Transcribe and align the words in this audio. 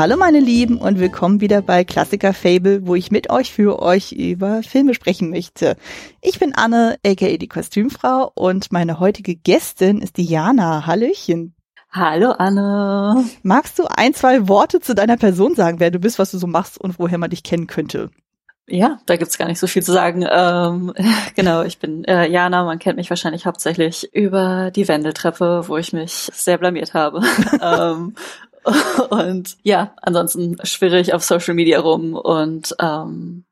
Hallo 0.00 0.16
meine 0.16 0.40
Lieben 0.40 0.78
und 0.78 0.98
willkommen 0.98 1.42
wieder 1.42 1.60
bei 1.60 1.84
Klassiker 1.84 2.32
Fable, 2.32 2.86
wo 2.86 2.94
ich 2.94 3.10
mit 3.10 3.28
euch 3.28 3.52
für 3.52 3.82
euch 3.82 4.12
über 4.12 4.62
Filme 4.62 4.94
sprechen 4.94 5.28
möchte. 5.28 5.76
Ich 6.22 6.38
bin 6.38 6.54
Anne, 6.54 6.96
aka 7.06 7.36
die 7.36 7.48
Kostümfrau 7.48 8.32
und 8.34 8.72
meine 8.72 8.98
heutige 8.98 9.36
Gästin 9.36 10.00
ist 10.00 10.16
Diana. 10.16 10.86
Hallöchen. 10.86 11.54
Hallo 11.90 12.30
Anne. 12.30 13.26
Magst 13.42 13.78
du 13.78 13.84
ein, 13.94 14.14
zwei 14.14 14.48
Worte 14.48 14.80
zu 14.80 14.94
deiner 14.94 15.18
Person 15.18 15.54
sagen, 15.54 15.80
wer 15.80 15.90
du 15.90 15.98
bist, 15.98 16.18
was 16.18 16.30
du 16.30 16.38
so 16.38 16.46
machst 16.46 16.80
und 16.80 16.98
woher 16.98 17.18
man 17.18 17.28
dich 17.28 17.42
kennen 17.42 17.66
könnte? 17.66 18.08
Ja, 18.66 19.00
da 19.04 19.16
gibt's 19.16 19.36
gar 19.36 19.48
nicht 19.48 19.58
so 19.58 19.66
viel 19.66 19.82
zu 19.82 19.92
sagen. 19.92 20.24
Ähm, 20.30 20.94
genau, 21.34 21.62
ich 21.62 21.78
bin 21.78 22.04
äh, 22.04 22.26
Jana, 22.26 22.64
man 22.64 22.78
kennt 22.78 22.96
mich 22.96 23.10
wahrscheinlich 23.10 23.44
hauptsächlich 23.44 24.08
über 24.14 24.70
die 24.70 24.88
Wendeltreppe, 24.88 25.64
wo 25.66 25.76
ich 25.76 25.92
mich 25.92 26.30
sehr 26.32 26.56
blamiert 26.56 26.94
habe. 26.94 27.20
ähm, 27.60 28.14
und 29.10 29.56
ja, 29.62 29.94
ansonsten 30.02 30.56
schwirre 30.64 31.00
ich 31.00 31.14
auf 31.14 31.24
Social 31.24 31.54
Media 31.54 31.80
rum 31.80 32.14
und 32.14 32.74
ähm, 32.80 33.44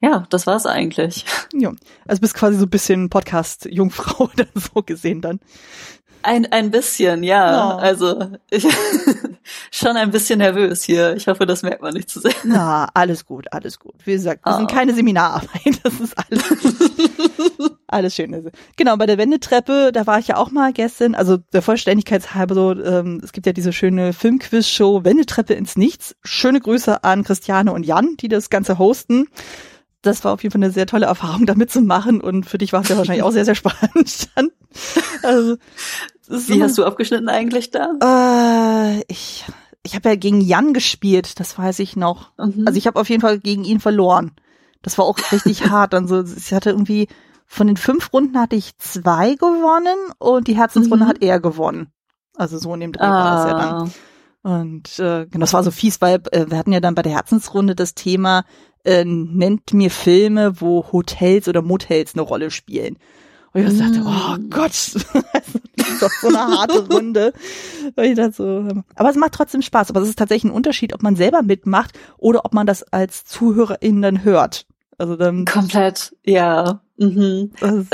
ja, 0.00 0.26
das 0.30 0.46
war's 0.46 0.66
eigentlich. 0.66 1.24
Ja, 1.52 1.72
also 2.06 2.20
bist 2.20 2.34
quasi 2.34 2.58
so 2.58 2.64
ein 2.64 2.70
bisschen 2.70 3.08
Podcast-Jungfrau 3.08 4.24
oder 4.34 4.46
so 4.54 4.82
gesehen 4.82 5.20
dann. 5.20 5.40
Ein, 6.26 6.44
ein 6.46 6.72
bisschen, 6.72 7.22
ja. 7.22 7.76
Oh. 7.76 7.78
Also 7.78 8.32
ich 8.50 8.66
schon 9.70 9.96
ein 9.96 10.10
bisschen 10.10 10.40
nervös 10.40 10.82
hier. 10.82 11.14
Ich 11.14 11.28
hoffe, 11.28 11.46
das 11.46 11.62
merkt 11.62 11.82
man 11.82 11.94
nicht 11.94 12.10
zu 12.10 12.18
sehr. 12.18 12.32
Na, 12.42 12.88
alles 12.94 13.26
gut, 13.26 13.46
alles 13.52 13.78
gut. 13.78 13.94
Wie 14.04 14.10
gesagt, 14.10 14.44
wir 14.44 14.54
oh. 14.54 14.56
sind 14.56 14.68
keine 14.68 14.92
Seminararbeit. 14.92 15.50
Das 15.84 16.00
ist 16.00 16.16
alles. 16.18 16.42
alles 17.86 18.14
schön. 18.16 18.50
Genau, 18.74 18.96
bei 18.96 19.06
der 19.06 19.18
Wendetreppe, 19.18 19.92
da 19.92 20.04
war 20.08 20.18
ich 20.18 20.26
ja 20.26 20.36
auch 20.36 20.50
mal 20.50 20.72
gestern. 20.72 21.14
Also 21.14 21.36
der 21.52 21.62
Vollständigkeit 21.62 22.34
halber 22.34 22.56
so, 22.56 22.72
ähm, 22.72 23.20
es 23.22 23.30
gibt 23.30 23.46
ja 23.46 23.52
diese 23.52 23.72
schöne 23.72 24.12
Filmquiz-Show 24.12 25.04
Wendetreppe 25.04 25.54
ins 25.54 25.76
Nichts. 25.76 26.16
Schöne 26.24 26.58
Grüße 26.58 27.04
an 27.04 27.22
Christiane 27.22 27.72
und 27.72 27.86
Jan, 27.86 28.16
die 28.16 28.26
das 28.26 28.50
Ganze 28.50 28.78
hosten 28.78 29.28
das 30.06 30.24
war 30.24 30.32
auf 30.32 30.42
jeden 30.42 30.52
Fall 30.52 30.62
eine 30.62 30.72
sehr 30.72 30.86
tolle 30.86 31.06
Erfahrung, 31.06 31.46
da 31.46 31.54
mitzumachen. 31.54 32.20
Und 32.20 32.46
für 32.46 32.58
dich 32.58 32.72
war 32.72 32.82
es 32.82 32.88
ja 32.88 32.96
wahrscheinlich 32.96 33.24
auch 33.24 33.32
sehr, 33.32 33.44
sehr 33.44 33.54
spannend. 33.54 34.28
also, 35.22 35.56
Wie 36.28 36.62
hast 36.62 36.78
du 36.78 36.84
abgeschnitten 36.84 37.28
eigentlich 37.28 37.70
da? 37.70 37.92
Äh, 38.02 39.04
ich 39.08 39.44
ich 39.86 39.94
habe 39.94 40.08
ja 40.08 40.16
gegen 40.16 40.40
Jan 40.40 40.74
gespielt, 40.74 41.38
das 41.38 41.56
weiß 41.56 41.78
ich 41.78 41.96
noch. 41.96 42.32
Mhm. 42.38 42.64
Also 42.66 42.76
ich 42.76 42.86
habe 42.86 43.00
auf 43.00 43.08
jeden 43.08 43.22
Fall 43.22 43.38
gegen 43.38 43.64
ihn 43.64 43.80
verloren. 43.80 44.32
Das 44.82 44.98
war 44.98 45.04
auch 45.04 45.18
richtig 45.32 45.66
hart. 45.70 45.94
Also 45.94 46.24
ich 46.24 46.52
hatte 46.52 46.70
irgendwie 46.70 47.08
von 47.46 47.68
den 47.68 47.76
fünf 47.76 48.12
Runden 48.12 48.38
hatte 48.38 48.56
ich 48.56 48.76
zwei 48.78 49.34
gewonnen 49.34 50.12
und 50.18 50.48
die 50.48 50.56
Herzensrunde 50.56 51.04
mhm. 51.04 51.08
hat 51.08 51.22
er 51.22 51.40
gewonnen. 51.40 51.92
Also 52.34 52.58
so 52.58 52.74
in 52.74 52.80
dem 52.80 52.92
Dreh 52.92 53.04
ah. 53.04 53.10
war 53.10 53.36
das 53.36 53.46
ja 53.46 53.58
dann. 53.58 53.92
Und 54.46 55.00
äh, 55.00 55.26
genau, 55.26 55.40
das 55.40 55.54
war 55.54 55.64
so 55.64 55.72
fies, 55.72 56.00
weil 56.00 56.20
äh, 56.30 56.48
wir 56.48 56.56
hatten 56.56 56.72
ja 56.72 56.78
dann 56.78 56.94
bei 56.94 57.02
der 57.02 57.10
Herzensrunde 57.10 57.74
das 57.74 57.96
Thema, 57.96 58.44
äh, 58.84 59.04
nennt 59.04 59.72
mir 59.72 59.90
Filme, 59.90 60.60
wo 60.60 60.86
Hotels 60.92 61.48
oder 61.48 61.62
Motels 61.62 62.14
eine 62.14 62.22
Rolle 62.22 62.52
spielen. 62.52 62.96
Und 63.52 63.66
ich 63.66 63.74
mm. 63.74 63.78
dachte, 63.78 64.02
oh 64.06 64.36
Gott, 64.48 64.70
das 64.70 65.88
ist 65.88 66.00
doch 66.00 66.12
so 66.20 66.28
eine 66.28 66.38
harte 66.38 66.86
Runde. 66.86 67.32
Und 67.96 68.04
ich 68.04 68.14
dachte 68.14 68.34
so, 68.34 68.82
aber 68.94 69.10
es 69.10 69.16
macht 69.16 69.32
trotzdem 69.32 69.62
Spaß. 69.62 69.90
Aber 69.90 70.00
es 70.00 70.10
ist 70.10 70.18
tatsächlich 70.20 70.52
ein 70.52 70.54
Unterschied, 70.54 70.94
ob 70.94 71.02
man 71.02 71.16
selber 71.16 71.42
mitmacht 71.42 71.98
oder 72.16 72.44
ob 72.44 72.54
man 72.54 72.68
das 72.68 72.84
als 72.84 73.24
ZuhörerInnen 73.24 74.02
dann 74.02 74.22
hört. 74.22 74.68
Also 74.98 75.16
dann 75.16 75.44
komplett, 75.44 76.14
ja. 76.24 76.80
Mhm. 76.96 77.50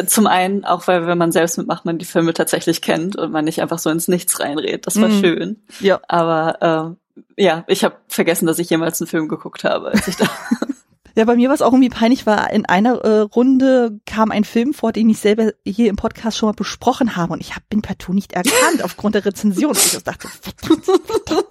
Zum 0.07 0.27
einen 0.27 0.65
auch, 0.65 0.87
weil 0.87 1.07
wenn 1.07 1.19
man 1.19 1.33
selbst 1.33 1.59
mitmacht, 1.59 1.85
man 1.85 1.99
die 1.99 2.05
Filme 2.05 2.35
tatsächlich 2.35 2.83
kennt 2.83 3.17
und 3.17 3.33
man 3.33 3.45
nicht 3.45 3.61
einfach 3.61 3.79
so 3.79 3.91
ins 3.91 4.07
Nichts 4.07 4.39
reinredet. 4.39 4.87
Das 4.87 5.01
war 5.01 5.09
mhm. 5.09 5.21
schön. 5.21 5.63
Ja. 5.81 6.01
Aber 6.07 6.97
äh, 7.37 7.43
ja, 7.43 7.65
ich 7.67 7.83
habe 7.83 7.97
vergessen, 8.09 8.47
dass 8.47 8.61
ich 8.61 8.71
jemals 8.71 9.01
einen 9.01 9.09
Film 9.09 9.29
geguckt 9.29 9.65
habe, 9.65 9.89
als 9.89 10.07
ich 10.07 10.17
da 10.17 10.27
Ja, 11.15 11.25
bei 11.25 11.37
mir 11.37 11.49
war 11.49 11.55
es 11.55 11.63
auch 11.63 11.73
irgendwie 11.73 11.91
peinlich, 11.91 12.27
weil 12.27 12.49
in 12.53 12.67
einer 12.67 12.97
äh, 13.05 13.21
Runde 13.21 14.01
kam 14.07 14.31
ein 14.31 14.45
Film 14.45 14.73
vor, 14.73 14.93
den 14.93 15.11
ich 15.11 15.19
selber 15.19 15.53
hier 15.65 15.91
im 15.91 15.97
Podcast 15.97 16.39
schon 16.39 16.49
mal 16.49 16.55
besprochen 16.55 17.17
habe 17.17 17.35
und 17.35 17.41
ich 17.41 17.55
hab, 17.55 17.69
bin 17.69 17.83
partout 17.83 18.15
nicht 18.15 18.33
erkannt 18.33 18.83
aufgrund 18.83 19.15
der 19.15 19.25
Rezension. 19.25 19.73
ich 19.77 20.03
dachte, 20.03 20.29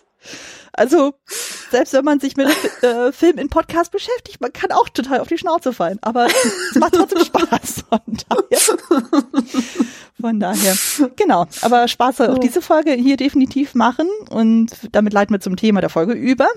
also 0.74 1.14
selbst 1.70 1.94
wenn 1.94 2.06
man 2.06 2.20
sich 2.20 2.38
mit 2.38 2.48
äh, 2.84 3.12
Film 3.12 3.38
in 3.38 3.50
Podcast 3.50 3.92
beschäftigt, 3.92 4.42
man 4.42 4.54
kann 4.54 4.72
auch 4.72 4.90
total 4.90 5.20
auf 5.20 5.28
die 5.28 5.38
Schnauze 5.38 5.74
fallen, 5.74 6.00
aber 6.02 6.28
es 6.28 6.76
macht 6.76 6.94
trotzdem 6.94 7.26
Spaß. 7.26 7.86
Von 7.90 8.00
daher, 8.30 8.60
von 10.20 10.40
daher, 10.40 10.76
genau. 11.16 11.48
Aber 11.62 11.88
Spaß 11.88 12.18
soll 12.18 12.28
auch 12.28 12.38
diese 12.38 12.62
Folge 12.62 12.94
hier 12.94 13.18
definitiv 13.18 13.76
machen 13.76 14.08
und 14.30 14.72
damit 14.92 15.14
leiten 15.14 15.34
wir 15.34 15.40
zum 15.40 15.56
Thema 15.56 15.82
der 15.82 15.90
Folge 15.90 16.14
über. 16.14 16.48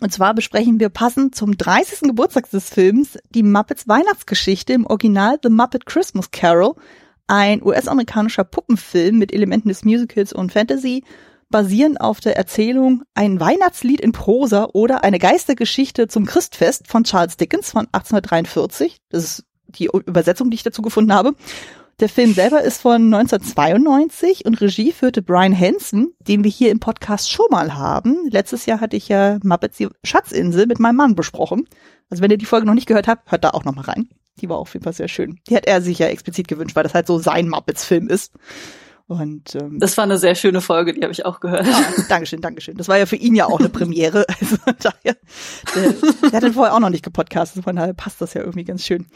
Und 0.00 0.12
zwar 0.12 0.34
besprechen 0.34 0.78
wir 0.78 0.90
passend 0.90 1.34
zum 1.34 1.56
30. 1.56 2.02
Geburtstag 2.02 2.50
des 2.50 2.70
Films 2.70 3.18
die 3.30 3.42
Muppets 3.42 3.88
Weihnachtsgeschichte 3.88 4.72
im 4.72 4.86
Original 4.86 5.38
The 5.42 5.48
Muppet 5.48 5.86
Christmas 5.86 6.30
Carol, 6.30 6.74
ein 7.26 7.62
US-amerikanischer 7.62 8.44
Puppenfilm 8.44 9.18
mit 9.18 9.32
Elementen 9.32 9.68
des 9.68 9.84
Musicals 9.84 10.32
und 10.32 10.52
Fantasy, 10.52 11.04
basierend 11.50 12.00
auf 12.00 12.20
der 12.20 12.36
Erzählung 12.36 13.02
Ein 13.14 13.40
Weihnachtslied 13.40 14.00
in 14.00 14.12
Prosa 14.12 14.68
oder 14.72 15.04
eine 15.04 15.18
Geistergeschichte 15.18 16.08
zum 16.08 16.26
Christfest 16.26 16.88
von 16.88 17.04
Charles 17.04 17.36
Dickens 17.36 17.70
von 17.70 17.86
1843. 17.92 18.98
Das 19.08 19.24
ist 19.24 19.44
die 19.66 19.86
Übersetzung, 19.86 20.50
die 20.50 20.56
ich 20.56 20.62
dazu 20.62 20.82
gefunden 20.82 21.12
habe. 21.12 21.34
Der 22.00 22.08
Film 22.08 22.32
selber 22.32 22.62
ist 22.62 22.80
von 22.80 23.12
1992 23.12 24.46
und 24.46 24.60
Regie 24.60 24.92
führte 24.92 25.20
Brian 25.20 25.58
Hansen, 25.58 26.14
den 26.20 26.44
wir 26.44 26.50
hier 26.50 26.70
im 26.70 26.78
Podcast 26.78 27.28
schon 27.28 27.46
mal 27.50 27.74
haben. 27.74 28.28
Letztes 28.30 28.66
Jahr 28.66 28.80
hatte 28.80 28.96
ich 28.96 29.08
ja 29.08 29.38
Muppets 29.42 29.78
die 29.78 29.88
Schatzinsel 30.04 30.66
mit 30.66 30.78
meinem 30.78 30.94
Mann 30.94 31.16
besprochen. 31.16 31.64
Also 32.08 32.22
wenn 32.22 32.30
ihr 32.30 32.38
die 32.38 32.44
Folge 32.44 32.66
noch 32.66 32.74
nicht 32.74 32.86
gehört 32.86 33.08
habt, 33.08 33.32
hört 33.32 33.42
da 33.42 33.50
auch 33.50 33.64
noch 33.64 33.74
mal 33.74 33.82
rein. 33.82 34.08
Die 34.40 34.48
war 34.48 34.58
auf 34.58 34.74
jeden 34.74 34.84
Fall 34.84 34.92
sehr 34.92 35.08
schön. 35.08 35.40
Die 35.48 35.56
hat 35.56 35.66
er 35.66 35.82
sich 35.82 35.98
ja 35.98 36.06
explizit 36.06 36.46
gewünscht, 36.46 36.76
weil 36.76 36.84
das 36.84 36.94
halt 36.94 37.08
so 37.08 37.18
sein 37.18 37.48
Muppets-Film 37.48 38.08
ist. 38.08 38.32
Und 39.08 39.54
ähm, 39.54 39.78
das 39.80 39.96
war 39.96 40.04
eine 40.04 40.18
sehr 40.18 40.34
schöne 40.34 40.60
Folge, 40.60 40.92
die 40.92 41.00
habe 41.00 41.12
ich 41.12 41.24
auch 41.24 41.40
gehört. 41.40 41.66
Ja, 41.66 41.80
Dankeschön, 42.10 42.42
Dankeschön. 42.42 42.76
Das 42.76 42.88
war 42.88 42.98
ja 42.98 43.06
für 43.06 43.16
ihn 43.16 43.34
ja 43.34 43.46
auch 43.46 43.58
eine 43.58 43.70
Premiere. 43.70 44.26
Also 44.40 44.56
daher, 44.78 45.16
der, 45.74 45.94
der 46.22 46.32
hat 46.32 46.42
den 46.42 46.52
vorher 46.52 46.74
auch 46.74 46.80
noch 46.80 46.90
nicht 46.90 47.04
gepodcastet, 47.04 47.64
von 47.64 47.74
daher 47.74 47.94
passt 47.94 48.20
das 48.20 48.34
ja 48.34 48.42
irgendwie 48.42 48.64
ganz 48.64 48.84
schön. 48.84 49.06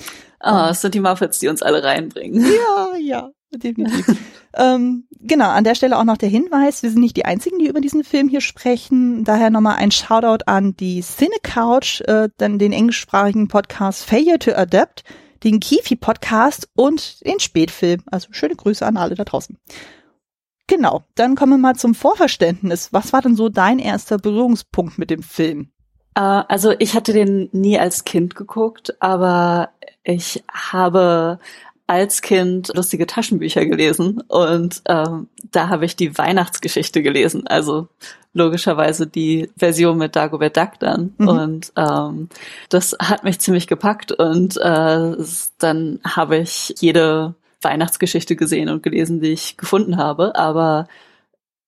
Ah, 0.40 0.70
es 0.70 0.80
sind 0.80 0.94
die 0.94 1.00
Muffets, 1.00 1.38
die 1.38 1.48
uns 1.48 1.62
alle 1.62 1.84
reinbringen. 1.84 2.42
Ja, 2.42 2.96
ja, 2.98 3.30
definitiv. 3.54 4.16
ähm, 4.56 5.06
genau, 5.20 5.50
an 5.50 5.64
der 5.64 5.74
Stelle 5.74 5.98
auch 5.98 6.04
noch 6.04 6.16
der 6.16 6.28
Hinweis, 6.28 6.82
wir 6.82 6.90
sind 6.90 7.00
nicht 7.00 7.16
die 7.16 7.24
Einzigen, 7.24 7.58
die 7.58 7.68
über 7.68 7.80
diesen 7.80 8.02
Film 8.02 8.28
hier 8.28 8.40
sprechen. 8.40 9.24
Daher 9.24 9.50
nochmal 9.50 9.76
ein 9.76 9.90
Shoutout 9.90 10.44
an 10.46 10.74
die 10.76 11.02
Cine 11.02 11.36
Couch, 11.42 12.00
äh, 12.02 12.30
dann 12.38 12.58
den 12.58 12.72
englischsprachigen 12.72 13.48
Podcast 13.48 14.04
Failure 14.04 14.38
to 14.38 14.52
Adapt 14.52 15.04
den 15.44 15.60
Kifi-Podcast 15.60 16.68
und 16.74 17.24
den 17.26 17.40
Spätfilm. 17.40 18.02
Also 18.10 18.28
schöne 18.32 18.56
Grüße 18.56 18.84
an 18.84 18.96
alle 18.96 19.14
da 19.14 19.24
draußen. 19.24 19.58
Genau, 20.66 21.02
dann 21.16 21.34
kommen 21.34 21.52
wir 21.52 21.58
mal 21.58 21.76
zum 21.76 21.94
Vorverständnis. 21.94 22.92
Was 22.92 23.12
war 23.12 23.20
denn 23.20 23.36
so 23.36 23.48
dein 23.48 23.78
erster 23.78 24.18
Berührungspunkt 24.18 24.98
mit 24.98 25.10
dem 25.10 25.22
Film? 25.22 25.72
Uh, 26.18 26.44
also 26.48 26.74
ich 26.78 26.94
hatte 26.94 27.12
den 27.12 27.48
nie 27.52 27.78
als 27.78 28.04
Kind 28.04 28.34
geguckt, 28.36 28.94
aber 29.00 29.70
ich 30.04 30.44
habe 30.50 31.38
als 31.92 32.22
Kind 32.22 32.72
lustige 32.74 33.06
Taschenbücher 33.06 33.66
gelesen 33.66 34.22
und 34.28 34.80
ähm, 34.88 35.28
da 35.50 35.68
habe 35.68 35.84
ich 35.84 35.94
die 35.94 36.16
Weihnachtsgeschichte 36.16 37.02
gelesen, 37.02 37.46
also 37.46 37.88
logischerweise 38.32 39.06
die 39.06 39.50
Version 39.58 39.98
mit 39.98 40.16
Dagobert 40.16 40.56
Duck 40.56 40.78
dann 40.78 41.12
mhm. 41.18 41.28
und 41.28 41.72
ähm, 41.76 42.30
das 42.70 42.96
hat 42.98 43.24
mich 43.24 43.40
ziemlich 43.40 43.66
gepackt 43.66 44.10
und 44.10 44.56
äh, 44.56 45.16
dann 45.58 46.00
habe 46.02 46.38
ich 46.38 46.74
jede 46.80 47.34
Weihnachtsgeschichte 47.60 48.36
gesehen 48.36 48.70
und 48.70 48.82
gelesen, 48.82 49.20
die 49.20 49.32
ich 49.32 49.58
gefunden 49.58 49.98
habe, 49.98 50.34
aber 50.34 50.88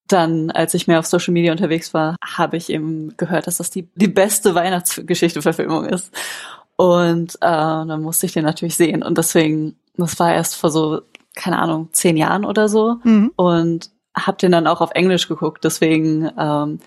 dann, 0.07 0.51
als 0.51 0.73
ich 0.73 0.87
mehr 0.87 1.01
auf 1.01 1.07
Social 1.07 1.33
Media 1.33 1.53
unterwegs 1.53 1.93
war, 1.93 2.17
habe 2.25 2.57
ich 2.57 2.71
eben 2.71 3.15
gehört, 3.17 3.47
dass 3.47 3.59
das 3.59 3.71
die, 3.71 3.89
die 3.95 4.09
beste 4.09 4.55
Weihnachtsgeschichte-Verfilmung 4.55 5.87
ist. 5.87 6.13
Und 6.77 7.37
äh, 7.37 7.39
dann 7.41 8.03
musste 8.03 8.27
ich 8.27 8.33
den 8.33 8.45
natürlich 8.45 8.77
sehen. 8.77 9.03
Und 9.03 9.17
deswegen 9.17 9.77
das 9.97 10.19
war 10.19 10.35
erst 10.35 10.57
vor 10.57 10.71
so, 10.71 11.03
keine 11.35 11.59
Ahnung, 11.59 11.89
zehn 11.93 12.17
Jahren 12.17 12.45
oder 12.45 12.69
so. 12.69 12.97
Mhm. 13.05 13.33
Und 13.37 13.91
hab 14.17 14.39
den 14.39 14.53
dann 14.53 14.67
auch 14.67 14.81
auf 14.81 14.93
Englisch 14.93 15.29
geguckt. 15.29 15.65
Deswegen 15.65 16.31
ähm, 16.39 16.79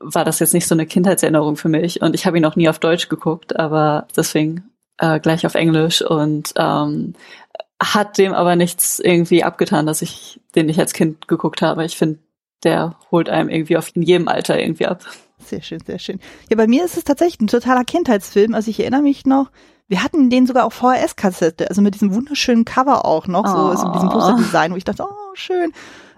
war 0.00 0.24
das 0.24 0.40
jetzt 0.40 0.54
nicht 0.54 0.66
so 0.66 0.74
eine 0.74 0.86
Kindheitserinnerung 0.86 1.56
für 1.56 1.68
mich. 1.68 2.02
Und 2.02 2.14
ich 2.14 2.26
habe 2.26 2.36
ihn 2.36 2.44
auch 2.44 2.56
nie 2.56 2.68
auf 2.68 2.78
Deutsch 2.78 3.08
geguckt, 3.08 3.56
aber 3.56 4.08
deswegen 4.16 4.70
äh, 4.98 5.20
gleich 5.20 5.46
auf 5.46 5.54
Englisch 5.54 6.02
und 6.02 6.52
ähm, 6.56 7.14
hat 7.82 8.18
dem 8.18 8.32
aber 8.32 8.56
nichts 8.56 8.98
irgendwie 8.98 9.44
abgetan, 9.44 9.86
dass 9.86 10.02
ich 10.02 10.40
den 10.54 10.66
nicht 10.66 10.78
als 10.78 10.92
Kind 10.92 11.28
geguckt 11.28 11.62
habe. 11.62 11.84
Ich 11.84 11.96
finde, 11.96 12.18
der 12.62 12.96
holt 13.10 13.28
einem 13.28 13.48
irgendwie 13.48 13.76
auf 13.76 13.94
in 13.94 14.02
jedem 14.02 14.28
Alter 14.28 14.58
irgendwie 14.58 14.86
ab. 14.86 15.04
Sehr 15.38 15.62
schön, 15.62 15.80
sehr 15.84 15.98
schön. 15.98 16.20
Ja, 16.48 16.56
bei 16.56 16.66
mir 16.66 16.84
ist 16.84 16.96
es 16.96 17.04
tatsächlich 17.04 17.40
ein 17.40 17.48
totaler 17.48 17.84
Kindheitsfilm. 17.84 18.54
Also 18.54 18.70
ich 18.70 18.80
erinnere 18.80 19.02
mich 19.02 19.26
noch, 19.26 19.50
wir 19.88 20.02
hatten 20.02 20.30
den 20.30 20.46
sogar 20.46 20.64
auf 20.64 20.74
VHS-Kassette, 20.74 21.68
also 21.68 21.82
mit 21.82 21.94
diesem 21.94 22.14
wunderschönen 22.14 22.64
Cover 22.64 23.04
auch 23.04 23.26
noch, 23.26 23.46
so 23.46 23.56
also 23.56 23.86
mit 23.86 23.96
diesem 23.96 24.08
Poster-Design, 24.08 24.72
wo 24.72 24.76
ich 24.76 24.84
dachte, 24.84 25.04
oh, 25.04 25.34
schön. 25.34 25.72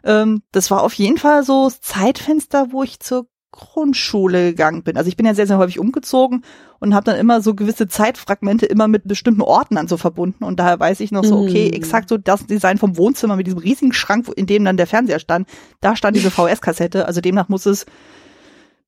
Ähm, 0.05 0.43
das 0.53 0.71
war 0.71 0.83
auf 0.83 0.95
jeden 0.95 1.19
Fall 1.19 1.43
so 1.43 1.65
das 1.65 1.81
Zeitfenster, 1.81 2.69
wo 2.71 2.83
ich 2.83 3.01
zur 3.01 3.27
Grundschule 3.57 4.51
gegangen 4.51 4.83
bin. 4.83 4.97
Also 4.97 5.09
ich 5.09 5.17
bin 5.17 5.27
ja 5.27 5.35
sehr, 5.35 5.47
sehr 5.47 5.59
häufig 5.59 5.79
umgezogen 5.79 6.45
und 6.79 6.95
habe 6.95 7.05
dann 7.05 7.17
immer 7.17 7.41
so 7.41 7.55
gewisse 7.55 7.89
Zeitfragmente 7.89 8.67
immer 8.67 8.87
mit 8.87 9.09
bestimmten 9.09 9.41
Orten 9.41 9.77
dann 9.77 9.89
so 9.89 9.97
verbunden. 9.97 10.45
Und 10.45 10.61
daher 10.61 10.79
weiß 10.79 11.01
ich 11.01 11.11
noch 11.11 11.25
so, 11.25 11.41
okay, 11.41 11.71
mm. 11.71 11.75
exakt 11.75 12.11
so 12.11 12.19
das 12.19 12.47
Design 12.47 12.77
vom 12.77 12.97
Wohnzimmer 12.99 13.35
mit 13.35 13.47
diesem 13.47 13.59
riesigen 13.59 13.95
Schrank, 13.95 14.29
in 14.37 14.47
dem 14.47 14.65
dann 14.65 14.77
der 14.77 14.87
Fernseher 14.87 15.19
stand, 15.19 15.49
da 15.81 15.97
stand 15.97 16.17
diese 16.17 16.31
VS-Kassette. 16.31 17.07
Also 17.07 17.21
demnach 17.23 17.49
muss 17.49 17.65
es 17.65 17.87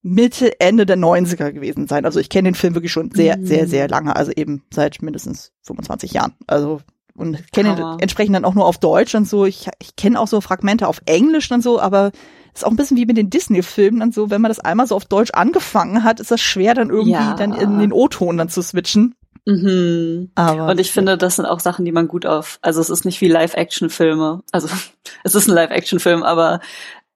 Mitte, 0.02 0.60
Ende 0.60 0.86
der 0.86 0.96
90er 0.96 1.52
gewesen 1.52 1.86
sein. 1.88 2.04
Also 2.04 2.20
ich 2.20 2.28
kenne 2.28 2.48
den 2.48 2.54
Film 2.54 2.74
wirklich 2.74 2.92
schon 2.92 3.10
sehr, 3.10 3.36
mm. 3.36 3.46
sehr, 3.46 3.66
sehr 3.66 3.88
lange. 3.88 4.14
Also 4.14 4.32
eben 4.34 4.62
seit 4.72 5.02
mindestens 5.02 5.52
25 5.62 6.12
Jahren. 6.12 6.34
Also 6.46 6.80
und 7.14 7.50
kenne 7.52 7.70
ihn 7.70 7.98
entsprechend 8.00 8.36
dann 8.36 8.44
auch 8.44 8.54
nur 8.54 8.66
auf 8.66 8.78
Deutsch 8.78 9.14
und 9.16 9.28
so. 9.28 9.44
Ich, 9.44 9.68
ich 9.80 9.96
kenne 9.96 10.20
auch 10.20 10.28
so 10.28 10.40
Fragmente 10.40 10.86
auf 10.86 11.00
Englisch 11.04 11.50
und 11.50 11.62
so, 11.62 11.80
aber 11.80 12.12
ist 12.54 12.64
auch 12.64 12.70
ein 12.70 12.76
bisschen 12.76 12.96
wie 12.96 13.06
mit 13.06 13.16
den 13.16 13.30
Disney-Filmen 13.30 14.00
dann 14.00 14.12
so, 14.12 14.30
wenn 14.30 14.40
man 14.40 14.50
das 14.50 14.60
einmal 14.60 14.86
so 14.86 14.94
auf 14.94 15.04
Deutsch 15.04 15.32
angefangen 15.32 16.04
hat, 16.04 16.20
ist 16.20 16.30
das 16.30 16.40
schwer 16.40 16.74
dann 16.74 16.90
irgendwie 16.90 17.12
ja. 17.12 17.34
dann 17.34 17.52
in 17.52 17.78
den 17.78 17.92
O-Ton 17.92 18.36
dann 18.36 18.48
zu 18.48 18.62
switchen. 18.62 19.14
Mhm. 19.46 20.30
Aber, 20.34 20.66
und 20.66 20.78
ich 20.78 20.92
finde, 20.92 21.16
das 21.16 21.36
sind 21.36 21.46
auch 21.46 21.60
Sachen, 21.60 21.84
die 21.84 21.92
man 21.92 22.06
gut 22.06 22.26
auf, 22.26 22.58
also 22.60 22.80
es 22.80 22.90
ist 22.90 23.04
nicht 23.04 23.20
wie 23.20 23.28
Live-Action-Filme, 23.28 24.42
also 24.52 24.68
es 25.24 25.34
ist 25.34 25.48
ein 25.48 25.54
Live-Action-Film, 25.54 26.22
aber 26.22 26.60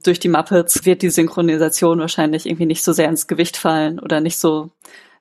durch 0.02 0.19
die 0.19 0.28
Muppets 0.28 0.84
wird 0.84 1.02
die 1.02 1.10
Synchronisation 1.10 2.00
wahrscheinlich 2.00 2.46
irgendwie 2.46 2.66
nicht 2.66 2.84
so 2.84 2.93
sehr 2.93 3.08
ins 3.08 3.26
Gewicht 3.26 3.56
fallen 3.56 3.99
oder 3.99 4.20
nicht 4.20 4.38
so, 4.38 4.70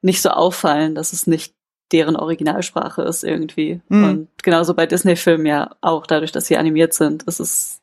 nicht 0.02 0.22
so 0.22 0.30
auffallen, 0.30 0.96
dass 0.96 1.14
es 1.14 1.28
nicht 1.28 1.54
deren 1.92 2.16
Originalsprache 2.16 3.02
ist 3.04 3.24
irgendwie. 3.24 3.82
Mhm. 3.90 4.04
Und 4.04 4.44
genauso 4.44 4.74
bei 4.74 4.86
Disney-Filmen 4.86 5.46
ja 5.46 5.76
auch, 5.82 6.08
dadurch, 6.08 6.32
dass 6.32 6.48
sie 6.48 6.58
animiert 6.58 6.94
sind, 6.94 7.24
ist 7.24 7.40
es 7.40 7.82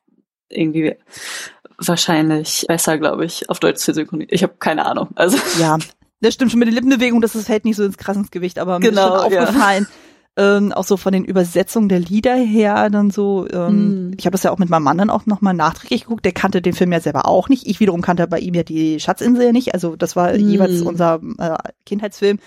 irgendwie 0.49 0.97
wahrscheinlich 1.79 2.65
besser, 2.67 2.99
glaube 2.99 3.25
ich, 3.25 3.49
auf 3.51 3.61
Deutsch 3.61 3.79
zu 3.79 3.93
synchronisieren. 3.93 4.35
Ich 4.35 4.43
habe 4.43 4.55
keine 4.59 4.87
Ahnung. 4.87 5.09
Also 5.15 5.39
ja, 5.59 5.79
das 6.21 6.35
stimmt 6.35 6.51
schon 6.51 6.59
mit 6.59 6.69
den 6.69 6.75
Lippenbewegungen, 6.75 7.23
das 7.23 7.33
fällt 7.45 7.65
nicht 7.65 7.77
so 7.77 7.85
ins 7.85 7.99
krassens 7.99 8.31
Gewicht, 8.31 8.59
aber 8.59 8.79
mir 8.79 8.91
genau, 8.91 9.27
ist 9.27 9.33
schon 9.33 9.39
aufgefallen. 9.39 9.87
Ja. 9.89 10.08
Ähm, 10.39 10.73
auch 10.73 10.85
so 10.85 10.97
von 10.97 11.13
den 11.13 11.25
Übersetzungen 11.25 11.89
der 11.89 11.99
Lieder 11.99 12.37
her, 12.37 12.91
dann 12.91 13.11
so, 13.11 13.49
ähm, 13.53 14.11
mm. 14.11 14.15
ich 14.19 14.25
habe 14.25 14.33
das 14.33 14.45
ja 14.45 14.53
auch 14.53 14.59
mit 14.59 14.71
meinem 14.71 14.85
Mann 14.85 14.97
dann 14.97 15.11
auch 15.11 15.27
nochmal 15.27 15.53
nachträglich 15.53 16.03
geguckt, 16.03 16.25
der 16.25 16.31
kannte 16.31 16.63
den 16.63 16.75
Film 16.75 16.93
ja 16.93 17.01
selber 17.01 17.27
auch 17.27 17.49
nicht. 17.49 17.67
Ich 17.67 17.81
wiederum 17.81 18.03
kannte 18.03 18.25
bei 18.29 18.39
ihm 18.39 18.55
ja 18.55 18.63
die 18.63 19.01
Schatzinsel 19.01 19.47
ja 19.47 19.53
nicht, 19.53 19.75
also 19.75 19.97
das 19.97 20.15
war 20.15 20.33
mm. 20.35 20.49
jeweils 20.49 20.83
unser 20.83 21.21
äh, 21.39 21.57
Kindheitsfilm. 21.85 22.39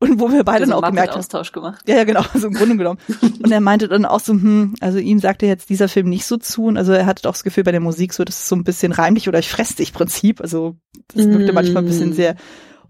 Und 0.00 0.20
wo 0.20 0.30
wir 0.30 0.44
beide 0.44 0.64
dann 0.64 0.74
auch 0.74 0.86
gemerkt 0.86 1.10
haben. 1.10 1.18
Austausch 1.18 1.50
gemacht. 1.50 1.82
Ja, 1.88 1.96
ja, 1.96 2.04
genau, 2.04 2.22
so 2.34 2.46
im 2.46 2.54
Grunde 2.54 2.76
genommen. 2.76 3.00
und 3.20 3.50
er 3.50 3.60
meinte 3.60 3.88
dann 3.88 4.04
auch 4.04 4.20
so, 4.20 4.32
hm, 4.32 4.76
also 4.80 4.98
ihm 4.98 5.18
sagte 5.18 5.46
jetzt 5.46 5.70
dieser 5.70 5.88
Film 5.88 6.08
nicht 6.08 6.24
so 6.24 6.36
zu. 6.36 6.66
Und 6.66 6.76
also 6.76 6.92
er 6.92 7.04
hatte 7.04 7.22
doch 7.22 7.32
das 7.32 7.42
Gefühl 7.42 7.64
bei 7.64 7.72
der 7.72 7.80
Musik 7.80 8.12
so, 8.12 8.22
das 8.22 8.38
ist 8.38 8.48
so 8.48 8.54
ein 8.54 8.62
bisschen 8.62 8.92
reimlich 8.92 9.28
oder 9.28 9.40
ich 9.40 9.50
fress 9.50 9.74
dich 9.74 9.92
Prinzip. 9.92 10.40
Also 10.40 10.76
das 11.12 11.26
wirkte 11.26 11.50
mm. 11.50 11.54
manchmal 11.54 11.82
ein 11.82 11.86
bisschen 11.86 12.12
sehr 12.12 12.36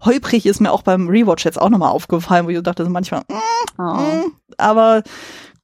holprig, 0.01 0.45
ist 0.45 0.61
mir 0.61 0.71
auch 0.71 0.81
beim 0.81 1.07
Rewatch 1.07 1.45
jetzt 1.45 1.61
auch 1.61 1.69
nochmal 1.69 1.91
aufgefallen, 1.91 2.45
wo 2.45 2.49
ich 2.49 2.61
dachte 2.61 2.83
so 2.83 2.89
manchmal, 2.89 3.21
mm, 3.21 3.81
oh. 3.81 3.83
mm, 3.83 4.31
aber 4.57 5.03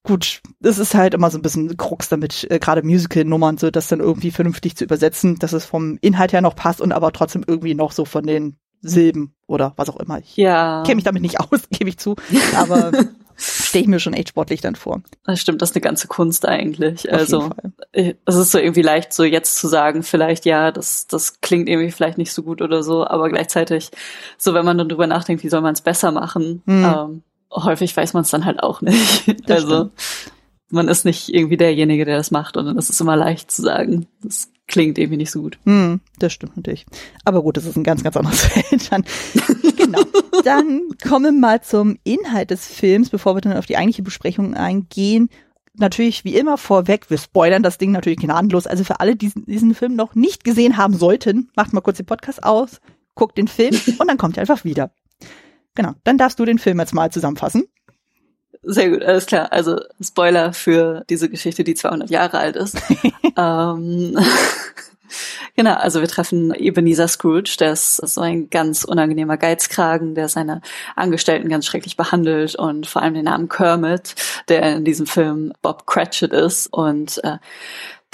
gut, 0.04 0.42
es 0.62 0.78
ist 0.78 0.96
halt 0.96 1.14
immer 1.14 1.30
so 1.30 1.38
ein 1.38 1.42
bisschen 1.42 1.76
Krux 1.78 2.10
damit, 2.10 2.48
äh, 2.50 2.60
gerade 2.60 2.84
Musical-Nummern, 2.84 3.58
so 3.58 3.72
das 3.72 3.88
dann 3.88 4.00
irgendwie 4.00 4.32
vernünftig 4.32 4.76
zu 4.76 4.84
übersetzen, 4.84 5.38
dass 5.40 5.54
es 5.54 5.66
vom 5.66 5.98
Inhalt 6.02 6.34
her 6.34 6.42
noch 6.42 6.56
passt 6.56 6.82
und 6.82 6.92
aber 6.92 7.12
trotzdem 7.12 7.44
irgendwie 7.46 7.76
noch 7.76 7.92
so 7.92 8.06
von 8.06 8.26
den 8.26 8.58
Silben 8.82 9.34
oder 9.48 9.74
was 9.78 9.90
auch 9.90 9.98
immer. 9.98 10.20
Ich 10.20 10.38
ja. 10.38 10.84
kenne 10.84 10.96
mich 10.96 11.04
damit 11.04 11.22
nicht 11.22 11.40
aus, 11.40 11.68
gebe 11.72 11.90
ich 11.90 11.98
zu. 11.98 12.16
Aber 12.56 12.92
stelle 13.38 13.84
ich 13.84 13.88
mir 13.88 14.00
schon 14.00 14.14
echt 14.14 14.30
sportlich 14.30 14.62
dann 14.62 14.76
vor. 14.76 15.02
Das 15.26 15.40
stimmt, 15.40 15.62
das 15.62 15.72
ist 15.72 15.76
eine 15.76 15.82
ganze 15.82 16.08
Kunst 16.08 16.48
eigentlich. 16.48 17.12
Auf 17.12 17.20
also 17.20 17.50
es 17.92 18.36
ist 18.36 18.52
so 18.52 18.58
irgendwie 18.58 18.82
leicht, 18.82 19.14
so 19.14 19.24
jetzt 19.24 19.58
zu 19.58 19.68
sagen, 19.68 20.04
vielleicht 20.04 20.46
ja, 20.46 20.72
das, 20.72 21.08
das 21.08 21.42
klingt 21.42 21.70
irgendwie 21.70 21.92
vielleicht 21.92 22.18
nicht 22.18 22.34
so 22.34 22.44
gut 22.44 22.62
oder 22.62 22.84
so, 22.84 23.06
aber 23.06 23.30
gleichzeitig, 23.30 23.92
so 24.38 24.54
wenn 24.54 24.66
man 24.66 24.78
dann 24.78 24.90
drüber 24.90 25.08
nachdenkt, 25.08 25.44
wie 25.44 25.50
soll 25.50 25.62
man 25.62 25.74
es 25.74 25.82
besser 25.82 26.12
machen, 26.12 26.62
hm. 26.66 26.86
ähm, 26.86 27.24
häufig 27.52 27.96
weiß 27.96 28.14
man 28.14 28.24
es 28.24 28.30
dann 28.30 28.46
halt 28.46 28.62
auch 28.62 28.82
nicht. 28.82 29.50
Das 29.50 29.64
also 29.64 29.76
stimmt. 29.76 29.92
man 30.70 30.88
ist 30.88 31.06
nicht 31.06 31.34
irgendwie 31.34 31.58
derjenige, 31.58 32.06
der 32.06 32.18
das 32.18 32.32
macht 32.32 32.58
und 32.58 32.66
dann 32.66 32.78
ist 32.78 32.90
es 32.90 33.00
immer 33.00 33.16
leicht 33.16 33.52
zu 33.52 33.62
sagen, 33.62 34.08
das 34.24 34.50
klingt 34.68 34.98
irgendwie 34.98 35.18
nicht 35.18 35.32
so 35.32 35.42
gut. 35.42 35.58
Hm, 35.66 36.02
das 36.20 36.34
stimmt 36.34 36.58
natürlich. 36.58 36.86
Aber 37.24 37.44
gut, 37.44 37.58
das 37.58 37.66
ist 37.66 37.76
ein 37.76 37.84
ganz, 37.84 38.04
ganz 38.04 38.18
anderes 38.18 38.42
Feld. 38.46 38.92
Dann, 38.92 39.04
genau. 39.78 40.02
Dann 40.44 40.82
kommen 41.08 41.26
wir 41.26 41.32
mal 41.32 41.62
zum 41.62 41.98
Inhalt 42.04 42.52
des 42.52 42.66
Films, 42.68 43.10
bevor 43.10 43.36
wir 43.36 43.42
dann 43.42 43.58
auf 43.58 43.66
die 43.66 43.78
eigentliche 43.78 44.04
Besprechung 44.04 44.56
eingehen. 44.56 45.30
Natürlich 45.78 46.24
wie 46.24 46.36
immer 46.36 46.58
vorweg, 46.58 47.10
wir 47.10 47.18
spoilern 47.18 47.62
das 47.62 47.78
Ding 47.78 47.92
natürlich 47.92 48.20
gnadenlos. 48.20 48.66
Also 48.66 48.84
für 48.84 49.02
alle, 49.02 49.16
die 49.16 49.32
diesen 49.36 49.76
Film 49.76 49.96
noch 49.96 50.16
nicht 50.16 50.44
gesehen 50.44 50.78
haben 50.78 50.96
sollten, 50.96 51.50
macht 51.56 51.74
mal 51.74 51.82
kurz 51.82 51.98
den 51.98 52.06
Podcast 52.06 52.44
aus, 52.44 52.80
guckt 53.14 53.38
den 53.38 53.48
Film 53.48 53.76
und 54.00 54.08
dann 54.08 54.18
kommt 54.18 54.38
ihr 54.38 54.42
einfach 54.42 54.64
wieder. 54.64 54.92
Genau, 55.76 55.92
dann 56.06 56.18
darfst 56.18 56.40
du 56.40 56.46
den 56.46 56.60
Film 56.60 56.80
jetzt 56.80 56.94
mal 56.94 57.12
zusammenfassen. 57.12 57.66
Sehr 58.68 58.90
gut, 58.90 59.04
alles 59.04 59.28
klar. 59.28 59.52
Also 59.52 59.80
Spoiler 60.02 60.52
für 60.54 61.04
diese 61.10 61.30
Geschichte, 61.30 61.64
die 61.64 61.76
200 61.76 62.10
Jahre 62.10 62.40
alt 62.40 62.56
ist. 62.56 62.78
ähm, 63.38 64.18
genau, 65.56 65.76
also 65.76 66.02
wir 66.02 66.08
treffen 66.08 66.54
Ebenezer 66.54 67.08
Scrooge, 67.08 67.58
der 67.60 67.74
ist 67.74 67.98
so 67.98 68.22
ein 68.22 68.50
ganz 68.50 68.84
unangenehmer 68.84 69.38
Geizkragen, 69.38 70.16
der 70.16 70.30
seine 70.30 70.62
Angestellten 70.96 71.48
ganz 71.48 71.68
schrecklich 71.68 71.96
behandelt 71.96 72.56
und 72.56 72.88
vor 72.88 73.04
allem 73.04 73.14
den 73.14 73.26
Namen 73.26 73.50
Kermit, 73.50 74.16
der 74.50 74.78
in 74.78 74.84
diesem 74.84 75.06
Film 75.06 75.54
Bob 75.62 75.86
Cratchit 75.86 76.34
ist 76.34 76.68
und 76.74 77.24
äh, 77.24 77.38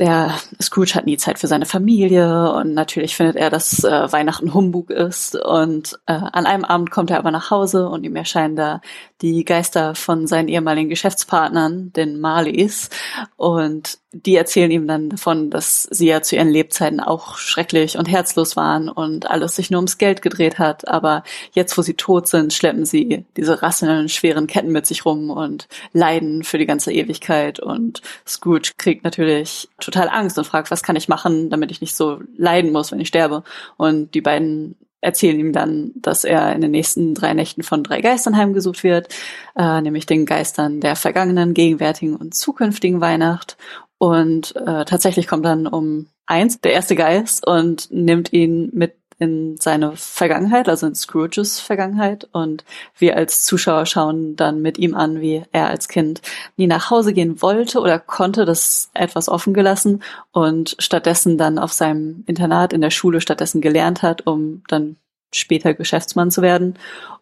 der 0.01 0.33
Scrooge 0.59 0.95
hat 0.95 1.05
nie 1.05 1.17
Zeit 1.17 1.37
für 1.37 1.45
seine 1.45 1.67
Familie 1.67 2.51
und 2.53 2.73
natürlich 2.73 3.15
findet 3.15 3.35
er, 3.35 3.51
dass 3.51 3.83
äh, 3.83 4.11
Weihnachten 4.11 4.51
Humbug 4.51 4.89
ist. 4.89 5.35
Und 5.35 5.99
äh, 6.07 6.13
an 6.13 6.47
einem 6.47 6.65
Abend 6.65 6.89
kommt 6.89 7.11
er 7.11 7.19
aber 7.19 7.29
nach 7.29 7.51
Hause 7.51 7.87
und 7.87 8.03
ihm 8.03 8.15
erscheinen 8.15 8.55
da 8.55 8.81
die 9.21 9.45
Geister 9.45 9.93
von 9.95 10.25
seinen 10.27 10.47
ehemaligen 10.47 10.89
Geschäftspartnern, 10.89 11.93
den 11.93 12.19
Marleys. 12.19 12.89
Und 13.37 13.99
die 14.13 14.35
erzählen 14.35 14.71
ihm 14.71 14.87
dann 14.87 15.09
davon, 15.09 15.49
dass 15.49 15.83
sie 15.83 16.07
ja 16.07 16.21
zu 16.21 16.35
ihren 16.35 16.49
Lebzeiten 16.49 16.99
auch 16.99 17.37
schrecklich 17.37 17.97
und 17.97 18.09
herzlos 18.09 18.55
waren 18.55 18.89
und 18.89 19.29
alles 19.29 19.55
sich 19.55 19.69
nur 19.69 19.79
ums 19.79 19.97
Geld 19.97 20.21
gedreht 20.21 20.59
hat. 20.59 20.87
Aber 20.87 21.23
jetzt, 21.53 21.77
wo 21.77 21.81
sie 21.81 21.93
tot 21.93 22.27
sind, 22.27 22.51
schleppen 22.51 22.85
sie 22.85 23.25
diese 23.37 23.61
rasselnden, 23.61 24.09
schweren 24.09 24.47
Ketten 24.47 24.71
mit 24.71 24.85
sich 24.85 25.05
rum 25.05 25.29
und 25.29 25.67
leiden 25.93 26.43
für 26.43 26.57
die 26.57 26.65
ganze 26.65 26.91
Ewigkeit. 26.91 27.59
Und 27.59 28.01
Scrooge 28.27 28.71
kriegt 28.77 29.03
natürlich 29.03 29.69
total 29.79 30.09
Angst 30.09 30.37
und 30.37 30.45
fragt, 30.45 30.71
was 30.71 30.83
kann 30.83 30.95
ich 30.95 31.07
machen, 31.07 31.49
damit 31.49 31.71
ich 31.71 31.79
nicht 31.79 31.95
so 31.95 32.19
leiden 32.35 32.71
muss, 32.71 32.91
wenn 32.91 32.99
ich 32.99 33.07
sterbe. 33.07 33.43
Und 33.77 34.13
die 34.13 34.21
beiden 34.21 34.75
erzählen 35.01 35.39
ihm 35.39 35.51
dann, 35.51 35.91
dass 35.95 36.23
er 36.23 36.53
in 36.53 36.61
den 36.61 36.71
nächsten 36.71 37.13
drei 37.13 37.33
Nächten 37.33 37.63
von 37.63 37.83
drei 37.83 38.01
Geistern 38.01 38.37
heimgesucht 38.37 38.83
wird, 38.83 39.13
äh, 39.55 39.81
nämlich 39.81 40.05
den 40.05 40.25
Geistern 40.25 40.79
der 40.79 40.95
vergangenen, 40.95 41.53
gegenwärtigen 41.53 42.15
und 42.15 42.35
zukünftigen 42.35 43.01
Weihnacht. 43.01 43.57
Und 43.97 44.55
äh, 44.55 44.85
tatsächlich 44.85 45.27
kommt 45.27 45.45
dann 45.45 45.67
um 45.67 46.07
eins 46.25 46.61
der 46.61 46.73
erste 46.73 46.95
Geist 46.95 47.45
und 47.45 47.91
nimmt 47.91 48.31
ihn 48.31 48.69
mit 48.73 48.95
in 49.21 49.55
seine 49.59 49.95
Vergangenheit, 49.95 50.67
also 50.67 50.87
in 50.87 50.95
Scrooges 50.95 51.59
Vergangenheit. 51.59 52.27
Und 52.31 52.65
wir 52.97 53.15
als 53.15 53.43
Zuschauer 53.43 53.85
schauen 53.85 54.35
dann 54.35 54.63
mit 54.63 54.79
ihm 54.79 54.95
an, 54.95 55.21
wie 55.21 55.43
er 55.51 55.67
als 55.67 55.87
Kind 55.87 56.21
nie 56.57 56.65
nach 56.65 56.89
Hause 56.89 57.13
gehen 57.13 57.39
wollte 57.41 57.79
oder 57.79 57.99
konnte, 57.99 58.45
das 58.45 58.89
etwas 58.95 59.29
offen 59.29 59.53
gelassen 59.53 60.01
und 60.31 60.75
stattdessen 60.79 61.37
dann 61.37 61.59
auf 61.59 61.71
seinem 61.71 62.23
Internat 62.25 62.73
in 62.73 62.81
der 62.81 62.89
Schule 62.89 63.21
stattdessen 63.21 63.61
gelernt 63.61 64.01
hat, 64.01 64.25
um 64.25 64.63
dann 64.67 64.97
später 65.31 65.75
Geschäftsmann 65.75 66.31
zu 66.31 66.41
werden. 66.41 66.77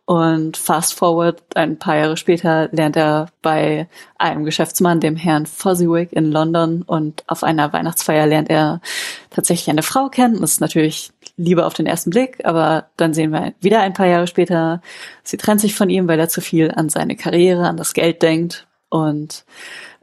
Und 0.05 0.57
fast 0.57 0.95
forward, 0.95 1.43
ein 1.53 1.77
paar 1.77 1.95
Jahre 1.95 2.17
später 2.17 2.67
lernt 2.71 2.95
er 2.95 3.27
bei 3.43 3.87
einem 4.17 4.43
Geschäftsmann, 4.43 4.99
dem 4.99 5.15
Herrn 5.15 5.45
Fozziwig 5.45 6.11
in 6.13 6.31
London 6.31 6.81
und 6.81 7.23
auf 7.27 7.43
einer 7.43 7.71
Weihnachtsfeier 7.73 8.25
lernt 8.25 8.49
er 8.49 8.81
tatsächlich 9.29 9.69
eine 9.69 9.83
Frau 9.83 10.09
kennen. 10.09 10.41
Das 10.41 10.53
ist 10.53 10.61
natürlich 10.61 11.11
Liebe 11.39 11.65
auf 11.65 11.73
den 11.73 11.85
ersten 11.85 12.09
Blick, 12.09 12.45
aber 12.45 12.89
dann 12.97 13.13
sehen 13.13 13.31
wir 13.31 13.53
wieder 13.61 13.79
ein 13.79 13.93
paar 13.93 14.07
Jahre 14.07 14.27
später, 14.27 14.81
sie 15.23 15.37
trennt 15.37 15.61
sich 15.61 15.73
von 15.73 15.89
ihm, 15.89 16.07
weil 16.07 16.19
er 16.19 16.29
zu 16.29 16.41
viel 16.41 16.71
an 16.71 16.89
seine 16.89 17.15
Karriere, 17.15 17.67
an 17.67 17.77
das 17.77 17.93
Geld 17.93 18.21
denkt. 18.21 18.67
Und 18.89 19.45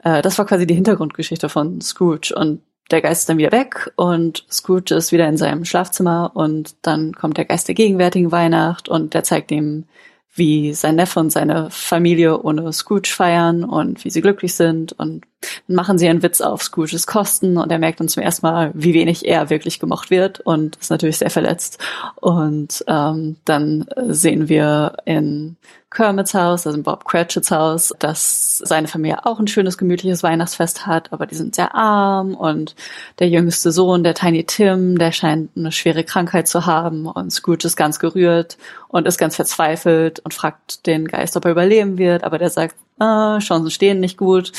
äh, 0.03 0.21
das 0.21 0.37
war 0.37 0.45
quasi 0.45 0.65
die 0.65 0.73
Hintergrundgeschichte 0.73 1.47
von 1.47 1.79
Scrooge. 1.79 2.33
Und 2.35 2.61
der 2.89 3.01
Geist 3.01 3.21
ist 3.21 3.29
dann 3.29 3.37
wieder 3.37 3.51
weg 3.51 3.91
und 3.95 4.45
Scrooge 4.49 4.95
ist 4.95 5.11
wieder 5.11 5.27
in 5.27 5.37
seinem 5.37 5.65
Schlafzimmer 5.65 6.31
und 6.33 6.75
dann 6.81 7.13
kommt 7.13 7.37
der 7.37 7.45
Geist 7.45 7.67
der 7.67 7.75
gegenwärtigen 7.75 8.31
Weihnacht 8.31 8.89
und 8.89 9.13
der 9.13 9.23
zeigt 9.23 9.51
ihm, 9.51 9.85
wie 10.33 10.73
sein 10.73 10.95
Neffe 10.95 11.19
und 11.19 11.31
seine 11.31 11.69
Familie 11.69 12.41
ohne 12.41 12.71
Scrooge 12.71 13.09
feiern 13.09 13.63
und 13.63 14.05
wie 14.05 14.09
sie 14.09 14.21
glücklich 14.21 14.53
sind 14.53 14.93
und 14.93 15.25
Dann 15.67 15.75
machen 15.75 15.97
sie 15.97 16.07
einen 16.07 16.23
Witz 16.23 16.41
auf 16.41 16.63
Scrooges 16.63 17.05
Kosten 17.05 17.57
und 17.57 17.71
er 17.71 17.79
merkt 17.79 17.99
dann 17.99 18.09
zum 18.09 18.23
ersten 18.23 18.45
Mal, 18.45 18.71
wie 18.73 18.93
wenig 18.93 19.25
er 19.25 19.49
wirklich 19.49 19.79
gemocht 19.79 20.09
wird 20.09 20.39
und 20.39 20.75
ist 20.77 20.89
natürlich 20.89 21.17
sehr 21.17 21.29
verletzt. 21.29 21.79
Und 22.15 22.83
ähm, 22.87 23.37
dann 23.45 23.85
sehen 24.07 24.49
wir 24.49 24.97
in 25.05 25.57
Kermits 25.89 26.33
Haus, 26.33 26.67
also 26.67 26.77
in 26.77 26.83
Bob 26.83 27.05
Cratchits 27.05 27.49
Haus, 27.49 27.93
dass 27.99 28.57
seine 28.57 28.87
Familie 28.87 29.25
auch 29.25 29.39
ein 29.39 29.47
schönes, 29.47 29.77
gemütliches 29.77 30.21
Weihnachtsfest 30.21 30.85
hat, 30.85 31.13
aber 31.13 31.25
die 31.25 31.35
sind 31.35 31.55
sehr 31.55 31.75
arm 31.75 32.35
und 32.35 32.75
der 33.19 33.29
jüngste 33.29 33.71
Sohn, 33.71 34.03
der 34.03 34.13
Tiny 34.13 34.43
Tim, 34.43 34.97
der 34.97 35.11
scheint 35.11 35.51
eine 35.55 35.71
schwere 35.71 36.03
Krankheit 36.03 36.47
zu 36.47 36.65
haben 36.65 37.05
und 37.05 37.31
Scrooge 37.31 37.65
ist 37.65 37.77
ganz 37.77 37.99
gerührt 37.99 38.57
und 38.89 39.07
ist 39.07 39.17
ganz 39.17 39.37
verzweifelt 39.37 40.19
und 40.19 40.33
fragt 40.33 40.85
den 40.87 41.07
Geist, 41.07 41.37
ob 41.37 41.45
er 41.45 41.51
überleben 41.51 41.97
wird, 41.97 42.23
aber 42.23 42.37
der 42.37 42.49
sagt, 42.49 42.75
äh, 42.99 43.39
Chancen 43.39 43.71
stehen 43.71 43.99
nicht 43.99 44.17
gut 44.17 44.51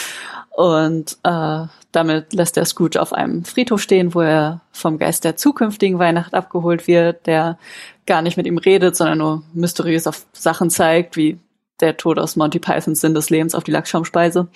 und 0.51 1.19
äh, 1.23 1.67
damit 1.93 2.33
lässt 2.33 2.57
er 2.57 2.65
Scrooge 2.65 3.01
auf 3.01 3.13
einem 3.13 3.45
Friedhof 3.45 3.81
stehen, 3.81 4.15
wo 4.15 4.21
er 4.21 4.61
vom 4.73 4.99
Geist 4.99 5.25
der 5.25 5.37
zukünftigen 5.37 5.99
Weihnacht 5.99 6.35
abgeholt 6.35 6.87
wird, 6.87 7.27
der 7.27 7.59
gar 8.07 8.23
nicht 8.23 8.37
mit 8.37 8.47
ihm 8.47 8.59
redet, 8.59 8.97
sondern 8.97 9.19
nur 9.19 9.43
mysteriös 9.53 10.07
auf 10.07 10.27
Sachen 10.33 10.71
zeigt, 10.71 11.17
wie 11.17 11.39
der 11.81 11.97
Tod 11.97 12.19
aus 12.19 12.37
Monty 12.37 12.59
Pythons 12.59 13.01
Sinn 13.01 13.15
des 13.15 13.31
Lebens 13.31 13.55
auf 13.55 13.65
die 13.65 13.71
Lackschaumspeise. 13.71 14.49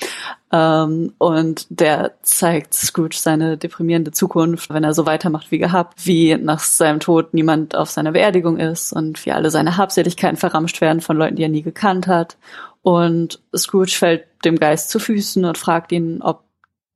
Ähm, 0.53 1.13
und 1.19 1.67
der 1.71 2.15
zeigt 2.23 2.75
Scrooge 2.75 3.17
seine 3.17 3.57
deprimierende 3.57 4.11
Zukunft, 4.11 4.71
wenn 4.71 4.85
er 4.85 4.95
so 4.95 5.07
weitermacht 5.07 5.51
wie 5.51 5.59
gehabt, 5.59 6.05
wie 6.05 6.37
nach 6.37 6.61
seinem 6.61 7.01
Tod 7.01 7.33
niemand 7.33 7.77
auf 7.77 7.91
seiner 7.91 8.13
Beerdigung 8.13 8.59
ist 8.59 8.93
und 8.93 9.25
wie 9.25 9.33
alle 9.33 9.51
seine 9.51 9.77
Habseligkeiten 9.77 10.37
verramscht 10.37 10.81
werden 10.81 11.01
von 11.01 11.17
Leuten, 11.17 11.37
die 11.37 11.45
er 11.45 11.49
nie 11.49 11.63
gekannt 11.63 12.07
hat. 12.07 12.37
Und 12.83 13.41
Scrooge 13.57 13.93
fällt 13.93 14.25
dem 14.45 14.59
Geist 14.59 14.91
zu 14.91 14.99
Füßen 14.99 15.45
und 15.45 15.59
fragt 15.59 15.93
ihn, 15.93 16.23
ob 16.23 16.45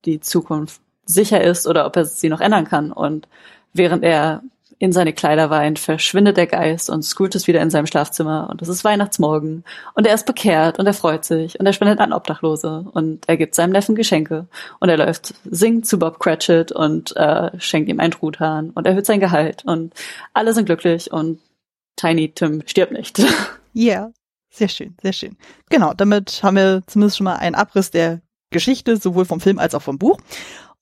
die 0.05 0.21
Zukunft 0.21 0.81
sicher 1.05 1.43
ist 1.43 1.67
oder 1.67 1.87
ob 1.87 1.97
er 1.97 2.05
sie 2.05 2.29
noch 2.29 2.41
ändern 2.41 2.67
kann. 2.67 2.93
Und 2.93 3.29
während 3.73 4.05
er 4.05 4.43
in 4.79 4.93
seine 4.93 5.12
Kleider 5.12 5.49
weint, 5.49 5.79
verschwindet 5.79 6.37
der 6.37 6.47
Geist 6.47 6.91
und 6.91 7.03
Scrooge 7.03 7.37
ist 7.37 7.47
wieder 7.47 7.62
in 7.62 7.71
seinem 7.71 7.87
Schlafzimmer 7.87 8.49
und 8.50 8.61
es 8.61 8.69
ist 8.69 8.85
Weihnachtsmorgen 8.85 9.65
und 9.95 10.07
er 10.07 10.15
ist 10.15 10.26
bekehrt 10.26 10.79
und 10.79 10.87
er 10.87 10.93
freut 10.93 11.25
sich 11.25 11.59
und 11.59 11.65
er 11.65 11.73
spendet 11.73 11.99
an 11.99 12.12
Obdachlose 12.12 12.85
und 12.93 13.26
er 13.26 13.38
gibt 13.38 13.55
seinem 13.55 13.73
Neffen 13.73 13.95
Geschenke 13.95 14.47
und 14.79 14.91
er 14.91 14.99
läuft, 14.99 15.35
singt 15.45 15.87
zu 15.87 15.99
Bob 15.99 16.19
Cratchit 16.19 16.73
und 16.73 17.17
äh, 17.17 17.59
schenkt 17.59 17.88
ihm 17.88 18.00
einen 18.00 18.12
Truthahn 18.12 18.71
und 18.71 18.87
erhöht 18.87 19.07
sein 19.07 19.21
Gehalt 19.21 19.65
und 19.65 19.95
alle 20.35 20.53
sind 20.53 20.67
glücklich 20.67 21.11
und 21.11 21.41
Tiny 21.97 22.33
Tim 22.33 22.62
stirbt 22.67 22.93
nicht. 22.93 23.23
Yeah. 23.79 24.11
Sehr 24.56 24.68
schön, 24.68 24.96
sehr 25.02 25.12
schön. 25.12 25.36
Genau, 25.70 25.92
damit 25.94 26.40
haben 26.42 26.56
wir 26.56 26.82
zumindest 26.86 27.18
schon 27.18 27.25
mal 27.25 27.36
einen 27.36 27.54
Abriss 27.54 27.90
der 27.90 28.20
Geschichte, 28.50 28.96
sowohl 28.96 29.25
vom 29.25 29.40
Film 29.40 29.58
als 29.58 29.75
auch 29.75 29.82
vom 29.82 29.98
Buch. 29.98 30.18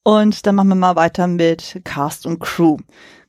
Und 0.03 0.47
dann 0.47 0.55
machen 0.55 0.69
wir 0.69 0.75
mal 0.75 0.97
weiter 0.97 1.27
mit 1.27 1.81
Cast 1.85 2.27
und 2.27 2.39
Crew. 2.39 2.77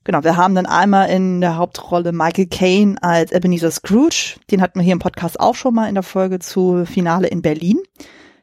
Genau, 0.04 0.24
wir 0.24 0.38
haben 0.38 0.54
dann 0.54 0.68
einmal 0.68 1.10
in 1.10 1.42
der 1.42 1.58
Hauptrolle 1.58 2.12
Michael 2.12 2.46
Caine 2.46 2.96
als 3.02 3.32
Ebenezer 3.32 3.72
Scrooge. 3.72 4.36
Den 4.52 4.62
hatten 4.62 4.80
wir 4.80 4.84
hier 4.84 4.94
im 4.94 5.00
Podcast 5.00 5.40
auch 5.40 5.56
schon 5.56 5.74
mal 5.74 5.88
in 5.88 5.96
der 5.96 6.04
Folge 6.04 6.38
zu 6.40 6.86
Finale 6.86 7.28
in 7.28 7.42
Berlin. 7.42 7.80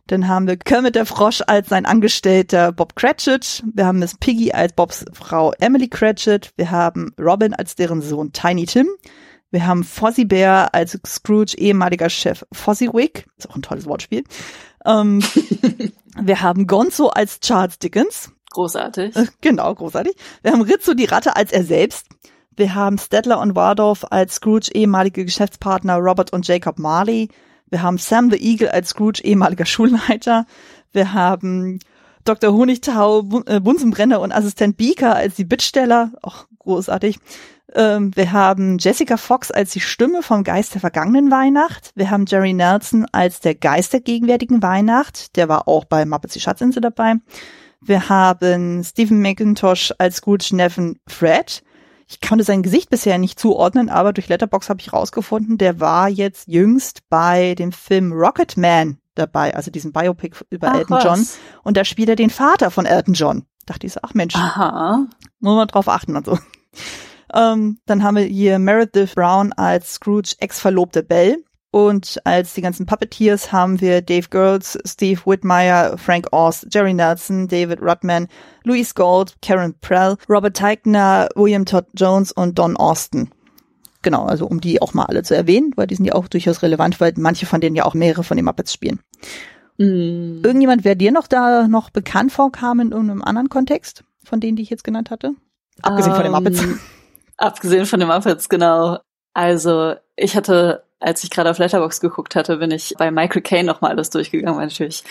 Dann 0.09 0.26
haben 0.26 0.49
wir 0.49 0.56
Kermit 0.56 0.97
der 0.97 1.06
Frosch 1.06 1.40
als 1.47 1.68
sein 1.68 1.87
Angestellter 1.87 2.73
Bob 2.73 2.97
Cratchit. 2.97 3.62
Wir 3.73 3.87
haben 3.87 4.00
Miss 4.00 4.16
Piggy 4.18 4.52
als 4.52 4.73
Bobs 4.73 5.04
Frau 5.12 5.52
Emily 5.61 5.88
Cratchit. 5.88 6.52
Wir 6.56 6.73
haben 6.73 7.14
Robin 7.21 7.54
als 7.54 7.76
deren 7.76 8.02
Sohn 8.02 8.32
Tiny 8.32 8.66
Tim. 8.66 8.88
Wir 9.52 9.66
haben 9.66 9.85
Fozzie 9.85 10.25
Bear 10.25 10.75
als 10.75 10.99
Scrooge 11.06 11.54
ehemaliger 11.59 12.09
Chef 12.09 12.44
Fozziewig. 12.52 13.26
Ist 13.37 13.50
auch 13.50 13.54
ein 13.54 13.62
tolles 13.62 13.87
Wortspiel. 13.87 14.25
Ähm, 14.87 15.23
wir 16.21 16.40
haben 16.40 16.66
Gonzo 16.66 17.09
als 17.09 17.38
Charles 17.40 17.78
Dickens. 17.78 18.32
Großartig. 18.50 19.14
Äh, 19.14 19.26
genau, 19.42 19.75
großartig. 19.75 20.14
Wir 20.42 20.52
haben 20.52 20.62
Rizzo 20.62 20.94
die 20.94 21.04
Ratte 21.04 21.37
als 21.37 21.52
er 21.52 21.64
selbst. 21.64 22.06
Wir 22.56 22.75
haben 22.75 22.97
Stedler 22.97 23.40
und 23.40 23.54
Wardorf 23.54 24.06
als 24.11 24.37
Scrooge 24.37 24.71
ehemalige 24.73 25.25
Geschäftspartner 25.26 25.97
Robert 25.97 26.32
und 26.32 26.49
Jacob 26.49 26.78
Marley. 26.78 27.28
Wir 27.68 27.82
haben 27.82 27.99
Sam 27.99 28.30
the 28.30 28.38
Eagle 28.38 28.71
als 28.71 28.88
Scrooge 28.90 29.23
ehemaliger 29.23 29.64
Schulleiter. 29.66 30.47
Wir 30.92 31.12
haben 31.12 31.78
Dr. 32.25 32.54
Honigtau, 32.54 33.42
äh, 33.44 33.61
Bunsenbrenner 33.61 34.21
und 34.21 34.32
Assistent 34.32 34.78
Beaker 34.78 35.14
als 35.14 35.35
die 35.35 35.44
Bittsteller. 35.44 36.12
Auch 36.23 36.47
großartig. 36.59 37.18
Ähm, 37.75 38.11
wir 38.14 38.33
haben 38.33 38.79
Jessica 38.79 39.17
Fox 39.17 39.50
als 39.50 39.71
die 39.71 39.81
Stimme 39.81 40.23
vom 40.23 40.45
Geist 40.45 40.75
der 40.75 40.81
vergangenen 40.81 41.31
Weihnacht. 41.31 41.93
Wir 41.95 42.11
haben 42.11 42.26
Jerry 42.26 42.52
Nelson 42.52 43.07
als 43.12 43.41
der 43.41 43.55
Geist 43.55 43.93
der 43.93 44.00
gegenwärtigen 44.00 44.62
Weihnacht. 44.62 45.37
Der 45.37 45.49
war 45.49 45.69
auch 45.69 45.85
bei 45.85 46.05
Muppets 46.05 46.35
die 46.35 46.41
Schatzinsel 46.41 46.83
dabei. 46.83 47.14
Wir 47.81 48.09
haben 48.09 48.85
Stephen 48.85 49.21
McIntosh 49.21 49.93
als 49.99 50.17
Scrooge 50.17 50.50
Neffen 50.52 51.00
Fred. 51.09 51.62
Ich 52.07 52.21
konnte 52.21 52.45
sein 52.45 52.62
Gesicht 52.62 52.91
bisher 52.91 53.19
nicht 53.19 53.41
zuordnen, 53.41 53.88
aber 53.88 54.12
durch 54.12 54.29
Letterbox 54.29 54.69
habe 54.69 54.81
ich 54.81 54.93
rausgefunden, 54.93 55.57
der 55.57 55.81
war 55.81 56.09
jetzt 56.09 56.47
jüngst 56.47 57.00
bei 57.09 57.55
dem 57.55 57.73
Film 57.73 58.12
Rocket 58.12 58.57
Man 58.57 58.99
dabei, 59.14 59.55
also 59.55 59.71
diesen 59.71 59.93
Biopic 59.93 60.45
über 60.50 60.69
ach, 60.69 60.75
Elton 60.76 60.97
was. 60.97 61.05
John. 61.05 61.26
Und 61.62 61.76
da 61.76 61.85
spielt 61.85 62.11
er 62.11 62.17
den 62.17 62.31
Vater 62.31 62.71
von 62.71 62.85
Elton 62.87 63.14
John. 63.14 63.47
Dachte 63.67 63.87
ich 63.87 63.95
so, 63.95 64.00
ach 64.02 64.14
Mensch, 64.14 64.35
Aha. 64.35 65.07
muss 65.41 65.57
man 65.57 65.69
drauf 65.69 65.88
achten 65.88 66.17
und 66.17 66.26
so. 66.26 66.38
Ähm, 67.35 67.79
dann 67.87 68.03
haben 68.03 68.17
wir 68.17 68.25
hier 68.25 68.59
Meredith 68.59 69.15
Brown 69.15 69.53
als 69.53 69.95
Scrooge 69.95 70.35
ex-verlobte 70.39 71.03
Belle. 71.03 71.39
Und 71.71 72.21
als 72.25 72.53
die 72.53 72.61
ganzen 72.61 72.85
Puppeteers 72.85 73.51
haben 73.51 73.81
wir 73.81 74.03
Dave 74.03 74.29
Girls, 74.29 74.79
Steve 74.85 75.23
Whitmire, 75.25 75.97
Frank 75.97 76.27
Oz, 76.31 76.67
Jerry 76.71 76.93
Nelson, 76.93 77.49
David 77.49 77.81
Rudman, 77.81 78.29
Louise 78.65 78.93
Gold, 78.95 79.35
Karen 79.41 79.75
Prell, 79.81 80.17
Robert 80.29 80.55
Teichner, 80.55 81.29
William 81.35 81.65
Todd 81.65 81.87
Jones 81.95 82.31
und 82.31 82.59
Don 82.59 82.77
Austin. 82.77 83.31
Genau, 84.03 84.27
also 84.27 84.47
um 84.47 84.61
die 84.61 84.83
auch 84.83 84.93
mal 84.93 85.07
alle 85.07 85.23
zu 85.23 85.35
erwähnen, 85.35 85.73
weil 85.77 85.87
die 85.87 85.95
sind 85.95 86.05
ja 86.05 86.15
auch 86.15 86.29
durchaus 86.29 86.62
relevant, 86.62 87.01
weil 87.01 87.15
manche 87.17 87.47
von 87.47 87.62
denen 87.62 87.77
ja 87.77 87.87
auch 87.87 87.95
mehrere 87.95 88.23
von 88.23 88.37
den 88.37 88.45
Muppets 88.45 88.75
spielen. 88.75 89.01
Mm. 89.79 90.45
Irgendjemand, 90.45 90.85
wer 90.85 90.95
dir 90.95 91.12
noch 91.12 91.27
da 91.27 91.69
noch 91.69 91.89
bekannt 91.89 92.33
vorkam 92.33 92.81
in 92.81 92.91
irgendeinem 92.91 93.23
anderen 93.23 93.49
Kontext, 93.49 94.05
von 94.25 94.41
denen, 94.41 94.57
die 94.57 94.62
ich 94.62 94.71
jetzt 94.71 94.85
genannt 94.85 95.11
hatte? 95.11 95.35
Abgesehen 95.81 96.12
um, 96.12 96.17
von 96.17 96.25
den 96.25 96.33
Muppets. 96.33 96.62
Abgesehen 97.43 97.87
von 97.87 98.01
den 98.01 98.09
Muppets, 98.09 98.49
genau. 98.49 98.99
Also 99.35 99.95
ich 100.17 100.37
hatte 100.37 100.85
als 101.03 101.25
ich 101.25 101.31
gerade 101.31 101.51
auf 101.51 101.59
Letterbox 101.59 102.01
geguckt 102.01 102.37
hatte, 102.37 102.57
bin 102.57 102.71
ich 102.71 102.95
bei 102.97 103.11
Michael 103.11 103.43
Caine 103.43 103.65
nochmal 103.65 103.91
alles 103.91 104.11
durchgegangen. 104.11 104.59
Weil 104.59 104.67
natürlich, 104.67 105.05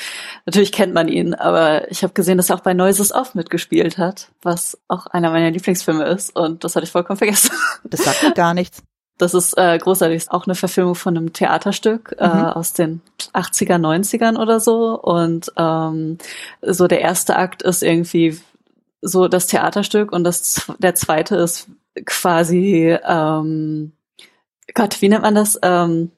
natürlich 0.45 0.71
kennt 0.71 0.93
man 0.93 1.07
ihn, 1.07 1.33
aber 1.33 1.91
ich 1.91 2.03
habe 2.03 2.13
gesehen, 2.13 2.37
dass 2.37 2.49
er 2.49 2.55
auch 2.55 2.61
bei 2.61 2.73
Noises 2.73 3.13
Off 3.13 3.35
mitgespielt 3.35 3.97
hat, 3.97 4.29
was 4.41 4.79
auch 4.87 5.07
einer 5.07 5.29
meiner 5.31 5.51
Lieblingsfilme 5.51 6.05
ist 6.05 6.35
und 6.35 6.63
das 6.63 6.75
hatte 6.75 6.85
ich 6.85 6.91
vollkommen 6.91 7.17
vergessen. 7.17 7.51
Das 7.83 8.03
sagt 8.03 8.23
mir 8.23 8.33
gar 8.33 8.53
nichts. 8.53 8.81
Das 9.17 9.35
ist 9.35 9.55
äh, 9.55 9.77
großartig. 9.77 10.17
Ist 10.17 10.31
auch 10.31 10.47
eine 10.47 10.55
Verfilmung 10.55 10.95
von 10.95 11.15
einem 11.15 11.31
Theaterstück 11.31 12.15
äh, 12.17 12.27
mhm. 12.27 12.45
aus 12.45 12.73
den 12.73 13.01
80er, 13.33 13.75
90ern 13.75 14.35
oder 14.35 14.59
so. 14.59 14.99
Und 14.99 15.51
ähm, 15.57 16.17
so 16.63 16.87
der 16.87 17.01
erste 17.01 17.35
Akt 17.35 17.61
ist 17.61 17.83
irgendwie 17.83 18.41
so 18.99 19.27
das 19.27 19.45
Theaterstück 19.45 20.11
und 20.11 20.23
das 20.23 20.71
der 20.79 20.95
zweite 20.95 21.35
ist 21.35 21.67
quasi 22.05 22.97
ähm, 23.03 23.93
Gott, 24.73 25.01
wie 25.01 25.09
nennt 25.09 25.23
man 25.23 25.35
das? 25.35 25.59
Ähm, 25.61 26.11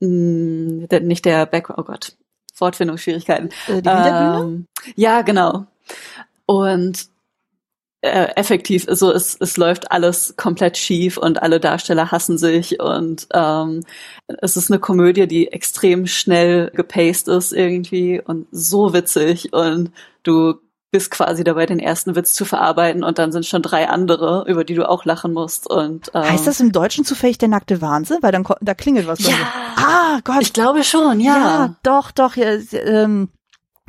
mh, 0.00 0.86
hm, 0.90 1.06
nicht 1.06 1.24
der 1.24 1.46
Background, 1.46 1.78
oh 1.80 1.84
Gott, 1.84 2.16
Wortfindungsschwierigkeiten. 2.58 3.50
Äh, 3.68 3.82
die 3.82 3.90
Hinterbühne? 3.90 4.40
Ähm, 4.40 4.66
ja, 4.94 5.22
genau. 5.22 5.66
Und 6.46 7.08
äh, 8.02 8.28
effektiv, 8.36 8.86
so 8.88 9.10
es, 9.10 9.36
es 9.40 9.56
läuft 9.56 9.90
alles 9.90 10.36
komplett 10.36 10.76
schief 10.76 11.16
und 11.16 11.42
alle 11.42 11.60
Darsteller 11.60 12.10
hassen 12.10 12.38
sich 12.38 12.78
und 12.78 13.26
ähm, 13.32 13.82
es 14.28 14.56
ist 14.56 14.70
eine 14.70 14.78
Komödie, 14.78 15.26
die 15.26 15.48
extrem 15.48 16.06
schnell 16.06 16.70
gepaced 16.74 17.28
ist 17.28 17.52
irgendwie 17.52 18.20
und 18.20 18.46
so 18.52 18.92
witzig 18.92 19.52
und 19.52 19.90
du 20.22 20.60
bist 20.90 21.10
quasi 21.10 21.44
dabei, 21.44 21.66
den 21.66 21.78
ersten 21.78 22.14
Witz 22.14 22.34
zu 22.34 22.44
verarbeiten 22.44 23.04
und 23.04 23.18
dann 23.18 23.32
sind 23.32 23.44
schon 23.44 23.62
drei 23.62 23.88
andere, 23.88 24.44
über 24.48 24.64
die 24.64 24.74
du 24.74 24.88
auch 24.88 25.04
lachen 25.04 25.32
musst. 25.32 25.68
Und 25.68 26.10
ähm, 26.14 26.22
heißt 26.22 26.46
das 26.46 26.60
im 26.60 26.72
Deutschen 26.72 27.04
zufällig 27.04 27.38
der 27.38 27.48
nackte 27.48 27.80
Wahnsinn? 27.80 28.18
Weil 28.20 28.32
dann 28.32 28.46
da 28.60 28.74
klingelt 28.74 29.06
was. 29.06 29.18
Ja, 29.20 29.34
ah 29.76 30.20
Gott, 30.24 30.42
ich 30.42 30.52
glaube 30.52 30.84
schon. 30.84 31.20
Ja, 31.20 31.36
ja 31.36 31.76
doch, 31.82 32.10
doch. 32.12 32.36
Ja, 32.36 32.56
ähm, 32.72 33.28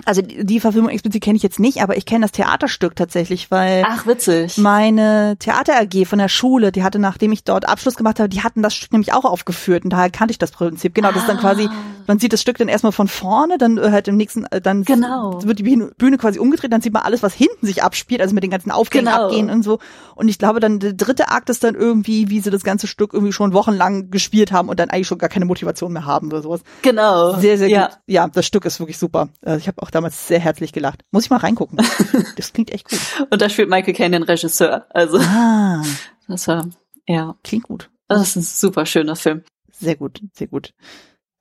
also 0.06 0.22
die 0.22 0.60
Verfilmung 0.60 0.92
explizit 0.92 1.24
kenne 1.24 1.38
ich 1.38 1.44
jetzt 1.44 1.60
nicht, 1.60 1.82
aber 1.82 1.98
ich 1.98 2.06
kenne 2.06 2.26
das 2.26 2.32
Theaterstück 2.32 2.96
tatsächlich, 2.96 3.50
weil 3.50 3.84
Ach, 3.88 4.06
witzig. 4.06 4.58
meine 4.58 5.38
Theater 5.40 5.74
AG 5.80 6.06
von 6.06 6.20
der 6.20 6.30
Schule, 6.30 6.72
die 6.72 6.84
hatte, 6.84 7.00
nachdem 7.00 7.32
ich 7.32 7.44
dort 7.44 7.68
Abschluss 7.68 7.96
gemacht 7.96 8.20
habe, 8.20 8.30
die 8.30 8.44
hatten 8.44 8.62
das 8.62 8.76
Stück 8.76 8.92
nämlich 8.92 9.14
auch 9.14 9.26
aufgeführt 9.26 9.84
und 9.86 9.90
daher 9.92 10.12
kannte 10.12 10.32
ich 10.32 10.38
das 10.38 10.52
Prinzip. 10.52 10.94
Genau, 10.94 11.12
das 11.12 11.24
ist 11.24 11.30
dann 11.30 11.40
quasi, 11.40 11.66
ah. 11.66 11.74
Man 12.08 12.20
sieht 12.20 12.34
das 12.34 12.42
Stück 12.42 12.58
dann 12.58 12.68
erstmal 12.70 12.92
von 12.94 13.08
vorne, 13.08 13.58
dann 13.58 13.78
äh, 13.78 13.92
halt 13.92 14.08
im 14.08 14.18
nächsten, 14.18 14.46
äh, 14.46 14.62
dann 14.62 14.84
Genau. 14.84 15.40
wird 15.44 15.60
die 15.60 15.64
Bühne 15.64 16.18
quasi 16.18 16.40
umgedreht, 16.40 16.72
dann 16.74 16.82
sieht 16.82 16.94
man 16.94 17.04
alles, 17.04 17.22
was 17.22 17.34
hinten 17.34 17.66
sich 17.66 17.84
abspielt, 17.84 18.22
also 18.22 18.34
mit 18.34 18.44
den 18.44 18.50
ganzen 18.52 18.72
Aufgängen 18.72 19.06
Genau. 19.06 19.26
abgehen 19.26 19.50
und 19.50 19.62
so. 19.64 19.80
Und 20.16 20.28
ich 20.30 20.40
glaube 20.40 20.60
dann, 20.60 20.80
der 20.80 20.94
dritte 20.94 21.30
Akt 21.30 21.50
ist 21.50 21.64
dann 21.64 21.76
irgendwie, 21.76 22.30
wie 22.30 22.40
sie 22.40 22.50
das 22.50 22.64
ganze 22.64 22.88
Stück 22.88 23.14
irgendwie 23.14 23.34
schon 23.34 23.54
wochenlang 23.54 24.10
gespielt 24.10 24.52
haben 24.52 24.70
und 24.70 24.80
dann 24.80 24.90
eigentlich 24.90 25.08
schon 25.08 25.18
gar 25.18 25.30
keine 25.30 25.46
Motivation 25.46 25.94
mehr 25.94 26.06
haben 26.06 26.28
oder 26.28 26.42
sowas. 26.42 26.62
Genau. 26.82 27.38
Sehr, 27.40 27.58
sehr 27.58 27.68
ja. 27.70 27.88
gut. 27.88 27.98
Ja, 28.08 28.28
das 28.28 28.46
Stück 28.46 28.66
ist 28.66 28.80
wirklich 28.80 28.98
super. 28.98 29.30
Äh, 29.46 29.58
Ich 29.58 29.68
habe 29.68 29.82
auch 29.82 29.92
damals 29.92 30.28
sehr 30.28 30.40
herzlich 30.40 30.74
gelacht. 30.74 31.04
Muss 31.12 31.26
ich 31.26 31.30
mal 31.30 31.38
reingucken. 31.38 31.78
Das 32.38 32.54
klingt 32.54 32.72
echt 32.72 32.90
gut. 32.90 33.00
Und 33.30 33.42
da 33.42 33.50
spielt 33.50 33.70
Michael 33.70 33.94
Caine 33.94 34.18
den 34.20 34.24
Regisseur. 34.24 34.86
Also, 34.92 35.18
Ah, 35.20 35.84
das 36.28 36.48
war, 36.48 36.68
ja, 37.08 37.36
klingt 37.44 37.64
gut. 37.64 37.90
das 38.08 38.22
ist 38.30 38.36
ein 38.36 38.42
super 38.44 38.86
schöner 38.86 39.16
Film. 39.16 39.44
Sehr 39.72 39.96
gut, 39.96 40.22
sehr 40.34 40.48
gut. 40.48 40.74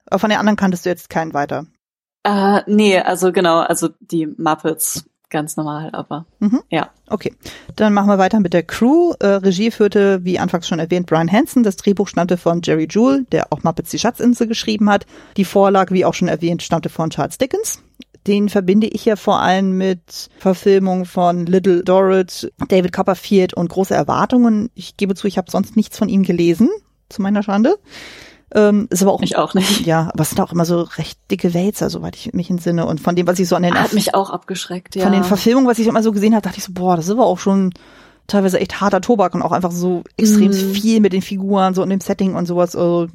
Aber 0.07 0.19
von 0.19 0.29
den 0.29 0.39
anderen 0.39 0.57
kanntest 0.57 0.85
du 0.85 0.89
jetzt 0.89 1.09
keinen 1.09 1.33
weiter. 1.33 1.65
Äh, 2.23 2.61
nee, 2.67 2.99
also 2.99 3.31
genau, 3.31 3.59
also 3.59 3.89
die 3.99 4.27
Muppets 4.27 5.05
ganz 5.29 5.57
normal, 5.57 5.89
aber 5.91 6.25
Mhm. 6.39 6.61
ja. 6.69 6.89
Okay, 7.09 7.33
dann 7.75 7.93
machen 7.93 8.07
wir 8.09 8.17
weiter 8.17 8.39
mit 8.39 8.53
der 8.53 8.63
Crew. 8.63 9.13
Äh, 9.19 9.27
Regie 9.27 9.71
führte, 9.71 10.23
wie 10.23 10.39
anfangs 10.39 10.67
schon 10.67 10.79
erwähnt, 10.79 11.07
Brian 11.07 11.31
Hansen. 11.31 11.63
Das 11.63 11.75
Drehbuch 11.75 12.07
stammte 12.07 12.37
von 12.37 12.61
Jerry 12.63 12.87
Jewell, 12.89 13.25
der 13.31 13.51
auch 13.51 13.63
Muppets 13.63 13.91
die 13.91 13.99
Schatzinsel 13.99 14.47
geschrieben 14.47 14.89
hat. 14.89 15.05
Die 15.35 15.45
Vorlage, 15.45 15.93
wie 15.93 16.05
auch 16.05 16.13
schon 16.13 16.27
erwähnt, 16.27 16.63
stammte 16.63 16.89
von 16.89 17.09
Charles 17.09 17.37
Dickens. 17.37 17.81
Den 18.25 18.49
verbinde 18.49 18.87
ich 18.87 19.05
ja 19.05 19.15
vor 19.15 19.39
allem 19.39 19.77
mit 19.77 20.29
Verfilmungen 20.37 21.05
von 21.05 21.45
Little 21.45 21.83
Dorrit, 21.83 22.51
David 22.67 22.91
Copperfield 22.91 23.53
und 23.53 23.69
große 23.69 23.93
Erwartungen. 23.93 24.69
Ich 24.75 24.97
gebe 24.97 25.15
zu, 25.15 25.27
ich 25.27 25.37
habe 25.37 25.49
sonst 25.49 25.77
nichts 25.77 25.97
von 25.97 26.09
ihm 26.09 26.23
gelesen, 26.23 26.69
zu 27.07 27.21
meiner 27.21 27.41
Schande. 27.41 27.77
Ähm, 28.53 28.87
ist 28.89 29.01
aber 29.01 29.11
auch 29.11 29.21
Ich 29.21 29.37
auch 29.37 29.53
nicht. 29.53 29.85
ja, 29.85 30.09
aber 30.13 30.21
es 30.21 30.29
sind 30.29 30.39
auch 30.39 30.51
immer 30.53 30.63
so 30.65 30.81
recht 30.81 31.19
dicke 31.29 31.53
Wälzer, 31.53 31.89
soweit 31.89 32.15
ich 32.15 32.33
mich 32.33 32.49
entsinne. 32.49 32.85
Und 32.85 33.01
von 33.01 33.15
dem, 33.15 33.27
was 33.27 33.39
ich 33.39 33.47
so 33.49 33.55
an 33.55 33.63
den 33.63 33.73
Hat 33.73 33.93
mich 33.93 34.15
auch 34.15 34.29
abgeschreckt, 34.29 34.95
ja. 34.95 35.03
von 35.03 35.11
den 35.11 35.23
Verfilmungen, 35.25 35.67
was 35.69 35.79
ich 35.79 35.87
immer 35.87 36.01
so 36.01 36.11
gesehen 36.13 36.33
habe, 36.33 36.43
dachte 36.43 36.57
ich 36.57 36.63
so, 36.63 36.71
boah, 36.73 36.95
das 36.95 37.05
ist 37.05 37.11
aber 37.11 37.25
auch 37.25 37.39
schon 37.39 37.73
teilweise 38.27 38.59
echt 38.59 38.81
harter 38.81 39.01
Tobak 39.01 39.35
und 39.35 39.41
auch 39.41 39.51
einfach 39.51 39.71
so 39.71 40.03
extrem 40.17 40.51
Mhm. 40.51 40.73
viel 40.73 40.99
mit 41.01 41.13
den 41.13 41.21
Figuren, 41.21 41.73
so 41.73 41.81
in 41.83 41.89
dem 41.89 42.01
Setting 42.01 42.35
und 42.35 42.45
sowas. 42.45 42.75
Also 42.75 43.07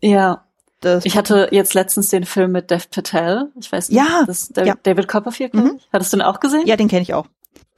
ja. 0.00 0.44
das, 0.80 1.04
Ich 1.04 1.16
hatte 1.16 1.48
jetzt 1.50 1.74
letztens 1.74 2.08
den 2.08 2.24
Film 2.24 2.52
mit 2.52 2.70
Dev 2.70 2.86
Patel. 2.90 3.50
Ich 3.60 3.70
weiß 3.70 3.88
nicht. 3.90 3.98
Ja, 3.98 4.24
Das 4.26 4.42
ist 4.42 4.56
David, 4.56 4.68
ja. 4.68 4.74
David 4.82 5.08
Copperfield, 5.08 5.54
Mhm. 5.54 5.78
Hattest 5.92 6.12
du 6.12 6.16
den 6.18 6.22
auch 6.24 6.40
gesehen? 6.40 6.66
ja, 6.66 6.76
den 6.76 6.88
kenne 6.88 7.02
ich 7.02 7.14
auch. 7.14 7.26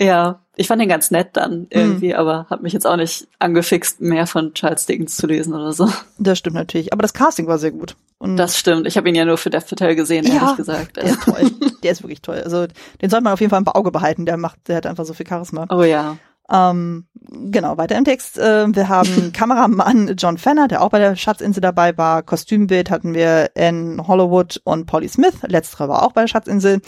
Ja. 0.01 0.42
Ich 0.57 0.69
fand 0.69 0.81
den 0.83 0.89
ganz 0.89 1.11
nett 1.11 1.29
Mhm. 1.29 1.33
dann 1.33 1.67
irgendwie, 1.71 2.15
aber 2.15 2.47
hat 2.51 2.63
mich 2.63 2.73
jetzt 2.75 2.87
auch 2.87 2.97
nicht 2.97 3.27
angefixt, 3.39 4.01
mehr 4.03 4.27
von 4.27 4.53
Charles 4.55 4.85
Dickens 4.87 5.17
zu 5.17 5.27
lesen 5.27 5.55
oder 5.55 5.73
so. 5.73 5.89
Das 6.19 6.39
stimmt 6.39 6.57
natürlich. 6.57 6.93
Aber 6.93 7.03
das 7.03 7.15
Casting 7.15 7.47
war 7.47 7.59
sehr 7.59 7.71
gut. 7.71 7.97
Und 8.19 8.37
Das 8.37 8.59
stimmt. 8.59 8.87
Ich 8.87 8.97
habe 8.97 9.09
ihn 9.09 9.15
ja 9.15 9.25
nur 9.25 9.39
für 9.39 9.51
Dev 9.51 9.67
Patel 9.67 9.95
gesehen, 9.97 10.27
Ja, 10.27 10.35
ehrlich 10.35 10.57
gesagt. 10.57 10.97
der 10.97 11.05
ist 11.05 11.23
toll. 11.23 11.51
der 11.83 11.91
ist 11.93 12.03
wirklich 12.03 12.23
toll. 12.23 12.41
Also 12.45 12.67
den 13.01 13.11
sollte 13.11 13.25
man 13.25 13.33
auf 13.33 13.41
jeden 13.41 13.51
Fall 13.51 13.61
im 13.61 13.69
Auge 13.69 13.91
behalten. 13.91 14.27
Der 14.27 14.37
macht, 14.37 14.59
der 14.69 14.77
hat 14.77 14.87
einfach 14.87 15.05
so 15.07 15.15
viel 15.15 15.27
Charisma. 15.27 15.67
Oh 15.71 15.83
ja. 15.83 16.17
Ähm, 16.51 17.07
genau, 17.31 17.79
weiter 17.79 17.97
im 17.97 18.05
Text. 18.05 18.37
Äh, 18.39 18.67
wir 18.77 18.89
haben 18.91 19.33
Kameramann 19.33 20.15
John 20.19 20.37
Fenner, 20.37 20.69
der 20.69 20.83
auch 20.83 20.91
bei 20.91 20.99
der 20.99 21.17
Schatzinsel 21.17 21.63
dabei 21.63 21.97
war. 21.97 22.23
Kostümbild 22.23 22.91
hatten 22.91 23.15
wir 23.15 23.51
Anne 23.57 24.07
Hollywood 24.07 24.61
und 24.65 24.85
Polly 24.87 25.09
Smith. 25.09 25.35
Letztere 25.47 25.89
war 25.89 26.03
auch 26.03 26.13
bei 26.13 26.21
der 26.23 26.29
Schatzinsel. 26.29 26.81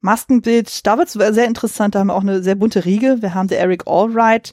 Maskenbild, 0.00 0.86
da 0.86 0.98
wird's 0.98 1.12
sehr 1.12 1.46
interessant. 1.46 1.94
Da 1.94 2.00
haben 2.00 2.08
wir 2.08 2.14
auch 2.14 2.22
eine 2.22 2.42
sehr 2.42 2.54
bunte 2.54 2.84
Riege. 2.84 3.20
Wir 3.20 3.34
haben 3.34 3.48
der 3.48 3.60
Eric 3.60 3.86
Allwright, 3.86 4.52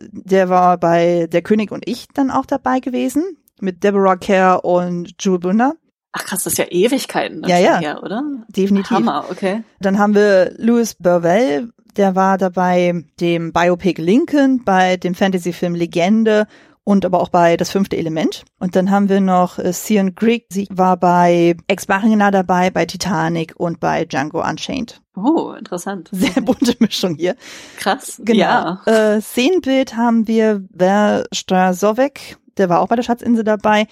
der 0.00 0.48
war 0.48 0.78
bei 0.78 1.28
Der 1.30 1.42
König 1.42 1.70
und 1.72 1.88
ich 1.88 2.06
dann 2.14 2.30
auch 2.30 2.46
dabei 2.46 2.80
gewesen. 2.80 3.22
Mit 3.60 3.84
Deborah 3.84 4.16
Kerr 4.16 4.64
und 4.64 5.14
Jewel 5.20 5.38
Bunder. 5.38 5.74
Ach 6.12 6.24
krass, 6.24 6.44
das 6.44 6.54
ist 6.54 6.58
ja 6.58 6.66
Ewigkeiten 6.70 7.42
Ja, 7.46 7.58
ja. 7.58 7.78
her, 7.78 8.02
oder? 8.02 8.22
Definitiv. 8.48 8.90
Hammer, 8.90 9.26
okay. 9.30 9.64
Dann 9.80 9.98
haben 9.98 10.14
wir 10.14 10.54
Louis 10.58 10.94
Burwell, 10.94 11.70
der 11.96 12.14
war 12.14 12.38
dabei 12.38 13.04
dem 13.20 13.52
Biopic 13.52 14.00
Lincoln, 14.00 14.62
bei 14.64 14.96
dem 14.96 15.14
Fantasyfilm 15.14 15.74
Legende 15.74 16.46
und 16.84 17.04
aber 17.04 17.20
auch 17.20 17.30
bei 17.30 17.56
Das 17.56 17.70
fünfte 17.70 17.96
Element. 17.96 18.44
Und 18.58 18.76
dann 18.76 18.90
haben 18.90 19.08
wir 19.08 19.20
noch 19.20 19.58
äh, 19.58 19.72
Cian 19.72 20.14
Grigg, 20.14 20.46
sie 20.50 20.68
war 20.70 20.96
bei 20.96 21.56
Ex 21.66 21.88
Machina 21.88 22.30
dabei, 22.30 22.70
bei 22.70 22.86
Titanic 22.86 23.54
und 23.56 23.80
bei 23.80 24.04
Django 24.04 24.42
Unchained. 24.46 25.00
Oh, 25.16 25.52
interessant. 25.58 26.08
Sehr 26.12 26.42
bunte 26.42 26.76
Mischung 26.78 27.16
hier. 27.16 27.36
Krass. 27.78 28.20
Genau. 28.24 28.38
Ja. 28.38 28.82
Äh, 28.86 29.20
Szenenbild 29.20 29.96
haben 29.96 30.28
wir 30.28 30.64
Ver 30.76 31.24
Strasovek, 31.32 32.36
der 32.56 32.68
war 32.68 32.80
auch 32.80 32.88
bei 32.88 32.96
der 32.96 33.02
Schatzinsel 33.02 33.44
dabei. 33.44 33.86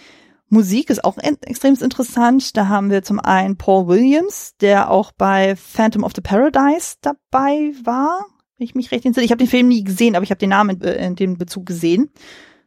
Musik 0.48 0.90
ist 0.90 1.02
auch 1.02 1.16
extrem 1.16 1.74
interessant. 1.76 2.58
Da 2.58 2.68
haben 2.68 2.90
wir 2.90 3.02
zum 3.02 3.18
einen 3.18 3.56
Paul 3.56 3.88
Williams, 3.88 4.54
der 4.60 4.90
auch 4.90 5.10
bei 5.12 5.56
Phantom 5.56 6.04
of 6.04 6.12
the 6.14 6.20
Paradise 6.20 6.96
dabei 7.00 7.72
war, 7.84 8.26
wenn 8.58 8.66
ich 8.66 8.74
mich 8.74 8.92
recht 8.92 9.06
entsinne. 9.06 9.24
Ich 9.24 9.30
habe 9.30 9.42
den 9.42 9.48
Film 9.48 9.68
nie 9.68 9.82
gesehen, 9.82 10.14
aber 10.14 10.24
ich 10.24 10.30
habe 10.30 10.40
den 10.40 10.50
Namen 10.50 10.76
in, 10.76 10.82
äh, 10.82 11.06
in 11.06 11.16
dem 11.16 11.38
Bezug 11.38 11.64
gesehen. 11.64 12.10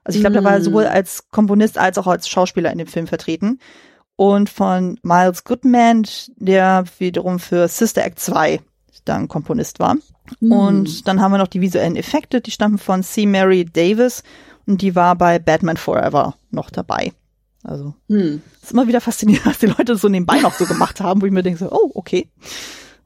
Also 0.05 0.17
ich 0.17 0.21
glaube, 0.23 0.35
der 0.35 0.43
war 0.43 0.57
Mm. 0.59 0.63
sowohl 0.63 0.85
als 0.85 1.29
Komponist 1.31 1.77
als 1.77 1.97
auch 1.97 2.07
als 2.07 2.29
Schauspieler 2.29 2.71
in 2.71 2.77
dem 2.77 2.87
Film 2.87 3.07
vertreten. 3.07 3.59
Und 4.15 4.49
von 4.49 4.97
Miles 5.03 5.43
Goodman, 5.43 6.05
der 6.37 6.85
wiederum 6.99 7.37
für 7.39 7.67
Sister 7.67 8.05
Act 8.05 8.19
2 8.19 8.61
dann 9.03 9.27
Komponist 9.27 9.79
war. 9.79 9.95
Hm. 10.39 10.51
Und 10.51 11.07
dann 11.07 11.19
haben 11.21 11.31
wir 11.33 11.37
noch 11.37 11.47
die 11.49 11.59
visuellen 11.61 11.95
Effekte, 11.97 12.39
die 12.39 12.51
stammen 12.51 12.77
von 12.77 13.03
C. 13.03 13.25
Mary 13.25 13.65
Davis 13.65 14.23
und 14.65 14.81
die 14.81 14.95
war 14.95 15.15
bei 15.15 15.37
Batman 15.37 15.75
Forever 15.77 16.35
noch 16.49 16.69
dabei. 16.71 17.11
Also 17.63 17.93
Hm. 18.09 18.41
ist 18.63 18.71
immer 18.71 18.87
wieder 18.87 19.01
faszinierend, 19.01 19.45
was 19.45 19.59
die 19.59 19.65
Leute 19.67 19.95
so 19.97 20.07
nebenbei 20.07 20.39
noch 20.39 20.53
so 20.53 20.65
gemacht 20.65 21.01
haben, 21.01 21.21
wo 21.21 21.25
ich 21.25 21.31
mir 21.31 21.43
denke 21.43 21.59
so, 21.59 21.71
oh, 21.71 21.91
okay. 21.95 22.29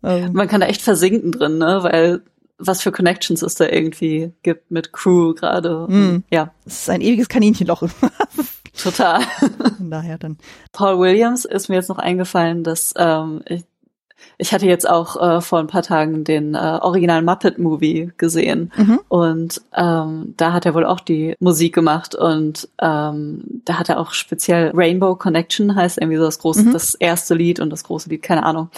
Ähm, 0.04 0.32
Man 0.34 0.48
kann 0.48 0.62
da 0.62 0.68
echt 0.68 0.82
versinken 0.82 1.32
drin, 1.32 1.58
ne? 1.58 1.80
Weil 1.82 2.22
was 2.60 2.82
für 2.82 2.92
Connections 2.92 3.42
es 3.42 3.56
da 3.56 3.66
irgendwie 3.66 4.34
gibt 4.44 4.70
mit 4.70 4.92
Crew 4.94 5.34
gerade. 5.34 5.88
Mm. 5.90 6.24
Ja, 6.30 6.52
es 6.66 6.82
ist 6.82 6.90
ein 6.90 7.02
ewiges 7.02 7.30
Kaninchenloch. 7.30 7.84
total. 8.82 9.22
Daher 9.80 10.18
dann. 10.18 10.38
Paul 10.72 11.00
Williams 11.00 11.46
ist 11.46 11.70
mir 11.70 11.76
jetzt 11.76 11.90
noch 11.90 11.98
eingefallen, 12.00 12.64
dass 12.64 12.94
ähm, 12.98 13.42
ich, 13.46 13.64
ich 14.38 14.54
hatte 14.54 14.66
jetzt 14.66 14.90
auch 14.90 15.16
äh, 15.22 15.42
vor 15.42 15.60
ein 15.60 15.68
paar 15.68 15.84
Tagen 15.84 16.24
den 16.26 16.54
äh, 16.56 16.58
originalen 16.82 17.26
Muppet 17.26 17.58
Movie 17.58 18.12
gesehen 18.18 18.72
Mhm. 18.76 19.00
und 19.08 19.62
ähm, 19.74 20.34
da 20.38 20.52
hat 20.54 20.66
er 20.66 20.74
wohl 20.76 20.86
auch 20.86 21.00
die 21.00 21.36
Musik 21.40 21.74
gemacht 21.76 22.16
und 22.16 22.68
ähm, 22.82 23.62
da 23.66 23.80
hat 23.80 23.90
er 23.90 24.00
auch 24.00 24.12
speziell 24.12 24.72
Rainbow 24.76 25.16
Connection 25.16 25.76
heißt 25.76 25.98
irgendwie 25.98 26.18
so 26.18 26.24
das 26.26 26.40
große, 26.40 26.64
Mhm. 26.64 26.74
das 26.74 26.96
erste 26.96 27.36
Lied 27.36 27.60
und 27.62 27.70
das 27.70 27.84
große 27.86 28.10
Lied, 28.10 28.22
keine 28.22 28.44
Ahnung. 28.44 28.70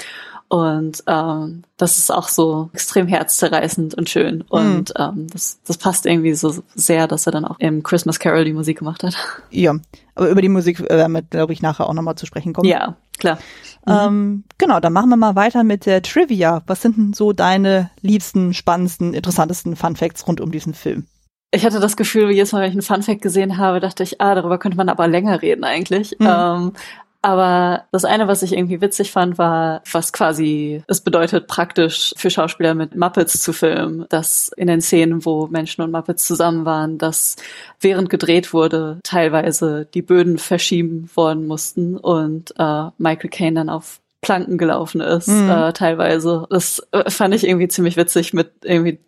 Und 0.52 1.02
ähm, 1.08 1.64
das 1.78 1.98
ist 1.98 2.12
auch 2.12 2.28
so 2.28 2.70
extrem 2.74 3.08
herzzerreißend 3.08 3.94
und 3.96 4.10
schön. 4.10 4.42
Und 4.50 4.92
ähm, 5.00 5.28
das, 5.32 5.62
das 5.66 5.78
passt 5.78 6.06
irgendwie 6.06 6.34
so 6.34 6.54
sehr, 6.76 7.08
dass 7.08 7.26
er 7.26 7.32
dann 7.32 7.46
auch 7.46 7.58
im 7.60 7.84
Christmas 7.84 8.20
Carol 8.20 8.44
die 8.44 8.52
Musik 8.52 8.80
gemacht 8.80 9.02
hat. 9.04 9.16
Ja, 9.50 9.78
aber 10.14 10.28
über 10.28 10.42
die 10.42 10.50
Musik 10.50 10.82
werden 10.82 11.14
wir, 11.14 11.22
glaube 11.22 11.54
ich, 11.54 11.62
nachher 11.62 11.88
auch 11.88 11.94
nochmal 11.94 12.16
zu 12.16 12.26
sprechen 12.26 12.52
kommen. 12.52 12.68
Ja, 12.68 12.98
klar. 13.18 13.40
Ähm, 13.88 14.44
genau, 14.58 14.82
dann 14.82 14.92
machen 14.92 15.08
wir 15.08 15.16
mal 15.16 15.38
weiter 15.38 15.64
mit 15.64 15.86
der 15.86 16.02
Trivia. 16.02 16.64
Was 16.68 16.82
sind 16.82 16.98
denn 16.98 17.14
so 17.14 17.32
deine 17.32 17.90
liebsten, 18.02 18.54
spannendsten, 18.54 19.14
interessantesten 19.14 19.78
Fun 19.78 19.96
Facts 19.96 20.28
rund 20.28 20.42
um 20.42 20.52
diesen 20.52 20.74
Film? 20.74 21.08
Ich 21.54 21.66
hatte 21.66 21.82
das 21.82 21.98
Gefühl, 21.98 22.32
jedes 22.32 22.54
Mal, 22.54 22.62
wenn 22.62 22.70
ich 22.70 22.76
einen 22.76 22.82
Funfact 22.82 23.22
gesehen 23.22 23.58
habe, 23.58 23.82
dachte 23.82 24.04
ich, 24.04 24.22
ah, 24.22 24.36
darüber 24.36 24.58
könnte 24.58 24.78
man 24.78 24.88
aber 24.88 25.08
länger 25.08 25.42
reden 25.42 25.66
eigentlich. 25.66 26.16
Mhm. 26.18 26.28
Ähm, 26.30 26.74
aber 27.22 27.86
das 27.92 28.06
eine, 28.06 28.28
was 28.28 28.42
ich 28.44 28.54
irgendwie 28.54 28.82
witzig 28.82 29.12
fand, 29.12 29.38
war, 29.38 29.82
was 29.92 30.12
quasi 30.12 30.84
es 30.88 31.02
bedeutet, 31.02 31.48
praktisch 31.48 32.14
für 32.18 32.30
Schauspieler 32.30 32.74
mit 32.74 32.96
Muppets 32.96 33.42
zu 33.42 33.54
filmen, 33.54 34.06
dass 34.10 34.50
in 34.58 34.68
den 34.68 34.82
Szenen, 34.82 35.24
wo 35.26 35.48
Menschen 35.48 35.82
und 35.84 35.92
Muppets 35.92 36.26
zusammen 36.26 36.66
waren, 36.66 36.98
dass 36.98 37.36
während 37.80 38.10
gedreht 38.10 38.54
wurde, 38.54 39.00
teilweise 39.04 39.88
die 39.94 40.02
Böden 40.02 40.38
verschieben 40.38 41.10
worden 41.16 41.46
mussten 41.48 41.98
und 41.98 42.54
äh, 42.58 42.86
Michael 42.98 43.30
Caine 43.30 43.56
dann 43.56 43.70
auf 43.70 44.00
Planken 44.22 44.58
gelaufen 44.58 45.02
ist, 45.02 45.28
Mhm. 45.28 45.50
äh, 45.50 45.74
teilweise. 45.74 46.46
Das 46.50 46.86
äh, 46.92 47.10
fand 47.10 47.34
ich 47.34 47.48
irgendwie 47.48 47.68
ziemlich 47.68 47.98
witzig 47.98 48.34
mit 48.34 48.52
irgendwie 48.64 49.00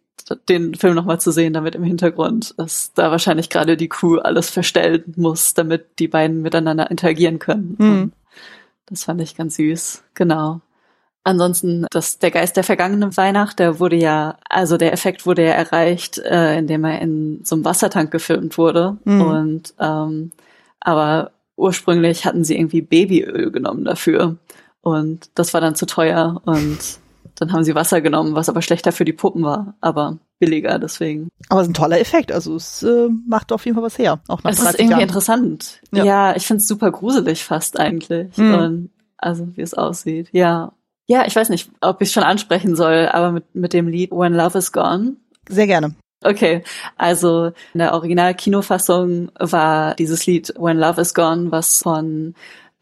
den 0.50 0.76
Film 0.76 0.96
nochmal 0.96 1.20
zu 1.20 1.32
sehen, 1.32 1.54
damit 1.54 1.76
im 1.76 1.84
Hintergrund, 1.84 2.54
dass 2.58 2.94
da 2.94 3.12
wahrscheinlich 3.12 3.50
gerade 3.50 3.78
die 3.78 3.90
Crew 3.90 4.18
alles 4.18 4.50
verstellen 4.50 5.14
muss, 5.16 5.54
damit 5.54 6.00
die 6.00 6.08
beiden 6.08 6.42
miteinander 6.42 6.90
interagieren 6.90 7.40
können. 7.40 7.76
Mhm. 7.78 8.12
Das 8.86 9.06
fand 9.06 9.22
ich 9.22 9.36
ganz 9.36 9.56
süß, 9.56 10.04
genau. 10.14 10.62
Ansonsten, 11.26 11.88
das, 11.90 12.20
der 12.20 12.32
Geist 12.32 12.58
der 12.58 12.66
vergangenen 12.66 13.16
Weihnacht, 13.16 13.60
der 13.60 13.80
wurde 13.80 13.96
ja, 13.96 14.38
also 14.50 14.76
der 14.76 14.92
Effekt 14.92 15.26
wurde 15.26 15.44
ja 15.44 15.52
erreicht, 15.52 16.18
äh, 16.18 16.58
indem 16.58 16.84
er 16.84 17.00
in 17.02 17.46
so 17.46 17.56
einem 17.56 17.64
Wassertank 17.64 18.12
gefilmt 18.12 18.58
wurde. 18.58 18.98
Mhm. 19.06 19.22
Und 19.22 19.74
ähm, 19.80 20.32
aber 20.82 21.32
ursprünglich 21.56 22.26
hatten 22.26 22.44
sie 22.44 22.58
irgendwie 22.58 22.82
Babyöl 22.82 23.52
genommen 23.52 23.86
dafür. 23.86 24.36
Und 24.82 25.30
das 25.36 25.54
war 25.54 25.62
dann 25.62 25.76
zu 25.76 25.86
teuer 25.86 26.42
und 26.44 26.78
dann 27.46 27.54
haben 27.54 27.64
sie 27.64 27.76
Wasser 27.76 28.02
genommen, 28.02 28.36
was 28.36 28.50
aber 28.50 28.62
schlechter 28.62 28.92
für 28.92 29.06
die 29.06 29.14
Puppen 29.14 29.44
war, 29.44 29.76
aber 29.82 30.18
billiger 30.40 30.80
deswegen. 30.80 31.30
Aber 31.50 31.62
es 31.62 31.68
ist 31.68 31.72
ein 31.72 31.76
toller 31.76 32.00
Effekt. 32.00 32.32
Also 32.32 32.56
es 32.56 32.84
äh, 32.84 33.08
macht 33.28 33.52
auf 33.52 33.66
jeden 33.66 33.76
Fall 33.76 33.84
was 33.84 33.98
her. 33.98 34.20
Auch 34.28 34.44
nach 34.44 34.52
Es 34.52 34.58
ist 34.60 34.66
30 34.66 34.80
irgendwie 34.80 34.92
Jahren. 34.92 35.02
interessant. 35.04 35.82
Ja. 35.94 36.04
Ja, 36.04 36.36
ich 36.36 36.46
finde 36.48 36.62
es 36.62 36.68
super 36.68 36.92
gruselig 36.92 37.44
fast 37.44 37.80
eigentlich. 37.80 38.36
Mhm. 38.38 38.54
Und 38.56 38.90
Also 39.18 39.48
wie 39.56 39.62
es 39.62 39.74
aussieht. 39.74 40.30
Ja. 40.32 40.74
Ja, 41.08 41.26
ich 41.26 41.36
weiß 41.36 41.50
nicht, 41.50 41.70
ob 41.82 42.02
ich 42.02 42.12
schon 42.12 42.24
ansprechen 42.24 42.76
soll, 42.78 43.10
aber 43.12 43.32
mit, 43.32 43.56
mit 43.56 43.74
dem 43.74 43.88
Lied 43.88 44.12
When 44.12 44.34
Love 44.34 44.58
is 44.58 44.72
Gone. 44.72 45.18
Sehr 45.50 45.68
gerne. 45.68 45.96
Okay, 46.26 46.64
also 46.98 47.48
in 47.74 47.80
der 47.80 47.94
Original-Kinofassung 47.94 49.30
war 49.40 49.96
dieses 49.96 50.26
Lied 50.26 50.54
When 50.58 50.78
Love 50.78 51.02
is 51.02 51.14
Gone, 51.14 51.52
was 51.52 51.80
von 51.80 52.34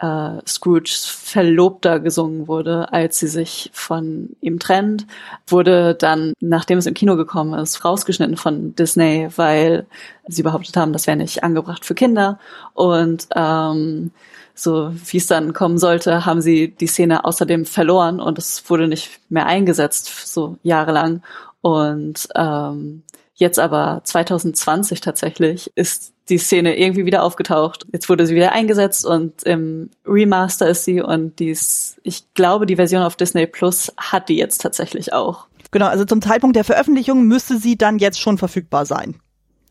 äh, 0.02 0.42
Scrooges 0.48 1.06
Verlobter 1.06 2.00
gesungen 2.00 2.48
wurde, 2.48 2.92
als 2.92 3.20
sie 3.20 3.28
sich 3.28 3.70
von 3.74 4.36
ihm 4.42 4.60
trennt, 4.60 5.06
wurde 5.48 5.94
dann, 5.96 6.34
nachdem 6.40 6.80
es 6.80 6.88
im 6.88 6.96
Kino 6.96 7.16
gekommen 7.16 7.54
ist, 7.60 7.86
rausgeschnitten 7.86 8.36
von 8.36 8.76
Disney, 8.76 9.30
weil 9.36 9.86
sie 10.28 10.44
behauptet 10.44 10.76
haben, 10.76 10.92
das 10.92 11.08
wäre 11.08 11.18
nicht 11.18 11.44
angebracht 11.44 11.86
für 11.86 11.94
Kinder. 11.94 12.40
Und 12.74 13.28
ähm, 13.36 14.12
so 14.56 14.92
wie 15.06 15.18
es 15.18 15.28
dann 15.28 15.54
kommen 15.54 15.78
sollte, 15.78 16.26
haben 16.26 16.42
sie 16.42 16.70
die 16.70 16.88
Szene 16.88 17.24
außerdem 17.24 17.66
verloren 17.66 18.20
und 18.20 18.38
es 18.38 18.70
wurde 18.70 18.88
nicht 18.88 19.20
mehr 19.30 19.46
eingesetzt, 19.46 20.28
so 20.28 20.58
jahrelang. 20.64 21.22
Und 21.62 22.28
ähm, 22.36 23.04
Jetzt 23.42 23.58
aber 23.58 24.02
2020 24.04 25.02
tatsächlich 25.02 25.72
ist 25.74 26.14
die 26.30 26.38
Szene 26.38 26.78
irgendwie 26.78 27.08
wieder 27.08 27.24
aufgetaucht. 27.24 27.88
Jetzt 27.92 28.08
wurde 28.08 28.28
sie 28.28 28.36
wieder 28.36 28.52
eingesetzt 28.52 29.04
und 29.04 29.42
im 29.42 29.90
Remaster 30.06 30.70
ist 30.70 30.86
sie 30.86 31.02
und 31.02 31.40
dies, 31.40 32.00
ich 32.04 32.32
glaube, 32.36 32.68
die 32.68 32.76
Version 32.76 33.02
auf 33.02 33.16
Disney 33.16 33.48
Plus 33.48 33.92
hat 33.98 34.30
die 34.30 34.38
jetzt 34.38 34.62
tatsächlich 34.62 35.14
auch. 35.14 35.48
Genau, 35.72 35.88
also 35.88 36.06
zum 36.06 36.22
Zeitpunkt 36.22 36.56
der 36.56 36.64
Veröffentlichung 36.64 37.24
müsste 37.24 37.58
sie 37.58 37.80
dann 37.80 37.98
jetzt 37.98 38.20
schon 38.20 38.38
verfügbar 38.38 38.86
sein. 38.86 39.16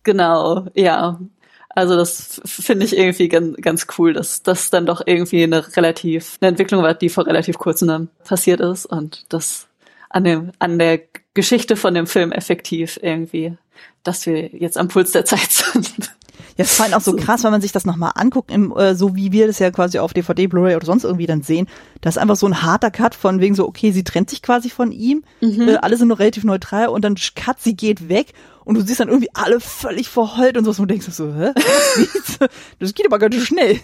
Genau, 0.03 0.67
ja. 0.75 1.21
Also 1.69 1.95
das 1.95 2.41
finde 2.45 2.87
ich 2.87 2.99
irgendwie 2.99 3.29
ganz, 3.29 3.57
ganz 3.59 3.87
cool, 3.99 4.15
dass 4.15 4.43
das 4.43 4.71
dann 4.71 4.85
doch 4.85 5.01
irgendwie 5.07 5.45
eine 5.45 5.77
relativ 5.77 6.39
eine 6.41 6.49
Entwicklung 6.49 6.83
war, 6.83 6.95
die 6.95 7.09
vor 7.09 7.25
relativ 7.25 7.57
kurzem 7.57 8.09
passiert 8.25 8.59
ist 8.59 8.87
und 8.87 9.27
das 9.29 9.69
an 10.09 10.25
dem 10.25 10.51
an 10.59 10.81
der 10.81 11.03
Geschichte 11.35 11.77
von 11.77 11.95
dem 11.95 12.07
Film 12.07 12.33
effektiv 12.33 12.99
irgendwie, 13.03 13.57
dass 14.03 14.27
wir 14.27 14.49
jetzt 14.49 14.77
am 14.77 14.89
Puls 14.89 15.13
der 15.13 15.25
Zeit 15.25 15.51
sind. 15.51 16.13
Ja, 16.57 16.65
es 16.65 16.79
ist 16.79 16.95
auch 16.95 17.01
so 17.01 17.15
krass, 17.15 17.45
wenn 17.45 17.53
man 17.53 17.61
sich 17.61 17.73
das 17.73 17.85
nochmal 17.85 18.13
anguckt, 18.15 18.51
im, 18.51 18.73
äh, 18.77 18.95
so 18.95 19.15
wie 19.15 19.33
wir 19.33 19.47
das 19.47 19.59
ja 19.59 19.71
quasi 19.71 19.99
auf 19.99 20.13
DVD, 20.13 20.47
Blu-ray 20.47 20.77
oder 20.77 20.87
sonst 20.87 21.05
irgendwie 21.05 21.27
dann 21.27 21.43
sehen. 21.43 21.69
Das 22.01 22.17
ist 22.17 22.19
einfach 22.23 22.37
so 22.37 22.47
ein 22.47 22.63
harter 22.63 22.91
Cut 22.91 23.15
von 23.15 23.41
wegen 23.41 23.55
so, 23.55 23.67
okay, 23.67 23.93
sie 23.93 24.05
trennt 24.05 24.31
sich 24.31 24.43
quasi 24.43 24.69
von 24.69 24.93
ihm, 24.93 25.23
mhm. 25.41 25.69
äh, 25.69 25.77
alle 25.77 25.97
sind 25.97 26.09
noch 26.09 26.19
relativ 26.19 26.45
neutral 26.45 26.89
und 26.89 27.03
dann 27.03 27.15
Cut, 27.37 27.61
sie 27.61 27.77
geht 27.77 28.09
weg 28.09 28.33
und 28.65 28.75
du 28.75 28.83
siehst 28.83 29.01
dann 29.01 29.09
irgendwie 29.09 29.31
alle 29.35 29.61
völlig 29.61 30.09
verheult 30.09 30.57
und 30.57 30.65
so, 30.65 30.71
und 30.71 30.79
du 30.79 30.87
denkst 30.87 31.07
so, 31.11 31.33
hä? 31.33 31.53
das 32.79 32.95
geht 32.95 33.07
aber 33.07 33.19
ganz 33.19 33.35
schön 33.35 33.45
schnell. 33.45 33.81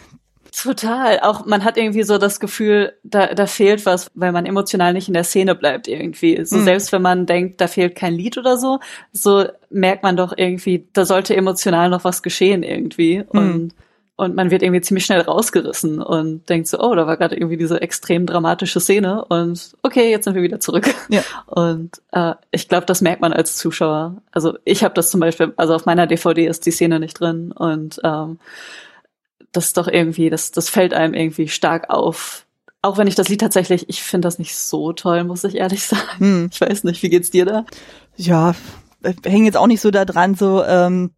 Total. 0.52 1.20
Auch 1.20 1.46
man 1.46 1.64
hat 1.64 1.76
irgendwie 1.76 2.02
so 2.02 2.18
das 2.18 2.40
Gefühl, 2.40 2.92
da, 3.02 3.34
da 3.34 3.46
fehlt 3.46 3.86
was, 3.86 4.10
weil 4.14 4.32
man 4.32 4.46
emotional 4.46 4.92
nicht 4.92 5.08
in 5.08 5.14
der 5.14 5.24
Szene 5.24 5.54
bleibt 5.54 5.88
irgendwie. 5.88 6.44
So 6.44 6.56
mhm. 6.56 6.64
selbst 6.64 6.92
wenn 6.92 7.02
man 7.02 7.26
denkt, 7.26 7.60
da 7.60 7.68
fehlt 7.68 7.94
kein 7.94 8.14
Lied 8.14 8.38
oder 8.38 8.56
so, 8.56 8.80
so 9.12 9.46
merkt 9.70 10.02
man 10.02 10.16
doch 10.16 10.32
irgendwie, 10.36 10.86
da 10.92 11.04
sollte 11.04 11.36
emotional 11.36 11.90
noch 11.90 12.04
was 12.04 12.22
geschehen 12.22 12.62
irgendwie. 12.62 13.24
Mhm. 13.32 13.38
Und 13.38 13.74
und 14.18 14.34
man 14.34 14.50
wird 14.50 14.62
irgendwie 14.62 14.80
ziemlich 14.80 15.04
schnell 15.04 15.20
rausgerissen 15.20 16.00
und 16.00 16.48
denkt 16.48 16.68
so, 16.68 16.80
oh, 16.80 16.94
da 16.94 17.06
war 17.06 17.18
gerade 17.18 17.36
irgendwie 17.36 17.58
diese 17.58 17.82
extrem 17.82 18.24
dramatische 18.24 18.80
Szene 18.80 19.22
und 19.26 19.76
okay, 19.82 20.10
jetzt 20.10 20.24
sind 20.24 20.34
wir 20.34 20.42
wieder 20.42 20.58
zurück. 20.58 20.86
Ja. 21.10 21.22
Und 21.46 22.00
äh, 22.12 22.34
ich 22.50 22.68
glaube, 22.68 22.86
das 22.86 23.02
merkt 23.02 23.20
man 23.20 23.34
als 23.34 23.56
Zuschauer. 23.56 24.16
Also 24.32 24.56
ich 24.64 24.82
habe 24.82 24.94
das 24.94 25.10
zum 25.10 25.20
Beispiel, 25.20 25.52
also 25.56 25.74
auf 25.74 25.84
meiner 25.84 26.06
DVD 26.06 26.46
ist 26.46 26.64
die 26.64 26.70
Szene 26.70 26.98
nicht 26.98 27.20
drin 27.20 27.52
und 27.52 28.00
ähm, 28.02 28.38
das 29.56 29.66
ist 29.66 29.76
doch 29.76 29.88
irgendwie, 29.88 30.30
das, 30.30 30.50
das 30.50 30.68
fällt 30.68 30.94
einem 30.94 31.14
irgendwie 31.14 31.48
stark 31.48 31.90
auf. 31.90 32.46
Auch 32.82 32.98
wenn 32.98 33.08
ich 33.08 33.14
das 33.14 33.28
Lied 33.28 33.40
tatsächlich, 33.40 33.88
ich 33.88 34.02
finde 34.02 34.26
das 34.26 34.38
nicht 34.38 34.56
so 34.56 34.92
toll, 34.92 35.24
muss 35.24 35.44
ich 35.44 35.56
ehrlich 35.56 35.84
sagen. 35.86 36.18
Hm. 36.18 36.50
Ich 36.52 36.60
weiß 36.60 36.84
nicht, 36.84 37.02
wie 37.02 37.08
geht's 37.08 37.30
dir 37.30 37.44
da? 37.44 37.64
Ja, 38.16 38.54
hängen 39.24 39.44
jetzt 39.44 39.56
auch 39.56 39.66
nicht 39.66 39.80
so 39.80 39.90
da 39.90 40.04
dran, 40.04 40.34
so, 40.34 40.64
ähm, 40.64 41.10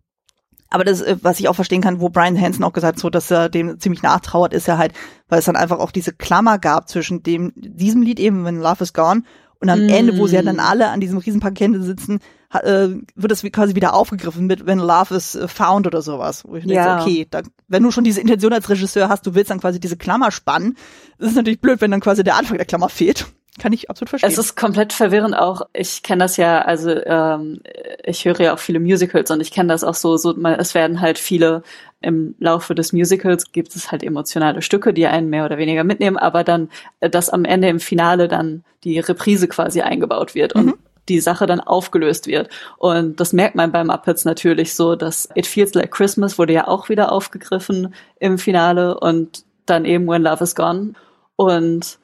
aber 0.71 0.85
das, 0.85 1.01
äh, 1.01 1.17
was 1.23 1.41
ich 1.41 1.49
auch 1.49 1.55
verstehen 1.55 1.81
kann, 1.81 2.01
wo 2.01 2.09
Brian 2.11 2.41
Hansen 2.41 2.65
auch 2.65 2.73
gesagt 2.73 2.97
hat, 2.97 3.01
so, 3.01 3.11
dass 3.11 3.31
er 3.31 3.49
dem 3.49 3.81
ziemlich 3.81 4.03
nachtrauert, 4.03 4.53
ist 4.53 4.67
ja 4.67 4.79
halt, 4.79 4.93
weil 5.29 5.39
es 5.39 5.47
dann 5.47 5.57
einfach 5.57 5.79
auch 5.79 5.91
diese 5.91 6.13
Klammer 6.13 6.59
gab 6.59 6.89
zwischen 6.89 7.23
dem, 7.23 7.53
diesem 7.57 8.03
Lied 8.03 8.21
eben, 8.21 8.45
wenn 8.45 8.61
Love 8.61 8.85
is 8.85 8.93
Gone, 8.93 9.23
und 9.61 9.71
am 9.71 9.87
mm. 9.87 9.89
Ende, 9.89 10.19
wo 10.19 10.27
sie 10.27 10.37
ja 10.37 10.43
dann 10.43 10.61
alle 10.61 10.91
an 10.91 11.01
diesem 11.01 11.19
riesen 11.19 11.41
Parkett 11.41 11.73
sitzen, 11.83 12.21
äh, 12.53 12.89
wird 13.15 13.31
das 13.31 13.43
quasi 13.43 13.75
wieder 13.75 13.95
aufgegriffen 13.95 14.47
mit 14.47 14.67
When 14.67 14.79
Love 14.79 15.15
is 15.15 15.35
äh, 15.35 15.49
Found 15.49 15.87
oder 15.87 16.03
sowas. 16.03 16.45
Wo 16.47 16.57
ich 16.57 16.65
ja. 16.65 16.97
denke, 16.97 17.03
okay, 17.03 17.27
da, 17.31 17.43
wenn 17.69 17.83
du 17.83 17.91
schon 17.91 18.05
diese 18.05 18.21
Intention 18.21 18.53
als 18.53 18.69
Regisseur 18.69 19.09
hast, 19.09 19.27
du 19.27 19.35
willst 19.35 19.51
dann 19.51 19.61
quasi 19.61 19.81
diese 19.81 19.97
Klammer 19.97 20.31
spannen, 20.31 20.77
das 21.19 21.31
ist 21.31 21.37
natürlich 21.37 21.61
blöd, 21.61 21.81
wenn 21.81 21.91
dann 21.91 22.01
quasi 22.01 22.25
der 22.25 22.37
Anfang 22.37 22.57
der 22.57 22.67
Klammer 22.67 22.89
fehlt. 22.89 23.27
Kann 23.59 23.73
ich 23.73 23.91
absolut 23.91 24.11
verstehen. 24.11 24.31
Es 24.31 24.39
ist 24.39 24.55
komplett 24.55 24.93
verwirrend 24.93 25.35
auch. 25.35 25.63
Ich 25.73 26.05
kenne 26.05 26.23
das 26.23 26.37
ja, 26.37 26.61
also 26.63 26.91
ähm, 26.91 27.61
ich 28.05 28.25
höre 28.25 28.41
ja 28.41 28.55
auch 28.55 28.59
viele 28.61 28.79
Musicals 28.79 29.33
und 29.33 29.41
ich 29.41 29.51
kenne 29.51 29.73
das 29.73 29.83
auch 29.83 29.95
so, 29.95 30.17
so 30.17 30.33
man, 30.37 30.55
es 30.55 30.75
werden 30.75 31.01
halt 31.01 31.19
viele 31.19 31.65
im 32.01 32.37
Laufe 32.39 32.77
des 32.77 32.93
Musicals 32.93 33.51
gibt 33.51 33.75
es 33.75 33.91
halt 33.91 34.05
emotionale 34.05 34.63
Stücke, 34.63 34.95
die 34.95 35.09
einen 35.09 35.29
mehr 35.29 35.45
oder 35.45 35.59
weniger 35.59 35.83
mitnehmen, 35.83 36.17
aber 36.17 36.45
dann, 36.45 36.71
äh, 37.01 37.11
dass 37.11 37.31
am 37.31 37.45
Ende 37.45 37.69
im 37.69 37.81
Finale 37.81 38.29
dann 38.29 38.63
die 38.85 39.01
Reprise 39.01 39.49
quasi 39.49 39.81
eingebaut 39.81 40.37
wird 40.37 40.55
mhm. 40.55 40.75
Die 41.09 41.21
Sache 41.21 41.47
dann 41.47 41.61
aufgelöst 41.61 42.27
wird. 42.27 42.49
Und 42.77 43.21
das 43.21 43.33
merkt 43.33 43.55
man 43.55 43.73
bei 43.73 43.83
Muppets 43.85 44.25
natürlich 44.25 44.75
so, 44.75 44.97
dass 44.97 45.29
It 45.35 45.47
Feels 45.47 45.75
Like 45.75 45.91
Christmas 45.91 46.39
wurde 46.39 46.53
ja 46.53 46.69
auch 46.69 46.89
wieder 46.89 47.13
aufgegriffen 47.13 47.95
im 48.21 48.39
Finale 48.39 48.99
und 48.99 49.45
dann 49.67 49.85
eben 49.85 50.07
When 50.07 50.23
Love 50.23 50.45
is 50.45 50.55
Gone. 50.55 50.93
Und 51.37 51.99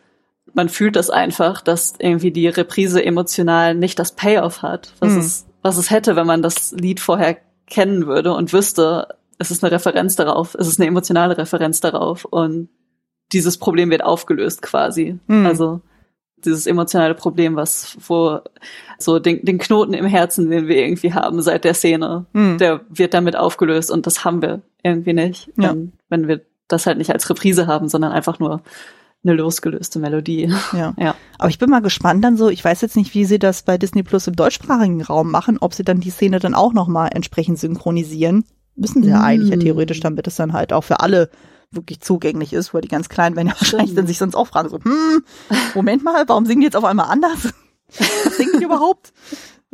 man 0.53 0.69
fühlt 0.69 0.97
das 0.97 1.11
einfach, 1.11 1.61
dass 1.61 1.95
irgendwie 1.99 2.31
die 2.31 2.49
Reprise 2.49 3.05
emotional 3.05 3.75
nicht 3.75 3.99
das 3.99 4.13
Payoff 4.13 4.63
hat, 4.63 4.93
was, 5.01 5.13
mhm. 5.13 5.19
es, 5.19 5.47
was 5.63 5.77
es 5.77 5.91
hätte, 5.91 6.17
wenn 6.17 6.27
man 6.27 6.43
das 6.43 6.73
Lied 6.73 7.01
vorher 7.01 7.37
kennen 7.67 8.07
würde 8.07 8.33
und 8.35 8.53
wüsste, 8.53 9.09
es 9.39 9.51
ist 9.51 9.65
eine 9.65 9.73
Referenz 9.73 10.17
darauf, 10.17 10.55
es 10.55 10.69
ist 10.69 10.79
eine 10.79 10.89
emotionale 10.89 11.37
Referenz 11.37 11.81
darauf 11.81 12.25
und 12.25 12.69
dieses 13.33 13.59
Problem 13.59 13.91
wird 13.91 14.05
aufgelöst 14.05 14.63
quasi. 14.63 15.19
Mhm. 15.27 15.47
Also 15.47 15.81
dieses 16.45 16.67
emotionale 16.67 17.15
Problem, 17.15 17.57
was 17.57 17.97
wo 18.07 18.41
so 18.99 19.19
den, 19.19 19.45
den 19.45 19.59
Knoten 19.59 19.95
im 19.95 20.07
Herzen, 20.07 20.51
den 20.51 20.69
wir 20.69 20.77
irgendwie 20.77 21.13
haben 21.13 21.43
seit 21.43 21.65
der 21.65 21.75
Szene, 21.75 22.27
mhm. 22.33 22.59
der 22.59 22.81
wird 22.89 23.15
damit 23.15 23.37
aufgelöst 23.37 23.91
und 23.91 24.07
das 24.07 24.25
haben 24.25 24.43
wir 24.43 24.63
irgendwie 24.83 25.13
nicht, 25.13 25.51
ja. 25.57 25.71
wenn, 25.71 25.93
wenn 26.09 26.29
wir 26.29 26.41
das 26.69 26.87
halt 26.87 26.99
nicht 26.99 27.13
als 27.13 27.29
Reprise 27.29 27.67
haben, 27.67 27.89
sondern 27.89 28.13
einfach 28.13 28.39
nur 28.39 28.63
eine 29.25 29.35
losgelöste 29.35 29.99
Melodie. 29.99 30.51
Ja. 30.73 30.95
ja. 30.99 31.15
Aber 31.39 31.49
ich 31.49 31.59
bin 31.59 31.71
mal 31.71 31.81
gespannt 31.81 32.23
dann 32.25 32.37
so, 32.37 32.49
ich 32.49 32.65
weiß 32.65 32.81
jetzt 32.83 32.97
nicht, 32.97 33.15
wie 33.15 33.25
sie 33.25 33.39
das 33.39 33.63
bei 33.63 33.79
Disney 33.79 34.03
Plus 34.03 34.27
im 34.27 34.37
deutschsprachigen 34.37 35.03
Raum 35.03 35.31
machen, 35.31 35.59
ob 35.61 35.75
sie 35.75 35.85
dann 35.85 36.01
die 36.01 36.11
Szene 36.11 36.39
dann 36.39 36.55
auch 36.55 36.73
nochmal 36.73 37.11
entsprechend 37.13 37.59
synchronisieren. 37.59 38.45
Müssen 38.77 39.03
sie 39.03 39.11
ja 39.11 39.21
mm. 39.21 39.25
eigentlich 39.25 39.51
ja 39.51 39.57
theoretisch, 39.57 40.01
damit 40.01 40.27
es 40.27 40.37
dann 40.37 40.53
halt 40.53 40.73
auch 40.73 40.83
für 40.83 41.01
alle 41.01 41.31
wirklich 41.77 42.01
zugänglich 42.01 42.53
ist, 42.53 42.75
weil 42.75 42.81
die 42.81 42.89
ganz 42.89 43.09
Kleinen 43.09 43.37
werden 43.37 43.49
ja 43.49 43.55
wahrscheinlich 43.59 43.95
dann 43.95 44.07
sich 44.07 44.19
sonst 44.19 44.35
auch 44.35 44.47
fragen, 44.47 44.69
so, 44.69 44.79
hm, 44.83 45.25
Moment 45.75 46.05
mal, 46.05 46.25
warum 46.27 46.47
singen 46.47 46.61
die 46.61 46.67
jetzt 46.67 46.77
auf 46.77 46.85
einmal 46.85 47.11
anders? 47.11 47.53
Was 47.89 48.37
singen 48.37 48.59
die 48.59 48.65
überhaupt? 48.65 49.13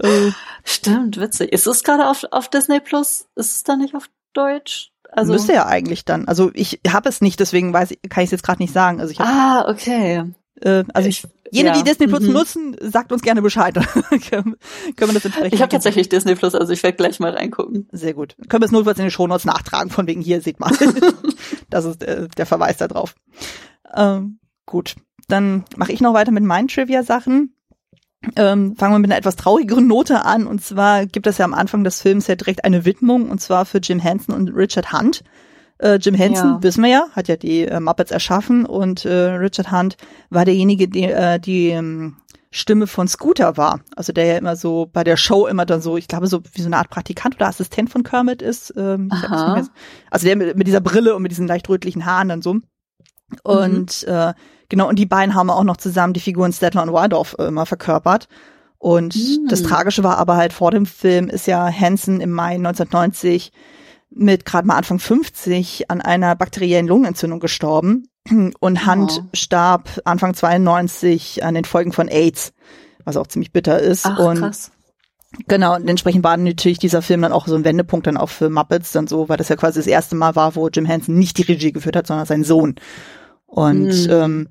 Äh. 0.02 0.30
Stimmt, 0.64 1.20
witzig. 1.20 1.52
Ist 1.52 1.66
es 1.66 1.84
gerade 1.84 2.08
auf, 2.08 2.24
auf 2.30 2.48
Disney 2.48 2.80
Plus? 2.80 3.26
Ist 3.36 3.56
es 3.56 3.64
da 3.64 3.76
nicht 3.76 3.94
auf 3.94 4.08
Deutsch? 4.32 4.92
Also 5.12 5.32
müsste 5.32 5.52
ja 5.52 5.66
eigentlich 5.66 6.06
dann. 6.06 6.26
Also 6.26 6.50
ich 6.54 6.80
habe 6.88 7.08
es 7.08 7.20
nicht, 7.20 7.38
deswegen 7.38 7.72
weiß 7.74 7.90
ich, 7.90 7.98
kann 8.08 8.22
ich 8.22 8.28
es 8.28 8.30
jetzt 8.30 8.42
gerade 8.42 8.62
nicht 8.62 8.72
sagen. 8.72 9.00
Also 9.00 9.12
ich 9.12 9.18
hab, 9.18 9.26
ah, 9.26 9.68
okay. 9.68 10.24
Äh, 10.60 10.84
also 10.94 11.08
ich, 11.08 11.26
jene, 11.52 11.68
ja. 11.70 11.74
die 11.74 11.84
Disney 11.84 12.06
Plus 12.06 12.22
mhm. 12.22 12.32
nutzen, 12.32 12.76
sagt 12.80 13.12
uns 13.12 13.22
gerne 13.22 13.42
Bescheid. 13.42 13.74
können, 14.30 14.56
wir 14.96 14.96
das 14.96 15.24
entsprechend. 15.24 15.54
Ich 15.54 15.62
habe 15.62 15.70
tatsächlich 15.70 16.08
Disney 16.08 16.34
Plus, 16.34 16.54
also 16.54 16.72
ich 16.72 16.82
werde 16.82 16.96
gleich 16.96 17.20
mal 17.20 17.32
reingucken. 17.32 17.88
Sehr 17.92 18.14
gut. 18.14 18.36
Können 18.48 18.62
wir 18.62 18.66
es 18.66 18.72
notfalls 18.72 18.98
in 18.98 19.04
den 19.04 19.10
Shownotes 19.10 19.44
nachtragen, 19.44 19.90
von 19.90 20.06
wegen 20.06 20.20
hier, 20.20 20.40
seht 20.40 20.60
mal. 20.60 20.72
das 21.70 21.84
ist 21.84 22.02
äh, 22.02 22.28
der 22.36 22.46
Verweis 22.46 22.76
da 22.76 22.88
drauf. 22.88 23.14
Ähm, 23.94 24.38
gut, 24.66 24.96
dann 25.28 25.64
mache 25.76 25.92
ich 25.92 26.00
noch 26.00 26.14
weiter 26.14 26.32
mit 26.32 26.44
meinen 26.44 26.68
Trivia-Sachen. 26.68 27.54
Ähm, 28.36 28.76
fangen 28.76 28.94
wir 28.94 28.98
mit 28.98 29.10
einer 29.10 29.18
etwas 29.18 29.36
traurigeren 29.36 29.86
Note 29.86 30.24
an. 30.24 30.46
Und 30.46 30.62
zwar 30.62 31.06
gibt 31.06 31.26
es 31.26 31.38
ja 31.38 31.44
am 31.44 31.54
Anfang 31.54 31.84
des 31.84 32.02
Films 32.02 32.26
ja 32.26 32.36
direkt 32.36 32.64
eine 32.64 32.84
Widmung, 32.84 33.30
und 33.30 33.40
zwar 33.40 33.64
für 33.64 33.78
Jim 33.78 33.98
Henson 33.98 34.34
und 34.34 34.50
Richard 34.50 34.92
Hunt. 34.92 35.24
Äh, 35.80 35.96
Jim 35.96 36.14
Henson, 36.14 36.48
ja. 36.48 36.62
wissen 36.62 36.82
wir 36.82 36.90
ja, 36.90 37.06
hat 37.12 37.28
ja 37.28 37.36
die 37.36 37.62
äh, 37.62 37.80
Muppets 37.80 38.10
erschaffen 38.10 38.66
und 38.66 39.04
äh, 39.04 39.30
Richard 39.30 39.72
Hunt 39.72 39.96
war 40.28 40.44
derjenige, 40.44 40.88
die, 40.88 41.04
äh, 41.04 41.40
die 41.40 41.68
ähm, 41.68 42.16
Stimme 42.50 42.86
von 42.86 43.08
Scooter 43.08 43.56
war. 43.56 43.80
Also 43.96 44.12
der 44.12 44.26
ja 44.26 44.36
immer 44.36 44.56
so 44.56 44.88
bei 44.92 45.04
der 45.04 45.16
Show 45.16 45.46
immer 45.46 45.64
dann 45.64 45.80
so, 45.80 45.96
ich 45.96 46.08
glaube, 46.08 46.26
so 46.26 46.42
wie 46.52 46.60
so 46.60 46.66
eine 46.66 46.76
Art 46.76 46.90
Praktikant 46.90 47.36
oder 47.36 47.46
Assistent 47.46 47.90
von 47.90 48.02
Kermit 48.02 48.42
ist. 48.42 48.74
Ähm, 48.76 49.06
mehr, 49.08 49.66
also 50.10 50.26
der 50.26 50.36
mit, 50.36 50.56
mit, 50.56 50.66
dieser 50.66 50.80
Brille 50.80 51.14
und 51.14 51.22
mit 51.22 51.30
diesen 51.30 51.46
leicht 51.46 51.68
rötlichen 51.68 52.04
Haaren 52.04 52.28
dann 52.28 52.42
so. 52.42 52.56
Und 53.42 54.04
mhm. 54.06 54.12
äh, 54.12 54.34
genau, 54.68 54.88
und 54.88 54.98
die 54.98 55.06
beiden 55.06 55.34
haben 55.34 55.48
auch 55.48 55.64
noch 55.64 55.76
zusammen 55.76 56.12
die 56.12 56.20
Figuren 56.20 56.52
Statler 56.52 56.82
und 56.82 56.92
Waldorf 56.92 57.36
äh, 57.38 57.44
immer 57.44 57.64
verkörpert. 57.64 58.28
Und 58.78 59.14
mhm. 59.14 59.46
das 59.48 59.62
Tragische 59.62 60.02
war 60.02 60.18
aber 60.18 60.36
halt 60.36 60.52
vor 60.52 60.72
dem 60.72 60.86
Film 60.86 61.28
ist 61.28 61.46
ja 61.46 61.70
Hansen 61.70 62.20
im 62.20 62.32
Mai 62.32 62.54
1990 62.56 63.52
mit 64.10 64.44
gerade 64.44 64.66
mal 64.66 64.76
Anfang 64.76 64.98
50 64.98 65.90
an 65.90 66.00
einer 66.00 66.34
bakteriellen 66.34 66.86
Lungenentzündung 66.86 67.40
gestorben. 67.40 68.08
Und 68.60 68.86
Hunt 68.86 69.22
oh. 69.22 69.28
starb 69.32 69.88
Anfang 70.04 70.34
92 70.34 71.42
an 71.42 71.54
den 71.54 71.64
Folgen 71.64 71.92
von 71.92 72.08
AIDS, 72.08 72.52
was 73.04 73.16
auch 73.16 73.26
ziemlich 73.26 73.52
bitter 73.52 73.80
ist. 73.80 74.04
Ach, 74.04 74.18
und 74.18 74.38
krass. 74.38 74.72
Genau, 75.46 75.76
und 75.76 75.88
entsprechend 75.88 76.24
war 76.24 76.36
natürlich 76.36 76.80
dieser 76.80 77.02
Film 77.02 77.22
dann 77.22 77.32
auch 77.32 77.46
so 77.46 77.54
ein 77.54 77.64
Wendepunkt 77.64 78.06
dann 78.06 78.16
auch 78.16 78.28
für 78.28 78.50
Muppets 78.50 78.90
dann 78.92 79.06
so, 79.06 79.28
weil 79.28 79.36
das 79.36 79.48
ja 79.48 79.56
quasi 79.56 79.78
das 79.78 79.86
erste 79.86 80.16
Mal 80.16 80.34
war, 80.34 80.56
wo 80.56 80.68
Jim 80.68 80.86
Henson 80.86 81.14
nicht 81.16 81.38
die 81.38 81.42
Regie 81.42 81.72
geführt 81.72 81.94
hat, 81.94 82.08
sondern 82.08 82.26
sein 82.26 82.42
Sohn. 82.42 82.74
Und 83.46 84.08
mm. 84.08 84.10
ähm, 84.10 84.48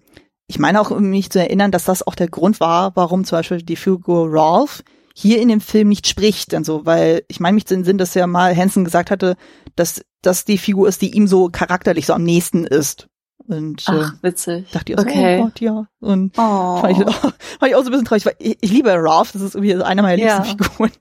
ich 0.48 0.58
meine 0.58 0.80
auch, 0.80 0.90
um 0.90 1.10
mich 1.10 1.30
zu 1.30 1.40
erinnern, 1.40 1.72
dass 1.72 1.84
das 1.84 2.06
auch 2.08 2.16
der 2.16 2.30
Grund 2.30 2.60
war, 2.60 2.96
warum 2.96 3.26
zum 3.26 3.38
Beispiel 3.38 3.62
die 3.62 3.76
Figur 3.76 4.30
Rolf 4.30 4.84
hier 5.22 5.42
in 5.42 5.50
dem 5.50 5.60
Film 5.60 5.90
nicht 5.90 6.08
spricht 6.08 6.54
und 6.54 6.66
so, 6.66 6.86
weil 6.86 7.24
ich 7.28 7.42
meine 7.42 7.56
mich 7.56 7.66
zu 7.66 7.76
den 7.76 7.84
Sinn, 7.84 7.98
dass 7.98 8.14
ja 8.14 8.26
mal 8.26 8.56
Hansen 8.56 8.86
gesagt 8.86 9.12
hatte, 9.12 9.36
dass 9.76 10.02
das 10.22 10.46
die 10.46 10.58
Figur 10.58 10.88
ist, 10.88 11.02
die 11.02 11.14
ihm 11.14 11.28
so 11.28 11.50
charakterlich 11.50 12.06
so 12.06 12.14
am 12.14 12.24
nächsten 12.24 12.64
ist. 12.64 13.10
Und 13.46 13.84
Ach, 13.88 14.14
äh, 14.14 14.24
witzig. 14.24 14.72
dachte 14.72 14.94
ich 14.94 14.98
auch 14.98 15.04
okay. 15.04 15.38
so, 15.38 15.42
oh 15.42 15.46
Gott, 15.46 15.60
ja. 15.60 15.88
Und 16.00 16.38
oh. 16.38 16.78
fand, 16.78 16.98
ich, 16.98 17.06
oh, 17.06 17.12
fand 17.12 17.36
ich 17.68 17.76
auch 17.76 17.82
so 17.82 17.88
ein 17.88 17.92
bisschen 17.92 18.06
traurig, 18.06 18.26
weil 18.26 18.36
ich, 18.40 18.58
ich 18.62 18.72
liebe 18.72 18.94
Ralph, 18.94 19.34
das 19.34 19.42
ist 19.42 19.56
irgendwie 19.56 19.84
einer 19.84 20.02
meiner 20.04 20.16
liebsten 20.16 20.44
ja. 20.44 20.44
Figuren. 20.44 20.92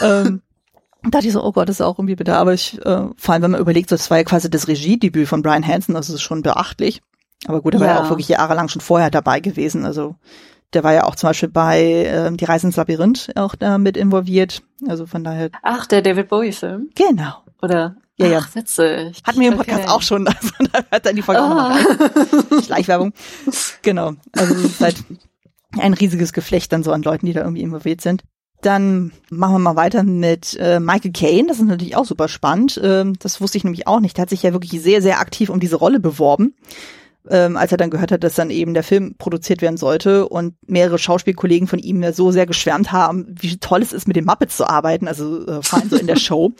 ähm, 0.02 0.42
dachte 1.10 1.26
ich 1.26 1.34
so, 1.34 1.44
oh 1.44 1.52
Gott, 1.52 1.68
das 1.68 1.76
ist 1.76 1.82
auch 1.82 1.98
irgendwie 1.98 2.16
bitter. 2.16 2.38
Aber 2.38 2.54
ich, 2.54 2.78
äh, 2.86 3.08
vor 3.16 3.34
allem, 3.34 3.42
wenn 3.42 3.50
man 3.50 3.60
überlegt, 3.60 3.90
so, 3.90 3.96
das 3.96 4.10
war 4.10 4.16
ja 4.16 4.24
quasi 4.24 4.48
das 4.48 4.66
Regiedebüt 4.66 5.28
von 5.28 5.42
Brian 5.42 5.66
Hansen, 5.66 5.94
das 5.94 6.08
ist 6.08 6.22
schon 6.22 6.40
beachtlich. 6.40 7.02
Aber 7.46 7.60
gut, 7.60 7.74
er 7.74 7.80
ja. 7.80 7.86
war 7.86 7.94
ja 7.94 8.02
auch 8.02 8.08
wirklich 8.08 8.28
jahrelang 8.28 8.68
schon 8.68 8.80
vorher 8.80 9.10
dabei 9.10 9.40
gewesen. 9.40 9.84
Also 9.84 10.14
der 10.72 10.84
war 10.84 10.92
ja 10.92 11.04
auch 11.04 11.14
zum 11.14 11.28
Beispiel 11.28 11.48
bei 11.48 11.82
äh, 11.82 12.32
Die 12.36 12.44
Reise 12.44 12.66
ins 12.66 12.76
Labyrinth 12.76 13.32
auch 13.36 13.54
da 13.54 13.78
mit 13.78 13.96
involviert. 13.96 14.62
Also 14.86 15.06
von 15.06 15.24
daher. 15.24 15.50
Ach, 15.62 15.86
der 15.86 16.02
David 16.02 16.28
Bowie-Film. 16.28 16.90
Genau. 16.94 17.34
Oder? 17.60 17.96
Ja, 18.16 18.26
ja. 18.26 18.40
Ach, 18.42 18.54
witzig. 18.54 19.22
Hatten 19.24 19.40
wir 19.40 19.48
im 19.48 19.56
Podcast 19.56 19.84
okay. 19.84 19.90
auch 19.90 20.02
schon. 20.02 20.28
Also 20.34 20.52
da 20.72 20.80
hört 20.90 21.06
dann 21.06 21.16
die 21.16 21.22
Folge 21.22 21.40
oh. 21.42 21.44
auch 21.44 22.50
noch 22.50 22.62
Schleichwerbung. 22.64 23.12
Genau. 23.82 24.12
Also 24.32 24.54
es 24.54 24.64
ist 24.64 24.80
halt 24.80 25.04
ein 25.78 25.94
riesiges 25.94 26.32
Geflecht 26.32 26.72
dann 26.72 26.82
so 26.82 26.92
an 26.92 27.02
Leuten, 27.02 27.26
die 27.26 27.32
da 27.32 27.42
irgendwie 27.42 27.62
involviert 27.62 28.00
sind. 28.00 28.22
Dann 28.60 29.12
machen 29.28 29.54
wir 29.54 29.58
mal 29.58 29.76
weiter 29.76 30.02
mit 30.02 30.56
äh, 30.60 30.78
Michael 30.78 31.12
Caine. 31.12 31.48
Das 31.48 31.58
ist 31.58 31.66
natürlich 31.66 31.96
auch 31.96 32.04
super 32.04 32.28
spannend. 32.28 32.80
Ähm, 32.82 33.14
das 33.18 33.40
wusste 33.40 33.58
ich 33.58 33.64
nämlich 33.64 33.86
auch 33.86 34.00
nicht. 34.00 34.16
Der 34.16 34.22
hat 34.22 34.30
sich 34.30 34.42
ja 34.42 34.52
wirklich 34.52 34.80
sehr, 34.80 35.02
sehr 35.02 35.18
aktiv 35.18 35.50
um 35.50 35.58
diese 35.58 35.76
Rolle 35.76 35.98
beworben 35.98 36.54
ähm, 37.30 37.56
als 37.56 37.72
er 37.72 37.78
dann 37.78 37.90
gehört 37.90 38.12
hat, 38.12 38.24
dass 38.24 38.34
dann 38.34 38.50
eben 38.50 38.74
der 38.74 38.82
Film 38.82 39.14
produziert 39.16 39.62
werden 39.62 39.76
sollte 39.76 40.28
und 40.28 40.54
mehrere 40.66 40.98
Schauspielkollegen 40.98 41.68
von 41.68 41.78
ihm 41.78 42.02
ja 42.02 42.12
so 42.12 42.30
sehr 42.32 42.46
geschwärmt 42.46 42.92
haben, 42.92 43.34
wie 43.40 43.58
toll 43.58 43.82
es 43.82 43.92
ist, 43.92 44.08
mit 44.08 44.16
den 44.16 44.24
Muppets 44.24 44.56
zu 44.56 44.68
arbeiten, 44.68 45.08
also 45.08 45.46
äh, 45.46 45.62
vor 45.62 45.78
allem 45.78 45.88
so 45.88 45.96
in 45.96 46.06
der 46.06 46.16
Show. 46.16 46.52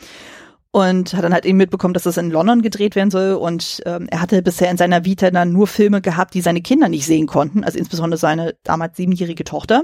Und 0.71 1.13
hat 1.13 1.23
dann 1.23 1.33
halt 1.33 1.45
eben 1.45 1.59
mitbekommen, 1.59 1.93
dass 1.93 2.03
das 2.03 2.17
in 2.17 2.31
London 2.31 2.63
gedreht 2.63 2.95
werden 2.95 3.11
soll. 3.11 3.33
Und 3.33 3.83
ähm, 3.85 4.07
er 4.09 4.21
hatte 4.21 4.41
bisher 4.41 4.71
in 4.71 4.77
seiner 4.77 5.05
Vita 5.05 5.29
dann 5.29 5.51
nur 5.51 5.67
Filme 5.67 6.01
gehabt, 6.01 6.33
die 6.33 6.41
seine 6.41 6.61
Kinder 6.61 6.89
nicht 6.89 7.05
sehen 7.05 7.27
konnten, 7.27 7.63
also 7.63 7.77
insbesondere 7.77 8.17
seine 8.17 8.55
damals 8.63 8.97
siebenjährige 8.97 9.43
Tochter. 9.43 9.83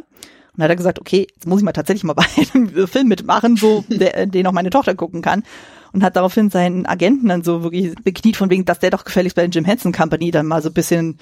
Und 0.58 0.64
hat 0.64 0.70
er 0.72 0.76
gesagt, 0.76 1.00
okay, 1.00 1.28
jetzt 1.32 1.46
muss 1.46 1.60
ich 1.60 1.64
mal 1.64 1.74
tatsächlich 1.74 2.06
mal 2.06 2.14
bei 2.16 2.26
einem 2.56 2.88
Film 2.88 3.08
mitmachen, 3.08 3.56
so 3.56 3.84
der, 3.88 4.26
den 4.26 4.48
auch 4.48 4.52
meine 4.52 4.72
Tochter 4.72 4.96
gucken 4.96 5.22
kann 5.22 5.44
und 5.94 6.04
hat 6.04 6.16
daraufhin 6.16 6.50
seinen 6.50 6.86
Agenten 6.86 7.28
dann 7.28 7.44
so 7.44 7.64
wirklich 7.64 7.96
bekniet 8.04 8.38
von 8.38 8.50
wegen, 8.50 8.66
dass 8.66 8.80
der 8.80 8.92
doch 8.92 9.06
gefälligst 9.06 9.36
bei 9.36 9.42
der 9.42 9.50
Jim 9.50 9.66
Henson 9.66 9.92
Company 9.92 10.32
dann 10.32 10.46
mal 10.46 10.62
so 10.62 10.70
ein 10.70 10.74
bisschen 10.74 11.18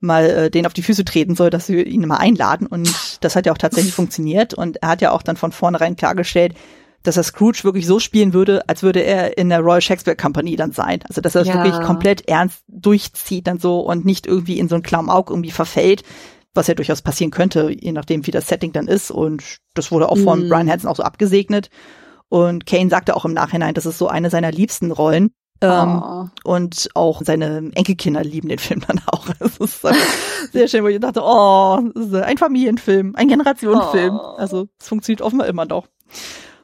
mal 0.00 0.28
äh, 0.28 0.50
den 0.50 0.66
auf 0.66 0.72
die 0.72 0.82
Füße 0.82 1.04
treten 1.04 1.34
soll, 1.34 1.50
dass 1.50 1.68
wir 1.68 1.86
ihn 1.86 2.06
mal 2.06 2.16
einladen. 2.16 2.66
Und 2.66 2.92
das 3.20 3.36
hat 3.36 3.46
ja 3.46 3.52
auch 3.52 3.58
tatsächlich 3.58 3.94
funktioniert. 3.94 4.52
Und 4.54 4.82
er 4.82 4.88
hat 4.88 5.00
ja 5.00 5.12
auch 5.12 5.22
dann 5.22 5.36
von 5.36 5.52
vornherein 5.52 5.96
klargestellt, 5.96 6.54
dass 7.02 7.16
er 7.16 7.22
Scrooge 7.22 7.64
wirklich 7.64 7.86
so 7.86 7.98
spielen 7.98 8.32
würde, 8.32 8.68
als 8.68 8.82
würde 8.82 9.00
er 9.00 9.36
in 9.38 9.48
der 9.48 9.60
Royal 9.60 9.80
Shakespeare 9.80 10.16
Company 10.16 10.56
dann 10.56 10.72
sein. 10.72 11.00
Also 11.08 11.20
dass 11.20 11.34
er 11.34 11.44
das 11.44 11.48
ja. 11.48 11.64
wirklich 11.64 11.84
komplett 11.84 12.28
ernst 12.28 12.62
durchzieht 12.68 13.46
dann 13.46 13.58
so 13.58 13.80
und 13.80 14.04
nicht 14.04 14.26
irgendwie 14.26 14.58
in 14.58 14.68
so 14.68 14.76
ein 14.76 14.82
Klamauk 14.82 15.30
irgendwie 15.30 15.50
verfällt, 15.50 16.02
was 16.54 16.66
ja 16.66 16.74
durchaus 16.74 17.02
passieren 17.02 17.30
könnte, 17.30 17.70
je 17.70 17.92
nachdem 17.92 18.26
wie 18.26 18.30
das 18.30 18.46
Setting 18.46 18.72
dann 18.72 18.88
ist. 18.88 19.10
Und 19.10 19.58
das 19.74 19.90
wurde 19.90 20.08
auch 20.08 20.18
von 20.18 20.46
mm. 20.46 20.48
Brian 20.48 20.70
Hansen 20.70 20.88
auch 20.88 20.96
so 20.96 21.02
abgesegnet. 21.02 21.70
Und 22.32 22.64
Kane 22.64 22.88
sagte 22.88 23.14
auch 23.14 23.26
im 23.26 23.34
Nachhinein, 23.34 23.74
das 23.74 23.84
ist 23.84 23.98
so 23.98 24.08
eine 24.08 24.30
seiner 24.30 24.50
liebsten 24.50 24.90
Rollen. 24.90 25.34
Ähm, 25.60 26.02
oh. 26.02 26.28
Und 26.44 26.88
auch 26.94 27.20
seine 27.22 27.70
Enkelkinder 27.74 28.24
lieben 28.24 28.48
den 28.48 28.58
Film 28.58 28.82
dann 28.86 29.02
auch. 29.04 29.28
Das 29.38 29.58
ist 29.58 29.82
sehr 30.52 30.66
schön, 30.66 30.82
wo 30.82 30.88
ich 30.88 30.98
dachte, 30.98 31.20
oh, 31.22 31.78
das 31.94 32.06
ist 32.06 32.14
ein 32.14 32.38
Familienfilm, 32.38 33.16
ein 33.16 33.28
Generationenfilm. 33.28 34.16
Oh. 34.18 34.36
Also 34.38 34.66
es 34.80 34.88
funktioniert 34.88 35.20
offenbar 35.20 35.46
immer 35.46 35.66
noch. 35.66 35.88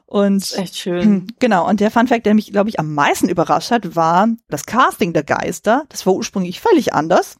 Und 0.07 0.57
echt 0.57 0.75
schön. 0.75 1.27
Genau. 1.39 1.69
Und 1.69 1.81
der 1.81 1.91
Fun 1.91 2.07
Fact, 2.07 2.25
der 2.25 2.33
mich, 2.33 2.51
glaube 2.51 2.69
ich, 2.69 2.79
am 2.79 2.95
meisten 2.95 3.29
überrascht 3.29 3.69
hat, 3.69 3.95
war 3.95 4.27
das 4.47 4.65
Casting 4.65 5.13
der 5.13 5.23
Geister. 5.23 5.83
Das 5.89 6.03
war 6.07 6.15
ursprünglich 6.15 6.61
völlig 6.61 6.95
anders. 6.95 7.37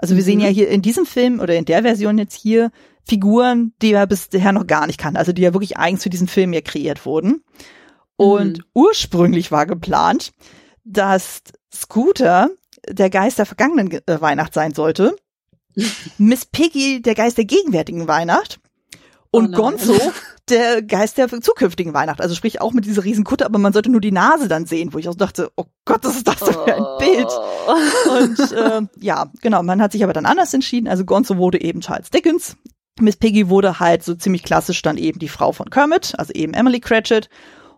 Also 0.00 0.16
wir 0.16 0.22
mhm. 0.22 0.26
sehen 0.26 0.40
ja 0.40 0.48
hier 0.48 0.68
in 0.68 0.82
diesem 0.82 1.04
Film 1.04 1.40
oder 1.40 1.54
in 1.56 1.66
der 1.66 1.82
Version 1.82 2.16
jetzt 2.16 2.34
hier 2.34 2.70
Figuren, 3.06 3.74
die 3.82 3.92
er 3.92 4.06
bisher 4.06 4.52
noch 4.52 4.66
gar 4.66 4.86
nicht 4.86 4.98
kannte, 4.98 5.18
also 5.18 5.32
die 5.32 5.42
ja 5.42 5.52
wirklich 5.52 5.76
eigens 5.76 6.02
für 6.02 6.10
diesen 6.10 6.28
Film 6.28 6.52
hier 6.52 6.62
kreiert 6.62 7.04
wurden. 7.04 7.44
Und 8.16 8.58
mhm. 8.58 8.64
ursprünglich 8.74 9.52
war 9.52 9.66
geplant, 9.66 10.32
dass 10.84 11.42
Scooter 11.72 12.50
der 12.88 13.10
Geist 13.10 13.38
der 13.38 13.46
vergangenen 13.46 13.92
äh, 13.92 14.20
Weihnacht 14.20 14.54
sein 14.54 14.72
sollte, 14.72 15.16
Miss 16.18 16.46
Piggy 16.46 17.02
der 17.02 17.14
Geist 17.14 17.36
der 17.36 17.44
gegenwärtigen 17.44 18.08
Weihnacht 18.08 18.58
und 19.30 19.54
oh 19.54 19.56
Gonzo 19.56 19.98
der 20.50 20.82
Geist 20.82 21.18
der 21.18 21.28
zukünftigen 21.28 21.94
Weihnacht. 21.94 22.20
Also 22.20 22.34
sprich 22.34 22.60
auch 22.60 22.72
mit 22.72 22.84
dieser 22.84 23.04
riesen 23.04 23.24
Kutte, 23.24 23.46
aber 23.46 23.58
man 23.58 23.72
sollte 23.72 23.90
nur 23.90 24.00
die 24.00 24.12
Nase 24.12 24.48
dann 24.48 24.66
sehen, 24.66 24.92
wo 24.92 24.98
ich 24.98 25.08
auch 25.08 25.14
dachte, 25.14 25.50
oh 25.56 25.64
Gott, 25.84 26.04
was 26.04 26.16
ist 26.16 26.28
das 26.28 26.38
denn 26.40 26.54
für 26.54 26.74
ein 26.74 26.82
oh. 26.82 26.98
Bild? 26.98 27.28
Und 28.18 28.52
äh, 28.52 28.82
ja, 29.00 29.30
genau, 29.40 29.62
man 29.62 29.80
hat 29.80 29.92
sich 29.92 30.04
aber 30.04 30.12
dann 30.12 30.26
anders 30.26 30.52
entschieden. 30.54 30.88
Also 30.88 31.04
Gonzo 31.04 31.36
wurde 31.36 31.60
eben 31.60 31.80
Charles 31.80 32.10
Dickens, 32.10 32.56
Miss 33.00 33.16
Piggy 33.16 33.48
wurde 33.48 33.80
halt 33.80 34.02
so 34.02 34.14
ziemlich 34.14 34.42
klassisch 34.42 34.82
dann 34.82 34.96
eben 34.96 35.18
die 35.18 35.28
Frau 35.28 35.52
von 35.52 35.70
Kermit, 35.70 36.14
also 36.18 36.32
eben 36.32 36.54
Emily 36.54 36.80
Cratchit. 36.80 37.28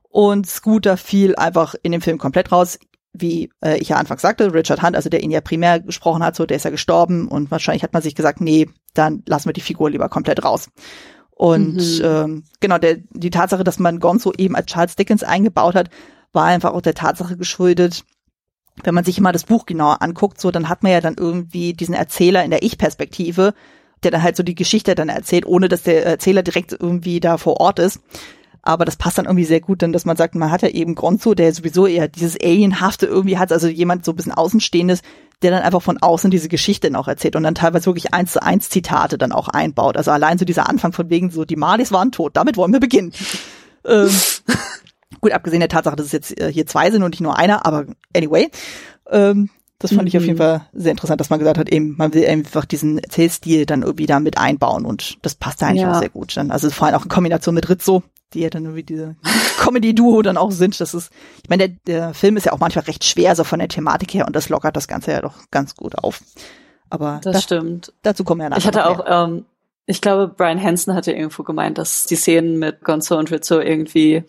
Und 0.09 0.47
Scooter 0.47 0.97
fiel 0.97 1.37
einfach 1.37 1.75
in 1.83 1.93
dem 1.93 2.03
Film 2.03 2.19
komplett 2.19 2.53
raus. 2.53 2.79
Wie 3.15 3.51
äh, 3.65 3.79
ich 3.79 3.91
ja 3.91 3.97
anfangs 3.97 4.23
sagte, 4.23 4.53
Richard 4.53 4.83
Hunt, 4.83 4.97
also 4.97 5.11
der 5.11 5.23
ihn 5.23 5.31
ja 5.31 5.41
primär 5.41 5.81
gesprochen 5.81 6.23
hat, 6.23 6.35
so 6.37 6.47
der 6.47 6.57
ist 6.57 6.65
ja 6.65 6.71
gestorben 6.71 7.29
und 7.29 7.51
wahrscheinlich 7.51 7.83
hat 7.83 7.93
man 7.93 8.03
sich 8.03 8.15
gesagt, 8.15 8.41
nee, 8.41 8.69
dann 8.95 9.23
lassen 9.27 9.49
wir 9.49 9.53
die 9.53 9.61
Figur 9.61 9.91
lieber 9.91 10.09
komplett 10.09 10.45
raus. 10.45 10.69
Und 11.42 11.74
mhm. 11.74 12.05
ähm, 12.05 12.44
genau, 12.61 12.78
der, 12.78 12.98
die 13.11 13.31
Tatsache, 13.31 13.64
dass 13.64 13.81
man 13.81 13.98
Gonzo 13.98 14.33
eben 14.38 14.55
als 14.55 14.66
Charles 14.66 14.94
Dickens 14.94 15.24
eingebaut 15.24 15.74
hat, 15.74 15.90
war 16.33 16.44
einfach 16.44 16.72
auch 16.72 16.83
der 16.83 16.94
Tatsache 16.94 17.37
geschuldet, 17.37 18.05
wenn 18.85 18.94
man 18.94 19.02
sich 19.02 19.18
mal 19.18 19.33
das 19.33 19.42
Buch 19.42 19.66
genauer 19.66 20.02
anguckt, 20.02 20.40
so 20.40 20.52
dann 20.52 20.68
hat 20.68 20.85
man 20.85 20.92
ja 20.92 21.00
dann 21.00 21.16
irgendwie 21.18 21.72
diesen 21.72 21.96
Erzähler 21.96 22.44
in 22.44 22.52
der 22.52 22.62
Ich-Perspektive, 22.62 23.55
der 24.05 24.12
dann 24.12 24.22
halt 24.22 24.37
so 24.37 24.44
die 24.44 24.55
Geschichte 24.55 24.94
dann 24.94 25.09
erzählt, 25.09 25.44
ohne 25.44 25.68
dass 25.68 25.83
der 25.83 26.07
Erzähler 26.07 26.44
direkt 26.44 26.76
irgendwie 26.78 27.18
da 27.18 27.38
vor 27.38 27.61
Ort 27.61 27.81
ist. 27.81 27.98
Aber 28.62 28.85
das 28.85 28.94
passt 28.94 29.18
dann 29.18 29.24
irgendwie 29.24 29.44
sehr 29.44 29.61
gut, 29.61 29.83
denn 29.83 29.92
dass 29.92 30.05
man 30.05 30.16
sagt, 30.16 30.37
man 30.37 30.52
hat 30.52 30.62
ja 30.62 30.68
eben 30.68 30.94
Gonzo, 30.94 31.35
der 31.35 31.52
sowieso 31.52 31.88
eher 31.88 32.07
dieses 32.07 32.40
Alienhafte 32.40 33.07
irgendwie 33.07 33.38
hat, 33.38 33.50
also 33.50 33.66
jemand 33.66 34.05
so 34.05 34.12
ein 34.12 34.16
bisschen 34.16 34.31
Außenstehendes, 34.31 35.02
der 35.42 35.50
dann 35.50 35.62
einfach 35.62 35.83
von 35.83 35.98
außen 35.98 36.31
diese 36.31 36.48
Geschichte 36.48 36.90
auch 36.96 37.09
erzählt 37.09 37.37
und 37.37 37.42
dann 37.42 37.55
teilweise 37.55 37.87
wirklich 37.87 38.14
eins 38.14 38.33
zu 38.33 38.42
eins 38.42 38.70
Zitate 38.70 39.18
dann 39.18 39.33
auch 39.33 39.48
einbaut. 39.48 39.96
Also 39.96 40.11
allein 40.11 40.38
so 40.38 40.44
dieser 40.44 40.68
Anfang 40.68 40.92
von 40.92 41.11
wegen 41.11 41.31
so, 41.31 41.44
die 41.44 41.57
Malis 41.57 41.92
waren 41.92 42.12
tot, 42.12 42.37
damit 42.37 42.57
wollen 42.57 42.72
wir 42.72 42.81
beginnen. 42.81 43.12
ähm, 43.87 44.11
gut, 45.20 45.33
abgesehen 45.33 45.61
der 45.61 45.68
Tatsache, 45.68 45.96
dass 45.96 46.07
es 46.07 46.12
jetzt 46.12 46.40
äh, 46.40 46.52
hier 46.52 46.66
zwei 46.66 46.90
sind 46.90 47.02
und 47.02 47.11
nicht 47.11 47.20
nur 47.20 47.37
einer, 47.37 47.66
aber 47.66 47.87
anyway. 48.14 48.50
Ähm, 49.11 49.50
das 49.83 49.90
fand 49.90 50.03
mhm. 50.03 50.07
ich 50.07 50.16
auf 50.16 50.23
jeden 50.23 50.35
mhm. 50.35 50.38
Fall 50.38 50.66
sehr 50.73 50.92
interessant, 50.92 51.21
dass 51.21 51.29
man 51.29 51.40
gesagt 51.40 51.59
hat, 51.59 51.68
eben, 51.68 51.97
man 51.99 52.14
will 52.14 52.25
einfach 52.27 52.64
diesen 52.64 52.99
Erzählstil 52.99 53.66
dann 53.66 53.83
irgendwie 53.83 54.07
da 54.07 54.21
mit 54.21 54.38
einbauen 54.38 54.87
und 54.87 55.18
das 55.23 55.35
passt 55.35 55.61
da 55.61 55.66
eigentlich 55.66 55.83
ja. 55.83 55.92
auch 55.92 55.99
sehr 55.99 56.09
gut 56.09 56.37
dann. 56.37 56.53
Also 56.53 56.71
vor 56.71 56.87
allem 56.87 56.97
auch 56.97 57.03
in 57.03 57.09
Kombination 57.09 57.55
mit 57.55 57.68
Rizzo, 57.68 58.05
die 58.33 58.40
ja 58.40 58.51
dann 58.51 58.64
irgendwie 58.64 58.85
diese 58.85 59.16
Comedy-Duo 59.59 60.23
dann 60.23 60.37
auch 60.37 60.53
sind. 60.53 60.81
Das 60.81 60.95
ist, 60.95 61.11
ich 61.42 61.51
meine, 61.51 61.68
der, 61.68 61.79
der 61.87 62.14
Film 62.14 62.37
ist 62.37 62.47
ja 62.47 62.53
auch 62.53 62.61
manchmal 62.61 62.85
recht 62.85 63.05
schwer, 63.05 63.35
so 63.35 63.42
von 63.42 63.59
der 63.59 63.68
Thematik 63.68 64.14
her 64.14 64.27
und 64.27 64.37
das 64.37 64.49
lockert 64.49 64.77
das 64.77 64.87
Ganze 64.87 65.11
ja 65.11 65.21
doch 65.21 65.35
ganz 65.51 65.75
gut 65.75 65.99
auf. 65.99 66.23
Aber 66.88 67.21
das, 67.25 67.33
das 67.33 67.42
stimmt. 67.42 67.92
Dazu 68.03 68.23
kommen 68.23 68.40
wir 68.40 68.45
ja 68.45 68.51
nachher. 68.51 68.61
Ich 68.61 68.66
hatte 68.66 68.87
auch, 68.87 69.05
ähm, 69.07 69.47
ich 69.87 70.01
glaube, 70.01 70.29
Brian 70.29 70.62
Hansen 70.62 70.95
hatte 70.95 71.11
irgendwo 71.11 71.42
gemeint, 71.42 71.77
dass 71.79 72.05
die 72.05 72.16
Szenen 72.16 72.61
mit 72.61 72.85
Gonzo 72.85 73.18
und 73.18 73.33
Rizzo 73.33 73.59
irgendwie 73.59 74.23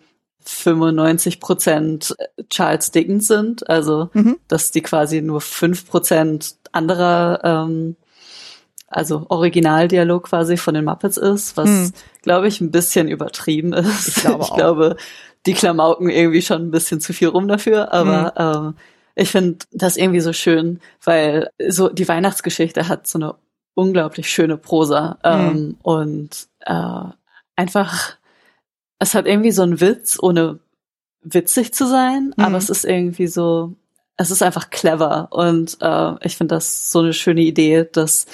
95 0.45 1.39
Prozent 1.39 2.15
Charles 2.49 2.91
Dickens 2.91 3.27
sind, 3.27 3.69
also 3.69 4.09
mhm. 4.13 4.37
dass 4.47 4.71
die 4.71 4.81
quasi 4.81 5.21
nur 5.21 5.41
fünf 5.41 5.87
Prozent 5.87 6.55
anderer, 6.71 7.39
ähm, 7.43 7.95
also 8.87 9.25
Originaldialog 9.29 10.25
quasi 10.25 10.57
von 10.57 10.73
den 10.73 10.85
Muppets 10.85 11.17
ist, 11.17 11.57
was 11.57 11.69
mhm. 11.69 11.91
glaube 12.21 12.47
ich 12.47 12.61
ein 12.61 12.71
bisschen 12.71 13.07
übertrieben 13.07 13.73
ist. 13.73 14.09
Ich 14.09 14.15
glaube, 14.15 14.43
ich 14.43 14.53
glaube, 14.53 14.97
die 15.45 15.53
Klamauken 15.53 16.09
irgendwie 16.09 16.41
schon 16.41 16.61
ein 16.63 16.71
bisschen 16.71 17.01
zu 17.01 17.13
viel 17.13 17.27
rum 17.29 17.47
dafür, 17.47 17.91
aber 17.91 18.61
mhm. 18.61 18.67
ähm, 18.67 18.75
ich 19.15 19.29
finde 19.29 19.65
das 19.71 19.97
irgendwie 19.97 20.21
so 20.21 20.33
schön, 20.33 20.79
weil 21.03 21.49
so 21.67 21.89
die 21.89 22.07
Weihnachtsgeschichte 22.07 22.87
hat 22.87 23.07
so 23.07 23.19
eine 23.19 23.35
unglaublich 23.75 24.29
schöne 24.29 24.57
Prosa 24.57 25.17
ähm, 25.23 25.45
mhm. 25.45 25.77
und 25.81 26.47
äh, 26.61 27.03
einfach 27.55 28.17
es 28.99 29.15
hat 29.15 29.25
irgendwie 29.25 29.51
so 29.51 29.63
einen 29.63 29.81
Witz, 29.81 30.17
ohne 30.21 30.59
witzig 31.21 31.73
zu 31.73 31.87
sein, 31.87 32.33
mhm. 32.35 32.43
aber 32.43 32.57
es 32.57 32.69
ist 32.69 32.85
irgendwie 32.85 33.27
so, 33.27 33.73
es 34.17 34.31
ist 34.31 34.43
einfach 34.43 34.69
clever 34.69 35.29
und 35.31 35.77
äh, 35.81 36.13
ich 36.25 36.37
finde 36.37 36.55
das 36.55 36.91
so 36.91 36.99
eine 36.99 37.13
schöne 37.13 37.41
Idee, 37.41 37.87
dass 37.91 38.27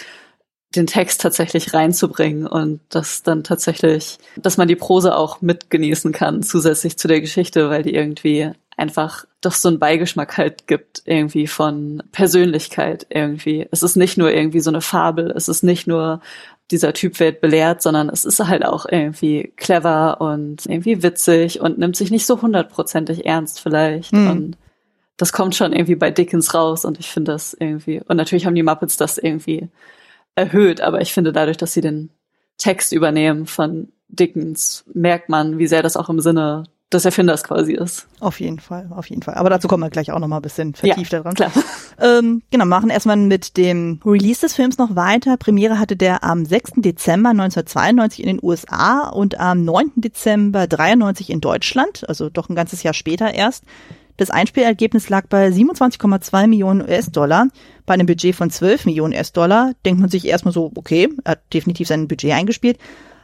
den 0.76 0.86
Text 0.86 1.22
tatsächlich 1.22 1.74
reinzubringen 1.74 2.46
und 2.46 2.82
dass 2.90 3.24
dann 3.24 3.44
tatsächlich, 3.44 4.20
dass 4.38 4.58
man 4.58 4.68
die 4.68 4.76
Prose 4.76 5.16
auch 5.16 5.42
mitgenießen 5.42 6.12
kann, 6.12 6.44
zusätzlich 6.44 6.98
zu 6.98 7.08
der 7.08 7.22
Geschichte, 7.22 7.70
weil 7.70 7.82
die 7.82 7.96
irgendwie 7.96 8.52
einfach 8.78 9.26
doch 9.42 9.54
so 9.54 9.68
einen 9.68 9.80
Beigeschmack 9.80 10.38
halt 10.38 10.68
gibt, 10.68 11.02
irgendwie 11.06 11.48
von 11.48 12.04
Persönlichkeit 12.12 13.08
irgendwie. 13.10 13.68
Es 13.72 13.84
ist 13.84 13.96
nicht 13.96 14.18
nur 14.18 14.32
irgendwie 14.32 14.60
so 14.60 14.70
eine 14.70 14.82
Fabel, 14.82 15.32
es 15.32 15.50
ist 15.50 15.64
nicht 15.64 15.88
nur 15.88 16.22
dieser 16.72 16.94
Typ 16.94 17.20
wird 17.20 17.42
belehrt, 17.42 17.82
sondern 17.82 18.10
es 18.10 18.26
ist 18.26 18.40
halt 18.40 18.64
auch 18.64 18.86
irgendwie 18.86 19.54
clever 19.56 20.22
und 20.22 20.66
irgendwie 20.66 21.02
witzig 21.02 21.62
und 21.62 21.80
nimmt 21.80 21.96
sich 21.96 22.12
nicht 22.12 22.26
so 22.26 22.42
hundertprozentig 22.42 23.26
ernst 23.26 23.60
vielleicht. 23.60 24.14
Mhm. 24.14 24.30
Und 24.30 24.58
das 25.18 25.34
kommt 25.34 25.56
schon 25.56 25.74
irgendwie 25.74 25.96
bei 25.96 26.12
Dickens 26.12 26.54
raus 26.54 26.86
und 26.86 27.00
ich 27.00 27.10
finde 27.10 27.34
das 27.34 27.54
irgendwie, 27.54 28.02
und 28.08 28.18
natürlich 28.18 28.46
haben 28.46 28.56
die 28.56 28.64
Muppets 28.64 28.98
das 28.98 29.18
irgendwie 29.18 29.68
erhöht, 30.36 30.80
aber 30.80 31.02
ich 31.02 31.14
finde 31.14 31.34
dadurch, 31.34 31.58
dass 31.58 31.74
sie 31.74 31.82
den 31.82 32.12
Text 32.58 32.94
übernehmen 32.94 33.46
von 33.46 33.90
Dickens, 34.08 34.86
merkt 34.94 35.30
man, 35.30 35.60
wie 35.60 35.68
sehr 35.68 35.84
das 35.84 35.98
auch 35.98 36.10
im 36.10 36.20
Sinne 36.20 36.64
des 36.92 37.06
Erfinders 37.06 37.44
quasi 37.44 37.74
ist. 37.74 38.08
Auf 38.20 38.40
jeden 38.40 38.60
Fall, 38.60 38.88
auf 38.90 39.10
jeden 39.10 39.22
Fall. 39.22 39.36
Aber 39.36 39.50
dazu 39.50 39.68
kommen 39.68 39.84
wir 39.84 39.92
gleich 39.92 40.12
auch 40.12 40.20
noch 40.20 40.28
mal 40.28 40.38
ein 40.38 40.42
bisschen 40.42 40.74
vertiefter 40.74 41.18
ja, 41.18 41.24
dran. 41.24 41.36
Klar. 41.36 41.52
Ähm, 42.02 42.44
genau, 42.50 42.64
machen 42.64 42.90
erstmal 42.90 43.18
mit 43.18 43.58
dem 43.58 44.00
Release 44.06 44.40
des 44.40 44.54
Films 44.54 44.78
noch 44.78 44.96
weiter. 44.96 45.36
Premiere 45.36 45.80
hatte 45.80 45.98
der 45.98 46.24
am 46.24 46.46
6. 46.46 46.76
Dezember 46.78 47.32
1992 47.32 48.22
in 48.22 48.28
den 48.28 48.40
USA 48.42 49.10
und 49.10 49.38
am 49.38 49.66
9. 49.66 49.92
Dezember 49.98 50.66
93 50.66 51.30
in 51.30 51.42
Deutschland, 51.42 52.08
also 52.08 52.30
doch 52.30 52.48
ein 52.48 52.56
ganzes 52.56 52.84
Jahr 52.84 52.94
später 52.94 53.34
erst. 53.34 53.66
Das 54.16 54.30
Einspielergebnis 54.30 55.10
lag 55.10 55.28
bei 55.28 55.50
27,2 55.50 56.48
Millionen 56.48 56.82
US-Dollar. 56.82 57.48
Bei 57.86 57.96
einem 57.96 58.08
Budget 58.08 58.34
von 58.34 58.50
12 58.50 58.86
Millionen 58.86 59.14
US-Dollar 59.14 59.74
denkt 59.86 60.00
man 60.00 60.10
sich 60.10 60.26
erstmal 60.26 60.54
so, 60.54 60.72
okay, 60.76 61.10
er 61.26 61.32
hat 61.32 61.54
definitiv 61.54 61.90
sein 61.90 62.08
Budget 62.08 62.32
eingespielt. 62.32 62.78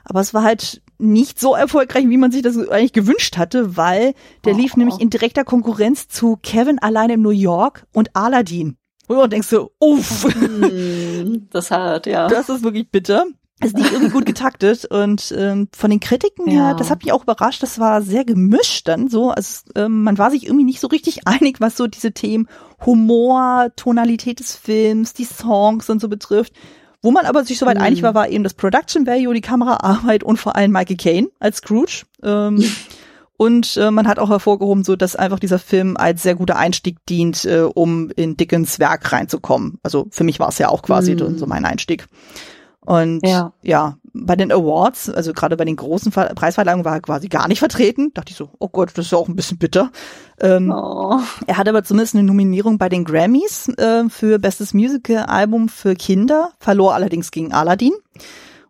Aber 0.03 0.19
es 0.19 0.33
war 0.33 0.43
halt 0.43 0.81
nicht 0.97 1.39
so 1.39 1.55
erfolgreich, 1.55 2.07
wie 2.07 2.17
man 2.17 2.31
sich 2.31 2.41
das 2.41 2.57
eigentlich 2.69 2.93
gewünscht 2.93 3.37
hatte, 3.37 3.77
weil 3.77 4.13
der 4.43 4.53
oh. 4.53 4.57
lief 4.57 4.75
nämlich 4.75 4.99
in 4.99 5.09
direkter 5.09 5.43
Konkurrenz 5.43 6.07
zu 6.07 6.37
Kevin 6.41 6.79
alleine 6.79 7.13
in 7.13 7.21
New 7.21 7.29
York 7.29 7.85
und 7.93 8.15
Aladdin. 8.15 8.77
Und 9.07 9.17
du 9.17 9.27
denkst 9.27 9.47
so, 9.47 9.71
uff. 9.79 10.23
Hm, 10.33 11.47
das 11.51 11.71
hat, 11.71 12.07
ja. 12.07 12.27
Das 12.27 12.49
ist 12.49 12.63
wirklich 12.63 12.89
bitter. 12.89 13.25
Es 13.61 13.67
ist 13.67 13.77
nicht 13.77 13.93
irgendwie 13.93 14.11
gut 14.11 14.25
getaktet 14.25 14.83
und 14.83 15.33
ähm, 15.35 15.69
von 15.73 15.89
den 15.89 16.01
Kritiken 16.01 16.45
her, 16.45 16.73
das 16.73 16.89
hat 16.89 17.03
mich 17.03 17.13
auch 17.13 17.23
überrascht, 17.23 17.63
das 17.63 17.79
war 17.79 18.01
sehr 18.01 18.25
gemischt 18.25 18.85
dann 18.89 19.07
so. 19.07 19.29
Also 19.29 19.61
ähm, 19.75 20.03
man 20.03 20.17
war 20.17 20.29
sich 20.29 20.45
irgendwie 20.45 20.65
nicht 20.65 20.81
so 20.81 20.87
richtig 20.87 21.21
einig, 21.25 21.61
was 21.61 21.77
so 21.77 21.87
diese 21.87 22.11
Themen 22.11 22.49
Humor, 22.85 23.69
Tonalität 23.77 24.41
des 24.41 24.57
Films, 24.57 25.13
die 25.13 25.23
Songs 25.23 25.89
und 25.89 26.01
so 26.01 26.09
betrifft. 26.09 26.51
Wo 27.05 27.11
man 27.11 27.27
aber 27.27 27.43
sich 27.43 27.59
soweit 27.59 27.77
mhm. 27.77 27.83
einig 27.83 28.01
war, 28.01 28.15
war 28.15 28.29
eben 28.29 28.43
das 28.43 28.55
Production 28.55 29.05
Value, 29.05 29.35
die 29.35 29.41
Kameraarbeit 29.41 30.23
und 30.23 30.37
vor 30.37 30.55
allem 30.55 30.71
Michael 30.71 30.97
Caine 30.97 31.27
als 31.39 31.57
Scrooge. 31.57 32.03
Ähm, 32.23 32.63
und 33.37 33.77
äh, 33.77 33.91
man 33.91 34.07
hat 34.07 34.17
auch 34.17 34.31
hervorgehoben, 34.31 34.83
so 34.83 34.95
dass 34.95 35.15
einfach 35.15 35.37
dieser 35.37 35.59
Film 35.59 35.97
als 35.97 36.23
sehr 36.23 36.33
guter 36.33 36.57
Einstieg 36.57 36.97
dient, 37.05 37.45
äh, 37.45 37.61
um 37.61 38.09
in 38.15 38.37
Dickens 38.37 38.79
Werk 38.79 39.11
reinzukommen. 39.11 39.77
Also 39.83 40.07
für 40.09 40.23
mich 40.23 40.39
war 40.39 40.49
es 40.49 40.57
ja 40.57 40.69
auch 40.69 40.81
quasi 40.81 41.13
mhm. 41.13 41.37
so 41.37 41.45
mein 41.45 41.63
Einstieg. 41.63 42.07
Und 42.79 43.19
ja. 43.23 43.53
ja, 43.61 43.97
bei 44.15 44.35
den 44.35 44.51
Awards, 44.51 45.09
also 45.09 45.33
gerade 45.33 45.57
bei 45.57 45.65
den 45.65 45.75
großen 45.75 46.11
Ver 46.11 46.33
Preisverleihungen 46.35 46.85
war 46.85 46.93
er 46.93 47.01
quasi 47.01 47.27
gar 47.27 47.47
nicht 47.47 47.59
vertreten. 47.59 48.13
Dachte 48.13 48.31
ich 48.31 48.37
so, 48.37 48.49
oh 48.59 48.69
Gott, 48.69 48.91
das 48.95 49.05
ist 49.05 49.11
ja 49.11 49.17
auch 49.17 49.27
ein 49.27 49.35
bisschen 49.35 49.57
bitter. 49.57 49.91
Ähm, 50.39 50.71
oh. 50.71 51.19
Er 51.47 51.57
hat 51.57 51.67
aber 51.67 51.83
zumindest 51.83 52.15
eine 52.15 52.23
Nominierung 52.23 52.77
bei 52.77 52.89
den 52.89 53.03
Grammys 53.03 53.67
äh, 53.77 54.07
für 54.09 54.39
Bestes 54.39 54.73
Musical-Album 54.73 55.69
für 55.69 55.95
Kinder, 55.95 56.51
verlor 56.59 56.93
allerdings 56.95 57.31
gegen 57.31 57.51
Aladdin. 57.51 57.93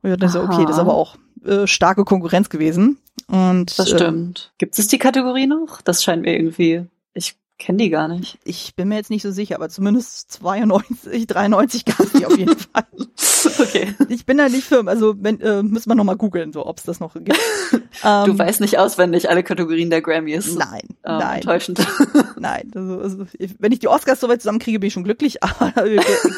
Und 0.01 0.11
ich 0.11 0.17
dachte 0.17 0.33
so, 0.33 0.41
okay, 0.41 0.63
das 0.63 0.75
ist 0.75 0.81
aber 0.81 0.95
auch 0.95 1.15
äh, 1.45 1.67
starke 1.67 2.03
Konkurrenz 2.03 2.49
gewesen. 2.49 2.97
Und, 3.27 3.77
das 3.77 3.89
stimmt. 3.89 4.51
Äh, 4.53 4.55
Gibt 4.57 4.77
es 4.77 4.87
die 4.87 4.99
Kategorie 4.99 5.47
noch? 5.47 5.81
Das 5.81 6.03
scheint 6.03 6.23
mir 6.23 6.35
irgendwie 6.35 6.85
ich 7.15 7.37
Kenne 7.57 7.77
die 7.77 7.89
gar 7.89 8.09
nicht. 8.09 8.37
Ich 8.43 8.75
bin 8.75 8.89
mir 8.89 8.95
jetzt 8.95 9.09
nicht 9.09 9.21
so 9.21 9.31
sicher, 9.31 9.55
aber 9.55 9.69
zumindest 9.69 10.29
92, 10.33 11.25
93 11.25 11.85
gab 11.85 12.01
es 12.01 12.11
die 12.11 12.25
auf 12.25 12.37
jeden 12.37 12.57
Fall. 12.57 12.83
okay. 13.59 13.95
Ich 14.09 14.25
bin 14.25 14.37
da 14.37 14.49
nicht 14.49 14.65
firm, 14.65 14.89
also 14.89 15.15
wenn, 15.17 15.39
äh, 15.39 15.63
müssen 15.63 15.89
wir 15.89 15.95
nochmal 15.95 16.17
googeln, 16.17 16.51
so 16.51 16.65
ob 16.65 16.79
es 16.79 16.83
das 16.83 16.99
noch 16.99 17.13
gibt. 17.13 17.39
du 17.71 17.79
ähm, 18.03 18.37
weißt 18.37 18.59
nicht 18.59 18.77
auswendig 18.77 19.29
alle 19.29 19.41
Kategorien 19.41 19.89
der 19.89 20.01
Grammys. 20.01 20.53
Nein, 20.55 20.81
ähm, 21.05 21.17
nein. 21.17 21.35
Enttäuschend. 21.35 21.79
Nein, 22.37 22.71
also, 22.75 22.99
also 22.99 23.25
wenn 23.59 23.71
ich 23.71 23.79
die 23.79 23.87
Oscars 23.87 24.19
soweit 24.19 24.41
zusammenkriege, 24.41 24.79
bin 24.79 24.87
ich 24.87 24.93
schon 24.93 25.05
glücklich, 25.05 25.41
aber 25.41 25.71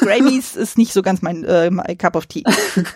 Grammys 0.00 0.54
ist 0.54 0.78
nicht 0.78 0.92
so 0.92 1.02
ganz 1.02 1.20
mein, 1.20 1.42
äh, 1.44 1.70
mein 1.70 1.98
Cup 1.98 2.14
of 2.14 2.26
Tea. 2.26 2.44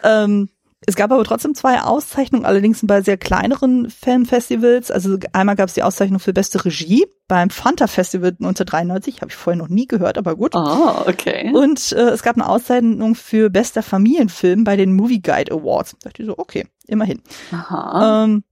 ähm, 0.05 0.49
es 0.87 0.97
gab 0.97 1.13
aber 1.13 1.23
trotzdem 1.25 1.55
zwei 1.55 1.81
Auszeichnungen, 1.81 2.45
allerdings 2.45 2.81
bei 2.85 3.03
sehr 3.03 3.17
kleineren 3.17 3.89
Filmfestivals. 3.89 4.91
Also 4.91 5.17
einmal 5.33 5.55
gab 5.55 5.69
es 5.69 5.75
die 5.75 5.83
Auszeichnung 5.83 6.19
für 6.19 6.33
beste 6.33 6.65
Regie 6.65 7.07
beim 7.29 7.51
Fanta 7.51 7.87
Festival 7.87 8.31
1993, 8.31 9.21
habe 9.21 9.31
ich 9.31 9.37
vorher 9.37 9.61
noch 9.61 9.69
nie 9.69 9.87
gehört, 9.87 10.19
aber 10.19 10.35
gut. 10.35 10.55
Ah, 10.55 11.05
oh, 11.05 11.09
okay. 11.09 11.53
Und 11.55 11.93
äh, 11.93 12.11
es 12.11 12.23
gab 12.23 12.37
eine 12.37 12.49
Auszeichnung 12.49 13.15
für 13.15 13.49
bester 13.49 13.83
Familienfilm 13.83 14.65
bei 14.65 14.77
den 14.77 14.95
Movie 14.95 15.23
Guide 15.23 15.53
Awards. 15.53 15.93
Da 16.01 16.09
dachte 16.09 16.23
ich 16.23 16.29
so, 16.29 16.37
okay, 16.37 16.67
immerhin. 16.87 17.23
Aha. 17.53 18.25
Ähm, 18.25 18.45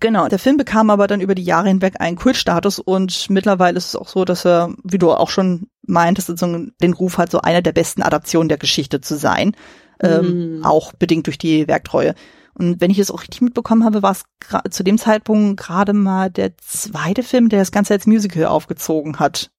Genau, 0.00 0.28
der 0.28 0.38
Film 0.38 0.56
bekam 0.56 0.88
aber 0.88 1.06
dann 1.06 1.20
über 1.20 1.34
die 1.34 1.44
Jahre 1.44 1.68
hinweg 1.68 2.00
einen 2.00 2.16
Kultstatus 2.16 2.78
und 2.78 3.28
mittlerweile 3.28 3.76
ist 3.76 3.88
es 3.88 3.96
auch 3.96 4.08
so, 4.08 4.24
dass 4.24 4.46
er, 4.46 4.74
wie 4.82 4.96
du 4.96 5.12
auch 5.12 5.28
schon 5.28 5.68
meintest, 5.86 6.30
den 6.40 6.94
Ruf 6.94 7.18
hat, 7.18 7.30
so 7.30 7.42
einer 7.42 7.60
der 7.60 7.72
besten 7.72 8.00
Adaptionen 8.00 8.48
der 8.48 8.56
Geschichte 8.56 9.02
zu 9.02 9.14
sein 9.16 9.54
ähm, 10.00 10.60
mm. 10.60 10.64
auch 10.64 10.92
bedingt 10.92 11.26
durch 11.26 11.38
die 11.38 11.68
Werktreue. 11.68 12.14
Und 12.54 12.80
wenn 12.80 12.90
ich 12.90 12.98
es 12.98 13.10
auch 13.10 13.22
richtig 13.22 13.40
mitbekommen 13.40 13.84
habe, 13.84 14.02
war 14.02 14.12
es 14.12 14.24
zu 14.70 14.84
dem 14.84 14.96
Zeitpunkt 14.96 15.60
gerade 15.60 15.92
mal 15.92 16.30
der 16.30 16.56
zweite 16.58 17.22
Film, 17.22 17.48
der 17.48 17.58
das 17.58 17.72
Ganze 17.72 17.94
als 17.94 18.06
Musical 18.06 18.46
aufgezogen 18.46 19.18
hat. 19.18 19.50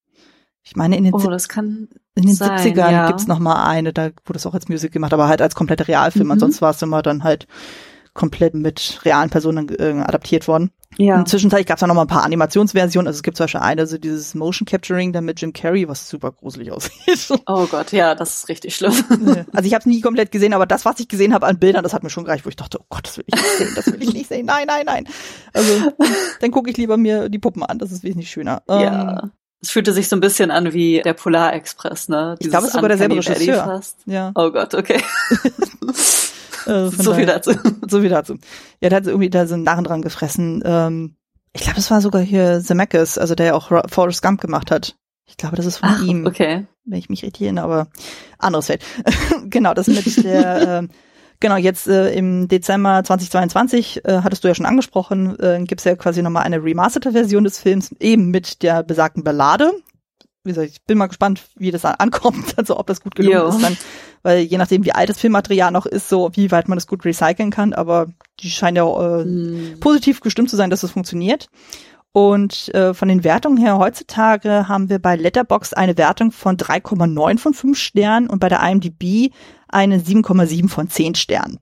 Ich 0.63 0.75
meine, 0.75 0.97
in 0.97 1.03
den, 1.03 1.13
oh, 1.13 1.19
in 1.19 2.25
den 2.25 2.35
sein, 2.35 2.57
70ern 2.57 2.91
ja. 2.91 3.07
gibt's 3.07 3.27
noch 3.27 3.39
mal 3.39 3.67
eine, 3.67 3.93
da 3.93 4.09
wurde 4.25 4.37
es 4.37 4.45
auch 4.45 4.53
als 4.53 4.67
Musical 4.67 4.93
gemacht, 4.93 5.13
aber 5.13 5.27
halt 5.27 5.41
als 5.41 5.53
kompletter 5.53 5.87
Realfilm. 5.87 6.25
Mhm. 6.25 6.31
Ansonsten 6.31 6.61
war 6.61 6.71
es 6.71 6.81
immer 6.81 7.01
dann 7.01 7.23
halt 7.23 7.47
komplett 8.15 8.55
mit 8.55 9.01
realen 9.05 9.29
Personen 9.29 9.69
äh, 9.77 10.01
adaptiert 10.03 10.47
worden. 10.47 10.71
Ja. 10.97 11.25
Zwischenzeitlich 11.25 11.67
gab 11.67 11.77
es 11.77 11.83
auch 11.83 11.87
noch 11.87 11.95
mal 11.95 12.03
ein 12.03 12.07
paar 12.07 12.23
Animationsversionen. 12.23 13.07
Also 13.07 13.17
es 13.17 13.23
gibt 13.23 13.35
zum 13.35 13.43
Beispiel 13.43 13.59
eine, 13.59 13.85
so 13.85 13.97
dieses 13.97 14.33
Motion 14.33 14.65
Capturing 14.65 15.11
dann 15.11 15.25
mit 15.25 15.41
Jim 15.41 15.51
Carrey, 15.51 15.87
was 15.89 16.09
super 16.09 16.31
gruselig 16.31 16.71
aussieht. 16.71 16.93
Oh 17.47 17.67
Gott, 17.67 17.91
ja, 17.91 18.15
das 18.15 18.35
ist 18.35 18.49
richtig 18.49 18.75
schlimm. 18.75 18.93
Also 19.51 19.67
ich 19.67 19.73
habe 19.73 19.81
es 19.81 19.85
nie 19.85 19.99
komplett 19.99 20.31
gesehen, 20.31 20.53
aber 20.53 20.65
das, 20.65 20.85
was 20.85 20.99
ich 20.99 21.09
gesehen 21.09 21.33
habe 21.33 21.45
an 21.45 21.59
Bildern, 21.59 21.83
das 21.83 21.93
hat 21.93 22.01
mir 22.01 22.09
schon 22.09 22.23
gereicht, 22.23 22.45
wo 22.45 22.49
ich 22.49 22.55
dachte, 22.55 22.79
oh 22.79 22.85
Gott, 22.89 23.05
das 23.05 23.17
will 23.17 23.25
ich 23.27 23.35
nicht 23.35 23.57
sehen, 23.57 23.73
das 23.75 23.85
will 23.87 24.01
ich 24.01 24.13
nicht 24.13 24.29
sehen. 24.29 24.45
Nein, 24.45 24.65
nein, 24.67 24.85
nein. 24.85 25.07
Also 25.53 25.91
dann 26.39 26.51
gucke 26.51 26.69
ich 26.69 26.77
lieber 26.77 26.95
mir 26.95 27.27
die 27.29 27.39
Puppen 27.39 27.63
an, 27.63 27.77
das 27.77 27.91
ist 27.91 28.03
wesentlich 28.03 28.31
schöner. 28.31 28.63
Ja. 28.69 29.23
Ähm, 29.23 29.31
es 29.61 29.71
fühlte 29.71 29.93
sich 29.93 30.07
so 30.07 30.15
ein 30.15 30.21
bisschen 30.21 30.51
an 30.51 30.73
wie 30.73 31.01
der 31.03 31.13
Polarexpress, 31.13 32.07
ne? 32.07 32.35
Dieses 32.39 32.47
ich 32.47 32.51
glaube, 32.51 32.65
es 32.65 32.69
ist 32.69 32.75
sogar 32.75 32.89
derselbe 32.89 33.15
Regisseur. 33.15 33.81
Ja. 34.05 34.31
Oh 34.35 34.51
Gott, 34.51 34.73
okay. 34.73 35.01
Äh, 36.65 36.89
so 36.89 37.13
viel 37.13 37.25
dazu. 37.25 37.51
So 37.87 38.01
viel 38.01 38.09
dazu. 38.09 38.35
Ja, 38.81 38.89
der 38.89 38.97
hat 38.97 39.07
irgendwie 39.07 39.29
da 39.29 39.45
so 39.45 39.53
einen 39.53 39.63
Narren 39.63 39.83
dran 39.83 40.01
gefressen. 40.01 40.63
Ähm, 40.65 41.15
ich 41.53 41.61
glaube, 41.61 41.79
es 41.79 41.89
war 41.91 42.01
sogar 42.01 42.21
hier 42.21 42.61
Zemeckis, 42.61 43.17
also 43.17 43.35
der 43.35 43.47
ja 43.47 43.53
auch 43.53 43.71
Forrest 43.89 44.21
Gump 44.21 44.41
gemacht 44.41 44.71
hat. 44.71 44.95
Ich 45.25 45.37
glaube, 45.37 45.55
das 45.55 45.65
ist 45.65 45.77
von 45.77 45.89
Ach, 45.91 46.03
ihm. 46.03 46.25
Okay. 46.25 46.67
Wenn 46.85 46.99
ich 46.99 47.09
mich 47.09 47.23
richtig 47.23 47.43
erinnere, 47.43 47.63
aber 47.63 47.87
anderes 48.37 48.67
Feld. 48.67 48.83
genau, 49.49 49.73
das 49.73 49.87
mit 49.87 50.23
der, 50.23 50.79
äh, 50.79 50.87
genau, 51.39 51.55
jetzt 51.57 51.87
äh, 51.87 52.13
im 52.13 52.47
Dezember 52.47 53.03
2022, 53.03 54.05
äh, 54.05 54.21
hattest 54.23 54.43
du 54.43 54.47
ja 54.47 54.55
schon 54.55 54.65
angesprochen, 54.65 55.39
äh, 55.39 55.63
gibt 55.63 55.81
es 55.81 55.85
ja 55.85 55.95
quasi 55.95 56.21
nochmal 56.21 56.43
eine 56.43 56.63
remasterte 56.63 57.11
Version 57.11 57.43
des 57.43 57.59
Films, 57.59 57.91
eben 57.99 58.29
mit 58.29 58.61
der 58.61 58.83
besagten 58.83 59.23
Ballade, 59.23 59.71
wie 60.45 60.51
gesagt, 60.51 60.69
ich 60.69 60.83
bin 60.83 60.97
mal 60.97 61.07
gespannt, 61.07 61.43
wie 61.55 61.71
das 61.71 61.85
ankommt, 61.85 62.57
also 62.57 62.77
ob 62.77 62.87
das 62.87 63.01
gut 63.01 63.15
gelungen 63.15 63.37
jo. 63.37 63.47
ist 63.47 63.63
dann, 63.63 63.77
weil 64.25 64.39
je 64.39 64.57
nachdem, 64.57 64.83
wie 64.85 64.91
alt 64.91 65.07
das 65.07 65.19
Filmmaterial 65.19 65.71
noch 65.71 65.85
ist, 65.85 66.09
so 66.09 66.31
wie 66.33 66.49
weit 66.49 66.67
man 66.67 66.77
das 66.77 66.87
gut 66.87 67.05
recyceln 67.05 67.51
kann, 67.51 67.73
aber 67.73 68.07
die 68.39 68.49
scheinen 68.49 68.77
ja 68.77 69.19
äh, 69.19 69.23
hm. 69.23 69.79
positiv 69.79 70.19
gestimmt 70.19 70.49
zu 70.49 70.55
sein, 70.55 70.71
dass 70.71 70.79
es 70.79 70.89
das 70.89 70.91
funktioniert. 70.91 71.47
Und 72.11 72.73
äh, 72.73 72.95
von 72.95 73.07
den 73.07 73.23
Wertungen 73.23 73.57
her 73.57 73.77
heutzutage 73.77 74.67
haben 74.67 74.89
wir 74.89 74.97
bei 74.97 75.15
Letterbox 75.15 75.73
eine 75.73 75.95
Wertung 75.99 76.31
von 76.31 76.57
3,9 76.57 77.37
von 77.37 77.53
5 77.53 77.77
Sternen 77.77 78.27
und 78.27 78.39
bei 78.39 78.49
der 78.49 78.63
IMDb 78.63 79.31
eine 79.67 79.99
7,7 79.99 80.69
von 80.69 80.89
10 80.89 81.13
Sternen. 81.13 81.59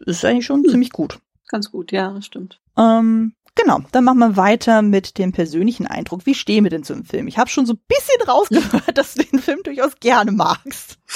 Ist 0.00 0.22
eigentlich 0.22 0.44
schon 0.44 0.64
hm. 0.64 0.70
ziemlich 0.70 0.90
gut. 0.90 1.18
Ganz 1.48 1.70
gut, 1.70 1.92
ja, 1.92 2.12
das 2.12 2.26
stimmt. 2.26 2.60
Ähm, 2.76 3.32
Genau, 3.54 3.80
dann 3.92 4.04
machen 4.04 4.18
wir 4.18 4.36
weiter 4.36 4.80
mit 4.80 5.18
dem 5.18 5.32
persönlichen 5.32 5.86
Eindruck. 5.86 6.24
Wie 6.24 6.34
stehen 6.34 6.64
wir 6.64 6.70
denn 6.70 6.84
zum 6.84 7.04
Film? 7.04 7.28
Ich 7.28 7.36
habe 7.36 7.50
schon 7.50 7.66
so 7.66 7.74
ein 7.74 7.80
bisschen 7.86 8.28
rausgehört, 8.28 8.94
dass 8.96 9.14
du 9.14 9.24
den 9.24 9.40
Film 9.40 9.60
durchaus 9.62 9.92
gerne 10.00 10.32
magst. 10.32 10.98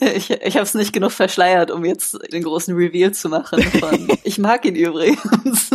Ich, 0.00 0.30
ich 0.30 0.54
habe 0.54 0.62
es 0.62 0.74
nicht 0.74 0.92
genug 0.92 1.10
verschleiert, 1.10 1.72
um 1.72 1.84
jetzt 1.84 2.16
den 2.32 2.44
großen 2.44 2.72
Reveal 2.72 3.12
zu 3.12 3.28
machen. 3.28 3.60
Von, 3.60 4.06
ich 4.22 4.38
mag 4.38 4.64
ihn 4.64 4.76
übrigens. 4.76 5.70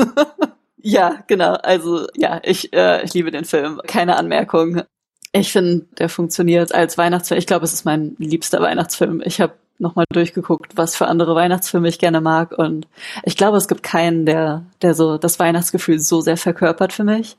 Ja, 0.77 1.23
genau. 1.27 1.55
Also 1.55 2.07
ja, 2.15 2.39
ich, 2.43 2.71
äh, 2.73 3.03
ich 3.03 3.13
liebe 3.13 3.31
den 3.31 3.43
Film. 3.43 3.81
Keine 3.86 4.15
Anmerkung. 4.15 4.84
Ich 5.34 5.51
finde, 5.51 5.88
der 5.97 6.07
funktioniert 6.07 6.73
als 6.73 6.97
Weihnachtsfilm. 6.97 7.39
Ich 7.39 7.47
glaube, 7.47 7.65
es 7.65 7.73
ist 7.73 7.84
mein 7.84 8.15
liebster 8.17 8.61
Weihnachtsfilm. 8.61 9.21
Ich 9.25 9.41
habe 9.41 9.55
nochmal 9.84 10.05
durchgeguckt, 10.11 10.75
was 10.75 10.95
für 10.95 11.07
andere 11.07 11.36
Weihnachtsfilme 11.36 11.88
ich 11.88 11.99
gerne 11.99 12.21
mag. 12.21 12.57
Und 12.57 12.88
ich 13.23 13.38
glaube, 13.38 13.57
es 13.57 13.67
gibt 13.67 13.84
keinen, 13.84 14.25
der, 14.25 14.65
der 14.81 14.95
so 14.95 15.19
das 15.19 15.38
Weihnachtsgefühl 15.38 15.99
so 15.99 16.21
sehr 16.21 16.38
verkörpert 16.38 16.93
für 16.93 17.03
mich. 17.03 17.38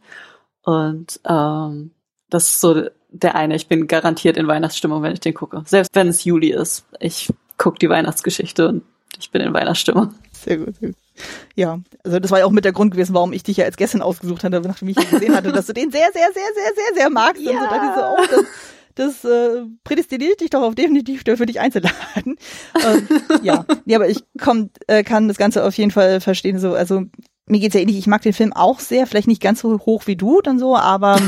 Und 0.62 1.20
ähm, 1.28 1.90
das 2.30 2.48
ist 2.48 2.60
so 2.60 2.84
der 3.10 3.34
eine. 3.34 3.56
Ich 3.56 3.68
bin 3.68 3.86
garantiert 3.86 4.36
in 4.36 4.46
Weihnachtsstimmung, 4.46 5.02
wenn 5.02 5.12
ich 5.12 5.20
den 5.20 5.34
gucke. 5.34 5.62
Selbst 5.66 5.90
wenn 5.94 6.08
es 6.08 6.24
Juli 6.24 6.50
ist. 6.50 6.84
Ich 7.00 7.32
gucke 7.58 7.78
die 7.78 7.88
Weihnachtsgeschichte 7.88 8.68
und 8.68 8.82
ich 9.18 9.30
bin 9.30 9.42
in 9.42 9.52
Weihnachtsstimmung. 9.52 10.14
Sehr 10.32 10.58
gut, 10.58 10.76
sehr 10.76 10.88
gut. 10.90 10.98
Ja, 11.54 11.78
also 12.02 12.18
das 12.18 12.30
war 12.30 12.40
ja 12.40 12.44
auch 12.44 12.50
mit 12.50 12.64
der 12.64 12.72
Grund 12.72 12.90
gewesen, 12.90 13.14
warum 13.14 13.32
ich 13.32 13.44
dich 13.44 13.58
ja 13.58 13.64
als 13.64 13.76
Gästin 13.76 14.02
ausgesucht 14.02 14.42
hatte, 14.42 14.60
nachdem 14.60 14.88
ich 14.88 14.96
gesehen 14.96 15.36
hatte, 15.36 15.52
dass 15.52 15.66
du 15.66 15.72
den 15.72 15.92
sehr, 15.92 16.08
sehr, 16.12 16.26
sehr, 16.32 16.42
sehr, 16.54 16.72
sehr, 16.74 16.94
sehr 16.96 17.10
magst. 17.10 17.40
Ja. 17.40 17.52
Und 17.52 17.60
so 17.60 17.66
dachte 17.66 17.86
ich 17.86 17.94
so, 17.94 18.02
oh, 18.02 18.42
das, 18.42 18.46
das 18.94 19.24
äh, 19.24 19.64
prädestiniert 19.82 20.40
dich 20.40 20.50
doch 20.50 20.62
auf 20.62 20.74
definitiv 20.74 21.22
für 21.24 21.46
dich 21.46 21.60
einzuladen. 21.60 22.36
ähm, 22.84 23.08
ja. 23.42 23.64
ja, 23.84 23.98
aber 23.98 24.08
ich 24.08 24.24
komm, 24.40 24.70
äh, 24.86 25.02
kann 25.02 25.28
das 25.28 25.36
Ganze 25.36 25.64
auf 25.64 25.76
jeden 25.76 25.90
Fall 25.90 26.20
verstehen. 26.20 26.58
So, 26.58 26.74
also 26.74 27.02
mir 27.46 27.60
geht's 27.60 27.74
ja 27.74 27.80
ähnlich. 27.80 27.98
Ich 27.98 28.06
mag 28.06 28.22
den 28.22 28.32
Film 28.32 28.52
auch 28.52 28.80
sehr, 28.80 29.06
vielleicht 29.06 29.28
nicht 29.28 29.42
ganz 29.42 29.60
so 29.60 29.78
hoch 29.80 30.06
wie 30.06 30.16
du 30.16 30.40
dann 30.40 30.58
so, 30.58 30.76
aber 30.76 31.20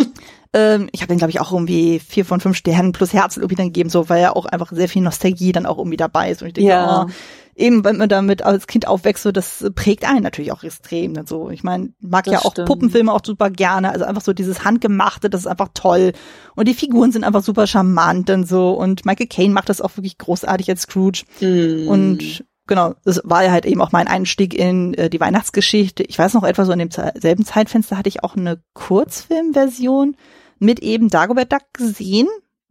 ähm, 0.52 0.88
ich 0.92 1.00
habe 1.02 1.08
den 1.08 1.18
glaube 1.18 1.30
ich 1.30 1.40
auch 1.40 1.52
irgendwie 1.52 1.98
vier 1.98 2.24
von 2.24 2.40
fünf 2.40 2.56
Sternen 2.56 2.92
plus 2.92 3.12
Herzen 3.12 3.40
irgendwie 3.40 3.56
dann 3.56 3.66
gegeben, 3.66 3.90
so 3.90 4.08
weil 4.08 4.22
ja 4.22 4.34
auch 4.34 4.46
einfach 4.46 4.72
sehr 4.72 4.88
viel 4.88 5.02
Nostalgie 5.02 5.52
dann 5.52 5.66
auch 5.66 5.78
irgendwie 5.78 5.96
dabei 5.96 6.30
ist 6.30 6.42
und 6.42 6.48
ich 6.48 6.54
denke, 6.54 6.70
ja. 6.70 7.04
oh, 7.06 7.10
eben 7.58 7.84
wenn 7.84 7.96
man 7.96 8.08
damit 8.08 8.42
als 8.42 8.66
Kind 8.66 8.86
aufwächst, 8.86 9.24
so 9.24 9.32
das 9.32 9.64
prägt 9.74 10.08
einen 10.08 10.22
natürlich 10.22 10.52
auch 10.52 10.62
extrem. 10.62 11.14
Dann 11.14 11.26
so. 11.26 11.50
Ich 11.50 11.62
meine, 11.62 11.92
mag 12.00 12.24
das 12.24 12.34
ja 12.34 12.40
auch 12.40 12.52
stimmt. 12.52 12.68
Puppenfilme 12.68 13.12
auch 13.12 13.20
super 13.24 13.50
gerne. 13.50 13.90
Also 13.90 14.04
einfach 14.04 14.22
so 14.22 14.32
dieses 14.32 14.64
Handgemachte, 14.64 15.28
das 15.28 15.42
ist 15.42 15.46
einfach 15.46 15.70
toll. 15.74 16.12
Und 16.54 16.68
die 16.68 16.74
Figuren 16.74 17.12
sind 17.12 17.24
einfach 17.24 17.42
super 17.42 17.66
charmant 17.66 18.30
und 18.30 18.48
so. 18.48 18.70
Und 18.70 19.04
Michael 19.04 19.26
Caine 19.26 19.52
macht 19.52 19.68
das 19.68 19.80
auch 19.80 19.96
wirklich 19.96 20.18
großartig 20.18 20.70
als 20.70 20.82
Scrooge. 20.82 21.24
Mm. 21.40 21.88
Und 21.88 22.44
genau, 22.66 22.94
das 23.04 23.20
war 23.24 23.44
ja 23.44 23.50
halt 23.50 23.66
eben 23.66 23.82
auch 23.82 23.92
mein 23.92 24.06
Einstieg 24.06 24.54
in 24.54 24.94
äh, 24.94 25.10
die 25.10 25.20
Weihnachtsgeschichte. 25.20 26.04
Ich 26.04 26.18
weiß 26.18 26.34
noch 26.34 26.44
etwa 26.44 26.64
so 26.64 26.72
in 26.72 26.78
demselben 26.78 27.44
Zeitfenster 27.44 27.98
hatte 27.98 28.08
ich 28.08 28.22
auch 28.22 28.36
eine 28.36 28.62
Kurzfilmversion 28.74 30.16
mit 30.58 30.80
eben 30.80 31.08
Dagobert 31.08 31.52
Duck 31.52 31.62
gesehen 31.72 32.28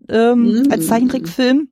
ähm, 0.10 0.64
mm. 0.64 0.72
als 0.72 0.88
Zeichentrickfilm. 0.88 1.70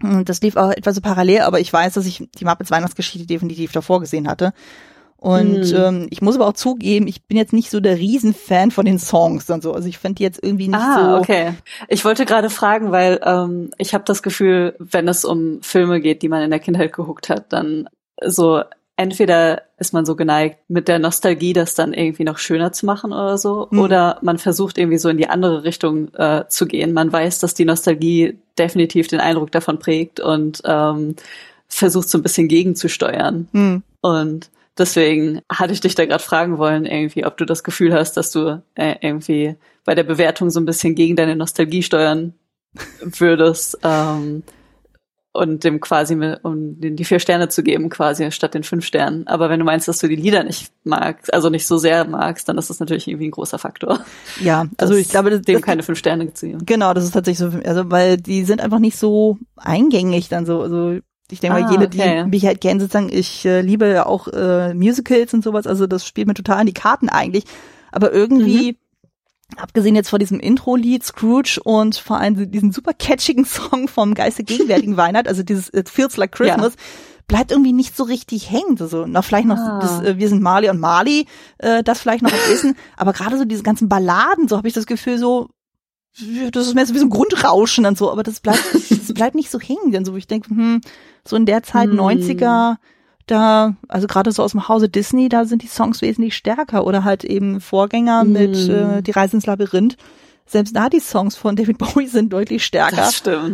Das 0.00 0.40
lief 0.42 0.56
auch 0.56 0.70
etwa 0.70 0.92
so 0.92 1.00
parallel, 1.00 1.40
aber 1.40 1.58
ich 1.58 1.72
weiß, 1.72 1.94
dass 1.94 2.06
ich 2.06 2.28
die 2.38 2.44
Muppets 2.44 2.70
Weihnachtsgeschichte 2.70 3.26
definitiv 3.26 3.72
davor 3.72 4.00
gesehen 4.00 4.28
hatte. 4.28 4.52
Und 5.20 5.72
mhm. 5.72 5.76
ähm, 5.76 6.06
ich 6.10 6.22
muss 6.22 6.36
aber 6.36 6.46
auch 6.46 6.52
zugeben, 6.52 7.08
ich 7.08 7.26
bin 7.26 7.36
jetzt 7.36 7.52
nicht 7.52 7.70
so 7.70 7.80
der 7.80 7.96
Riesenfan 7.96 8.70
von 8.70 8.86
den 8.86 9.00
Songs 9.00 9.50
und 9.50 9.64
so. 9.64 9.72
Also 9.72 9.88
ich 9.88 9.98
finde 9.98 10.14
die 10.16 10.22
jetzt 10.22 10.40
irgendwie 10.40 10.68
nicht 10.68 10.78
ah, 10.78 11.16
so. 11.16 11.18
okay. 11.18 11.54
Ich 11.88 12.04
wollte 12.04 12.24
gerade 12.24 12.50
fragen, 12.50 12.92
weil 12.92 13.20
ähm, 13.24 13.72
ich 13.78 13.94
habe 13.94 14.04
das 14.04 14.22
Gefühl, 14.22 14.76
wenn 14.78 15.08
es 15.08 15.24
um 15.24 15.60
Filme 15.60 16.00
geht, 16.00 16.22
die 16.22 16.28
man 16.28 16.42
in 16.42 16.50
der 16.50 16.60
Kindheit 16.60 16.92
geguckt 16.92 17.28
hat, 17.28 17.52
dann 17.52 17.88
so 18.24 18.62
entweder 18.98 19.62
ist 19.78 19.94
man 19.94 20.04
so 20.04 20.16
geneigt, 20.16 20.58
mit 20.68 20.88
der 20.88 20.98
Nostalgie 20.98 21.52
das 21.52 21.74
dann 21.74 21.94
irgendwie 21.94 22.24
noch 22.24 22.38
schöner 22.38 22.72
zu 22.72 22.84
machen 22.84 23.12
oder 23.12 23.38
so, 23.38 23.68
mhm. 23.70 23.78
oder 23.78 24.18
man 24.22 24.38
versucht 24.38 24.76
irgendwie 24.76 24.98
so 24.98 25.08
in 25.08 25.16
die 25.16 25.28
andere 25.28 25.62
Richtung 25.62 26.12
äh, 26.14 26.44
zu 26.48 26.66
gehen. 26.66 26.92
Man 26.92 27.12
weiß, 27.12 27.38
dass 27.38 27.54
die 27.54 27.64
Nostalgie 27.64 28.38
definitiv 28.58 29.06
den 29.06 29.20
Eindruck 29.20 29.52
davon 29.52 29.78
prägt 29.78 30.18
und 30.18 30.62
ähm, 30.64 31.14
versucht 31.68 32.08
so 32.08 32.18
ein 32.18 32.22
bisschen 32.22 32.48
gegenzusteuern. 32.48 33.48
Mhm. 33.52 33.82
Und 34.00 34.50
deswegen 34.76 35.42
hatte 35.50 35.72
ich 35.72 35.80
dich 35.80 35.94
da 35.94 36.04
gerade 36.04 36.22
fragen 36.22 36.58
wollen, 36.58 36.84
irgendwie, 36.84 37.24
ob 37.24 37.36
du 37.36 37.44
das 37.44 37.62
Gefühl 37.62 37.94
hast, 37.94 38.16
dass 38.16 38.32
du 38.32 38.60
äh, 38.74 38.96
irgendwie 39.00 39.54
bei 39.84 39.94
der 39.94 40.04
Bewertung 40.04 40.50
so 40.50 40.58
ein 40.58 40.66
bisschen 40.66 40.96
gegen 40.96 41.14
deine 41.14 41.36
Nostalgie 41.36 41.84
steuern 41.84 42.34
würdest. 43.00 43.78
Ähm, 43.84 44.42
und 45.32 45.62
dem 45.64 45.80
quasi, 45.80 46.14
um 46.42 46.80
den 46.80 46.96
die 46.96 47.04
vier 47.04 47.20
Sterne 47.20 47.48
zu 47.48 47.62
geben, 47.62 47.90
quasi 47.90 48.30
statt 48.32 48.54
den 48.54 48.64
fünf 48.64 48.84
Sternen. 48.84 49.26
Aber 49.26 49.50
wenn 49.50 49.58
du 49.58 49.64
meinst, 49.64 49.86
dass 49.86 49.98
du 49.98 50.08
die 50.08 50.16
Lieder 50.16 50.42
nicht 50.42 50.72
magst, 50.84 51.32
also 51.32 51.50
nicht 51.50 51.66
so 51.66 51.78
sehr 51.78 52.04
magst, 52.06 52.48
dann 52.48 52.58
ist 52.58 52.70
das 52.70 52.80
natürlich 52.80 53.06
irgendwie 53.06 53.28
ein 53.28 53.32
großer 53.32 53.58
Faktor. 53.58 54.00
Ja, 54.40 54.66
also 54.78 54.94
ich 54.94 55.08
glaube, 55.08 55.30
das, 55.30 55.42
dem 55.42 55.56
das, 55.56 55.62
keine 55.62 55.82
fünf 55.82 55.98
Sterne 55.98 56.32
zu 56.32 56.46
geben. 56.46 56.66
Genau, 56.66 56.94
das 56.94 57.04
ist 57.04 57.12
tatsächlich 57.12 57.38
so, 57.38 57.58
also 57.64 57.90
weil 57.90 58.16
die 58.16 58.44
sind 58.44 58.60
einfach 58.60 58.78
nicht 58.78 58.96
so 58.96 59.38
eingängig 59.56 60.28
dann 60.28 60.46
so, 60.46 60.62
also 60.62 60.98
ich 61.30 61.40
denke 61.40 61.56
ah, 61.56 61.60
mal, 61.60 61.70
jene, 61.70 61.86
okay. 61.86 62.22
die 62.24 62.30
mich 62.30 62.46
halt 62.46 62.60
kennen, 62.60 62.80
sozusagen, 62.80 63.10
ich 63.12 63.44
äh, 63.44 63.60
liebe 63.60 63.86
ja 63.86 64.06
auch 64.06 64.28
äh, 64.28 64.72
Musicals 64.74 65.34
und 65.34 65.44
sowas, 65.44 65.66
also 65.66 65.86
das 65.86 66.06
spielt 66.06 66.26
mir 66.26 66.34
total 66.34 66.58
an 66.58 66.66
die 66.66 66.72
Karten 66.72 67.08
eigentlich. 67.08 67.44
Aber 67.92 68.12
irgendwie 68.12 68.72
mhm 68.72 68.76
abgesehen 69.56 69.94
jetzt 69.94 70.10
vor 70.10 70.18
diesem 70.18 70.40
Intro-Lied 70.40 71.04
Scrooge 71.04 71.60
und 71.62 71.96
vor 71.96 72.18
allem 72.18 72.50
diesen 72.50 72.72
super 72.72 72.92
catchigen 72.92 73.44
Song 73.46 73.88
vom 73.88 74.14
Geiste 74.14 74.44
gegenwärtigen 74.44 74.96
Weihnacht, 74.96 75.28
also 75.28 75.42
dieses 75.42 75.72
It 75.72 75.88
Feels 75.88 76.16
Like 76.16 76.32
Christmas, 76.32 76.74
ja. 76.74 76.80
bleibt 77.26 77.50
irgendwie 77.50 77.72
nicht 77.72 77.96
so 77.96 78.04
richtig 78.04 78.50
hängen. 78.50 78.76
So, 78.76 79.06
noch 79.06 79.24
vielleicht 79.24 79.48
noch 79.48 79.58
ah. 79.58 79.78
das, 79.80 80.02
äh, 80.02 80.18
wir 80.18 80.28
sind 80.28 80.42
Mali 80.42 80.68
und 80.68 80.78
Mali, 80.78 81.26
äh, 81.58 81.82
das 81.82 82.00
vielleicht 82.00 82.22
noch 82.22 82.32
wissen, 82.48 82.76
aber 82.96 83.12
gerade 83.12 83.38
so 83.38 83.44
diese 83.44 83.62
ganzen 83.62 83.88
Balladen, 83.88 84.48
so 84.48 84.56
habe 84.56 84.68
ich 84.68 84.74
das 84.74 84.86
Gefühl, 84.86 85.18
so 85.18 85.48
das 86.50 86.66
ist 86.66 86.74
mehr 86.74 86.86
so 86.86 86.94
wie 86.94 86.98
so 86.98 87.06
ein 87.06 87.10
Grundrauschen 87.10 87.86
und 87.86 87.96
so, 87.96 88.10
aber 88.10 88.22
das 88.22 88.40
bleibt, 88.40 88.64
das 88.90 89.14
bleibt 89.14 89.34
nicht 89.34 89.50
so 89.50 89.60
hängen, 89.60 89.92
denn 89.92 90.04
so, 90.04 90.16
ich 90.16 90.26
denke, 90.26 90.50
hm, 90.50 90.80
so 91.26 91.36
in 91.36 91.46
der 91.46 91.62
Zeit 91.62 91.90
hm. 91.90 92.00
90er, 92.00 92.76
da, 93.30 93.76
also 93.88 94.06
gerade 94.06 94.32
so 94.32 94.42
aus 94.42 94.52
dem 94.52 94.68
Hause 94.68 94.88
Disney, 94.88 95.28
da 95.28 95.44
sind 95.44 95.62
die 95.62 95.68
Songs 95.68 96.02
wesentlich 96.02 96.34
stärker 96.34 96.86
oder 96.86 97.04
halt 97.04 97.24
eben 97.24 97.60
Vorgänger 97.60 98.24
mm. 98.24 98.32
mit 98.32 98.68
äh, 98.68 99.02
Die 99.02 99.10
Reise 99.10 99.36
ins 99.36 99.46
Labyrinth. 99.46 99.96
Selbst 100.46 100.74
da 100.74 100.88
die 100.88 101.00
Songs 101.00 101.36
von 101.36 101.56
David 101.56 101.78
Bowie 101.78 102.06
sind 102.06 102.32
deutlich 102.32 102.64
stärker 102.64 103.10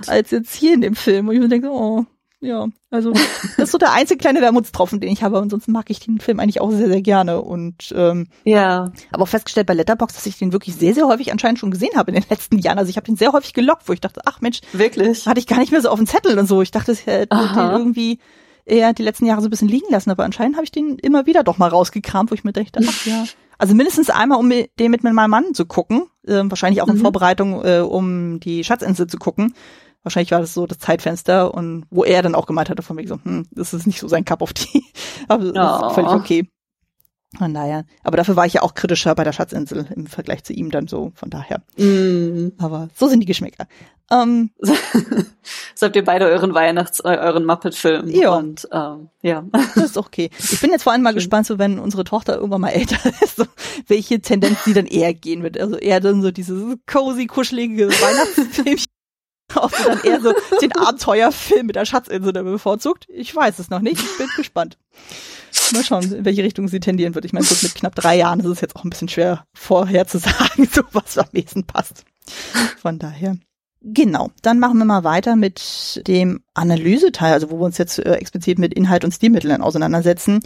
als 0.09 0.31
jetzt 0.31 0.55
hier 0.55 0.75
in 0.75 0.81
dem 0.81 0.95
Film. 0.95 1.29
Und 1.29 1.35
ich 1.35 1.41
mir 1.41 1.49
denke, 1.49 1.69
oh, 1.71 2.07
ja, 2.45 2.69
also 2.91 3.13
das 3.57 3.67
ist 3.67 3.73
so 3.73 3.79
der 3.79 3.93
einzige 3.93 4.19
kleine 4.19 4.41
Wermutstropfen, 4.41 5.01
den 5.01 5.11
ich 5.11 5.23
habe. 5.23 5.39
Ansonsten 5.39 5.73
mag 5.73 5.91
ich 5.91 6.01
den 6.01 6.21
Film 6.21 6.39
eigentlich 6.39 6.61
auch 6.61 6.71
sehr, 6.71 6.89
sehr 6.89 7.03
gerne. 7.03 7.41
Und 7.41 7.93
ähm, 7.97 8.29
ja, 8.45 8.93
aber 9.11 9.25
auch 9.25 9.29
festgestellt 9.29 9.67
bei 9.67 9.75
Letterbox, 9.75 10.15
dass 10.15 10.27
ich 10.27 10.39
den 10.39 10.53
wirklich 10.53 10.77
sehr, 10.77 10.95
sehr 10.95 11.07
häufig 11.07 11.33
anscheinend 11.33 11.59
schon 11.59 11.71
gesehen 11.71 11.97
habe 11.97 12.13
in 12.13 12.21
den 12.21 12.29
letzten 12.29 12.59
Jahren. 12.59 12.79
Also 12.79 12.91
ich 12.91 12.97
habe 12.97 13.07
den 13.07 13.17
sehr 13.17 13.33
häufig 13.33 13.55
gelockt, 13.55 13.89
wo 13.89 13.93
ich 13.93 14.01
dachte, 14.01 14.21
ach 14.27 14.41
Mensch, 14.41 14.61
wirklich, 14.73 15.27
hatte 15.27 15.41
ich 15.41 15.47
gar 15.47 15.59
nicht 15.59 15.73
mehr 15.73 15.81
so 15.81 15.89
auf 15.89 15.99
dem 15.99 16.07
Zettel 16.07 16.39
und 16.39 16.47
so. 16.47 16.63
Ich 16.63 16.71
dachte, 16.71 16.93
es 16.93 17.07
hätte 17.07 17.37
den 17.37 17.71
irgendwie 17.71 18.19
eher 18.67 18.93
die 18.93 19.03
letzten 19.03 19.27
Jahre 19.27 19.41
so 19.41 19.49
ein 19.49 19.51
bisschen 19.51 19.69
liegen 19.69 19.91
lassen, 19.91 20.11
aber 20.11 20.25
anscheinend 20.25 20.57
habe 20.57 20.65
ich 20.65 20.73
den 20.73 20.99
immer 20.99 21.27
wieder 21.27 21.43
doch 21.43 21.59
mal 21.59 21.69
rausgekramt, 21.69 22.31
wo 22.31 22.35
ich 22.35 22.45
mir 22.45 22.53
dachte, 22.53 22.81
ach 22.87 23.07
ja. 23.07 23.25
Also 23.57 23.77
mindestens 23.77 24.11
einmal, 24.11 24.41
um 24.41 24.51
den 24.51 24.91
mit 24.91 25.05
meinem 25.05 25.31
Mann 25.31 25.55
zu 25.55 25.65
gucken, 25.65 26.07
äh, 26.27 26.43
wahrscheinlich 26.45 26.83
auch 26.83 26.89
in 26.89 26.97
mhm. 26.97 27.03
Vorbereitung, 27.03 27.65
äh, 27.65 27.79
um 27.79 28.41
die 28.41 28.65
Schatzinsel 28.65 29.07
zu 29.07 29.17
gucken. 29.17 29.55
Wahrscheinlich 30.03 30.33
war 30.33 30.41
das 30.41 30.55
so 30.55 30.67
das 30.67 30.79
Zeitfenster 30.79 31.55
und 31.55 31.87
wo 31.89 32.05
er 32.05 32.23
dann 32.23 32.35
auch 32.35 32.47
gemeint 32.47 32.69
hatte 32.69 32.83
von 32.83 32.97
mir 32.97 33.07
so, 33.07 33.19
hm, 33.23 33.47
das 33.53 33.73
ist 33.73 33.87
nicht 33.87 34.01
so 34.01 34.09
sein 34.09 34.25
Cup 34.25 34.43
of 34.43 34.53
Tea. 34.53 34.83
aber 35.29 35.53
das 35.53 35.83
oh. 35.83 35.87
ist 35.87 35.95
völlig 35.95 36.11
okay. 36.11 36.49
Von 37.39 37.55
daher. 37.55 37.85
Aber 38.03 38.17
dafür 38.17 38.37
war 38.37 38.47
ich 38.47 38.55
ja 38.55 38.63
auch 38.63 38.75
kritischer 38.75 39.15
bei 39.15 39.25
der 39.25 39.33
Schatzinsel 39.33 39.87
im 39.95 40.07
Vergleich 40.07 40.45
zu 40.45 40.53
ihm 40.53 40.71
dann 40.71 40.87
so, 40.87 41.13
von 41.15 41.31
daher. 41.31 41.63
Mm. 41.77 42.53
Aber 42.59 42.89
so 42.95 43.09
sind 43.09 43.21
die 43.21 43.27
Geschmäcker. 43.27 43.67
Ähm, 44.11 44.51
so 44.61 45.87
habt 45.87 45.97
ihr 45.97 46.05
beide 46.05 46.27
euren 46.27 46.55
Weihnachts-, 46.55 47.01
äh, 47.01 47.17
euren 47.19 47.45
Muppet-Film. 47.45 48.09
Ja. 48.09 48.35
Und, 48.35 48.69
ähm, 48.73 49.09
ja. 49.23 49.45
Das 49.53 49.77
ist 49.77 49.97
okay. 49.97 50.31
Ich 50.39 50.61
bin 50.61 50.71
jetzt 50.71 50.83
vor 50.83 50.93
allem 50.93 51.03
mal 51.03 51.15
gespannt, 51.15 51.47
so 51.47 51.59
wenn 51.59 51.79
unsere 51.79 52.05
Tochter 52.05 52.37
irgendwann 52.37 52.61
mal 52.61 52.71
älter 52.71 52.99
ist, 53.23 53.37
so, 53.37 53.45
welche 53.87 54.21
Tendenz 54.21 54.65
sie 54.65 54.75
dann 54.75 54.87
eher 54.87 55.15
gehen 55.15 55.43
wird. 55.43 55.59
Also 55.59 55.77
eher 55.77 56.01
dann 56.01 56.23
so 56.23 56.31
dieses 56.31 56.77
cozy, 56.87 57.27
kuschelige 57.27 57.89
Weihnachtsfilmchen. 57.89 58.87
Ob 59.57 59.75
sie 59.75 59.85
dann 59.85 60.03
eher 60.03 60.21
so 60.21 60.33
den 60.61 60.73
Abenteuerfilm 60.73 61.67
mit 61.67 61.77
der 61.77 61.85
Schatzinsel 61.85 62.33
bevorzugt. 62.33 63.07
Ich 63.09 63.35
weiß 63.35 63.59
es 63.59 63.69
noch 63.71 63.81
nicht. 63.81 64.01
Ich 64.01 64.19
bin 64.19 64.29
gespannt. 64.37 64.79
Mal 65.73 65.85
schauen, 65.85 66.13
in 66.13 66.25
welche 66.25 66.43
Richtung 66.43 66.67
sie 66.69 66.81
tendieren 66.81 67.15
wird. 67.15 67.25
Ich 67.25 67.33
meine, 67.33 67.47
mit 67.47 67.75
knapp 67.75 67.95
drei 67.95 68.17
Jahren 68.17 68.41
ist 68.41 68.47
es 68.47 68.61
jetzt 68.61 68.75
auch 68.75 68.85
ein 68.85 68.91
bisschen 68.91 69.09
schwer 69.09 69.45
vorher 69.55 70.07
zu 70.07 70.19
sagen, 70.19 70.69
so 70.73 70.83
was 70.93 71.19
am 71.19 71.29
nächsten 71.33 71.65
passt. 71.65 72.05
Von 72.81 72.99
daher. 72.99 73.37
Genau, 73.87 74.31
dann 74.41 74.59
machen 74.59 74.79
wir 74.79 74.87
mal 74.87 75.05
weiter 75.05 75.37
mit 75.37 76.03
dem 76.07 76.43
Analyseteil, 76.55 77.35
also 77.35 77.51
wo 77.51 77.59
wir 77.59 77.67
uns 77.67 77.77
jetzt 77.77 77.99
äh, 77.99 78.15
explizit 78.15 78.59
mit 78.59 78.73
Inhalt 78.73 79.05
und 79.05 79.13
Stilmitteln 79.13 79.61
auseinandersetzen. 79.61 80.41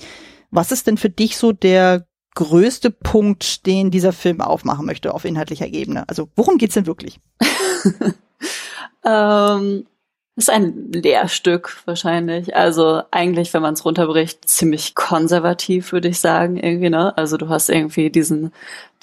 Was 0.50 0.72
ist 0.72 0.88
denn 0.88 0.96
für 0.96 1.10
dich 1.10 1.36
so 1.36 1.52
der 1.52 2.04
größte 2.34 2.90
Punkt, 2.90 3.64
den 3.66 3.92
dieser 3.92 4.12
Film 4.12 4.40
aufmachen 4.40 4.86
möchte 4.86 5.14
auf 5.14 5.24
inhaltlicher 5.24 5.68
Ebene? 5.68 6.08
Also 6.08 6.28
worum 6.34 6.58
geht's 6.58 6.74
denn 6.74 6.86
wirklich? 6.86 7.20
ähm, 9.04 9.86
ist 10.34 10.50
ein 10.50 10.90
Lehrstück 10.90 11.76
wahrscheinlich. 11.84 12.56
Also 12.56 13.02
eigentlich, 13.12 13.54
wenn 13.54 13.62
man 13.62 13.74
es 13.74 13.84
runterbricht, 13.84 14.48
ziemlich 14.48 14.96
konservativ, 14.96 15.92
würde 15.92 16.08
ich 16.08 16.18
sagen, 16.18 16.56
irgendwie, 16.56 16.90
ne? 16.90 17.16
Also 17.16 17.36
du 17.36 17.48
hast 17.48 17.68
irgendwie 17.70 18.10
diesen, 18.10 18.52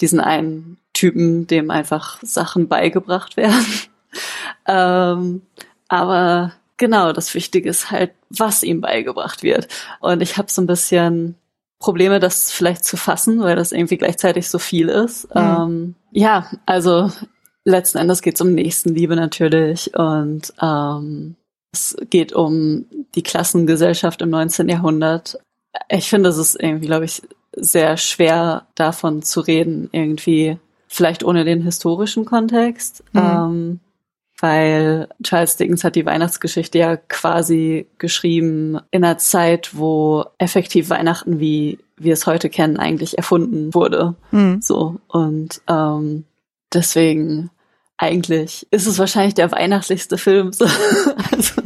diesen 0.02 0.20
einen 0.20 0.76
Typen, 0.92 1.46
dem 1.46 1.70
einfach 1.70 2.18
Sachen 2.22 2.68
beigebracht 2.68 3.38
werden. 3.38 3.64
Ähm, 4.66 5.42
aber 5.88 6.52
genau, 6.76 7.12
das 7.12 7.34
Wichtige 7.34 7.68
ist 7.68 7.90
halt, 7.90 8.12
was 8.30 8.62
ihm 8.62 8.80
beigebracht 8.80 9.42
wird. 9.42 9.68
Und 10.00 10.22
ich 10.22 10.36
habe 10.36 10.50
so 10.50 10.62
ein 10.62 10.66
bisschen 10.66 11.36
Probleme, 11.78 12.20
das 12.20 12.50
vielleicht 12.50 12.84
zu 12.84 12.96
fassen, 12.96 13.40
weil 13.40 13.56
das 13.56 13.72
irgendwie 13.72 13.98
gleichzeitig 13.98 14.48
so 14.48 14.58
viel 14.58 14.88
ist. 14.88 15.34
Mhm. 15.34 15.40
Ähm, 15.40 15.94
ja, 16.12 16.50
also 16.64 17.10
letzten 17.64 17.98
Endes 17.98 18.22
geht 18.22 18.36
es 18.36 18.40
um 18.40 18.54
Nächstenliebe 18.54 19.16
natürlich 19.16 19.94
und 19.94 20.52
ähm, 20.60 21.36
es 21.72 21.96
geht 22.08 22.32
um 22.32 22.86
die 23.14 23.22
Klassengesellschaft 23.22 24.22
im 24.22 24.30
19. 24.30 24.68
Jahrhundert. 24.68 25.38
Ich 25.88 26.08
finde, 26.08 26.30
es 26.30 26.38
ist 26.38 26.60
irgendwie, 26.60 26.86
glaube 26.86 27.04
ich, 27.04 27.22
sehr 27.52 27.96
schwer 27.96 28.66
davon 28.74 29.22
zu 29.22 29.40
reden, 29.40 29.88
irgendwie 29.92 30.58
vielleicht 30.88 31.24
ohne 31.24 31.44
den 31.44 31.62
historischen 31.62 32.24
Kontext. 32.24 33.04
Mhm. 33.12 33.20
Ähm, 33.20 33.80
weil 34.40 35.08
Charles 35.22 35.56
Dickens 35.56 35.84
hat 35.84 35.96
die 35.96 36.06
Weihnachtsgeschichte 36.06 36.78
ja 36.78 36.96
quasi 36.96 37.86
geschrieben 37.98 38.80
in 38.90 39.04
einer 39.04 39.18
Zeit, 39.18 39.70
wo 39.76 40.24
effektiv 40.38 40.90
Weihnachten, 40.90 41.40
wie 41.40 41.78
wir 41.96 42.12
es 42.12 42.26
heute 42.26 42.50
kennen, 42.50 42.76
eigentlich 42.76 43.16
erfunden 43.16 43.72
wurde. 43.74 44.14
Mhm. 44.30 44.60
So 44.60 44.96
und 45.08 45.62
ähm, 45.68 46.24
deswegen 46.72 47.50
eigentlich 47.98 48.66
ist 48.70 48.86
es 48.86 48.98
wahrscheinlich 48.98 49.34
der 49.34 49.50
weihnachtlichste 49.52 50.18
Film. 50.18 50.52
So. 50.52 50.64
also, 51.32 51.62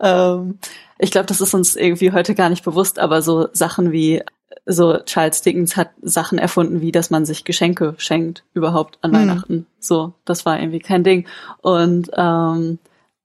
ähm, 0.00 0.58
ich 0.98 1.10
glaube, 1.10 1.26
das 1.26 1.40
ist 1.40 1.54
uns 1.54 1.76
irgendwie 1.76 2.12
heute 2.12 2.34
gar 2.34 2.50
nicht 2.50 2.64
bewusst, 2.64 2.98
aber 2.98 3.22
so 3.22 3.48
Sachen 3.52 3.92
wie 3.92 4.22
so 4.64 4.98
Charles 4.98 5.42
Dickens 5.42 5.76
hat 5.76 5.90
Sachen 6.02 6.38
erfunden, 6.38 6.80
wie 6.80 6.92
dass 6.92 7.10
man 7.10 7.24
sich 7.24 7.44
Geschenke 7.44 7.94
schenkt 7.98 8.44
überhaupt 8.52 8.98
an 9.02 9.12
mhm. 9.12 9.16
Weihnachten. 9.16 9.66
So, 9.78 10.14
das 10.24 10.44
war 10.44 10.58
irgendwie 10.58 10.80
kein 10.80 11.04
Ding. 11.04 11.26
Und 11.62 12.10
ähm, 12.14 12.78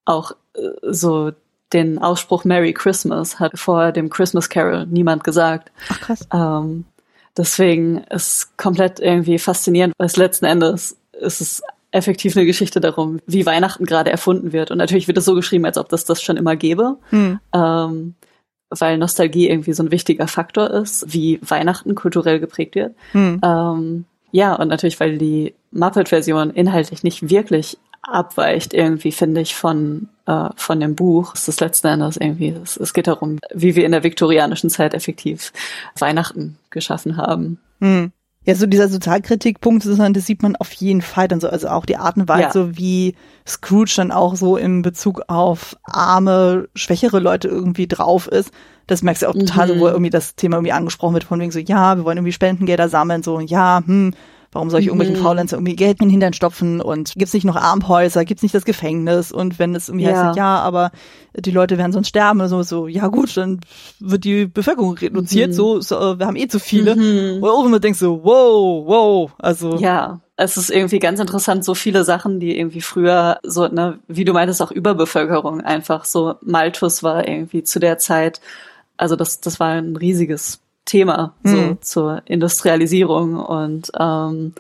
auch 0.06 0.32
äh, 0.56 0.70
so 0.84 1.32
den 1.74 2.00
Ausspruch 2.00 2.44
Merry 2.44 2.74
Christmas 2.74 3.40
hat 3.40 3.58
vor 3.58 3.92
dem 3.92 4.10
Christmas 4.10 4.50
Carol 4.50 4.86
niemand 4.88 5.24
gesagt. 5.24 5.72
Ach 5.90 6.00
krass. 6.02 6.28
Ähm, 6.34 6.86
deswegen 7.38 8.00
ist 8.10 8.58
komplett 8.58 9.00
irgendwie 9.00 9.40
faszinierend, 9.40 9.94
weil 9.98 10.08
es 10.08 10.18
letzten 10.18 10.46
Endes 10.46 10.98
ist 11.14 11.42
es 11.42 11.64
effektiv 11.92 12.36
eine 12.36 12.46
Geschichte 12.46 12.80
darum, 12.80 13.20
wie 13.28 13.46
Weihnachten 13.46 13.86
gerade 13.86 14.12
erfunden 14.12 14.54
wird. 14.54 14.72
Und 14.72 14.78
natürlich 14.78 15.08
wird 15.08 15.18
es 15.18 15.26
so 15.26 15.36
geschrieben, 15.36 15.66
als 15.66 15.78
ob 15.78 15.90
das 15.90 16.06
das 16.06 16.22
schon 16.22 16.38
immer 16.38 16.56
gäbe. 16.56 16.98
Mhm. 17.12 17.40
Ähm, 17.54 18.16
weil 18.72 18.98
Nostalgie 18.98 19.50
irgendwie 19.50 19.74
so 19.74 19.84
ein 19.84 19.92
wichtiger 19.92 20.28
Faktor 20.28 20.72
ist, 20.72 21.14
wie 21.14 21.40
Weihnachten 21.42 21.94
kulturell 21.94 22.40
geprägt 22.40 22.76
wird. 22.76 22.96
Hm. 23.12 23.42
Ähm, 23.44 24.06
ja, 24.32 24.56
und 24.56 24.70
natürlich, 24.70 25.00
weil 25.00 25.18
die 25.18 25.54
Muppet-Version 25.72 26.52
inhaltlich 26.52 27.04
nicht 27.04 27.30
wirklich 27.30 27.78
abweicht, 28.02 28.74
irgendwie, 28.74 29.12
finde 29.12 29.42
ich, 29.42 29.56
von, 29.56 30.08
äh, 30.26 30.50
von 30.56 30.80
dem 30.80 30.96
Buch. 30.96 31.34
Es 31.36 31.48
ist 31.48 31.60
letzten 31.60 31.88
Endes 31.88 32.18
irgendwie, 32.18 32.56
es, 32.64 32.78
es, 32.78 32.94
geht 32.94 33.08
darum, 33.08 33.40
wie 33.54 33.76
wir 33.76 33.86
in 33.86 33.92
der 33.92 34.04
viktorianischen 34.04 34.70
Zeit 34.70 34.94
effektiv 34.94 35.52
Weihnachten 36.00 36.58
geschaffen 36.70 37.18
haben. 37.18 37.60
Hm. 37.80 38.12
Ja, 38.44 38.56
so 38.56 38.66
dieser 38.66 38.90
Sozialkritikpunkt, 38.90 39.86
das 39.86 40.26
sieht 40.26 40.42
man 40.42 40.56
auf 40.56 40.72
jeden 40.74 41.04
Fall 41.04 41.28
dann 41.28 41.40
so, 41.40 41.48
also 41.48 41.68
auch 41.68 41.86
die 41.86 41.98
Art 41.98 42.18
und 42.18 42.28
Weise, 42.28 42.60
ja. 42.60 42.78
wie 42.78 43.16
Scrooge 43.48 43.94
dann 43.98 44.12
auch 44.12 44.36
so 44.36 44.58
in 44.58 44.82
Bezug 44.82 45.22
auf 45.28 45.78
arme, 45.84 46.68
schwächere 46.74 47.20
Leute 47.20 47.48
irgendwie 47.48 47.88
drauf 47.88 48.28
ist. 48.28 48.52
Das 48.88 49.04
merkst 49.04 49.22
du 49.22 49.28
auch 49.28 49.34
total, 49.34 49.68
mhm. 49.68 49.74
so, 49.74 49.80
wo 49.80 49.88
irgendwie 49.90 50.10
das 50.10 50.36
Thema 50.36 50.58
irgendwie 50.58 50.72
angesprochen 50.72 51.14
wird, 51.14 51.24
von 51.24 51.40
wegen 51.40 51.52
so, 51.52 51.60
ja, 51.60 51.98
wir 51.98 52.04
wollen 52.04 52.18
irgendwie 52.18 52.34
Spendengelder 52.34 52.90
sammeln, 52.90 53.22
so, 53.22 53.40
ja, 53.40 53.84
hm, 53.86 54.16
Warum 54.54 54.70
soll 54.70 54.82
ich 54.82 54.88
irgendwelchen 54.88 55.18
mhm. 55.18 55.24
Faulenzer 55.24 55.56
irgendwie 55.56 55.78
Geld 55.78 56.02
in 56.02 56.08
den 56.08 56.12
Hintern 56.12 56.34
stopfen 56.34 56.82
und 56.82 57.14
gibt's 57.16 57.34
nicht 57.34 57.46
noch 57.46 57.56
Armhäuser, 57.56 58.26
gibt's 58.26 58.44
nicht 58.44 58.54
das 58.54 58.66
Gefängnis 58.66 59.32
und 59.32 59.60
wenn 59.60 59.74
es 59.76 59.88
irgendwie 59.88 60.08
ja. 60.08 60.28
heißt, 60.28 60.38
ja, 60.38 60.60
aber 60.60 60.92
die 61.34 61.52
Leute 61.52 61.78
werden 61.78 61.94
sonst 61.94 62.10
sterben 62.10 62.42
oder 62.42 62.50
so, 62.50 62.62
so, 62.62 62.88
ja 62.88 63.08
gut, 63.08 63.38
dann 63.38 63.62
wird 64.00 64.26
die 64.26 64.48
Bevölkerung 64.48 64.98
reduziert, 64.98 65.50
mhm. 65.50 65.54
so, 65.54 65.80
so, 65.80 66.20
wir 66.20 66.26
haben 66.26 66.36
eh 66.36 66.50
zu 66.50 66.60
viele. 66.60 66.96
Mhm. 66.98 67.42
Oder 67.42 67.54
auch 67.54 67.66
immer 67.66 67.80
denkst 67.80 68.00
du, 68.00 68.24
wow, 68.24 68.86
wow, 68.86 69.32
also. 69.38 69.78
Ja, 69.78 70.20
es 70.36 70.58
ist 70.58 70.70
irgendwie 70.70 71.00
ganz 71.00 71.20
interessant, 71.20 71.64
so 71.64 71.74
viele 71.74 72.04
Sachen, 72.04 72.40
die 72.40 72.58
irgendwie 72.58 72.82
früher 72.82 73.40
so, 73.44 73.68
ne, 73.68 74.00
wie 74.08 74.26
du 74.26 74.34
meintest, 74.34 74.62
auch 74.62 74.72
Überbevölkerung 74.72 75.62
einfach 75.62 76.04
so. 76.04 76.36
Malthus 76.42 77.04
war 77.04 77.28
irgendwie 77.28 77.64
zu 77.64 77.80
der 77.80 78.00
Zeit, 78.00 78.42
also 78.98 79.16
das, 79.16 79.40
das 79.40 79.60
war 79.60 79.70
ein 79.70 79.96
riesiges 79.96 80.60
Thema 80.86 81.36
so 81.44 81.56
mhm. 81.56 81.78
zur 81.82 82.22
Industrialisierung 82.26 83.36
und 83.36 83.92
ähm, 84.00 84.54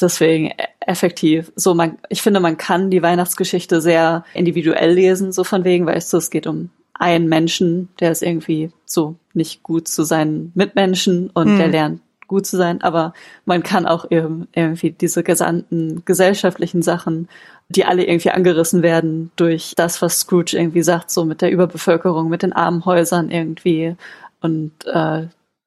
deswegen 0.00 0.46
e-, 0.46 0.54
effektiv. 0.80 1.52
So 1.56 1.74
man, 1.74 1.98
ich 2.08 2.22
finde, 2.22 2.40
man 2.40 2.56
kann 2.56 2.90
die 2.90 3.02
Weihnachtsgeschichte 3.02 3.80
sehr 3.80 4.24
individuell 4.34 4.92
lesen, 4.92 5.32
so 5.32 5.44
von 5.44 5.64
wegen, 5.64 5.86
weißt 5.86 6.12
du, 6.12 6.16
es 6.16 6.30
geht 6.30 6.46
um 6.46 6.70
einen 6.94 7.28
Menschen, 7.28 7.88
der 8.00 8.12
ist 8.12 8.22
irgendwie 8.22 8.70
so 8.86 9.16
nicht 9.32 9.62
gut 9.62 9.88
zu 9.88 10.04
seinen 10.04 10.52
Mitmenschen 10.54 11.30
und 11.30 11.54
mhm. 11.54 11.58
der 11.58 11.68
lernt 11.68 12.00
gut 12.26 12.46
zu 12.46 12.56
sein, 12.56 12.80
aber 12.82 13.12
man 13.44 13.62
kann 13.62 13.86
auch 13.86 14.10
eben 14.10 14.48
irgendwie 14.54 14.90
diese 14.90 15.22
gesamten 15.22 16.02
gesellschaftlichen 16.04 16.82
Sachen, 16.82 17.28
die 17.68 17.84
alle 17.84 18.04
irgendwie 18.04 18.30
angerissen 18.30 18.82
werden 18.82 19.30
durch 19.36 19.74
das, 19.76 20.00
was 20.00 20.20
Scrooge 20.20 20.56
irgendwie 20.56 20.82
sagt, 20.82 21.10
so 21.10 21.24
mit 21.24 21.42
der 21.42 21.50
Überbevölkerung, 21.50 22.28
mit 22.28 22.42
den 22.42 22.52
armen 22.52 22.84
Häusern 22.84 23.30
irgendwie 23.30 23.96
und 24.40 24.72
äh, 24.86 25.26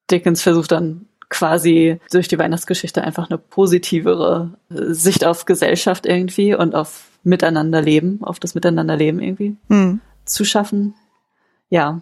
Dickens 0.10 0.42
versucht 0.42 0.72
dann 0.72 1.08
quasi 1.30 2.00
durch 2.12 2.28
die 2.28 2.40
Weihnachtsgeschichte 2.40 3.04
einfach 3.04 3.30
eine 3.30 3.38
positivere 3.38 4.54
Sicht 4.70 5.26
auf 5.26 5.46
Gesellschaft 5.46 6.06
irgendwie 6.06 6.56
und 6.56 6.74
auf 6.74 7.10
Miteinanderleben, 7.24 8.24
auf 8.24 8.40
das 8.40 8.56
Miteinanderleben 8.56 9.22
irgendwie 9.22 9.58
hm. 9.70 10.00
zu 10.26 10.46
schaffen. 10.46 10.96
Ja. 11.70 12.02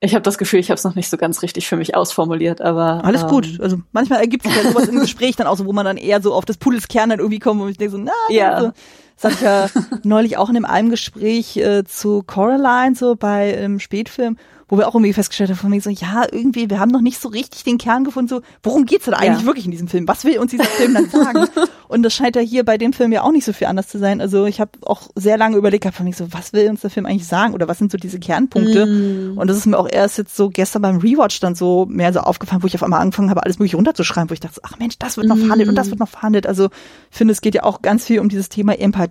Ich 0.00 0.14
habe 0.14 0.22
das 0.22 0.36
Gefühl, 0.36 0.58
ich 0.58 0.68
habe 0.68 0.76
es 0.76 0.84
noch 0.84 0.96
nicht 0.96 1.08
so 1.08 1.16
ganz 1.16 1.42
richtig 1.42 1.68
für 1.68 1.76
mich 1.76 1.94
ausformuliert, 1.94 2.60
aber 2.60 3.04
alles 3.04 3.22
ähm, 3.22 3.28
gut. 3.28 3.60
Also 3.60 3.80
manchmal 3.92 4.20
ergibt 4.20 4.42
sich 4.44 4.54
ja 4.54 4.62
sowas 4.62 4.88
im 4.88 4.98
Gespräch 4.98 5.36
dann 5.36 5.46
auch 5.46 5.56
so, 5.56 5.64
wo 5.64 5.72
man 5.72 5.86
dann 5.86 5.96
eher 5.96 6.20
so 6.20 6.34
auf 6.34 6.44
das 6.44 6.58
Pudels 6.58 6.88
Kern 6.88 7.10
dann 7.10 7.20
irgendwie 7.20 7.38
kommt 7.38 7.62
und 7.62 7.68
ich 7.68 7.78
denke 7.78 7.92
so, 7.92 7.98
na, 7.98 8.12
ja. 8.28 8.50
Also, 8.52 8.72
das 9.20 9.24
hatte 9.24 9.34
ich 9.34 9.40
ja 9.42 9.98
neulich 10.02 10.36
auch 10.36 10.50
in 10.50 10.64
einem 10.64 10.90
Gespräch 10.90 11.56
äh, 11.56 11.84
zu 11.84 12.22
Coraline 12.22 12.94
so 12.94 13.16
bei 13.16 13.56
einem 13.56 13.80
Spätfilm 13.80 14.36
wo 14.72 14.78
wir 14.78 14.88
auch 14.88 14.94
irgendwie 14.94 15.12
festgestellt 15.12 15.50
haben, 15.50 15.58
von 15.58 15.68
mir 15.68 15.82
so, 15.82 15.90
ja, 15.90 16.24
irgendwie, 16.32 16.70
wir 16.70 16.80
haben 16.80 16.90
noch 16.90 17.02
nicht 17.02 17.20
so 17.20 17.28
richtig 17.28 17.62
den 17.62 17.76
Kern 17.76 18.04
gefunden, 18.04 18.28
so, 18.28 18.40
worum 18.62 18.86
geht's 18.86 19.04
denn 19.04 19.12
eigentlich 19.12 19.40
ja. 19.40 19.44
wirklich 19.44 19.66
in 19.66 19.70
diesem 19.70 19.86
Film? 19.86 20.08
Was 20.08 20.24
will 20.24 20.38
uns 20.38 20.50
dieser 20.50 20.64
Film 20.64 20.94
dann 20.94 21.10
sagen? 21.10 21.44
Und 21.88 22.02
das 22.02 22.14
scheint 22.14 22.36
ja 22.36 22.40
hier 22.40 22.64
bei 22.64 22.78
dem 22.78 22.94
Film 22.94 23.12
ja 23.12 23.20
auch 23.20 23.32
nicht 23.32 23.44
so 23.44 23.52
viel 23.52 23.66
anders 23.66 23.88
zu 23.88 23.98
sein. 23.98 24.22
Also 24.22 24.46
ich 24.46 24.62
habe 24.62 24.70
auch 24.80 25.10
sehr 25.14 25.36
lange 25.36 25.58
überlegt, 25.58 25.84
hab 25.84 25.94
von 25.94 26.06
mir 26.06 26.14
so, 26.14 26.32
was 26.32 26.54
will 26.54 26.70
uns 26.70 26.80
der 26.80 26.88
Film 26.88 27.04
eigentlich 27.04 27.26
sagen? 27.26 27.52
Oder 27.52 27.68
was 27.68 27.76
sind 27.76 27.92
so 27.92 27.98
diese 27.98 28.18
Kernpunkte? 28.18 28.86
Mm. 28.86 29.36
Und 29.36 29.46
das 29.46 29.58
ist 29.58 29.66
mir 29.66 29.76
auch 29.76 29.90
erst 29.90 30.16
jetzt 30.16 30.34
so 30.34 30.48
gestern 30.48 30.80
beim 30.80 30.96
Rewatch 30.96 31.38
dann 31.40 31.54
so 31.54 31.84
mehr 31.84 32.14
so 32.14 32.20
aufgefallen, 32.20 32.62
wo 32.62 32.66
ich 32.66 32.74
auf 32.74 32.82
einmal 32.82 33.02
angefangen 33.02 33.28
habe, 33.28 33.42
alles 33.42 33.58
mögliche 33.58 33.76
runterzuschreiben, 33.76 34.30
wo 34.30 34.32
ich 34.32 34.40
dachte, 34.40 34.58
ach 34.62 34.78
Mensch, 34.78 34.98
das 34.98 35.18
wird 35.18 35.26
noch 35.26 35.36
verhandelt 35.36 35.68
und 35.68 35.74
das 35.74 35.90
wird 35.90 36.00
noch 36.00 36.08
verhandelt. 36.08 36.46
Also 36.46 36.70
ich 37.10 37.18
finde, 37.18 37.32
es 37.32 37.42
geht 37.42 37.54
ja 37.54 37.64
auch 37.64 37.82
ganz 37.82 38.06
viel 38.06 38.20
um 38.20 38.30
dieses 38.30 38.48
Thema 38.48 38.72
Empathie, 38.78 39.01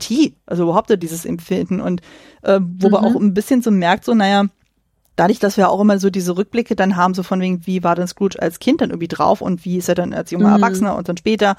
also 0.46 0.64
überhaupt 0.64 0.92
dieses 1.02 1.26
Empfinden 1.26 1.82
und 1.82 2.02
äh, 2.44 2.60
wo 2.62 2.88
mhm. 2.88 2.94
man 2.94 3.06
auch 3.06 3.16
ein 3.16 3.34
bisschen 3.34 3.62
so 3.62 3.72
merkt, 3.72 4.06
so, 4.06 4.14
naja, 4.14 4.46
dadurch, 5.16 5.40
dass 5.40 5.58
wir 5.58 5.70
auch 5.70 5.82
immer 5.82 6.00
so 6.00 6.10
diese 6.10 6.38
Rückblicke 6.38 6.76
dann 6.76 6.96
haben, 6.96 7.14
so 7.14 7.24
von 7.24 7.40
wegen, 7.42 7.66
wie 7.68 7.84
war 7.84 7.96
denn 7.96 8.08
Scrooge 8.08 8.42
als 8.42 8.60
Kind 8.60 8.82
dann 8.82 8.90
irgendwie 8.90 9.08
drauf 9.08 9.42
und 9.42 9.66
wie 9.66 9.78
ist 9.78 9.90
er 9.90 9.96
dann 9.96 10.14
als 10.14 10.32
junger 10.32 10.50
mhm. 10.50 10.64
Erwachsener 10.64 10.96
und 10.96 11.10
dann 11.10 11.18
später, 11.18 11.56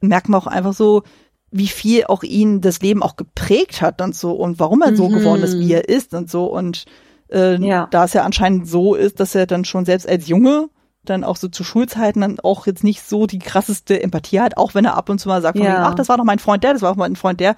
merkt 0.00 0.28
man 0.28 0.40
auch 0.40 0.46
einfach 0.46 0.74
so, 0.74 1.02
wie 1.50 1.68
viel 1.68 2.04
auch 2.04 2.22
ihn 2.22 2.60
das 2.60 2.80
Leben 2.80 3.02
auch 3.02 3.16
geprägt 3.16 3.80
hat 3.80 4.02
und 4.02 4.14
so 4.14 4.32
und 4.32 4.58
warum 4.58 4.82
er 4.82 4.96
so 4.96 5.08
mhm. 5.08 5.14
geworden 5.14 5.42
ist, 5.42 5.58
wie 5.58 5.72
er 5.72 5.88
ist 5.88 6.12
und 6.12 6.30
so 6.30 6.46
und 6.46 6.84
äh, 7.30 7.56
ja. 7.64 7.88
da 7.90 8.04
es 8.04 8.12
ja 8.12 8.22
anscheinend 8.22 8.68
so 8.68 8.94
ist, 8.94 9.20
dass 9.20 9.34
er 9.34 9.46
dann 9.46 9.64
schon 9.64 9.84
selbst 9.84 10.08
als 10.08 10.28
Junge 10.28 10.68
dann 11.10 11.24
auch 11.24 11.36
so 11.36 11.48
zu 11.48 11.64
Schulzeiten 11.64 12.20
dann 12.20 12.40
auch 12.40 12.66
jetzt 12.66 12.84
nicht 12.84 13.02
so 13.02 13.26
die 13.26 13.38
krasseste 13.38 14.02
Empathie 14.02 14.40
hat, 14.40 14.56
auch 14.56 14.74
wenn 14.74 14.84
er 14.84 14.96
ab 14.96 15.08
und 15.08 15.18
zu 15.18 15.28
mal 15.28 15.42
sagt, 15.42 15.58
ja. 15.58 15.64
wegen, 15.64 15.74
ach, 15.74 15.94
das 15.94 16.08
war 16.08 16.16
doch 16.16 16.24
mein 16.24 16.38
Freund 16.38 16.64
der, 16.64 16.72
das 16.72 16.82
war 16.82 16.90
auch 16.90 16.96
mein 16.96 17.16
Freund 17.16 17.40
der, 17.40 17.56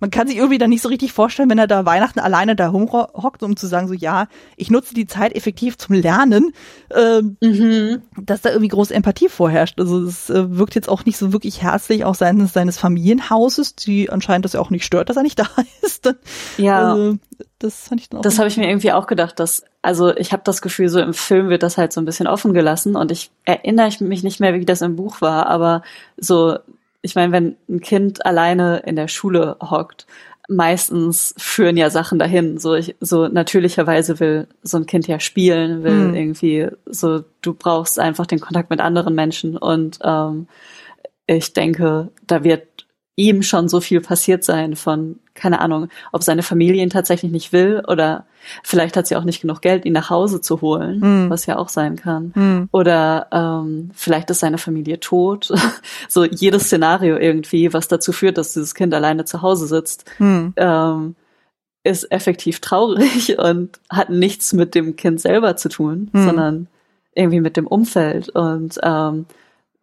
man 0.00 0.10
kann 0.10 0.26
sich 0.26 0.38
irgendwie 0.38 0.58
dann 0.58 0.70
nicht 0.70 0.82
so 0.82 0.88
richtig 0.88 1.12
vorstellen, 1.12 1.50
wenn 1.50 1.58
er 1.58 1.66
da 1.66 1.84
Weihnachten 1.84 2.18
alleine 2.18 2.56
da 2.56 2.68
rumhockt, 2.68 3.42
um 3.42 3.56
zu 3.56 3.66
sagen, 3.66 3.86
so 3.86 3.94
ja, 3.94 4.26
ich 4.56 4.70
nutze 4.70 4.94
die 4.94 5.06
Zeit 5.06 5.34
effektiv 5.36 5.76
zum 5.78 5.94
Lernen, 5.94 6.52
ähm, 6.94 7.36
mhm. 7.40 8.02
dass 8.16 8.40
da 8.40 8.48
irgendwie 8.48 8.68
große 8.68 8.94
Empathie 8.94 9.28
vorherrscht. 9.28 9.78
Also 9.78 10.02
es 10.02 10.30
äh, 10.30 10.56
wirkt 10.56 10.74
jetzt 10.74 10.88
auch 10.88 11.04
nicht 11.04 11.18
so 11.18 11.32
wirklich 11.32 11.62
herzlich, 11.62 12.04
auch 12.04 12.14
seines, 12.14 12.54
seines 12.54 12.78
Familienhauses, 12.78 13.76
die 13.76 14.10
anscheinend 14.10 14.46
das 14.46 14.54
ja 14.54 14.60
auch 14.60 14.70
nicht 14.70 14.84
stört, 14.84 15.10
dass 15.10 15.16
er 15.16 15.22
nicht 15.22 15.38
da 15.38 15.46
ist. 15.82 16.14
Ja. 16.56 16.92
Also, 16.92 17.18
das 17.58 17.88
fand 17.88 18.00
ich 18.00 18.08
dann 18.08 18.18
auch. 18.18 18.22
Das 18.22 18.38
habe 18.38 18.48
ich 18.48 18.56
mir 18.56 18.68
irgendwie 18.68 18.92
auch 18.92 19.06
gedacht, 19.06 19.38
dass, 19.38 19.64
also 19.82 20.16
ich 20.16 20.32
habe 20.32 20.42
das 20.44 20.62
Gefühl, 20.62 20.88
so 20.88 20.98
im 20.98 21.12
Film 21.12 21.50
wird 21.50 21.62
das 21.62 21.76
halt 21.76 21.92
so 21.92 22.00
ein 22.00 22.06
bisschen 22.06 22.26
offen 22.26 22.54
gelassen 22.54 22.96
und 22.96 23.12
ich 23.12 23.30
erinnere 23.44 23.90
mich 24.00 24.22
nicht 24.22 24.40
mehr, 24.40 24.54
wie 24.54 24.64
das 24.64 24.80
im 24.80 24.96
Buch 24.96 25.20
war, 25.20 25.46
aber 25.46 25.82
so 26.16 26.58
ich 27.02 27.14
meine, 27.14 27.32
wenn 27.32 27.56
ein 27.68 27.80
Kind 27.80 28.24
alleine 28.26 28.78
in 28.78 28.96
der 28.96 29.08
Schule 29.08 29.56
hockt, 29.60 30.06
meistens 30.48 31.32
führen 31.38 31.76
ja 31.76 31.90
Sachen 31.90 32.18
dahin. 32.18 32.58
So, 32.58 32.74
ich, 32.74 32.96
so 33.00 33.28
natürlicherweise 33.28 34.18
will 34.18 34.48
so 34.62 34.78
ein 34.78 34.86
Kind 34.86 35.06
ja 35.06 35.20
spielen, 35.20 35.84
will 35.84 36.08
mhm. 36.08 36.14
irgendwie 36.14 36.68
so, 36.86 37.22
du 37.40 37.54
brauchst 37.54 37.98
einfach 37.98 38.26
den 38.26 38.40
Kontakt 38.40 38.68
mit 38.68 38.80
anderen 38.80 39.14
Menschen 39.14 39.56
und 39.56 40.00
ähm, 40.02 40.48
ich 41.26 41.52
denke, 41.52 42.08
da 42.26 42.42
wird 42.42 42.66
ihm 43.16 43.42
schon 43.42 43.68
so 43.68 43.80
viel 43.80 44.00
passiert 44.00 44.44
sein 44.44 44.76
von, 44.76 45.18
keine 45.34 45.60
Ahnung, 45.60 45.88
ob 46.12 46.22
seine 46.22 46.42
Familie 46.42 46.82
ihn 46.82 46.90
tatsächlich 46.90 47.30
nicht 47.30 47.52
will 47.52 47.82
oder 47.86 48.24
vielleicht 48.62 48.96
hat 48.96 49.06
sie 49.06 49.16
auch 49.16 49.24
nicht 49.24 49.42
genug 49.42 49.60
Geld, 49.60 49.84
ihn 49.84 49.92
nach 49.92 50.08
Hause 50.10 50.40
zu 50.40 50.60
holen, 50.62 51.02
Hm. 51.02 51.30
was 51.30 51.44
ja 51.46 51.56
auch 51.58 51.68
sein 51.68 51.96
kann. 51.96 52.32
Hm. 52.34 52.68
Oder 52.72 53.26
ähm, 53.32 53.90
vielleicht 53.94 54.30
ist 54.30 54.40
seine 54.40 54.56
Familie 54.58 55.00
tot. 55.00 55.52
so 56.08 56.24
jedes 56.24 56.64
Szenario 56.64 57.16
irgendwie, 57.18 57.72
was 57.74 57.88
dazu 57.88 58.12
führt, 58.12 58.38
dass 58.38 58.54
dieses 58.54 58.74
Kind 58.74 58.94
alleine 58.94 59.24
zu 59.26 59.42
Hause 59.42 59.66
sitzt, 59.66 60.04
Hm. 60.16 60.54
ähm, 60.56 61.14
ist 61.82 62.10
effektiv 62.12 62.60
traurig 62.60 63.38
und 63.38 63.80
hat 63.90 64.08
nichts 64.10 64.52
mit 64.52 64.74
dem 64.74 64.96
Kind 64.96 65.20
selber 65.20 65.56
zu 65.56 65.68
tun, 65.68 66.10
sondern 66.12 66.68
irgendwie 67.14 67.40
mit 67.40 67.56
dem 67.56 67.66
Umfeld 67.66 68.28
und 68.30 68.78
ähm, 68.82 69.26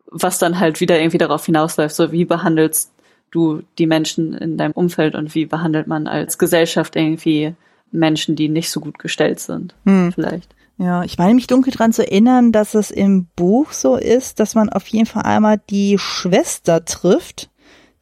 was 0.10 0.40
dann 0.40 0.60
halt 0.60 0.80
wieder 0.80 0.98
irgendwie 1.00 1.18
darauf 1.18 1.46
hinausläuft, 1.46 1.94
so 1.96 2.12
wie 2.12 2.24
behandelst 2.24 2.94
du 3.32 3.62
die 3.78 3.88
Menschen 3.88 4.34
in 4.34 4.58
deinem 4.58 4.72
Umfeld 4.74 5.16
und 5.16 5.36
wie 5.36 5.46
behandelt 5.46 5.88
man 5.88 6.08
als 6.08 6.38
Gesellschaft 6.38 6.96
irgendwie 6.96 7.54
Menschen, 7.92 8.36
die 8.36 8.50
nicht 8.50 8.70
so 8.70 8.80
gut 8.80 9.00
gestellt 9.00 9.40
sind, 9.40 9.76
Hm. 9.86 10.12
vielleicht. 10.14 10.54
Ja, 10.80 11.04
ich 11.04 11.18
meine 11.18 11.34
mich 11.34 11.48
dunkel 11.48 11.74
dran 11.74 11.92
zu 11.92 12.04
erinnern, 12.04 12.52
dass 12.52 12.76
es 12.76 12.92
im 12.92 13.26
Buch 13.36 13.72
so 13.72 13.96
ist, 13.96 14.40
dass 14.40 14.54
man 14.54 14.70
auf 14.70 14.86
jeden 14.88 15.08
Fall 15.08 15.24
einmal 15.24 15.60
die 15.72 15.98
Schwester 15.98 16.86
trifft, 16.86 17.50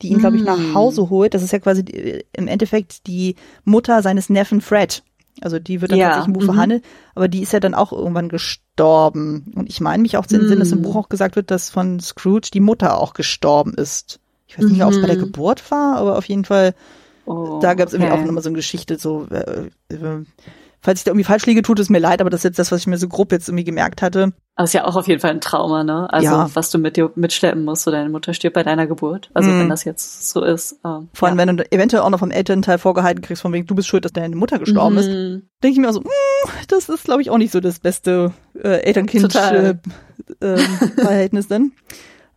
die 0.02 0.10
ihn, 0.10 0.20
glaube 0.20 0.36
ich, 0.36 0.44
nach 0.44 0.58
Mm. 0.58 0.74
Hause 0.76 1.10
holt. 1.10 1.34
Das 1.34 1.42
ist 1.42 1.54
ja 1.54 1.60
quasi 1.60 1.86
die, 1.86 2.26
im 2.34 2.50
Endeffekt 2.50 3.08
die 3.08 3.36
Mutter 3.64 4.02
seines 4.02 4.30
Neffen 4.30 4.60
Fred. 4.60 5.04
Also 5.40 5.58
die 5.58 5.80
wird 5.80 5.92
dann 5.94 6.00
Ja, 6.00 6.08
tatsächlich 6.08 6.28
im 6.28 6.34
Buch 6.34 6.42
mhm. 6.42 6.54
verhandelt, 6.54 6.84
aber 7.16 7.30
die 7.30 7.42
ist 7.44 7.54
ja 7.54 7.62
dann 7.62 7.76
auch 7.76 7.94
irgendwann 7.94 8.28
gestorben. 8.28 9.54
Und 9.56 9.70
ich 9.70 9.80
meine 9.80 10.02
mich 10.02 10.18
auch 10.18 10.26
zu 10.26 10.36
entsinnen, 10.36 10.60
dass 10.60 10.72
im 10.74 10.80
Mm. 10.80 10.84
Buch 10.84 10.96
auch 10.98 11.10
gesagt 11.10 11.38
wird, 11.38 11.52
dass 11.52 11.70
von 11.70 12.02
Scrooge 12.02 12.50
die 12.54 12.60
Mutter 12.60 13.00
auch 13.00 13.14
gestorben 13.14 13.74
ist. 13.74 14.20
Ich 14.58 14.64
weiß 14.64 14.70
nicht 14.70 14.78
mehr, 14.78 14.88
ob 14.88 14.94
es 14.94 15.02
bei 15.02 15.08
der 15.08 15.18
Mhm. 15.18 15.22
Geburt 15.22 15.70
war, 15.72 15.98
aber 15.98 16.18
auf 16.18 16.26
jeden 16.26 16.46
Fall 16.46 16.74
Oh, 17.26 17.60
da 17.62 17.74
gab 17.74 17.88
es 17.88 17.94
irgendwie 17.94 18.12
okay. 18.12 18.22
auch 18.22 18.26
nochmal 18.26 18.44
so 18.44 18.50
eine 18.50 18.56
Geschichte, 18.56 18.98
so, 18.98 19.26
äh, 19.32 19.68
äh, 19.94 20.24
falls 20.82 21.00
ich 21.00 21.04
da 21.04 21.10
irgendwie 21.12 21.24
falsch 21.24 21.46
liege, 21.48 21.64
tut 21.64 21.80
es 21.80 21.90
mir 21.90 21.98
leid, 22.00 22.22
aber 22.22 22.30
das 22.30 22.42
ist 22.42 22.44
jetzt 22.44 22.60
das, 22.60 22.72
was 22.72 22.82
ich 22.82 22.88
mir 22.88 22.98
so 23.00 23.08
grob 23.08 23.32
jetzt 23.32 23.50
irgendwie 23.50 23.64
gemerkt 23.64 24.04
hatte. 24.04 24.32
Aber 24.56 24.66
ist 24.66 24.74
ja 24.74 24.86
auch 24.86 24.96
auf 24.96 25.08
jeden 25.08 25.20
Fall 25.20 25.32
ein 25.32 25.42
Trauma, 25.42 25.84
ne? 25.84 26.08
Also 26.14 26.30
Ja. 26.30 26.50
was 26.54 26.70
du 26.70 26.78
mit 26.78 26.96
dir 26.98 27.12
mitschleppen 27.16 27.66
musst, 27.66 27.82
so 27.84 27.90
deine 27.92 28.10
Mutter 28.10 28.34
stirbt 28.36 28.54
bei 28.54 28.62
deiner 28.64 28.86
Geburt. 28.88 29.32
Also 29.34 29.50
Mhm. 29.52 29.60
wenn 29.60 29.70
das 29.70 29.84
jetzt 29.84 30.30
so 30.30 30.44
ist. 30.44 30.80
Ähm, 30.86 31.10
Vor 31.14 31.28
allem, 31.28 31.40
ja. 31.40 31.48
wenn 31.48 31.58
du 31.58 31.72
eventuell 31.72 32.04
auch 32.04 32.10
noch 32.12 32.20
vom 32.20 32.30
Elternteil 32.32 32.78
vorgehalten 32.78 33.22
kriegst, 33.24 33.42
von 33.42 33.52
wegen, 33.52 33.66
du 33.66 33.74
bist 33.76 33.88
schuld, 33.88 34.06
dass 34.06 34.14
deine 34.14 34.36
Mutter 34.36 34.60
gestorben 34.60 34.96
ist, 34.98 35.10
Mhm. 35.10 35.42
denke 35.64 35.74
ich 35.74 35.78
mir 35.80 35.90
auch 35.90 35.94
so, 35.94 36.02
mm, 36.02 36.06
das 36.70 36.88
ist, 36.90 37.04
glaube 37.06 37.22
ich, 37.24 37.32
auch 37.32 37.38
nicht 37.40 37.52
so 37.52 37.60
das 37.60 37.80
beste 37.80 38.32
äh. 38.64 38.78
Eltern-Kind-Verhältnis 40.40 41.48
dann. 41.48 41.72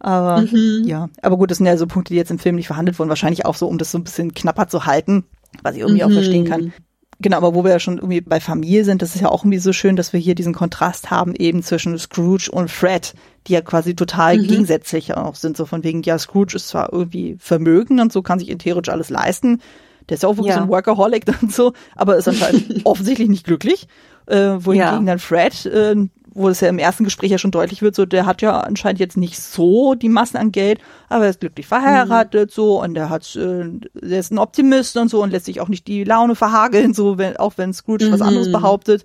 Aber 0.01 0.43
Mhm. 0.43 0.83
ja, 0.87 1.09
aber 1.23 1.37
gut, 1.37 1.51
das 1.51 1.59
sind 1.59 1.67
ja 1.67 1.77
so 1.77 1.87
Punkte, 1.87 2.13
die 2.13 2.19
jetzt 2.19 2.31
im 2.31 2.39
Film 2.39 2.57
nicht 2.57 2.67
verhandelt 2.69 2.99
wurden, 2.99 3.09
wahrscheinlich 3.09 3.45
auch 3.47 3.55
so, 3.57 3.67
um 3.67 3.79
das 3.79 3.91
so 3.91 3.99
ein 3.99 4.05
bisschen 4.05 4.33
knapper 4.35 4.69
zu 4.69 4.87
halten, 4.87 5.25
was 5.63 5.75
ich 5.75 5.81
irgendwie 5.83 6.05
auch 6.05 6.09
Mhm. 6.09 6.13
verstehen 6.15 6.45
kann. 6.45 6.73
Genau, 7.21 7.39
aber 7.39 7.53
wo 7.53 7.65
wir 7.65 7.73
ja 7.73 7.81
schon 7.81 7.97
irgendwie 7.99 8.21
bei 8.21 8.39
Familie 8.39 8.85
sind, 8.85 9.03
das 9.03 9.17
ist 9.17 9.21
ja 9.23 9.29
auch 9.29 9.43
irgendwie 9.43 9.59
so 9.59 9.73
schön, 9.73 9.97
dass 9.97 10.13
wir 10.13 10.21
hier 10.21 10.37
diesen 10.37 10.55
Kontrast 10.55 11.11
haben 11.11 11.35
eben 11.35 11.65
zwischen 11.65 11.99
Scrooge 11.99 12.49
und 12.53 12.71
Fred, 12.71 13.13
die 13.49 13.55
ja 13.55 13.61
quasi 13.61 13.97
total 13.97 14.39
Mhm. 14.39 14.47
gegensätzlich 14.47 15.17
auch 15.17 15.35
sind. 15.35 15.57
So 15.57 15.67
von 15.67 15.83
wegen, 15.83 16.03
ja, 16.05 16.17
Scrooge 16.17 16.55
ist 16.55 16.69
zwar 16.69 16.93
irgendwie 16.93 17.37
vermögen 17.41 17.99
und 17.99 18.13
so 18.13 18.23
kann 18.23 18.39
sich 18.39 18.57
theoretisch 18.59 18.93
alles 18.93 19.11
leisten. 19.11 19.61
Der 20.09 20.15
ist 20.15 20.23
ja 20.23 20.29
auch 20.29 20.37
wirklich 20.37 20.51
Ja. 20.55 20.59
so 20.59 20.61
ein 20.63 20.69
Workaholic 20.69 21.25
und 21.43 21.53
so, 21.53 21.73
aber 21.97 22.17
ist 22.17 22.29
anscheinend 22.29 22.63
offensichtlich 22.85 23.29
nicht 23.29 23.45
glücklich. 23.45 23.89
Äh, 24.27 24.65
wohingegen 24.65 24.77
Ja. 24.79 25.01
dann 25.01 25.19
Fred, 25.19 25.67
äh, 25.67 25.97
wo 26.35 26.49
es 26.49 26.61
ja 26.61 26.69
im 26.69 26.79
ersten 26.79 27.05
Gespräch 27.05 27.31
ja 27.31 27.39
schon 27.39 27.51
deutlich 27.51 27.83
wird, 27.83 27.95
so 27.95 28.07
der 28.07 28.27
hat 28.27 28.43
ja 28.43 28.61
anscheinend 28.61 29.01
jetzt 29.01 29.17
nicht 29.17 29.39
so 29.41 29.95
die 29.95 30.09
Massen 30.09 30.37
an 30.37 30.53
Geld, 30.53 30.81
aber 31.09 31.25
er 31.25 31.31
ist 31.31 31.41
glücklich 31.41 31.67
verheiratet 31.67 32.51
so 32.51 32.81
und 32.83 32.97
er 32.97 33.11
hat, 33.11 33.35
äh, 33.37 33.65
der 33.95 34.21
ist 34.21 34.31
ein 34.33 34.39
Optimist 34.39 34.97
und 34.97 35.09
so 35.09 35.23
und 35.23 35.31
lässt 35.31 35.47
sich 35.47 35.61
auch 35.61 35.69
nicht 35.69 35.87
die 35.87 36.05
Laune 36.05 36.35
verhageln, 36.35 36.95
so 36.95 37.19
wenn, 37.19 37.37
auch 37.37 37.55
wenn 37.57 37.73
Scrooge 37.73 38.11
was 38.11 38.21
Mhm. 38.21 38.27
anderes 38.27 38.53
behauptet. 38.53 39.05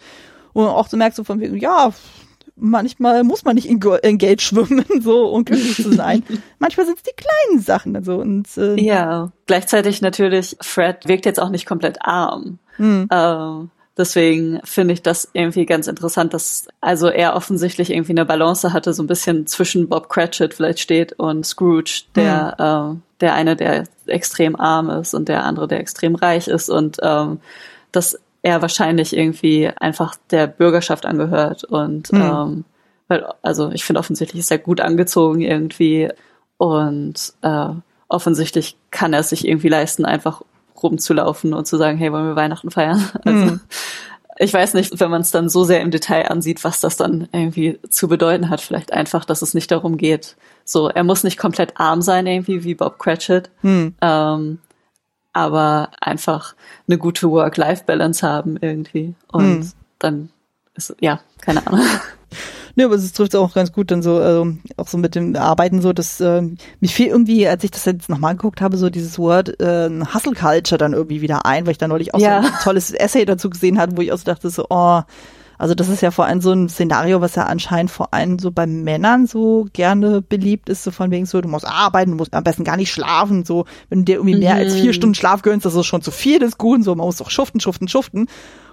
Und 0.54 0.68
auch 0.68 0.88
so 0.88 0.98
merkst 0.98 1.18
du 1.18 1.24
von 1.24 1.40
wegen, 1.40 1.58
ja, 1.58 1.92
manchmal 2.56 3.24
muss 3.24 3.44
man 3.44 3.56
nicht 3.56 3.68
in, 3.68 3.82
in 4.04 4.18
Geld 4.18 4.42
schwimmen, 4.42 4.86
so 5.02 5.28
um 5.28 5.44
glücklich 5.46 5.76
zu 5.78 5.92
sein. 5.94 6.24
manchmal 6.60 6.86
sind 6.86 6.98
es 6.98 7.04
die 7.04 7.16
kleinen 7.16 7.62
Sachen, 7.62 7.96
also 7.96 8.18
und 8.18 8.48
äh, 8.58 8.80
Ja, 8.80 9.32
gleichzeitig 9.48 10.02
natürlich, 10.02 10.56
Fred 10.62 11.08
wirkt 11.08 11.26
jetzt 11.26 11.40
auch 11.40 11.50
nicht 11.50 11.66
komplett 11.66 11.98
arm. 12.02 12.60
hm, 12.78 13.08
Ähm, 13.12 13.70
deswegen 13.98 14.60
finde 14.64 14.94
ich 14.94 15.02
das 15.02 15.30
irgendwie 15.34 15.66
ganz 15.66 15.88
interessant, 15.88 16.34
dass 16.34 16.68
also 16.82 17.08
er 17.08 17.36
offensichtlich 17.36 17.92
irgendwie 17.92 18.14
eine 18.14 18.26
Balance 18.26 18.74
hatte, 18.74 18.94
so 18.94 19.04
ein 19.04 19.08
bisschen 19.08 19.48
zwischen 19.48 19.88
Bob 19.90 20.10
Cratchit 20.10 20.54
vielleicht 20.54 20.80
steht 20.80 21.14
und 21.14 21.46
Scrooge, 21.46 22.04
der, 22.16 22.56
Hm. 22.58 22.98
äh, 22.98 23.02
der 23.22 23.34
eine, 23.36 23.56
der 23.56 23.84
extrem 24.08 24.56
arm 24.56 24.90
ist 24.90 25.14
und 25.14 25.30
der 25.30 25.44
andere, 25.44 25.68
der 25.68 25.80
extrem 25.80 26.16
reich 26.16 26.48
ist 26.48 26.70
und 26.70 26.98
ähm, 27.02 27.40
dass 27.92 28.20
er 28.42 28.62
wahrscheinlich 28.62 29.16
irgendwie 29.16 29.70
einfach 29.70 30.16
der 30.32 30.48
Bürgerschaft 30.48 31.06
angehört 31.06 31.64
und 31.64 32.10
Hm. 32.10 32.22
ähm, 32.22 32.66
weil, 33.08 33.26
also 33.42 33.70
ich 33.72 33.84
finde 33.84 34.00
offensichtlich 34.00 34.40
ist 34.40 34.52
er 34.52 34.58
gut 34.58 34.82
angezogen 34.82 35.42
irgendwie 35.42 36.10
und 36.58 37.34
äh, 37.42 37.70
offensichtlich 38.08 38.78
kann 38.92 39.14
er 39.14 39.20
es 39.20 39.30
sich 39.30 39.48
irgendwie 39.48 39.70
leisten, 39.70 40.06
einfach 40.06 40.42
rumzulaufen 40.84 41.54
und 41.54 41.66
zu 41.68 41.78
sagen, 41.78 41.98
hey, 41.98 42.12
wollen 42.12 42.28
wir 42.28 42.36
Weihnachten 42.36 42.70
feiern? 42.72 43.04
Also 43.26 43.46
Hm. 43.46 43.60
ich 44.40 44.54
weiß 44.54 44.74
nicht, 44.74 45.00
wenn 45.00 45.12
man 45.12 45.22
es 45.22 45.32
dann 45.32 45.48
so 45.50 45.64
sehr 45.64 45.82
im 45.82 45.92
Detail 45.92 46.30
ansieht, 46.30 46.64
was 46.64 46.80
das 46.80 46.98
dann 46.98 47.28
irgendwie 47.32 47.80
zu 47.90 48.08
bedeuten 48.08 48.50
hat. 48.50 48.62
Vielleicht 48.62 48.92
einfach, 48.94 49.26
dass 49.26 49.42
es 49.42 49.54
nicht 49.54 49.72
darum 49.72 49.98
geht. 49.98 50.36
So, 50.66 50.90
er 50.90 51.04
muss 51.04 51.24
nicht 51.24 51.38
komplett 51.38 51.80
arm 51.80 52.02
sein 52.02 52.26
irgendwie 52.28 52.64
wie 52.64 52.74
Bob 52.76 52.98
Cratchit, 53.00 53.50
hm, 53.62 53.96
ähm, 54.02 54.60
aber 55.34 55.90
einfach 56.00 56.56
eine 56.88 56.98
gute 56.98 57.30
Work-Life-Balance 57.30 58.28
haben 58.28 58.58
irgendwie. 58.62 59.16
Und 59.32 59.44
Hm. 59.62 59.72
dann 60.00 60.30
ist, 60.76 60.96
ja, 61.00 61.20
keine 61.42 61.66
Ahnung. 61.68 61.86
Ne, 62.76 62.86
aber 62.86 62.96
es 62.96 63.14
trifft 63.14 63.36
auch 63.36 63.54
ganz 63.54 63.72
gut 63.72 63.92
dann 63.92 64.02
so, 64.02 64.18
also 64.18 64.54
auch 64.78 64.88
so 64.88 64.98
mit 64.98 65.14
dem 65.14 65.36
Arbeiten 65.36 65.80
so, 65.82 65.94
dass 65.94 66.20
ähm, 66.22 66.58
mich 66.80 66.96
fiel 66.96 67.08
irgendwie, 67.08 67.48
als 67.48 67.64
ich 67.64 67.70
das 67.72 67.86
jetzt 67.86 68.10
nochmal 68.10 68.36
geguckt 68.36 68.62
habe, 68.62 68.78
so 68.78 68.90
dieses 68.90 69.20
Wort 69.20 69.60
äh, 69.62 69.90
Hustle 70.14 70.34
Culture 70.34 70.80
dann 70.80 70.94
irgendwie 70.94 71.22
wieder 71.22 71.46
ein, 71.46 71.66
weil 71.66 71.74
ich 71.74 71.78
da 71.78 71.88
neulich 71.88 72.16
auch 72.16 72.20
Ja. 72.20 72.42
so 72.42 72.48
ein 72.48 72.54
tolles 72.64 72.92
Essay 72.92 73.26
dazu 73.26 73.52
gesehen 73.52 73.78
hatte, 73.78 73.96
wo 73.96 74.02
ich 74.02 74.12
auch 74.12 74.18
so 74.18 74.24
dachte, 74.24 74.50
so, 74.50 74.66
oh, 74.70 75.02
also 75.58 75.76
das 75.76 75.90
ist 75.90 76.02
ja 76.02 76.12
vor 76.12 76.26
allem 76.26 76.42
so 76.42 76.52
ein 76.52 76.70
Szenario, 76.70 77.22
was 77.22 77.36
ja 77.36 77.44
anscheinend 77.46 77.92
vor 77.92 78.14
allem 78.14 78.40
so 78.40 78.52
bei 78.52 78.66
Männern 78.68 79.28
so 79.28 79.68
gerne 79.74 80.22
beliebt 80.22 80.70
ist, 80.70 80.84
so 80.84 80.92
von 80.92 81.12
wegen 81.12 81.26
so, 81.26 81.40
du 81.42 81.48
musst 81.50 81.68
arbeiten, 81.68 82.12
du 82.12 82.18
musst 82.18 82.34
am 82.34 82.44
besten 82.44 82.64
gar 82.64 82.78
nicht 82.78 82.92
schlafen, 82.92 83.46
so, 83.46 83.66
wenn 83.90 84.00
du 84.00 84.06
dir 84.06 84.16
irgendwie 84.18 84.36
mehr 84.40 84.56
als 84.56 84.74
vier 84.76 84.88
Mhm. 84.90 84.94
Stunden 84.94 85.16
Schlaf 85.16 85.42
gönnst, 85.42 85.66
das 85.66 85.76
ist 85.76 85.86
schon 85.86 86.02
zu 86.02 86.12
viel 86.12 86.40
des 86.40 86.58
Guten, 86.58 86.84
so, 86.84 86.94
man 86.96 87.06
muss 87.06 87.18
doch 87.18 87.30
schuften, 87.30 87.60
schuften, 87.60 87.88
schuften. 87.88 88.28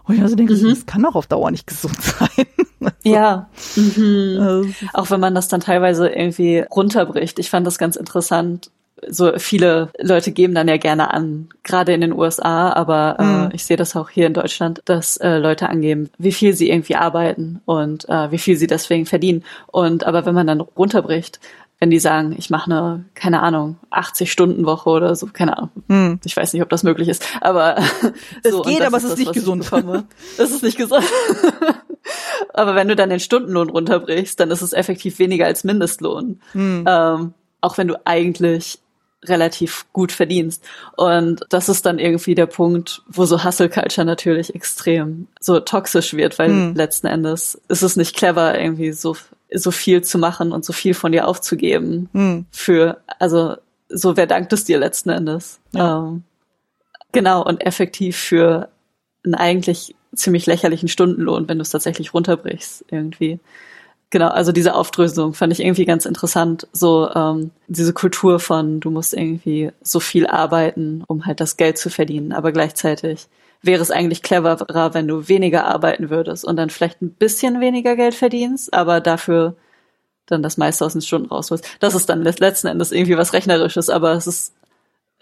Und 0.05 0.15
ich 0.17 0.23
also 0.23 0.35
denke, 0.35 0.55
Mhm. 0.55 0.69
das 0.71 0.87
kann 0.87 1.03
doch 1.03 1.15
auf 1.15 1.27
Dauer 1.27 1.51
nicht 1.51 1.67
gesund 1.67 1.97
sein. 2.01 2.47
Ja. 3.05 3.49
Mhm. 3.77 4.39
Also, 4.41 4.69
Auch 4.95 5.11
wenn 5.11 5.21
man 5.21 5.35
das 5.35 5.49
dann 5.49 5.61
teilweise 5.61 6.09
irgendwie 6.09 6.65
runterbricht. 6.71 7.39
Ich 7.39 7.51
fand 7.51 7.67
das 7.67 7.79
ganz 7.79 7.97
interessant. 7.97 8.71
So 9.09 9.33
viele 9.39 9.91
Leute 9.99 10.31
geben 10.33 10.55
dann 10.55 10.69
ja 10.69 10.77
gerne 10.77 11.13
an, 11.13 11.49
gerade 11.63 11.93
in 11.95 12.01
den 12.03 12.13
USA, 12.13 12.71
aber 12.73 13.17
Mhm. 13.19 13.51
äh, 13.51 13.55
ich 13.55 13.65
sehe 13.65 13.77
das 13.77 13.97
auch 13.97 14.11
hier 14.11 14.27
in 14.27 14.35
Deutschland, 14.35 14.83
dass 14.85 15.17
äh, 15.17 15.39
Leute 15.39 15.69
angeben, 15.69 16.11
wie 16.19 16.33
viel 16.33 16.55
sie 16.55 16.71
irgendwie 16.71 16.97
arbeiten 16.97 17.61
und 17.65 18.09
äh, 18.09 18.31
wie 18.31 18.39
viel 18.39 18.57
sie 18.57 18.67
deswegen 18.67 19.07
verdienen. 19.07 19.45
Und 19.69 20.05
aber 20.05 20.27
wenn 20.27 20.35
man 20.35 20.47
dann 20.47 20.61
runterbricht, 20.61 21.41
wenn 21.79 21.89
die 21.91 21.99
sagen, 21.99 22.35
ich 22.37 22.51
mache 22.51 22.71
eine, 22.71 23.05
keine 23.15 23.41
Ahnung, 23.41 23.77
80-Stunden-Woche 23.91 24.91
oder 24.91 25.17
so, 25.17 25.27
keine 25.33 25.57
Ahnung. 25.57 25.71
hm. 25.89 26.21
Ich 26.25 26.37
weiß 26.37 26.53
nicht, 26.53 26.63
ob 26.63 26.69
das 26.69 26.83
möglich 26.83 27.09
ist, 27.09 27.25
aber 27.41 27.77
Es 28.43 28.53
so, 28.53 28.61
geht, 28.63 28.83
aber 28.83 28.99
es 28.99 29.05
ist 29.05 29.13
das, 29.13 29.19
nicht 29.19 29.33
gesund. 29.33 29.71
Das 30.37 30.51
ist 30.51 30.63
nicht 30.63 30.77
gesund. 30.77 31.05
aber 32.55 32.75
wenn 32.75 32.89
du 32.89 32.97
dann 32.97 33.09
den 33.11 33.21
Stundenlohn 33.21 33.71
runterbrichst, 33.71 34.39
dann 34.39 34.51
ist 34.51 34.61
es 34.63 34.73
effektiv 34.75 35.19
weniger 35.19 35.47
als 35.47 35.65
Mindestlohn. 35.65 36.41
Hm. 36.53 36.85
Ähm, 36.87 37.33
auch 37.63 37.79
wenn 37.79 37.89
du 37.89 37.95
eigentlich 38.05 38.79
relativ 39.25 39.87
gut 39.93 40.13
verdienst. 40.13 40.65
Und 40.97 41.45
das 41.51 41.69
ist 41.69 41.85
dann 41.85 41.99
irgendwie 41.99 42.35
der 42.35 42.47
Punkt, 42.47 43.03
wo 43.07 43.27
so 43.27 43.45
Hustle 43.45 43.69
Culture 43.69 44.05
natürlich 44.05 44.55
extrem 44.55 45.27
so 45.41 45.61
toxisch 45.61 46.15
wird, 46.15 46.39
weil 46.39 46.49
Hm. 46.51 46.75
letzten 46.75 47.07
Endes 47.07 47.61
ist 47.69 47.83
es 47.83 47.97
nicht 47.97 48.17
clever, 48.17 48.59
irgendwie 48.59 48.93
so, 48.93 49.17
so 49.53 49.71
viel 49.71 50.03
zu 50.03 50.19
machen 50.19 50.53
und 50.53 50.65
so 50.65 50.73
viel 50.73 50.95
von 50.95 51.13
dir 51.13 51.29
aufzugeben 51.29 52.09
Hm. 52.13 52.47
für, 52.51 53.01
also 53.19 53.57
so 53.89 54.17
wer 54.17 54.27
dankt 54.27 54.53
es 54.53 54.65
dir 54.65 54.79
letzten 54.79 55.11
Endes. 55.11 55.61
Ja. 55.73 55.99
Ähm, 55.99 56.23
genau, 57.13 57.45
und 57.45 57.61
effektiv 57.61 58.17
für 58.17 58.69
einen 59.25 59.35
eigentlich 59.35 59.95
ziemlich 60.15 60.47
lächerlichen 60.47 60.89
Stundenlohn, 60.89 61.49
wenn 61.49 61.59
du 61.59 61.63
es 61.63 61.71
tatsächlich 61.71 62.15
runterbrichst 62.15 62.85
irgendwie. 62.91 63.39
Genau, 64.11 64.29
also 64.29 64.51
diese 64.51 64.75
Aufdröselung 64.75 65.35
fand 65.35 65.53
ich 65.53 65.61
irgendwie 65.61 65.85
ganz 65.85 66.05
interessant. 66.05 66.67
So 66.73 67.09
ähm, 67.15 67.53
diese 67.69 67.93
Kultur 67.93 68.41
von, 68.41 68.81
du 68.81 68.91
musst 68.91 69.15
irgendwie 69.15 69.71
so 69.83 70.01
viel 70.01 70.27
arbeiten, 70.27 71.05
um 71.07 71.27
halt 71.27 71.41
das 71.41 71.57
Geld 71.57 71.79
zu 71.79 71.91
verdienen, 71.91 72.33
aber 72.33 72.51
gleichzeitig 72.51 73.29
wäre 73.63 73.83
es 73.83 73.91
eigentlich 73.91 74.23
cleverer, 74.23 74.95
wenn 74.95 75.07
du 75.07 75.29
weniger 75.29 75.67
arbeiten 75.67 76.11
würdest 76.11 76.45
und 76.45 76.57
dann 76.57 76.71
vielleicht 76.71 77.03
ein 77.03 77.13
bisschen 77.13 77.61
weniger 77.61 77.95
Geld 77.95 78.15
verdienst, 78.15 78.75
aber 78.75 79.01
dafür 79.01 79.55
dann 80.27 80.43
das 80.43 80.57
meiste 80.57 80.85
aus 80.85 80.93
den 80.93 81.03
Stunden 81.03 81.29
rausholst. 81.29 81.65
Das 81.79 81.95
ist 81.95 82.09
dann 82.09 82.23
letzten 82.23 82.67
Endes 82.67 82.93
irgendwie 82.93 83.17
was 83.17 83.33
Rechnerisches, 83.33 83.91
aber 83.91 84.13
es 84.13 84.27
ist 84.27 84.55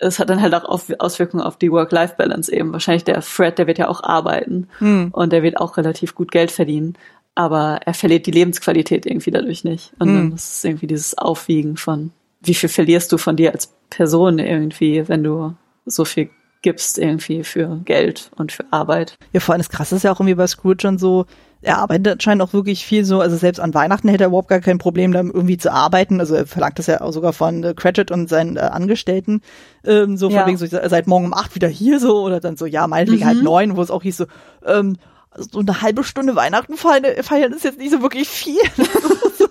es 0.01 0.21
hat 0.21 0.31
dann 0.31 0.41
halt 0.41 0.55
auch 0.55 0.81
Auswirkungen 0.99 1.43
auf 1.43 1.57
die 1.57 1.73
Work-Life-Balance 1.73 2.53
eben. 2.53 2.73
Wahrscheinlich 2.73 3.03
der 3.03 3.21
Fred, 3.21 3.59
der 3.59 3.67
wird 3.67 3.79
ja 3.79 3.89
auch 3.89 4.03
arbeiten 4.05 4.69
hm. 4.79 5.11
und 5.13 5.33
der 5.33 5.43
wird 5.43 5.59
auch 5.59 5.77
relativ 5.77 6.15
gut 6.15 6.31
Geld 6.31 6.53
verdienen, 6.53 6.97
aber 7.39 7.79
er 7.85 7.95
verliert 7.95 8.27
die 8.27 8.33
Lebensqualität 8.33 9.07
irgendwie 9.07 9.31
dadurch 9.31 9.63
nicht. 9.63 9.93
Und 10.01 10.09
hm. 10.09 10.17
dann 10.17 10.33
ist 10.33 10.57
es 10.57 10.65
irgendwie 10.65 10.89
dieses 10.89 11.17
Aufwiegen 11.17 11.77
von, 11.77 12.11
wie 12.41 12.55
viel 12.55 12.69
verlierst 12.69 13.13
du 13.13 13.17
von 13.17 13.37
dir 13.37 13.53
als 13.53 13.73
Person 13.91 14.41
irgendwie, 14.41 15.07
wenn 15.07 15.23
du 15.23 15.55
so 15.87 16.05
viel 16.05 16.31
gibst 16.63 16.99
irgendwie 16.99 17.45
für 17.45 17.81
Geld 17.85 18.33
und 18.35 18.51
für 18.51 18.65
Arbeit. 18.73 19.15
Ja, 19.33 19.39
vor 19.39 19.53
allem 19.53 19.61
das 19.61 19.69
Krasse 19.69 19.95
ist 19.95 20.03
ja 20.03 20.11
auch 20.11 20.19
irgendwie 20.19 20.35
bei 20.35 20.49
Scrooge 20.49 20.83
schon 20.83 20.99
so, 20.99 21.27
er 21.63 21.79
arbeitet 21.79 22.09
anscheinend 22.09 22.43
auch 22.43 22.53
wirklich 22.53 22.85
viel 22.85 23.05
so, 23.05 23.21
also 23.21 23.37
selbst 23.37 23.61
an 23.61 23.73
Weihnachten 23.73 24.09
hätte 24.09 24.25
er 24.25 24.29
überhaupt 24.29 24.49
gar 24.49 24.59
kein 24.59 24.79
Problem, 24.79 25.13
da 25.13 25.21
irgendwie 25.21 25.59
zu 25.59 25.73
arbeiten. 25.73 26.19
Also 26.19 26.35
er 26.35 26.45
verlangt 26.45 26.81
das 26.81 26.89
ja 26.89 27.01
auch 27.03 27.13
sogar 27.13 27.33
von 27.33 27.63
äh, 27.63 27.75
Cratchit 27.75 28.11
und 28.11 28.29
seinen 28.29 28.57
äh, 28.57 28.61
Angestellten, 28.63 29.43
ähm, 29.85 30.17
so 30.17 30.29
ja. 30.29 30.41
von 30.41 30.49
wegen 30.49 30.59
so, 30.59 30.67
seit 30.67 31.07
morgen 31.07 31.27
um 31.27 31.35
acht 31.35 31.55
wieder 31.55 31.69
hier 31.69 32.01
so 32.01 32.21
oder 32.21 32.41
dann 32.41 32.57
so, 32.57 32.67
ja, 32.67 32.89
meinetwegen 32.89 33.23
mhm. 33.23 33.27
halt 33.27 33.43
neun, 33.45 33.77
wo 33.77 33.83
es 33.83 33.93
auch 33.93 34.03
hieß 34.03 34.17
so, 34.17 34.27
ähm, 34.67 34.97
so 35.37 35.61
eine 35.61 35.83
halbe 35.83 36.05
Stunde 36.05 36.37
Weihnachten 36.37 36.77
feiern, 36.77 37.23
feiern 37.23 37.53
ist 37.53 37.65
jetzt 37.65 37.79
nicht 37.79 37.91
so 37.91 38.03
wirklich 38.03 38.29
viel. 38.29 38.61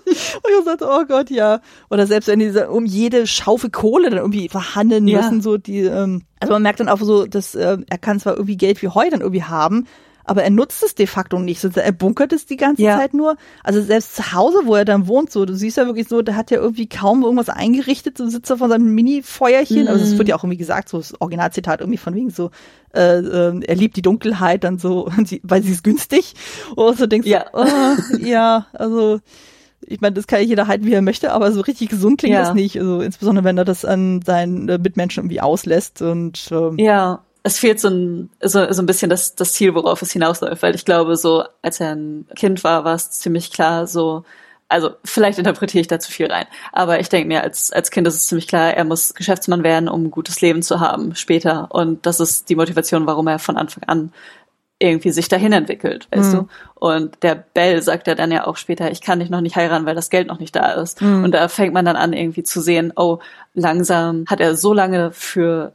Und 0.08 0.50
ich 0.58 0.64
sagte, 0.64 0.88
oh 0.88 1.04
Gott, 1.06 1.30
ja. 1.30 1.60
Oder 1.90 2.06
selbst 2.06 2.28
wenn 2.28 2.38
die 2.38 2.50
um 2.68 2.84
jede 2.84 3.26
Schaufel 3.26 3.70
Kohle 3.70 4.10
dann 4.10 4.18
irgendwie 4.18 4.48
verhandeln 4.48 5.06
ja. 5.06 5.20
müssen, 5.20 5.40
so 5.40 5.56
die, 5.56 5.80
ähm, 5.80 6.22
also 6.40 6.52
man 6.52 6.62
merkt 6.62 6.80
dann 6.80 6.88
auch 6.88 7.00
so, 7.00 7.26
dass 7.26 7.54
äh, 7.54 7.78
er 7.88 7.98
kann 7.98 8.20
zwar 8.20 8.34
irgendwie 8.34 8.56
Geld 8.56 8.82
wie 8.82 8.88
Heu 8.88 9.08
dann 9.10 9.20
irgendwie 9.20 9.44
haben, 9.44 9.86
aber 10.28 10.44
er 10.44 10.50
nutzt 10.50 10.82
es 10.82 10.94
de 10.94 11.06
facto 11.06 11.38
nicht. 11.38 11.60
So, 11.60 11.68
er 11.74 11.92
bunkert 11.92 12.34
es 12.34 12.44
die 12.44 12.58
ganze 12.58 12.82
ja. 12.82 12.98
Zeit 12.98 13.14
nur. 13.14 13.36
Also 13.64 13.80
selbst 13.80 14.14
zu 14.14 14.32
Hause, 14.32 14.58
wo 14.64 14.74
er 14.74 14.84
dann 14.84 15.06
wohnt, 15.08 15.32
so, 15.32 15.46
du 15.46 15.54
siehst 15.54 15.78
ja 15.78 15.86
wirklich 15.86 16.06
so, 16.06 16.20
der 16.20 16.36
hat 16.36 16.50
ja 16.50 16.58
irgendwie 16.58 16.86
kaum 16.86 17.22
irgendwas 17.22 17.48
eingerichtet, 17.48 18.18
so 18.18 18.28
sitzt 18.28 18.50
er 18.50 18.58
von 18.58 18.68
seinem 18.68 18.94
Mini-Feuerchen. 18.94 19.82
Mhm. 19.82 19.88
Also 19.88 20.04
es 20.04 20.18
wird 20.18 20.28
ja 20.28 20.36
auch 20.36 20.44
irgendwie 20.44 20.58
gesagt, 20.58 20.90
so 20.90 20.98
das 20.98 21.18
Originalzitat 21.18 21.80
irgendwie 21.80 21.96
von 21.96 22.14
wegen 22.14 22.28
so, 22.28 22.50
äh, 22.94 23.18
äh, 23.18 23.60
er 23.66 23.74
liebt 23.74 23.96
die 23.96 24.02
Dunkelheit 24.02 24.64
dann 24.64 24.78
so, 24.78 25.10
weil 25.42 25.62
sie 25.62 25.72
ist 25.72 25.82
günstig. 25.82 26.34
Und 26.76 26.98
so 26.98 27.06
denkst 27.06 27.26
ja. 27.26 27.46
du, 27.50 27.60
oh, 27.60 28.16
ja, 28.18 28.66
also 28.74 29.20
ich 29.80 30.02
meine, 30.02 30.12
das 30.12 30.26
kann 30.26 30.40
ja 30.40 30.46
jeder 30.46 30.66
halten, 30.66 30.84
wie 30.84 30.92
er 30.92 31.00
möchte, 31.00 31.32
aber 31.32 31.52
so 31.52 31.62
richtig 31.62 31.88
gesund 31.88 32.18
klingt 32.18 32.34
ja. 32.34 32.42
das 32.42 32.54
nicht. 32.54 32.78
Also 32.78 33.00
insbesondere 33.00 33.44
wenn 33.44 33.56
er 33.56 33.64
das 33.64 33.86
an 33.86 34.20
seinen 34.20 34.68
äh, 34.68 34.76
Mitmenschen 34.76 35.22
irgendwie 35.22 35.40
auslässt 35.40 36.02
und 36.02 36.50
ähm, 36.52 36.78
ja 36.78 37.22
es 37.48 37.58
fehlt 37.58 37.80
so 37.80 37.88
ein, 37.88 38.30
so, 38.42 38.70
so 38.72 38.82
ein 38.82 38.86
bisschen 38.86 39.10
das, 39.10 39.34
das 39.34 39.52
Ziel, 39.52 39.74
worauf 39.74 40.02
es 40.02 40.12
hinausläuft, 40.12 40.62
weil 40.62 40.74
ich 40.74 40.84
glaube, 40.84 41.16
so 41.16 41.44
als 41.62 41.80
er 41.80 41.94
ein 41.94 42.26
Kind 42.36 42.62
war, 42.62 42.84
war 42.84 42.94
es 42.94 43.10
ziemlich 43.10 43.50
klar, 43.50 43.86
so, 43.86 44.24
also 44.68 44.90
vielleicht 45.02 45.38
interpretiere 45.38 45.80
ich 45.80 45.88
da 45.88 45.98
zu 45.98 46.12
viel 46.12 46.30
rein, 46.30 46.44
aber 46.72 47.00
ich 47.00 47.08
denke 47.08 47.26
mir, 47.26 47.42
als, 47.42 47.72
als 47.72 47.90
Kind 47.90 48.06
ist 48.06 48.16
es 48.16 48.26
ziemlich 48.26 48.48
klar, 48.48 48.74
er 48.74 48.84
muss 48.84 49.14
Geschäftsmann 49.14 49.64
werden, 49.64 49.88
um 49.88 50.04
ein 50.04 50.10
gutes 50.10 50.42
Leben 50.42 50.62
zu 50.62 50.78
haben 50.78 51.14
später. 51.14 51.68
Und 51.70 52.04
das 52.04 52.20
ist 52.20 52.50
die 52.50 52.56
Motivation, 52.56 53.06
warum 53.06 53.26
er 53.28 53.38
von 53.38 53.56
Anfang 53.56 53.84
an 53.84 54.12
irgendwie 54.78 55.10
sich 55.10 55.28
dahin 55.28 55.52
entwickelt, 55.52 56.06
weißt 56.12 56.34
mhm. 56.34 56.36
du? 56.36 56.48
Und 56.74 57.22
der 57.22 57.34
Bell 57.34 57.82
sagt 57.82 58.06
ja 58.06 58.14
dann 58.14 58.30
ja 58.30 58.46
auch 58.46 58.56
später, 58.56 58.90
ich 58.92 59.00
kann 59.00 59.18
dich 59.18 59.30
noch 59.30 59.40
nicht 59.40 59.56
heiraten, 59.56 59.86
weil 59.86 59.96
das 59.96 60.10
Geld 60.10 60.28
noch 60.28 60.38
nicht 60.38 60.54
da 60.54 60.72
ist. 60.72 61.00
Mhm. 61.00 61.24
Und 61.24 61.32
da 61.32 61.48
fängt 61.48 61.74
man 61.74 61.84
dann 61.84 61.96
an, 61.96 62.12
irgendwie 62.12 62.44
zu 62.44 62.60
sehen, 62.60 62.92
oh, 62.94 63.18
langsam 63.54 64.24
hat 64.28 64.40
er 64.40 64.54
so 64.54 64.72
lange 64.72 65.10
für 65.12 65.72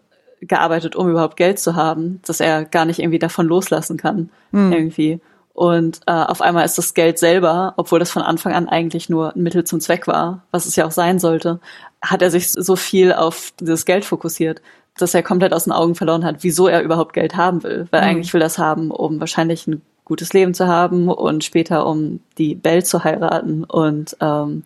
gearbeitet, 0.48 0.96
um 0.96 1.10
überhaupt 1.10 1.38
Geld 1.38 1.60
zu 1.60 1.76
haben, 1.76 2.22
dass 2.26 2.40
er 2.40 2.66
gar 2.66 2.86
nicht 2.86 3.00
irgendwie 3.00 3.20
davon 3.20 3.48
loslassen 3.48 3.98
kann, 3.98 4.30
mhm. 4.52 4.72
irgendwie. 4.72 5.20
Und 5.54 6.02
äh, 6.08 6.12
auf 6.12 6.42
einmal 6.42 6.66
ist 6.66 6.78
das 6.78 6.96
Geld 6.96 7.20
selber, 7.20 7.74
obwohl 7.78 8.00
das 8.00 8.10
von 8.10 8.24
Anfang 8.24 8.54
an 8.54 8.68
eigentlich 8.68 9.10
nur 9.10 9.36
ein 9.36 9.44
Mittel 9.44 9.64
zum 9.64 9.80
Zweck 9.80 10.08
war, 10.08 10.44
was 10.52 10.66
es 10.66 10.76
ja 10.76 10.86
auch 10.86 10.92
sein 10.92 11.20
sollte, 11.20 11.60
hat 12.02 12.22
er 12.24 12.32
sich 12.32 12.50
so 12.52 12.76
viel 12.76 13.14
auf 13.14 13.54
dieses 13.60 13.86
Geld 13.86 14.04
fokussiert, 14.04 14.62
dass 14.98 15.14
er 15.14 15.22
komplett 15.22 15.54
aus 15.54 15.66
den 15.66 15.74
Augen 15.74 15.96
verloren 15.96 16.26
hat, 16.26 16.38
wieso 16.40 16.68
er 16.68 16.82
überhaupt 16.82 17.14
Geld 17.14 17.36
haben 17.36 17.62
will. 17.64 17.88
Weil 17.92 18.02
mhm. 18.02 18.08
eigentlich 18.08 18.34
will 18.34 18.42
er 18.42 18.46
das 18.46 18.58
haben, 18.58 18.90
um 18.90 19.20
wahrscheinlich 19.20 19.68
ein 19.68 19.82
gutes 20.06 20.34
Leben 20.34 20.54
zu 20.54 20.68
haben 20.68 21.08
und 21.08 21.44
später 21.44 21.86
um 21.86 22.20
die 22.38 22.56
Belle 22.56 22.84
zu 22.84 23.04
heiraten. 23.04 23.64
Und 23.64 24.18
ähm, 24.22 24.64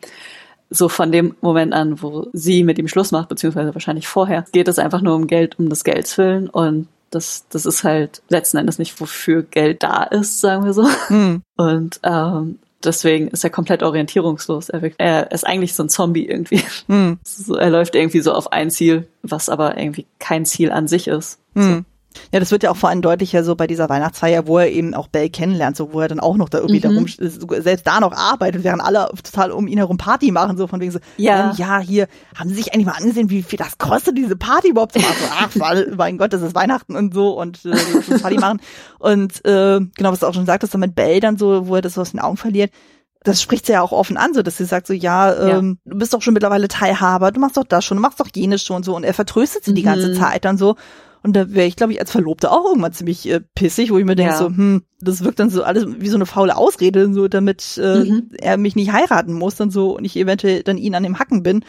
so 0.70 0.90
von 0.90 1.12
dem 1.12 1.36
Moment 1.42 1.74
an, 1.74 2.02
wo 2.02 2.28
sie 2.34 2.64
mit 2.64 2.78
ihm 2.78 2.88
Schluss 2.88 3.12
macht, 3.12 3.30
beziehungsweise 3.30 3.74
wahrscheinlich 3.74 4.08
vorher, 4.08 4.46
geht 4.52 4.68
es 4.68 4.80
einfach 4.80 5.02
nur 5.02 5.16
um 5.16 5.28
Geld, 5.28 5.58
um 5.60 5.70
das 5.70 5.84
Gelds 5.84 6.18
willen 6.18 6.50
und 6.50 6.88
das, 7.10 7.46
das 7.50 7.66
ist 7.66 7.84
halt 7.84 8.22
letzten 8.30 8.58
Endes 8.58 8.80
nicht, 8.80 9.00
wofür 9.00 9.44
Geld 9.44 9.84
da 9.84 10.04
ist, 10.04 10.42
sagen 10.42 10.66
wir 10.66 10.74
so. 10.74 10.86
Mhm. 11.10 11.42
Und 11.56 12.00
ähm, 12.04 12.60
deswegen 12.84 13.30
ist 13.30 13.44
er 13.44 13.50
komplett 13.50 13.84
orientierungslos. 13.84 14.70
Er, 14.70 14.92
er 14.98 15.32
ist 15.32 15.46
eigentlich 15.46 15.74
so 15.74 15.84
ein 15.84 15.90
Zombie 15.90 16.28
irgendwie. 16.28 16.62
Mhm. 16.88 17.20
So, 17.26 17.56
er 17.56 17.70
läuft 17.70 17.96
irgendwie 17.96 18.20
so 18.20 18.34
auf 18.34 18.52
ein 18.52 18.72
Ziel, 18.72 19.08
was 19.24 19.48
aber 19.48 19.78
irgendwie 19.78 20.06
kein 20.20 20.46
Ziel 20.46 20.72
an 20.72 20.88
sich 20.88 21.08
ist. 21.08 21.40
Mhm. 21.54 21.62
So. 21.62 21.97
Ja, 22.32 22.40
das 22.40 22.52
wird 22.52 22.64
ja 22.64 22.72
auch 22.72 22.78
vor 22.78 22.90
allem 22.90 23.02
deutlicher 23.02 23.44
so 23.44 23.56
bei 23.56 23.68
dieser 23.68 23.90
Weihnachtsfeier, 23.90 24.48
wo 24.48 24.58
er 24.58 24.70
eben 24.70 24.94
auch 24.94 25.08
Bell 25.08 25.30
kennenlernt, 25.30 25.78
so 25.78 25.94
wo 25.94 26.02
er 26.02 26.08
dann 26.08 26.20
auch 26.20 26.38
noch 26.38 26.50
da 26.50 26.60
irgendwie 26.60 26.86
mhm. 26.86 27.08
darum, 27.08 27.62
selbst 27.62 27.88
da 27.88 28.00
noch 28.00 28.14
arbeitet, 28.14 28.64
während 28.64 28.82
alle 28.82 29.10
total 29.24 29.52
um 29.52 29.68
ihn 29.68 29.78
herum 29.78 29.98
Party 29.98 30.32
machen, 30.32 30.58
so 30.58 30.68
von 30.68 30.80
wegen 30.80 30.92
so, 30.92 31.00
ja, 31.18 31.52
ähm, 31.52 31.56
ja 31.58 31.80
hier, 31.80 32.08
haben 32.36 32.50
Sie 32.50 32.56
sich 32.56 32.74
eigentlich 32.74 32.86
mal 32.86 32.98
angesehen, 32.98 33.30
wie 33.30 33.44
viel 33.44 33.58
das 33.58 33.78
kostet, 33.78 34.18
diese 34.18 34.36
Party 34.36 34.70
überhaupt 34.70 34.94
zu 34.94 35.00
machen? 35.00 35.16
So, 35.20 35.28
ach, 35.32 35.50
weil, 35.56 35.94
mein 35.96 36.18
Gott, 36.18 36.34
das 36.34 36.42
ist 36.42 36.56
Weihnachten 36.56 36.96
und 36.96 37.14
so 37.14 37.40
und 37.40 37.66
äh, 37.66 38.18
Party 38.20 38.38
machen. 38.38 38.60
Und 39.00 39.46
äh, 39.46 39.80
genau, 39.96 40.12
was 40.12 40.20
du 40.20 40.28
auch 40.28 40.34
schon 40.34 40.46
sagtest, 40.46 40.74
dann 40.74 40.82
mit 40.82 40.96
Bell 40.96 41.20
dann 41.20 41.38
so, 41.38 41.68
wo 41.68 41.76
er 41.76 41.82
das 41.82 41.94
so 41.96 42.02
aus 42.02 42.12
den 42.12 42.20
Augen 42.20 42.38
verliert, 42.38 42.72
das 43.28 43.42
spricht 43.42 43.66
sie 43.66 43.74
ja 43.74 43.82
auch 43.82 43.92
offen 43.92 44.18
an, 44.18 44.34
so 44.34 44.42
dass 44.42 44.58
sie 44.58 44.66
sagt 44.66 44.88
so, 44.88 44.94
ja, 44.94 45.34
ähm, 45.34 45.80
ja. 45.84 45.92
du 45.92 45.98
bist 45.98 46.14
doch 46.14 46.22
schon 46.22 46.34
mittlerweile 46.34 46.68
Teilhaber, 46.68 47.32
du 47.32 47.40
machst 47.40 47.58
doch 47.58 47.66
das 47.66 47.84
schon, 47.84 47.98
du 47.98 48.02
machst 48.02 48.20
doch 48.20 48.30
jenes 48.34 48.64
schon 48.64 48.84
so 48.84 48.96
und 48.96 49.04
er 49.04 49.14
vertröstet 49.14 49.66
sie 49.66 49.72
mhm. 49.72 49.76
die 49.76 49.84
ganze 49.84 50.14
Zeit 50.14 50.46
dann 50.46 50.58
so 50.58 50.76
und 51.28 51.34
da 51.34 51.54
wäre 51.54 51.68
ich, 51.68 51.76
glaube 51.76 51.92
ich, 51.92 52.00
als 52.00 52.10
Verlobte 52.10 52.50
auch 52.50 52.64
irgendwann 52.64 52.94
ziemlich 52.94 53.30
äh, 53.30 53.42
pissig, 53.54 53.92
wo 53.92 53.98
ich 53.98 54.06
mir 54.06 54.16
denke, 54.16 54.32
ja. 54.32 54.38
so, 54.38 54.46
hm, 54.46 54.84
das 55.02 55.26
wirkt 55.26 55.40
dann 55.40 55.50
so 55.50 55.62
alles 55.62 55.86
wie 56.00 56.08
so 56.08 56.16
eine 56.16 56.26
faule 56.26 56.56
Ausrede, 56.56 57.14
so 57.14 57.28
damit 57.28 57.78
äh, 57.84 58.06
mhm. 58.06 58.30
er 58.40 58.56
mich 58.56 58.78
nicht 58.78 58.94
heiraten 58.94 59.34
muss 59.34 59.56
dann 59.56 59.70
so 59.70 59.98
und 59.98 60.06
ich 60.06 60.16
eventuell 60.16 60.64
dann 60.64 60.78
ihn 60.78 60.96
an 60.96 61.04
dem 61.04 61.20
Hacken 61.20 61.44
bin. 61.44 61.66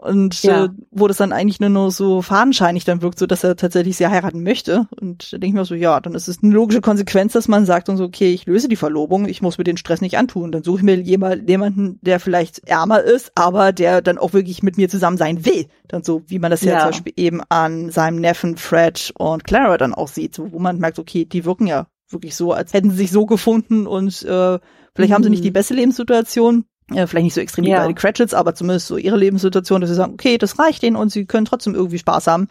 Und 0.00 0.44
ja. 0.44 0.66
äh, 0.66 0.68
wo 0.92 1.08
das 1.08 1.16
dann 1.16 1.32
eigentlich 1.32 1.58
nur 1.58 1.70
noch 1.70 1.90
so 1.90 2.22
fadenscheinig 2.22 2.84
dann 2.84 3.02
wirkt, 3.02 3.18
so 3.18 3.26
dass 3.26 3.42
er 3.42 3.56
tatsächlich 3.56 3.96
sie 3.96 4.06
heiraten 4.06 4.44
möchte. 4.44 4.86
Und 5.00 5.32
da 5.32 5.38
denke 5.38 5.48
ich 5.48 5.54
mir 5.54 5.64
so, 5.64 5.74
ja, 5.74 5.98
dann 5.98 6.14
ist 6.14 6.28
es 6.28 6.40
eine 6.40 6.54
logische 6.54 6.80
Konsequenz, 6.80 7.32
dass 7.32 7.48
man 7.48 7.66
sagt 7.66 7.88
und 7.88 7.96
so, 7.96 8.04
okay, 8.04 8.32
ich 8.32 8.46
löse 8.46 8.68
die 8.68 8.76
Verlobung, 8.76 9.26
ich 9.26 9.42
muss 9.42 9.58
mir 9.58 9.64
den 9.64 9.76
Stress 9.76 10.00
nicht 10.00 10.16
antun. 10.16 10.52
Dann 10.52 10.62
suche 10.62 10.78
ich 10.78 10.82
mir 10.84 11.00
jemanden, 11.00 11.98
der 12.00 12.20
vielleicht 12.20 12.60
ärmer 12.68 13.02
ist, 13.02 13.32
aber 13.34 13.72
der 13.72 14.00
dann 14.00 14.18
auch 14.18 14.32
wirklich 14.32 14.62
mit 14.62 14.76
mir 14.76 14.88
zusammen 14.88 15.16
sein 15.16 15.44
will. 15.44 15.66
Dann 15.88 16.04
so, 16.04 16.22
wie 16.28 16.38
man 16.38 16.52
das 16.52 16.62
ja, 16.62 16.74
ja 16.74 16.78
zum 16.78 16.90
Beispiel 16.90 17.12
eben 17.16 17.40
an 17.48 17.90
seinem 17.90 18.20
Neffen 18.20 18.56
Fred 18.56 19.12
und 19.18 19.42
Clara 19.42 19.78
dann 19.78 19.94
auch 19.94 20.08
sieht, 20.08 20.32
so, 20.32 20.52
wo 20.52 20.60
man 20.60 20.78
merkt, 20.78 21.00
okay, 21.00 21.24
die 21.24 21.44
wirken 21.44 21.66
ja 21.66 21.88
wirklich 22.08 22.36
so, 22.36 22.52
als 22.52 22.72
hätten 22.72 22.90
sie 22.90 22.98
sich 22.98 23.10
so 23.10 23.26
gefunden 23.26 23.88
und 23.88 24.22
äh, 24.22 24.58
vielleicht 24.94 25.10
mhm. 25.10 25.14
haben 25.14 25.22
sie 25.24 25.30
nicht 25.30 25.44
die 25.44 25.50
mhm. 25.50 25.54
beste 25.54 25.74
Lebenssituation, 25.74 26.66
äh, 26.94 27.06
vielleicht 27.06 27.24
nicht 27.24 27.34
so 27.34 27.40
extrem 27.40 27.64
wie 27.64 27.70
ja. 27.70 27.80
bei 27.80 27.86
den 27.86 27.94
Cratchits, 27.94 28.34
aber 28.34 28.54
zumindest 28.54 28.86
so 28.86 28.96
ihre 28.96 29.16
Lebenssituation, 29.16 29.80
dass 29.80 29.90
sie 29.90 29.96
sagen, 29.96 30.14
okay, 30.14 30.38
das 30.38 30.58
reicht 30.58 30.82
denen 30.82 30.96
und 30.96 31.10
sie 31.10 31.26
können 31.26 31.44
trotzdem 31.44 31.74
irgendwie 31.74 31.98
Spaß 31.98 32.26
haben. 32.26 32.48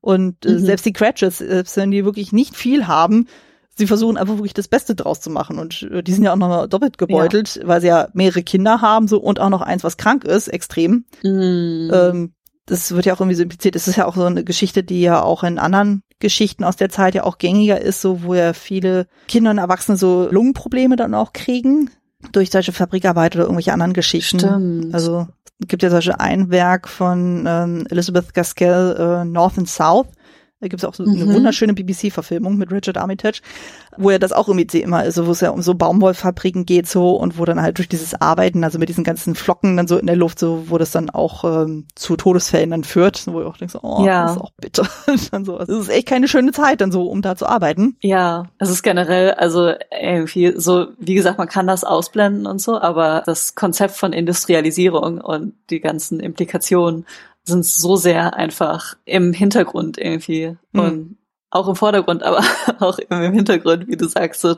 Und 0.00 0.44
äh, 0.46 0.52
mhm. 0.52 0.58
selbst 0.58 0.86
die 0.86 0.92
Cratchits, 0.92 1.38
selbst 1.38 1.76
wenn 1.76 1.90
die 1.90 2.04
wirklich 2.04 2.32
nicht 2.32 2.56
viel 2.56 2.86
haben, 2.86 3.26
sie 3.76 3.86
versuchen 3.86 4.16
einfach 4.16 4.36
wirklich 4.36 4.54
das 4.54 4.68
Beste 4.68 4.94
draus 4.94 5.20
zu 5.20 5.30
machen. 5.30 5.58
Und 5.58 5.82
äh, 5.82 6.02
die 6.02 6.12
sind 6.12 6.24
ja 6.24 6.32
auch 6.32 6.36
noch 6.36 6.66
doppelt 6.66 6.98
gebeutelt, 6.98 7.56
ja. 7.56 7.66
weil 7.66 7.80
sie 7.80 7.88
ja 7.88 8.08
mehrere 8.12 8.42
Kinder 8.42 8.80
haben 8.80 9.08
so 9.08 9.18
und 9.18 9.40
auch 9.40 9.50
noch 9.50 9.62
eins, 9.62 9.84
was 9.84 9.96
krank 9.96 10.24
ist, 10.24 10.48
extrem. 10.48 11.04
Mhm. 11.22 11.90
Ähm, 11.92 12.34
das 12.66 12.92
wird 12.92 13.06
ja 13.06 13.14
auch 13.14 13.20
irgendwie 13.20 13.36
so 13.36 13.42
impliziert. 13.42 13.74
Das 13.74 13.88
ist 13.88 13.96
ja 13.96 14.06
auch 14.06 14.14
so 14.14 14.24
eine 14.24 14.44
Geschichte, 14.44 14.84
die 14.84 15.00
ja 15.00 15.22
auch 15.22 15.42
in 15.42 15.58
anderen 15.58 16.02
Geschichten 16.20 16.62
aus 16.62 16.76
der 16.76 16.88
Zeit 16.88 17.16
ja 17.16 17.24
auch 17.24 17.38
gängiger 17.38 17.80
ist, 17.80 18.00
so 18.00 18.22
wo 18.22 18.34
ja 18.34 18.52
viele 18.52 19.08
Kinder 19.26 19.50
und 19.50 19.58
Erwachsene 19.58 19.98
so 19.98 20.28
Lungenprobleme 20.30 20.94
dann 20.94 21.14
auch 21.14 21.32
kriegen 21.32 21.90
durch 22.30 22.50
solche 22.50 22.72
Fabrikarbeit 22.72 23.34
oder 23.34 23.44
irgendwelche 23.44 23.72
anderen 23.72 23.92
Geschichten. 23.92 24.38
Stimmt. 24.38 24.94
Also 24.94 25.26
es 25.60 25.68
gibt 25.68 25.82
ja 25.82 25.90
solche 25.90 26.20
ein 26.20 26.50
Werk 26.50 26.88
von 26.88 27.44
ähm, 27.46 27.86
Elizabeth 27.90 28.34
Gaskell, 28.34 28.96
äh, 28.98 29.24
North 29.24 29.58
and 29.58 29.68
South. 29.68 30.06
Da 30.62 30.68
gibt 30.68 30.80
es 30.80 30.88
auch 30.88 30.94
so 30.94 31.02
mhm. 31.02 31.20
eine 31.20 31.34
wunderschöne 31.34 31.74
BBC-Verfilmung 31.74 32.56
mit 32.56 32.70
Richard 32.70 32.96
Armitage, 32.96 33.40
wo 33.96 34.12
ja 34.12 34.20
das 34.20 34.30
auch 34.30 34.46
irgendwie 34.46 34.80
immer 34.80 35.04
ist, 35.04 35.18
wo 35.26 35.32
es 35.32 35.40
ja 35.40 35.50
um 35.50 35.60
so 35.60 35.74
Baumwollfabriken 35.74 36.66
geht 36.66 36.86
so 36.86 37.16
und 37.16 37.36
wo 37.36 37.44
dann 37.44 37.60
halt 37.60 37.78
durch 37.78 37.88
dieses 37.88 38.20
Arbeiten, 38.20 38.62
also 38.62 38.78
mit 38.78 38.88
diesen 38.88 39.02
ganzen 39.02 39.34
Flocken 39.34 39.76
dann 39.76 39.88
so 39.88 39.98
in 39.98 40.06
der 40.06 40.14
Luft, 40.14 40.38
so 40.38 40.66
wo 40.68 40.78
das 40.78 40.92
dann 40.92 41.10
auch 41.10 41.42
ähm, 41.42 41.88
zu 41.96 42.14
Todesfällen 42.14 42.70
dann 42.70 42.84
führt, 42.84 43.26
wo 43.26 43.40
ich 43.40 43.46
auch 43.48 43.56
denke, 43.56 43.72
so, 43.72 43.80
oh, 43.82 44.06
ja. 44.06 44.22
das 44.22 44.36
ist 44.36 44.40
auch 44.40 44.52
bitter. 44.52 44.86
dann 45.32 45.44
so, 45.44 45.58
es 45.58 45.68
ist 45.68 45.88
echt 45.88 46.06
keine 46.06 46.28
schöne 46.28 46.52
Zeit 46.52 46.80
dann 46.80 46.92
so, 46.92 47.08
um 47.08 47.22
da 47.22 47.34
zu 47.34 47.46
arbeiten. 47.46 47.96
Ja, 48.00 48.44
es 48.58 48.70
ist 48.70 48.84
generell, 48.84 49.32
also 49.32 49.72
irgendwie 50.00 50.54
so, 50.56 50.86
wie 51.00 51.14
gesagt, 51.14 51.38
man 51.38 51.48
kann 51.48 51.66
das 51.66 51.82
ausblenden 51.82 52.46
und 52.46 52.60
so, 52.60 52.80
aber 52.80 53.24
das 53.26 53.56
Konzept 53.56 53.96
von 53.96 54.12
Industrialisierung 54.12 55.20
und 55.20 55.54
die 55.70 55.80
ganzen 55.80 56.20
Implikationen 56.20 57.04
sind 57.44 57.64
so 57.64 57.96
sehr 57.96 58.34
einfach 58.36 58.96
im 59.04 59.32
Hintergrund 59.32 59.98
irgendwie. 59.98 60.56
Mhm. 60.72 60.80
Und 60.80 61.16
auch 61.52 61.68
im 61.68 61.76
Vordergrund, 61.76 62.22
aber 62.22 62.42
auch 62.80 62.98
im 62.98 63.32
Hintergrund, 63.32 63.86
wie 63.86 63.96
du 63.96 64.08
sagst, 64.08 64.40
so 64.40 64.56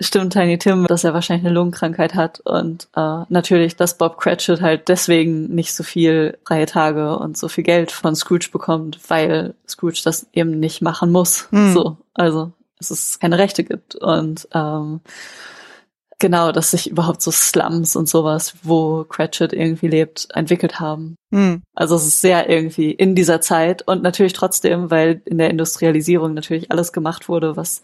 stimmt 0.00 0.32
Tiny 0.32 0.58
Tim, 0.58 0.86
dass 0.86 1.04
er 1.04 1.14
wahrscheinlich 1.14 1.46
eine 1.46 1.54
Lungenkrankheit 1.54 2.14
hat 2.14 2.40
und 2.40 2.88
äh, 2.96 3.20
natürlich, 3.28 3.76
dass 3.76 3.98
Bob 3.98 4.18
Cratchit 4.18 4.60
halt 4.60 4.88
deswegen 4.88 5.54
nicht 5.54 5.74
so 5.74 5.84
viel 5.84 6.36
freie 6.44 6.66
Tage 6.66 7.16
und 7.16 7.38
so 7.38 7.48
viel 7.48 7.62
Geld 7.62 7.92
von 7.92 8.16
Scrooge 8.16 8.48
bekommt, 8.50 8.98
weil 9.08 9.54
Scrooge 9.68 10.00
das 10.04 10.26
eben 10.32 10.58
nicht 10.58 10.82
machen 10.82 11.12
muss. 11.12 11.46
Mhm. 11.52 11.72
So, 11.72 11.96
also 12.14 12.52
dass 12.78 12.90
es 12.90 13.20
keine 13.20 13.38
Rechte 13.38 13.62
gibt 13.62 13.94
und 13.94 14.48
ähm, 14.52 15.00
genau, 16.18 16.52
dass 16.52 16.70
sich 16.70 16.90
überhaupt 16.90 17.22
so 17.22 17.30
Slums 17.30 17.96
und 17.96 18.08
sowas, 18.08 18.54
wo 18.62 19.04
Cratchit 19.04 19.52
irgendwie 19.52 19.88
lebt, 19.88 20.28
entwickelt 20.34 20.80
haben. 20.80 21.16
Mhm. 21.30 21.62
Also 21.74 21.96
es 21.96 22.06
ist 22.06 22.20
sehr 22.20 22.48
irgendwie 22.48 22.90
in 22.90 23.14
dieser 23.14 23.40
Zeit 23.40 23.86
und 23.86 24.02
natürlich 24.02 24.32
trotzdem, 24.32 24.90
weil 24.90 25.22
in 25.24 25.38
der 25.38 25.50
Industrialisierung 25.50 26.34
natürlich 26.34 26.70
alles 26.70 26.92
gemacht 26.92 27.28
wurde, 27.28 27.56
was 27.56 27.82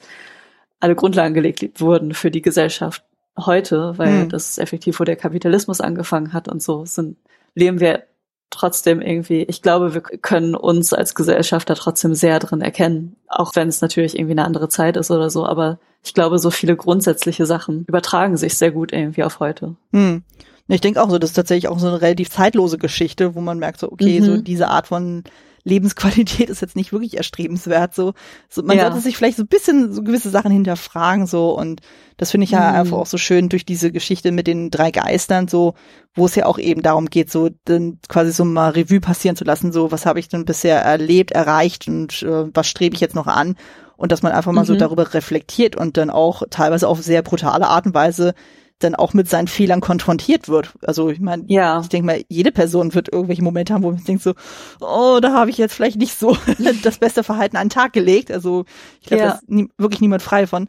alle 0.80 0.94
Grundlagen 0.94 1.34
gelegt 1.34 1.80
wurden 1.80 2.14
für 2.14 2.30
die 2.30 2.42
Gesellschaft 2.42 3.04
heute, 3.38 3.96
weil 3.98 4.24
mhm. 4.24 4.28
das 4.28 4.58
effektiv, 4.58 5.00
wo 5.00 5.04
der 5.04 5.16
Kapitalismus 5.16 5.80
angefangen 5.80 6.32
hat 6.32 6.48
und 6.48 6.62
so, 6.62 6.84
sind, 6.84 7.16
leben 7.54 7.80
wir 7.80 8.04
trotzdem 8.50 9.00
irgendwie, 9.00 9.42
ich 9.42 9.62
glaube, 9.62 9.94
wir 9.94 10.00
können 10.00 10.54
uns 10.54 10.92
als 10.92 11.14
Gesellschafter 11.14 11.74
trotzdem 11.74 12.14
sehr 12.14 12.38
drin 12.40 12.60
erkennen, 12.60 13.16
auch 13.28 13.54
wenn 13.54 13.68
es 13.68 13.80
natürlich 13.80 14.18
irgendwie 14.18 14.32
eine 14.32 14.44
andere 14.44 14.68
Zeit 14.68 14.96
ist 14.96 15.10
oder 15.10 15.30
so, 15.30 15.46
aber 15.46 15.78
ich 16.02 16.14
glaube, 16.14 16.38
so 16.38 16.50
viele 16.50 16.76
grundsätzliche 16.76 17.46
Sachen 17.46 17.84
übertragen 17.86 18.36
sich 18.36 18.56
sehr 18.56 18.70
gut 18.70 18.92
irgendwie 18.92 19.24
auf 19.24 19.40
heute. 19.40 19.76
Hm. 19.92 20.22
Ich 20.68 20.80
denke 20.80 21.02
auch 21.02 21.10
so, 21.10 21.18
das 21.18 21.30
ist 21.30 21.36
tatsächlich 21.36 21.68
auch 21.68 21.78
so 21.78 21.88
eine 21.88 22.00
relativ 22.00 22.30
zeitlose 22.30 22.78
Geschichte, 22.78 23.34
wo 23.34 23.40
man 23.40 23.58
merkt 23.58 23.80
so, 23.80 23.90
okay, 23.90 24.20
mhm. 24.20 24.24
so 24.24 24.36
diese 24.36 24.68
Art 24.68 24.86
von 24.86 25.24
Lebensqualität 25.64 26.48
ist 26.48 26.62
jetzt 26.62 26.76
nicht 26.76 26.92
wirklich 26.92 27.16
erstrebenswert. 27.16 27.94
So, 27.94 28.14
so 28.48 28.62
man 28.62 28.76
ja. 28.76 28.84
sollte 28.84 29.00
sich 29.00 29.16
vielleicht 29.16 29.36
so 29.36 29.42
ein 29.42 29.48
bisschen 29.48 29.92
so 29.92 30.02
gewisse 30.02 30.30
Sachen 30.30 30.50
hinterfragen 30.50 31.26
so 31.26 31.58
und 31.58 31.80
das 32.16 32.30
finde 32.30 32.44
ich 32.44 32.52
ja 32.52 32.70
mhm. 32.70 32.76
einfach 32.76 32.98
auch 32.98 33.06
so 33.06 33.18
schön 33.18 33.48
durch 33.48 33.66
diese 33.66 33.90
Geschichte 33.92 34.32
mit 34.32 34.46
den 34.46 34.70
drei 34.70 34.90
Geistern 34.90 35.48
so, 35.48 35.74
wo 36.14 36.26
es 36.26 36.34
ja 36.34 36.46
auch 36.46 36.58
eben 36.58 36.82
darum 36.82 37.06
geht, 37.06 37.30
so 37.30 37.50
dann 37.64 37.98
quasi 38.08 38.32
so 38.32 38.44
mal 38.44 38.70
Revue 38.70 39.00
passieren 39.00 39.36
zu 39.36 39.44
lassen, 39.44 39.72
so 39.72 39.90
was 39.90 40.06
habe 40.06 40.20
ich 40.20 40.28
denn 40.28 40.44
bisher 40.44 40.80
erlebt, 40.80 41.32
erreicht 41.32 41.88
und 41.88 42.22
äh, 42.22 42.46
was 42.54 42.68
strebe 42.68 42.94
ich 42.94 43.00
jetzt 43.00 43.14
noch 43.14 43.26
an 43.26 43.56
und 44.00 44.12
dass 44.12 44.22
man 44.22 44.32
einfach 44.32 44.52
mal 44.52 44.62
mhm. 44.62 44.66
so 44.66 44.76
darüber 44.76 45.12
reflektiert 45.12 45.76
und 45.76 45.98
dann 45.98 46.08
auch 46.08 46.42
teilweise 46.48 46.88
auf 46.88 47.02
sehr 47.02 47.20
brutale 47.20 47.66
Art 47.66 47.84
und 47.84 47.92
Weise 47.92 48.32
dann 48.78 48.94
auch 48.94 49.12
mit 49.12 49.28
seinen 49.28 49.46
Fehlern 49.46 49.82
konfrontiert 49.82 50.48
wird. 50.48 50.72
Also 50.80 51.10
ich 51.10 51.20
meine, 51.20 51.44
ja. 51.48 51.80
ich 51.82 51.90
denke 51.90 52.06
mal, 52.06 52.22
jede 52.30 52.50
Person 52.50 52.94
wird 52.94 53.12
irgendwelche 53.12 53.44
Momente 53.44 53.74
haben, 53.74 53.82
wo 53.82 53.90
man 53.90 54.02
denkt 54.02 54.22
so, 54.22 54.32
oh, 54.80 55.18
da 55.20 55.34
habe 55.34 55.50
ich 55.50 55.58
jetzt 55.58 55.74
vielleicht 55.74 55.98
nicht 55.98 56.18
so 56.18 56.34
das 56.82 56.96
beste 56.96 57.22
Verhalten 57.22 57.58
an 57.58 57.66
den 57.66 57.74
Tag 57.74 57.92
gelegt. 57.92 58.30
Also 58.30 58.64
ich 59.02 59.08
glaube, 59.08 59.22
ja. 59.22 59.28
da 59.28 59.34
ist 59.34 59.50
nie, 59.50 59.68
wirklich 59.76 60.00
niemand 60.00 60.22
frei 60.22 60.46
von. 60.46 60.68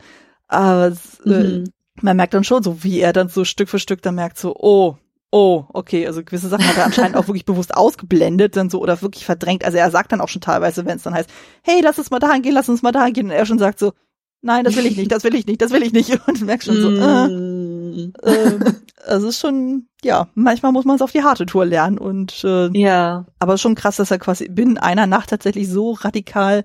Aber 0.49 0.87
äh, 1.25 1.29
mhm. 1.29 1.63
äh, 1.63 1.63
man 2.01 2.17
merkt 2.17 2.33
dann 2.33 2.43
schon 2.43 2.63
so, 2.63 2.83
wie 2.83 2.99
er 2.99 3.13
dann 3.13 3.29
so 3.29 3.45
Stück 3.45 3.69
für 3.69 3.79
Stück 3.79 4.01
dann 4.01 4.15
merkt 4.15 4.39
so, 4.39 4.57
oh, 4.57 4.97
oh, 5.31 5.65
okay, 5.73 6.05
also 6.05 6.23
gewisse 6.23 6.49
Sachen 6.49 6.67
hat 6.67 6.77
er 6.77 6.85
anscheinend 6.85 7.15
auch 7.15 7.27
wirklich 7.27 7.45
bewusst 7.45 7.73
ausgeblendet 7.73 8.57
dann 8.57 8.69
so 8.69 8.79
oder 8.81 9.01
wirklich 9.01 9.25
verdrängt. 9.25 9.63
Also 9.63 9.77
er 9.77 9.89
sagt 9.89 10.11
dann 10.11 10.21
auch 10.21 10.27
schon 10.27 10.41
teilweise, 10.41 10.85
wenn 10.85 10.97
es 10.97 11.03
dann 11.03 11.13
heißt, 11.13 11.29
hey, 11.63 11.81
lass 11.81 11.97
uns 11.97 12.11
mal 12.11 12.19
dahin 12.19 12.41
gehen, 12.41 12.53
lass 12.53 12.69
uns 12.69 12.81
mal 12.81 12.91
dahin 12.91 13.13
gehen, 13.13 13.25
und 13.27 13.31
er 13.31 13.45
schon 13.45 13.59
sagt 13.59 13.79
so, 13.79 13.93
nein, 14.41 14.65
das 14.65 14.75
will 14.75 14.85
ich 14.85 14.97
nicht, 14.97 15.11
das 15.11 15.23
will 15.23 15.35
ich 15.35 15.45
nicht, 15.45 15.61
das 15.61 15.71
will 15.71 15.83
ich 15.83 15.93
nicht. 15.93 16.09
Und 16.27 16.41
du 16.41 16.45
merkst 16.45 16.67
schon 16.67 16.81
so, 16.81 16.91
äh, 16.91 18.29
äh, 18.29 18.59
es 19.05 19.23
ist 19.23 19.39
schon, 19.39 19.87
ja, 20.03 20.27
manchmal 20.35 20.71
muss 20.71 20.85
man 20.85 20.95
es 20.95 21.01
auf 21.01 21.11
die 21.11 21.23
harte 21.23 21.45
Tour 21.45 21.65
lernen 21.65 21.97
und 21.97 22.43
äh, 22.43 22.69
ja. 22.77 23.25
Aber 23.39 23.57
schon 23.57 23.75
krass, 23.75 23.95
dass 23.95 24.11
er 24.11 24.19
quasi 24.19 24.47
binnen 24.47 24.77
einer 24.77 25.07
Nacht 25.07 25.29
tatsächlich 25.29 25.69
so 25.69 25.93
radikal 25.93 26.63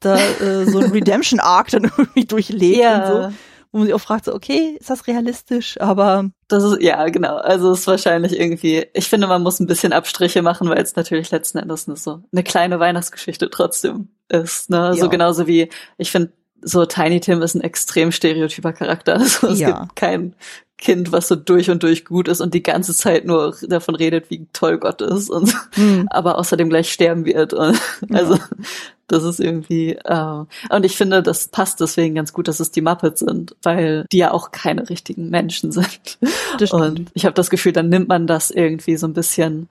da 0.00 0.16
äh, 0.16 0.66
so 0.66 0.78
ein 0.78 0.90
Redemption 0.92 1.40
Arc 1.40 1.68
dann 1.70 1.84
irgendwie 1.96 2.24
durchlebt 2.24 2.80
ja. 2.80 2.98
und 2.98 3.06
so. 3.06 3.36
Wo 3.72 3.78
man 3.78 3.86
sich 3.86 3.94
auch 3.94 4.00
fragt, 4.00 4.24
so, 4.24 4.34
okay, 4.34 4.76
ist 4.80 4.90
das 4.90 5.06
realistisch? 5.06 5.80
Aber 5.80 6.30
das 6.48 6.64
ist, 6.64 6.82
ja, 6.82 7.08
genau. 7.08 7.36
Also 7.36 7.70
es 7.72 7.80
ist 7.80 7.86
wahrscheinlich 7.86 8.38
irgendwie, 8.38 8.86
ich 8.94 9.08
finde, 9.08 9.28
man 9.28 9.42
muss 9.42 9.60
ein 9.60 9.68
bisschen 9.68 9.92
Abstriche 9.92 10.42
machen, 10.42 10.68
weil 10.68 10.82
es 10.82 10.96
natürlich 10.96 11.30
letzten 11.30 11.58
Endes 11.58 11.86
eine, 11.86 11.96
so 11.96 12.22
eine 12.32 12.42
kleine 12.42 12.80
Weihnachtsgeschichte 12.80 13.48
trotzdem 13.48 14.08
ist. 14.28 14.70
Ne? 14.70 14.76
Ja. 14.76 14.94
So 14.94 15.08
genauso 15.08 15.46
wie, 15.46 15.68
ich 15.98 16.10
finde, 16.10 16.32
so 16.62 16.84
Tiny 16.84 17.20
Tim 17.20 17.42
ist 17.42 17.54
ein 17.54 17.62
extrem 17.62 18.12
stereotyper 18.12 18.72
Charakter. 18.72 19.14
Also 19.20 19.46
es 19.48 19.60
ja. 19.60 19.82
gibt 19.82 19.96
kein 19.96 20.34
Kind, 20.76 21.12
was 21.12 21.28
so 21.28 21.36
durch 21.36 21.70
und 21.70 21.82
durch 21.82 22.04
gut 22.04 22.26
ist 22.26 22.40
und 22.40 22.54
die 22.54 22.62
ganze 22.62 22.94
Zeit 22.94 23.26
nur 23.26 23.54
davon 23.68 23.94
redet, 23.94 24.30
wie 24.30 24.46
toll 24.52 24.78
Gott 24.78 25.02
ist 25.02 25.28
und 25.28 25.54
mhm. 25.76 26.08
aber 26.10 26.38
außerdem 26.38 26.70
gleich 26.70 26.90
sterben 26.90 27.26
wird. 27.26 27.52
Und, 27.52 27.78
also 28.12 28.34
ja. 28.34 28.40
Das 29.12 29.24
ist 29.24 29.40
irgendwie 29.40 29.92
äh, 29.92 30.44
und 30.70 30.84
ich 30.84 30.96
finde, 30.96 31.22
das 31.22 31.48
passt 31.48 31.80
deswegen 31.80 32.14
ganz 32.14 32.32
gut, 32.32 32.48
dass 32.48 32.60
es 32.60 32.70
die 32.70 32.80
Muppets 32.80 33.20
sind, 33.20 33.56
weil 33.62 34.06
die 34.12 34.18
ja 34.18 34.32
auch 34.32 34.50
keine 34.50 34.88
richtigen 34.88 35.30
Menschen 35.30 35.72
sind. 35.72 36.18
Und 36.70 37.10
ich 37.14 37.24
habe 37.24 37.34
das 37.34 37.50
Gefühl, 37.50 37.72
dann 37.72 37.88
nimmt 37.88 38.08
man 38.08 38.26
das 38.26 38.50
irgendwie 38.50 38.96
so 38.96 39.06
ein 39.06 39.14
bisschen 39.14 39.68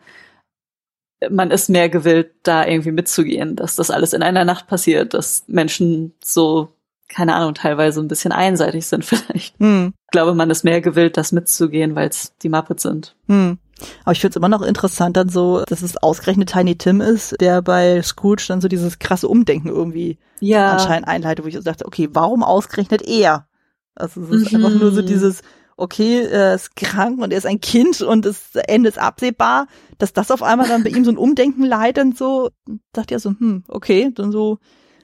man 1.30 1.52
ist 1.52 1.70
mehr 1.70 1.90
gewillt, 1.90 2.32
da 2.44 2.66
irgendwie 2.66 2.94
mitzugehen, 2.94 3.58
dass 3.58 3.76
das 3.76 3.92
alles 3.92 4.14
in 4.14 4.24
einer 4.24 4.46
Nacht 4.46 4.68
passiert, 4.68 5.14
dass 5.14 5.44
Menschen 5.48 6.14
so 6.24 6.70
keine 7.10 7.34
Ahnung, 7.36 7.56
teilweise 7.56 8.00
ein 8.00 8.08
bisschen 8.08 8.32
einseitig 8.32 8.86
sind 8.86 9.04
vielleicht. 9.06 9.60
Hm. 9.60 9.94
Ich 10.06 10.12
glaube, 10.12 10.34
man 10.34 10.50
ist 10.50 10.64
mehr 10.64 10.80
gewillt, 10.80 11.18
das 11.18 11.32
mitzugehen, 11.32 11.96
weil 11.96 12.08
es 12.08 12.34
die 12.38 12.50
Muppets 12.50 12.84
sind. 12.84 13.16
Hm. 13.28 13.58
Aber 14.04 14.12
ich 14.12 14.20
finde 14.20 14.32
es 14.32 14.36
immer 14.36 14.50
noch 14.50 14.62
interessant 14.62 15.18
dann 15.18 15.30
so, 15.30 15.64
dass 15.68 15.82
es 15.82 15.98
ausgerechnet 15.98 16.50
Tiny 16.50 16.78
Tim 16.78 17.02
ist, 17.02 17.40
der 17.40 17.62
bei 17.62 18.02
Scrooge 18.02 18.46
dann 18.48 18.62
so 18.62 18.68
dieses 18.68 19.00
krasse 19.00 19.28
Umdenken 19.28 19.70
irgendwie 19.70 20.18
ja. 20.40 20.72
anscheinend 20.74 21.08
einleitet, 21.08 21.44
wo 21.44 21.50
ich 21.50 21.56
so 21.56 21.62
dachte, 21.62 21.86
okay, 21.86 22.10
warum 22.12 22.44
ausgerechnet 22.44 23.02
er? 23.02 23.48
Also 23.96 24.22
es 24.22 24.30
ist 24.30 24.52
mhm. 24.52 24.66
einfach 24.66 24.80
nur 24.80 24.92
so 24.92 25.02
dieses, 25.02 25.42
okay, 25.78 26.26
er 26.26 26.56
ist 26.56 26.76
krank 26.76 27.22
und 27.22 27.32
er 27.32 27.38
ist 27.38 27.46
ein 27.46 27.62
Kind 27.62 28.02
und 28.02 28.26
das 28.26 28.56
Ende 28.68 28.90
ist 28.90 29.00
absehbar, 29.00 29.68
dass 29.98 30.14
das 30.14 30.32
auf 30.32 30.44
einmal 30.44 30.68
dann 30.68 30.84
bei 30.84 30.90
ihm 30.90 31.06
so 31.06 31.12
ein 31.12 31.18
Umdenken 31.18 31.64
leitet 31.64 32.04
und 32.04 32.18
so, 32.18 32.50
dachte 32.94 33.16
ich 33.16 33.22
so, 33.22 33.32
hm, 33.32 33.64
okay, 33.68 34.12
dann 34.14 34.32
so, 34.32 34.60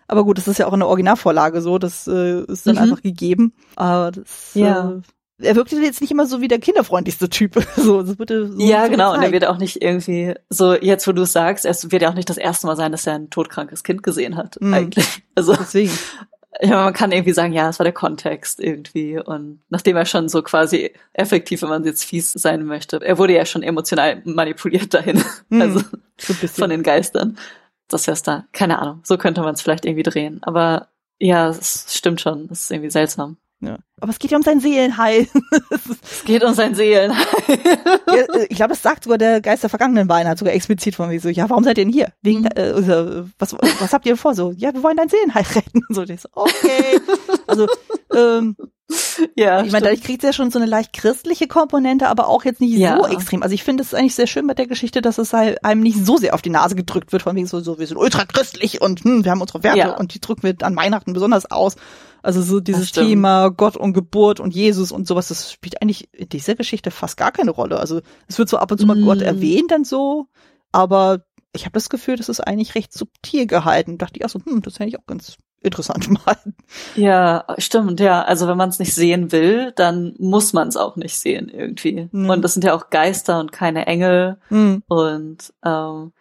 aber 0.07 0.23
gut, 0.23 0.37
das 0.37 0.47
ist 0.47 0.59
ja 0.59 0.67
auch 0.67 0.73
in 0.73 0.79
der 0.79 0.89
Originalvorlage 0.89 1.61
so, 1.61 1.77
das 1.77 2.07
äh, 2.07 2.43
ist 2.43 2.67
dann 2.67 2.75
mhm. 2.75 2.81
einfach 2.81 3.01
gegeben. 3.01 3.53
Aber 3.75 4.11
das, 4.11 4.53
ja. 4.53 4.91
Äh, 4.91 5.01
er 5.39 5.55
wirkte 5.55 5.75
jetzt 5.77 6.01
nicht 6.01 6.11
immer 6.11 6.25
so 6.25 6.41
wie 6.41 6.47
der 6.47 6.59
kinderfreundlichste 6.59 7.29
Typ. 7.29 7.55
so, 7.75 8.01
das 8.01 8.19
wurde 8.19 8.47
so 8.51 8.59
ja, 8.59 8.85
so 8.85 8.91
genau. 8.91 9.11
Gezeigt. 9.11 9.17
Und 9.17 9.23
er 9.23 9.31
wird 9.31 9.45
auch 9.45 9.57
nicht 9.57 9.81
irgendwie 9.81 10.33
so, 10.49 10.73
jetzt 10.73 11.07
wo 11.07 11.11
du 11.11 11.23
es 11.23 11.33
sagst, 11.33 11.65
es 11.65 11.91
wird 11.91 12.01
ja 12.01 12.09
auch 12.09 12.15
nicht 12.15 12.29
das 12.29 12.37
erste 12.37 12.67
Mal 12.67 12.75
sein, 12.75 12.91
dass 12.91 13.07
er 13.07 13.15
ein 13.15 13.29
todkrankes 13.29 13.83
Kind 13.83 14.03
gesehen 14.03 14.35
hat, 14.35 14.59
mhm. 14.59 14.73
eigentlich. 14.73 15.23
Also 15.35 15.55
deswegen. 15.55 15.91
Ja, 16.61 16.85
man 16.85 16.93
kann 16.93 17.11
irgendwie 17.11 17.33
sagen, 17.33 17.51
ja, 17.51 17.67
es 17.67 17.79
war 17.79 17.83
der 17.83 17.91
Kontext 17.91 18.61
irgendwie. 18.61 19.19
Und 19.19 19.59
nachdem 19.67 19.97
er 19.97 20.05
schon 20.05 20.29
so 20.29 20.41
quasi 20.41 20.93
effektiv, 21.11 21.61
wenn 21.63 21.67
man 21.67 21.83
jetzt 21.83 22.05
fies 22.05 22.31
sein 22.31 22.63
möchte, 22.63 23.01
er 23.01 23.17
wurde 23.17 23.33
ja 23.33 23.45
schon 23.45 23.61
emotional 23.61 24.21
manipuliert 24.23 24.93
dahin. 24.93 25.21
Mhm. 25.49 25.61
Also 25.61 25.81
so 26.17 26.33
von 26.47 26.69
den 26.69 26.81
Geistern 26.81 27.37
das 27.87 28.07
wär's 28.07 28.23
da. 28.23 28.45
Keine 28.51 28.79
Ahnung. 28.79 29.01
So 29.03 29.17
könnte 29.17 29.41
man 29.41 29.53
es 29.53 29.61
vielleicht 29.61 29.85
irgendwie 29.85 30.03
drehen. 30.03 30.39
Aber 30.43 30.89
ja, 31.19 31.49
es 31.49 31.95
stimmt 31.95 32.21
schon. 32.21 32.47
Das 32.47 32.61
ist 32.61 32.71
irgendwie 32.71 32.89
seltsam. 32.89 33.37
Ja. 33.61 33.77
Aber 34.01 34.11
es 34.11 34.19
geht 34.19 34.31
ja 34.31 34.37
um 34.37 34.43
sein 34.43 34.59
Seelenheil. 34.59 35.27
es 36.03 36.23
geht 36.25 36.43
um 36.43 36.53
sein 36.53 36.75
Seelenheil. 36.75 37.25
ja, 38.07 38.15
äh, 38.15 38.47
ich 38.49 38.57
glaube, 38.57 38.69
das 38.69 38.81
sagt 38.81 39.05
sogar 39.05 39.17
der 39.17 39.41
Geist 39.41 39.63
der 39.63 39.69
vergangenen 39.69 40.09
Weihnacht 40.09 40.37
sogar 40.37 40.53
explizit 40.53 40.95
von 40.95 41.09
mir 41.09 41.19
so, 41.19 41.29
ja, 41.29 41.49
warum 41.49 41.63
seid 41.63 41.77
ihr 41.77 41.85
denn 41.85 41.93
hier? 41.93 42.11
Wegen, 42.21 42.41
mhm. 42.41 42.49
äh, 42.55 42.71
also, 42.71 43.27
was, 43.39 43.53
was 43.53 43.93
habt 43.93 44.05
ihr 44.05 44.17
vor? 44.17 44.35
So, 44.35 44.51
ja, 44.51 44.73
wir 44.73 44.83
wollen 44.83 44.97
dein 44.97 45.09
Seelenheil 45.09 45.45
retten. 45.55 45.81
Und 45.89 45.95
so, 45.95 46.05
so, 46.05 46.29
okay. 46.33 46.99
Also, 47.47 47.67
ähm, 48.13 48.55
ja, 49.35 49.63
ich 49.63 49.71
meine, 49.71 49.85
dadurch 49.85 50.03
kriegt 50.03 50.23
es 50.23 50.27
ja 50.27 50.33
schon 50.33 50.51
so 50.51 50.59
eine 50.59 50.67
leicht 50.67 50.93
christliche 50.93 51.47
Komponente, 51.47 52.07
aber 52.07 52.27
auch 52.27 52.45
jetzt 52.45 52.61
nicht 52.61 52.77
ja. 52.77 52.97
so 52.97 53.07
extrem. 53.07 53.41
Also 53.41 53.55
ich 53.55 53.63
finde 53.63 53.83
es 53.83 53.93
eigentlich 53.93 54.13
sehr 54.13 54.27
schön 54.27 54.45
bei 54.45 54.53
der 54.53 54.67
Geschichte, 54.67 55.01
dass 55.01 55.17
es 55.17 55.33
halt 55.33 55.63
einem 55.65 55.81
nicht 55.81 56.05
so 56.05 56.17
sehr 56.17 56.35
auf 56.35 56.41
die 56.41 56.51
Nase 56.51 56.75
gedrückt 56.75 57.11
wird, 57.11 57.23
von 57.23 57.35
wegen 57.35 57.47
so, 57.47 57.59
so 57.61 57.79
wir 57.79 57.87
sind 57.87 57.97
ultra 57.97 58.25
christlich 58.25 58.81
und 58.81 59.03
hm, 59.03 59.23
wir 59.23 59.31
haben 59.31 59.41
unsere 59.41 59.63
Werte 59.63 59.79
ja. 59.79 59.97
und 59.97 60.13
die 60.13 60.21
drücken 60.21 60.43
wir 60.43 60.55
an 60.61 60.75
Weihnachten 60.75 61.13
besonders 61.13 61.49
aus. 61.49 61.75
Also 62.21 62.41
so 62.41 62.59
dieses 62.59 62.91
Thema 62.91 63.49
Gott 63.49 63.77
und 63.77 63.93
Geburt 63.93 64.39
und 64.39 64.53
Jesus 64.53 64.91
und 64.91 65.07
sowas, 65.07 65.27
das 65.27 65.51
spielt 65.51 65.81
eigentlich 65.81 66.09
in 66.13 66.29
dieser 66.29 66.55
Geschichte 66.55 66.91
fast 66.91 67.17
gar 67.17 67.31
keine 67.31 67.51
Rolle. 67.51 67.79
Also 67.79 68.01
es 68.27 68.37
wird 68.37 68.49
so 68.49 68.57
ab 68.57 68.71
und 68.71 68.79
zu 68.79 68.85
mal 68.85 68.95
mm. 68.95 69.05
Gott 69.05 69.21
erwähnt 69.21 69.71
dann 69.71 69.83
so, 69.83 70.25
aber 70.71 71.23
ich 71.53 71.65
habe 71.65 71.73
das 71.73 71.89
Gefühl, 71.89 72.17
das 72.17 72.29
ist 72.29 72.41
eigentlich 72.41 72.75
recht 72.75 72.93
subtil 72.93 73.47
gehalten. 73.47 73.97
Dachte 73.97 74.19
ich, 74.19 74.25
ach 74.25 74.29
so, 74.29 74.39
hm, 74.43 74.61
das 74.61 74.77
fände 74.77 74.89
ich 74.89 74.99
auch 74.99 75.05
ganz 75.05 75.37
interessant 75.65 76.09
mal. 76.25 76.37
Ja, 76.95 77.45
stimmt, 77.57 77.99
ja. 77.99 78.21
Also 78.23 78.47
wenn 78.47 78.57
man 78.57 78.69
es 78.69 78.79
nicht 78.79 78.93
sehen 78.93 79.31
will, 79.31 79.71
dann 79.75 80.15
muss 80.17 80.53
man 80.53 80.67
es 80.67 80.77
auch 80.77 80.95
nicht 80.95 81.17
sehen 81.17 81.49
irgendwie. 81.49 82.09
Mhm. 82.11 82.29
Und 82.29 82.41
das 82.41 82.53
sind 82.53 82.63
ja 82.63 82.73
auch 82.73 82.89
Geister 82.89 83.39
und 83.39 83.51
keine 83.51 83.87
Engel. 83.87 84.37
Mhm. 84.49 84.83
Und 84.87 85.53
ähm, 85.63 86.13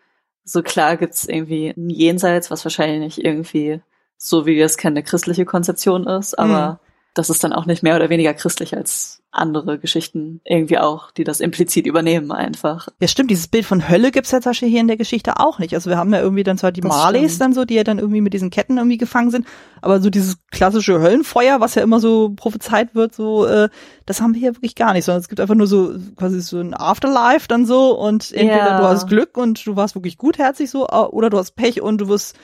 so 0.45 0.63
klar 0.63 0.97
gibt's 0.97 1.27
irgendwie 1.27 1.69
ein 1.69 1.91
Jenseits, 1.91 2.51
was 2.51 2.65
wahrscheinlich 2.65 3.01
nicht 3.01 3.25
irgendwie 3.25 3.81
so 4.17 4.47
wie 4.47 4.57
wir 4.57 4.65
es 4.65 4.77
kennen, 4.77 4.97
eine 4.97 5.05
christliche 5.05 5.45
Konzeption 5.45 6.07
ist, 6.07 6.39
aber 6.39 6.81
das 7.15 7.31
ist 7.31 7.43
dann 7.45 7.53
auch 7.53 7.67
nicht 7.67 7.83
mehr 7.83 7.97
oder 7.97 8.11
weniger 8.11 8.35
christlich 8.35 8.77
als 8.77 9.21
andere 9.31 9.79
Geschichten 9.79 10.41
irgendwie 10.45 10.79
auch, 10.79 11.11
die 11.11 11.25
das 11.25 11.41
implizit 11.41 11.87
übernehmen 11.87 12.31
einfach. 12.31 12.89
Ja, 13.01 13.09
stimmt, 13.09 13.31
dieses 13.33 13.49
Bild 13.49 13.65
von 13.65 13.89
Hölle 13.89 14.13
gibt's 14.13 14.31
ja 14.31 14.41
zum 14.41 14.51
Beispiel 14.51 14.69
hier 14.69 14.81
in 14.81 14.87
der 14.87 14.97
Geschichte 14.97 15.41
auch 15.41 15.59
nicht. 15.59 15.75
Also 15.75 15.91
wir 15.91 15.97
haben 15.97 16.13
ja 16.13 16.21
irgendwie 16.21 16.45
dann 16.45 16.57
zwar 16.59 16.71
die 16.71 16.81
Das 16.83 16.89
Marleys 16.89 17.33
stimmt. 17.33 17.41
dann 17.41 17.53
so, 17.55 17.65
die 17.65 17.75
ja 17.75 17.83
dann 17.83 17.99
irgendwie 17.99 18.21
mit 18.21 18.33
diesen 18.33 18.51
Ketten 18.51 18.77
irgendwie 18.77 18.97
gefangen 18.99 19.31
sind, 19.33 19.47
aber 19.81 20.01
so 20.01 20.09
dieses 20.11 20.37
klassische 20.53 21.01
Höllenfeuer, 21.01 21.61
was 21.61 21.75
ja 21.75 21.83
immer 21.83 21.99
so 21.99 22.31
prophezeit 22.37 22.95
wird, 22.95 23.15
so, 23.15 23.45
äh, 23.47 23.69
das 24.07 24.21
haben 24.21 24.35
wir 24.35 24.41
hier 24.41 24.55
wirklich 24.55 24.77
gar 24.77 24.93
nicht, 24.93 25.05
sondern 25.05 25.21
es 25.21 25.29
gibt 25.29 25.41
einfach 25.41 25.57
nur 25.57 25.67
so 25.67 25.95
quasi 26.17 26.41
so 26.41 26.59
ein 26.61 26.75
Afterlife 26.75 27.49
dann 27.49 27.67
so 27.67 27.99
und 27.99 28.31
entweder 28.33 28.57
Ja. 28.67 28.79
du 28.81 28.85
hast 28.87 29.09
Glück 29.09 29.37
und 29.37 29.67
du 29.67 29.75
warst 29.75 29.97
wirklich 29.97 30.17
gutherzig 30.19 30.71
so, 30.71 30.89
oder 30.89 31.29
du 31.31 31.39
hast 31.39 31.57
Pech 31.57 31.81
und 31.83 31.99
du 31.99 32.07
wirst 32.09 32.37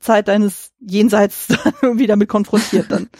Zeit 0.00 0.28
deines 0.28 0.72
Jenseits 0.80 1.46
dann 1.64 1.74
irgendwie 1.82 2.06
damit 2.06 2.28
konfrontiert 2.30 2.86
dann. 2.90 3.08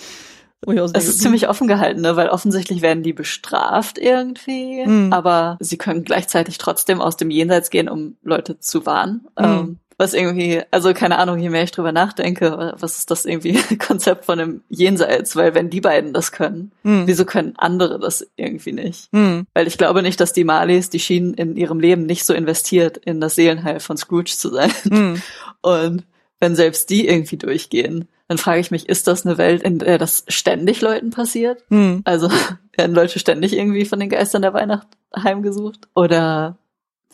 Es 0.92 1.08
ist 1.08 1.20
ziemlich 1.20 1.48
offen 1.48 1.68
gehalten, 1.68 2.00
ne? 2.00 2.16
weil 2.16 2.28
offensichtlich 2.28 2.82
werden 2.82 3.02
die 3.02 3.12
bestraft 3.12 3.98
irgendwie, 3.98 4.84
Mhm. 4.84 5.12
aber 5.12 5.56
sie 5.60 5.78
können 5.78 6.04
gleichzeitig 6.04 6.58
trotzdem 6.58 7.00
aus 7.00 7.16
dem 7.16 7.30
Jenseits 7.30 7.70
gehen, 7.70 7.88
um 7.88 8.16
Leute 8.22 8.58
zu 8.58 8.84
warnen. 8.84 9.26
Mhm. 9.38 9.44
Ähm, 9.44 9.78
was 10.00 10.14
irgendwie, 10.14 10.62
also 10.70 10.94
keine 10.94 11.18
Ahnung, 11.18 11.40
je 11.40 11.50
mehr 11.50 11.64
ich 11.64 11.72
drüber 11.72 11.90
nachdenke, 11.90 12.74
was 12.78 12.98
ist 12.98 13.10
das 13.10 13.24
irgendwie 13.24 13.54
Konzept 13.78 14.26
von 14.26 14.38
einem 14.38 14.60
Jenseits? 14.68 15.34
Weil 15.34 15.54
wenn 15.56 15.70
die 15.70 15.80
beiden 15.80 16.12
das 16.12 16.30
können, 16.30 16.70
hm, 16.84 17.06
wieso 17.06 17.24
können 17.24 17.54
andere 17.56 17.98
das 17.98 18.24
irgendwie 18.36 18.70
nicht? 18.72 19.08
hm, 19.12 19.46
Weil 19.54 19.66
ich 19.66 19.76
glaube 19.76 20.02
nicht, 20.02 20.20
dass 20.20 20.32
die 20.32 20.44
Marleys, 20.44 20.88
die 20.90 21.00
schienen 21.00 21.34
in 21.34 21.56
ihrem 21.56 21.80
Leben 21.80 22.06
nicht 22.06 22.24
so 22.24 22.32
investiert 22.32 22.96
in 22.98 23.20
das 23.20 23.34
Seelenheil 23.34 23.80
von 23.80 23.96
Scrooge 23.96 24.30
zu 24.36 24.50
sein. 24.50 24.70
hm. 24.88 25.22
Und 25.62 26.04
wenn 26.38 26.54
selbst 26.54 26.90
die 26.90 27.08
irgendwie 27.08 27.36
durchgehen, 27.36 28.06
dann 28.28 28.38
frage 28.38 28.60
ich 28.60 28.70
mich, 28.70 28.88
ist 28.88 29.06
das 29.06 29.24
eine 29.26 29.38
Welt, 29.38 29.62
in 29.62 29.78
der 29.78 29.98
das 29.98 30.24
ständig 30.28 30.80
Leuten 30.82 31.10
passiert? 31.10 31.64
Hm. 31.70 32.02
Also 32.04 32.28
werden 32.76 32.94
Leute 32.94 33.18
ständig 33.18 33.54
irgendwie 33.56 33.84
von 33.86 33.98
den 33.98 34.08
Geistern 34.10 34.42
der 34.42 34.54
Weihnacht 34.54 34.86
heimgesucht? 35.16 35.88
Oder 35.94 36.58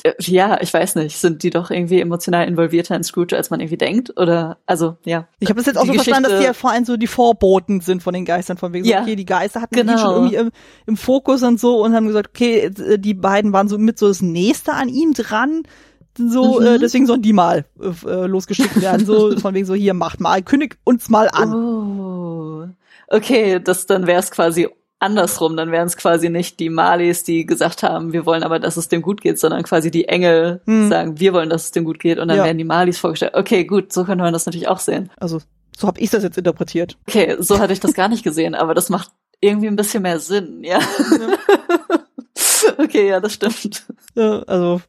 äh, 0.03 0.13
ja, 0.19 0.61
ich 0.61 0.75
weiß 0.75 0.97
nicht, 0.97 1.17
sind 1.19 1.45
die 1.45 1.51
doch 1.51 1.71
irgendwie 1.71 2.01
emotional 2.01 2.49
involvierter 2.49 2.97
in 2.97 3.05
Scrooge, 3.05 3.37
als 3.37 3.51
man 3.51 3.61
irgendwie 3.61 3.77
denkt? 3.79 4.19
Oder 4.19 4.59
also 4.67 4.97
ja. 5.05 5.29
Ich 5.39 5.49
habe 5.49 5.59
das 5.59 5.67
jetzt 5.67 5.77
auch 5.77 5.87
so 5.87 5.93
verstanden, 5.93 6.25
dass 6.25 6.33
die 6.33 6.37
Geschichte- 6.39 6.47
ja 6.49 6.53
vor 6.53 6.71
allem 6.73 6.85
so 6.85 6.97
die 6.97 7.07
Vorboten 7.07 7.81
sind 7.81 8.03
von 8.03 8.13
den 8.13 8.25
Geistern, 8.25 8.57
von 8.57 8.73
wegen 8.73 8.85
so, 8.85 8.91
Ja. 8.91 9.03
okay, 9.03 9.15
die 9.15 9.25
Geister 9.25 9.63
hatten 9.63 9.77
Genau. 9.77 9.93
die 9.93 9.99
schon 10.01 10.15
irgendwie 10.15 10.35
im, 10.37 10.51
im 10.87 10.97
Fokus 10.97 11.45
und 11.45 11.61
so 11.61 11.81
und 11.85 11.95
haben 11.95 12.09
gesagt, 12.09 12.31
okay, 12.31 12.59
äh, 12.67 12.99
die 12.99 13.15
beiden 13.15 13.53
waren 13.53 13.69
so 13.69 13.79
mit 13.79 13.99
so 14.01 14.09
das 14.09 14.21
Nächste 14.21 14.73
an 14.73 14.89
ihm 14.89 15.15
dran, 15.15 15.63
so, 16.17 16.61
Mhm. 16.61 16.67
äh, 16.67 16.79
deswegen 16.79 17.07
sollen 17.07 17.23
die 17.23 17.33
mal 17.33 17.65
äh, 17.81 18.27
losgeschickt 18.27 18.81
werden, 18.81 19.07
so 19.07 19.37
von 19.39 19.55
wegen 19.55 19.67
so, 19.67 19.75
hier, 19.75 19.95
macht 19.95 20.21
mal, 20.21 20.43
kündigt 20.43 20.79
uns 20.85 21.09
mal 21.09 21.29
an. 21.31 21.55
Oh. 21.55 22.67
Okay, 23.09 23.61
das 23.63 23.87
dann 23.87 24.07
wäre 24.07 24.21
es 24.21 24.31
quasi 24.31 24.69
andersrum, 25.01 25.55
dann 25.57 25.71
wären 25.71 25.87
es 25.87 25.99
quasi 25.99 26.31
nicht 26.31 26.59
die 26.61 26.71
Marlies, 26.71 27.25
die 27.25 27.45
gesagt 27.45 27.83
haben, 27.83 28.15
wir 28.15 28.25
wollen 28.25 28.43
aber, 28.43 28.59
dass 28.59 28.79
es 28.79 28.89
dem 28.89 29.03
gut 29.03 29.21
geht, 29.21 29.39
sondern 29.39 29.63
quasi 29.63 29.91
die 29.91 30.09
Engel 30.09 30.63
Hm. 30.67 30.89
sagen, 30.89 31.21
wir 31.21 31.35
wollen, 31.35 31.51
dass 31.51 31.65
es 31.65 31.71
dem 31.73 31.85
gut 31.85 31.99
geht 31.99 32.19
und 32.19 32.29
dann 32.29 32.39
Ja. 32.39 32.45
werden 32.45 32.57
die 32.59 32.65
Marlies 32.65 32.99
vorgestellt. 32.99 33.35
Okay, 33.35 33.65
gut, 33.65 33.93
so 33.93 34.05
könnte 34.05 34.25
man 34.25 34.33
das 34.33 34.47
natürlich 34.47 34.69
auch 34.69 34.79
sehen. 34.79 35.11
Also, 35.19 35.41
so 35.77 35.89
habe 35.89 36.01
ich 36.01 36.09
das 36.11 36.23
jetzt 36.23 36.39
interpretiert. 36.39 36.97
Okay, 37.07 37.37
so 37.41 37.59
hatte 37.59 37.75
ich 37.75 37.81
das 37.81 37.93
gar 37.93 38.09
nicht 38.09 38.23
gesehen, 38.25 38.55
aber 38.55 38.73
das 38.73 38.89
macht 38.89 39.11
irgendwie 39.41 39.67
ein 39.67 39.77
bisschen 39.77 40.05
mehr 40.05 40.21
Sinn, 40.21 40.63
ja. 40.65 40.79
okay, 42.79 43.09
ja, 43.09 43.21
das 43.21 43.35
stimmt. 43.35 43.85
Ja, 44.15 44.39
also 44.45 44.81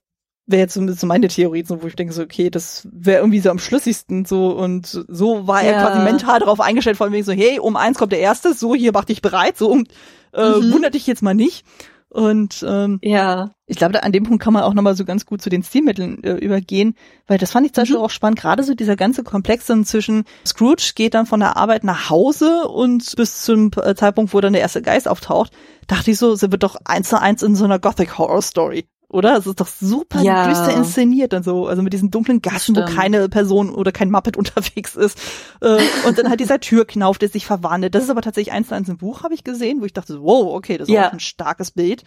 wäre 0.47 0.61
jetzt 0.61 0.73
so, 0.75 0.87
so 0.93 1.07
meine 1.07 1.27
Theorie, 1.27 1.63
so, 1.65 1.81
wo 1.81 1.87
ich 1.87 1.95
denke 1.95 2.13
so, 2.13 2.21
okay, 2.21 2.49
das 2.49 2.87
wäre 2.91 3.19
irgendwie 3.19 3.39
so 3.39 3.49
am 3.49 3.59
schlüssigsten 3.59 4.25
so 4.25 4.49
und 4.51 4.85
so 5.07 5.47
war 5.47 5.63
er 5.63 5.73
Ja. 5.73 5.81
quasi 5.81 5.99
mental 5.99 6.39
darauf 6.39 6.59
eingestellt, 6.59 6.97
von 6.97 7.11
wegen 7.11 7.23
so, 7.23 7.31
hey, 7.31 7.59
um 7.59 7.75
eins 7.75 7.97
kommt 7.97 8.11
der 8.11 8.19
Erste, 8.19 8.53
so, 8.53 8.75
hier 8.75 8.91
mach 8.93 9.05
dich 9.05 9.21
bereit, 9.21 9.57
so, 9.57 9.69
um, 9.71 9.85
äh, 10.33 10.49
Mhm. 10.59 10.71
wundert 10.73 10.93
dich 10.93 11.07
jetzt 11.07 11.23
mal 11.23 11.33
nicht. 11.33 11.65
Und 12.09 12.63
ähm, 12.65 12.99
Ja. 13.01 13.51
ich 13.65 13.75
glaube, 13.75 13.91
da 13.91 13.99
an 13.99 14.13
dem 14.13 14.23
Punkt 14.23 14.41
kann 14.41 14.53
man 14.53 14.63
auch 14.63 14.73
nochmal 14.73 14.95
so 14.95 15.03
ganz 15.03 15.25
gut 15.25 15.41
zu 15.41 15.49
den 15.49 15.63
Stilmitteln 15.63 16.23
äh, 16.23 16.35
übergehen, 16.35 16.95
weil 17.27 17.37
das 17.37 17.51
fand 17.51 17.65
ich 17.65 17.73
zum 17.73 17.81
Beispiel 17.81 17.97
Mhm. 17.97 18.03
auch 18.03 18.09
spannend, 18.09 18.39
gerade 18.39 18.63
so 18.63 18.73
dieser 18.73 18.95
ganze 18.95 19.23
Komplex 19.23 19.65
dann 19.65 19.83
zwischen 19.83 20.23
Scrooge 20.47 20.91
geht 20.95 21.13
dann 21.13 21.25
von 21.25 21.41
der 21.41 21.57
Arbeit 21.57 21.83
nach 21.83 22.09
Hause 22.09 22.67
und 22.69 23.15
bis 23.17 23.41
zum 23.41 23.71
äh, 23.83 23.95
Zeitpunkt, 23.95 24.33
wo 24.33 24.39
dann 24.39 24.53
der 24.53 24.61
erste 24.61 24.81
Geist 24.81 25.07
auftaucht, 25.09 25.51
dachte 25.87 26.11
ich 26.11 26.17
so, 26.17 26.35
sie 26.35 26.51
wird 26.51 26.63
doch 26.63 26.77
eins 26.85 27.09
zu 27.09 27.19
eins 27.19 27.43
in 27.43 27.55
so 27.55 27.65
einer 27.65 27.79
Gothic 27.79 28.17
Horror 28.17 28.41
Story. 28.43 28.85
Oder? 29.07 29.37
Es 29.37 29.45
ist 29.47 29.59
doch 29.59 29.67
super 29.67 30.21
Ja. 30.21 30.47
düster 30.47 30.73
inszeniert 30.73 31.33
und 31.33 31.43
so. 31.43 31.67
Also 31.67 31.81
mit 31.83 31.93
diesen 31.93 32.11
dunklen 32.11 32.41
Gassen, 32.41 32.75
wo 32.75 32.81
Stimmt. 32.81 32.97
keine 32.97 33.29
Person 33.29 33.69
oder 33.73 33.91
kein 33.91 34.09
Muppet 34.11 34.35
unterwegs 34.37 34.95
ist. 34.95 35.19
Äh, 35.61 35.83
und 36.05 36.17
dann 36.17 36.29
halt 36.29 36.39
dieser 36.39 36.59
Türknauf, 36.59 37.17
der 37.17 37.29
sich 37.29 37.45
verwandelt. 37.45 37.93
Das 37.95 38.03
ist 38.03 38.09
aber 38.09 38.21
tatsächlich 38.21 38.53
eins 38.53 38.69
zu 38.69 38.75
eins 38.75 38.89
im 38.89 38.97
Buch, 38.97 39.23
habe 39.23 39.33
ich 39.33 39.43
gesehen, 39.43 39.79
wo 39.81 39.85
ich 39.85 39.93
dachte, 39.93 40.21
wow, 40.21 40.53
okay, 40.55 40.77
das 40.77 40.87
ist 40.89 40.93
Ja. 40.93 41.09
auch 41.09 41.13
ein 41.13 41.19
starkes 41.19 41.71
Bild. 41.71 42.03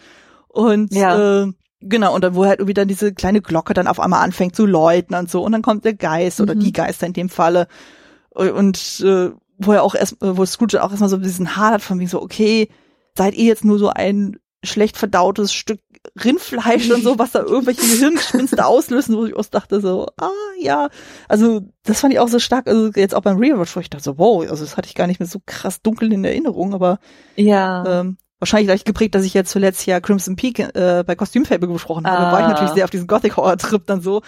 Und 0.48 0.92
Ja. 0.92 1.42
äh, 1.44 1.52
genau, 1.80 2.14
und 2.14 2.24
dann 2.24 2.34
wo 2.34 2.44
halt 2.46 2.58
irgendwie 2.58 2.74
dann 2.74 2.88
diese 2.88 3.14
kleine 3.14 3.40
Glocke 3.42 3.74
dann 3.74 3.86
auf 3.86 4.00
einmal 4.00 4.22
anfängt 4.24 4.56
zu 4.56 4.66
läuten 4.66 5.14
und 5.14 5.30
so. 5.30 5.42
Und 5.44 5.52
dann 5.52 5.62
kommt 5.62 5.84
der 5.84 5.94
Geist 5.94 6.40
oder 6.40 6.54
Mhm. 6.56 6.60
die 6.60 6.72
Geister 6.72 7.06
in 7.06 7.12
dem 7.12 7.28
Falle. 7.28 7.68
Und 8.30 9.00
äh, 9.04 9.30
wo 9.58 9.72
er 9.72 9.82
auch 9.82 9.94
erst, 9.94 10.22
äh, 10.22 10.36
wo 10.36 10.44
Scrooge 10.44 10.82
auch 10.82 10.90
erstmal 10.90 11.10
so 11.10 11.16
ein 11.16 11.22
bisschen 11.22 11.56
hadert 11.56 11.82
von 11.82 11.98
wegen 11.98 12.08
so, 12.08 12.20
okay, 12.22 12.68
seid 13.16 13.34
ihr 13.34 13.44
jetzt 13.44 13.64
nur 13.64 13.78
so 13.78 13.88
ein 13.88 14.36
schlecht 14.64 14.96
verdautes 14.96 15.52
Stück 15.52 15.80
Rindfleisch 16.24 16.90
und 16.90 17.02
so, 17.02 17.18
was 17.18 17.32
da 17.32 17.40
irgendwelche 17.40 17.82
Gehirngespinste 17.82 18.64
auslösen, 18.66 19.16
wo 19.16 19.24
ich 19.26 19.34
auch 19.36 19.44
dachte 19.46 19.80
so, 19.80 20.06
ah 20.20 20.30
ja, 20.60 20.88
also 21.28 21.62
das 21.84 22.00
fand 22.00 22.12
ich 22.12 22.20
auch 22.20 22.28
so 22.28 22.38
stark, 22.38 22.66
also 22.68 22.90
jetzt 22.94 23.14
auch 23.14 23.22
beim 23.22 23.38
Rewatch, 23.38 23.74
wo 23.76 23.80
ich 23.80 23.90
dachte 23.90 24.04
so, 24.04 24.18
wow, 24.18 24.42
also 24.48 24.64
das 24.64 24.76
hatte 24.76 24.88
ich 24.88 24.94
gar 24.94 25.06
nicht 25.06 25.20
mehr 25.20 25.28
so 25.28 25.40
krass 25.46 25.82
dunkel 25.82 26.12
in 26.12 26.24
Erinnerung, 26.24 26.74
aber 26.74 26.98
Ja. 27.36 28.00
ähm, 28.00 28.16
wahrscheinlich 28.40 28.68
leicht 28.68 28.84
geprägt, 28.84 29.16
dass 29.16 29.24
ich 29.24 29.34
jetzt 29.34 29.50
zuletzt 29.50 29.84
ja 29.86 29.98
Crimson 30.00 30.36
Peak 30.36 30.60
äh, 30.60 31.02
bei 31.04 31.16
Kostümfabel 31.16 31.68
besprochen 31.68 32.06
habe, 32.06 32.30
war 32.30 32.38
ich 32.40 32.46
Ah. 32.46 32.48
natürlich 32.50 32.72
sehr 32.72 32.84
auf 32.84 32.90
diesen 32.90 33.08
Gothic 33.08 33.36
Horror 33.36 33.56
Trip 33.56 33.84
dann 33.84 34.00
so 34.00 34.22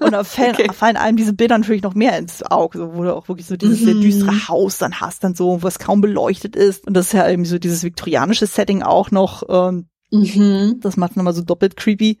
und 0.00 0.10
da 0.10 0.24
fallen, 0.24 0.54
Okay. 0.56 0.72
fallen 0.72 0.96
einem 0.96 1.16
diese 1.16 1.34
Bilder 1.34 1.56
natürlich 1.58 1.82
noch 1.84 1.94
mehr 1.94 2.18
ins 2.18 2.42
Auge, 2.42 2.78
so, 2.78 2.94
wo 2.96 3.04
du 3.04 3.14
auch 3.14 3.28
wirklich 3.28 3.46
so 3.46 3.56
dieses 3.56 3.78
sehr 3.84 3.94
Mhm. 3.94 4.00
düstere 4.00 4.48
Haus 4.48 4.78
dann 4.78 5.00
hast 5.00 5.22
dann 5.22 5.36
so, 5.36 5.62
wo 5.62 5.68
es 5.68 5.78
kaum 5.78 6.00
beleuchtet 6.00 6.56
ist 6.56 6.84
und 6.88 6.94
das 6.94 7.06
ist 7.06 7.12
ja 7.12 7.28
eben 7.30 7.44
so 7.44 7.58
dieses 7.60 7.84
viktorianische 7.84 8.46
Setting 8.48 8.82
auch 8.82 9.12
noch, 9.12 9.44
ähm, 9.48 9.86
Mhm. 10.14 10.80
das 10.80 10.96
macht 10.96 11.16
nochmal 11.16 11.34
so 11.34 11.42
doppelt 11.42 11.76
creepy 11.76 12.18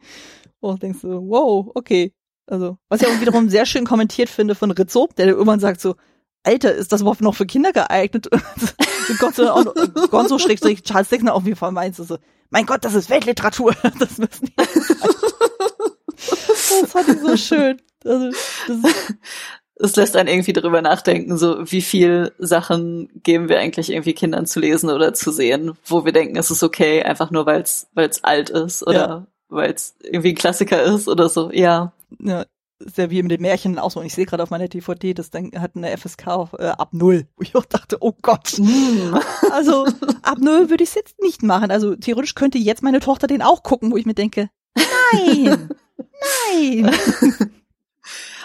und 0.60 0.82
denkst 0.82 1.00
so, 1.02 1.08
wow, 1.28 1.70
okay. 1.74 2.12
Also, 2.46 2.76
was 2.88 3.00
ich 3.00 3.06
auch 3.06 3.20
wiederum 3.20 3.48
sehr 3.48 3.64
schön 3.64 3.86
kommentiert 3.86 4.28
finde 4.28 4.54
von 4.54 4.70
Rizzo, 4.70 5.08
der 5.16 5.28
irgendwann 5.28 5.60
sagt 5.60 5.80
so, 5.80 5.94
Alter, 6.42 6.74
ist 6.74 6.92
das 6.92 7.00
überhaupt 7.00 7.22
noch 7.22 7.34
für 7.34 7.46
Kinder 7.46 7.72
geeignet? 7.72 8.28
Gonzo 10.10 10.38
schrägstrich 10.38 10.82
Charles 10.82 11.08
Dixon 11.08 11.30
auf 11.30 11.44
jeden 11.44 11.56
Fall 11.56 11.72
meinst 11.72 11.98
du 11.98 12.04
so, 12.04 12.18
mein 12.50 12.66
Gott, 12.66 12.84
das 12.84 12.94
ist 12.94 13.08
Weltliteratur. 13.10 13.74
Das 13.98 14.18
müssen 14.18 14.46
die 14.46 14.54
Das 16.16 16.90
fand 16.90 17.08
ich 17.08 17.20
so 17.20 17.36
schön. 17.36 17.80
Also, 18.04 18.30
das 18.68 18.76
ist, 18.76 19.14
es 19.84 19.96
lässt 19.96 20.16
einen 20.16 20.28
irgendwie 20.28 20.52
darüber 20.52 20.82
nachdenken, 20.82 21.36
so 21.38 21.58
wie 21.70 21.82
viel 21.82 22.32
Sachen 22.38 23.08
geben 23.22 23.48
wir 23.48 23.58
eigentlich 23.58 23.90
irgendwie 23.90 24.14
Kindern 24.14 24.46
zu 24.46 24.60
lesen 24.60 24.90
oder 24.90 25.14
zu 25.14 25.30
sehen, 25.32 25.72
wo 25.86 26.04
wir 26.04 26.12
denken, 26.12 26.36
es 26.36 26.50
ist 26.50 26.62
okay, 26.62 27.02
einfach 27.02 27.30
nur 27.30 27.46
weil 27.46 27.62
es 27.62 27.88
weil 27.94 28.08
es 28.08 28.22
alt 28.24 28.50
ist 28.50 28.82
oder 28.86 28.94
Ja. 29.08 29.26
weil 29.48 29.72
es 29.72 29.94
irgendwie 30.02 30.30
ein 30.30 30.36
Klassiker 30.36 30.82
ist 30.82 31.08
oder 31.08 31.28
so. 31.28 31.50
Ja, 31.52 31.92
ja, 32.18 32.44
ist 32.80 32.98
ja 32.98 33.08
wie 33.10 33.22
mit 33.22 33.30
den 33.32 33.40
Märchen 33.42 33.78
auch 33.78 33.90
so. 33.90 34.00
Und 34.00 34.06
ich 34.06 34.14
sehe 34.14 34.26
gerade 34.26 34.42
auf 34.42 34.50
meiner 34.50 34.68
DVD, 34.68 35.14
das 35.14 35.30
Ding 35.30 35.58
hat 35.60 35.72
eine 35.76 35.96
FSK 35.96 36.26
auf, 36.28 36.52
äh, 36.58 36.66
ab 36.66 36.88
null. 36.92 37.26
Wo 37.36 37.42
ich 37.42 37.54
auch 37.54 37.64
dachte, 37.64 37.98
oh 38.00 38.12
Gott. 38.22 38.58
Also 39.52 39.86
ab 40.22 40.38
null 40.40 40.68
würde 40.70 40.82
ich 40.82 40.90
es 40.90 40.94
jetzt 40.96 41.20
nicht 41.22 41.42
machen. 41.42 41.70
Also 41.70 41.94
theoretisch 41.96 42.34
könnte 42.34 42.58
jetzt 42.58 42.82
meine 42.82 43.00
Tochter 43.00 43.26
den 43.28 43.42
auch 43.42 43.62
gucken, 43.62 43.92
wo 43.92 43.96
ich 43.96 44.04
mir 44.06 44.14
denke, 44.14 44.50
nein, 45.12 45.68
nein. 46.50 46.90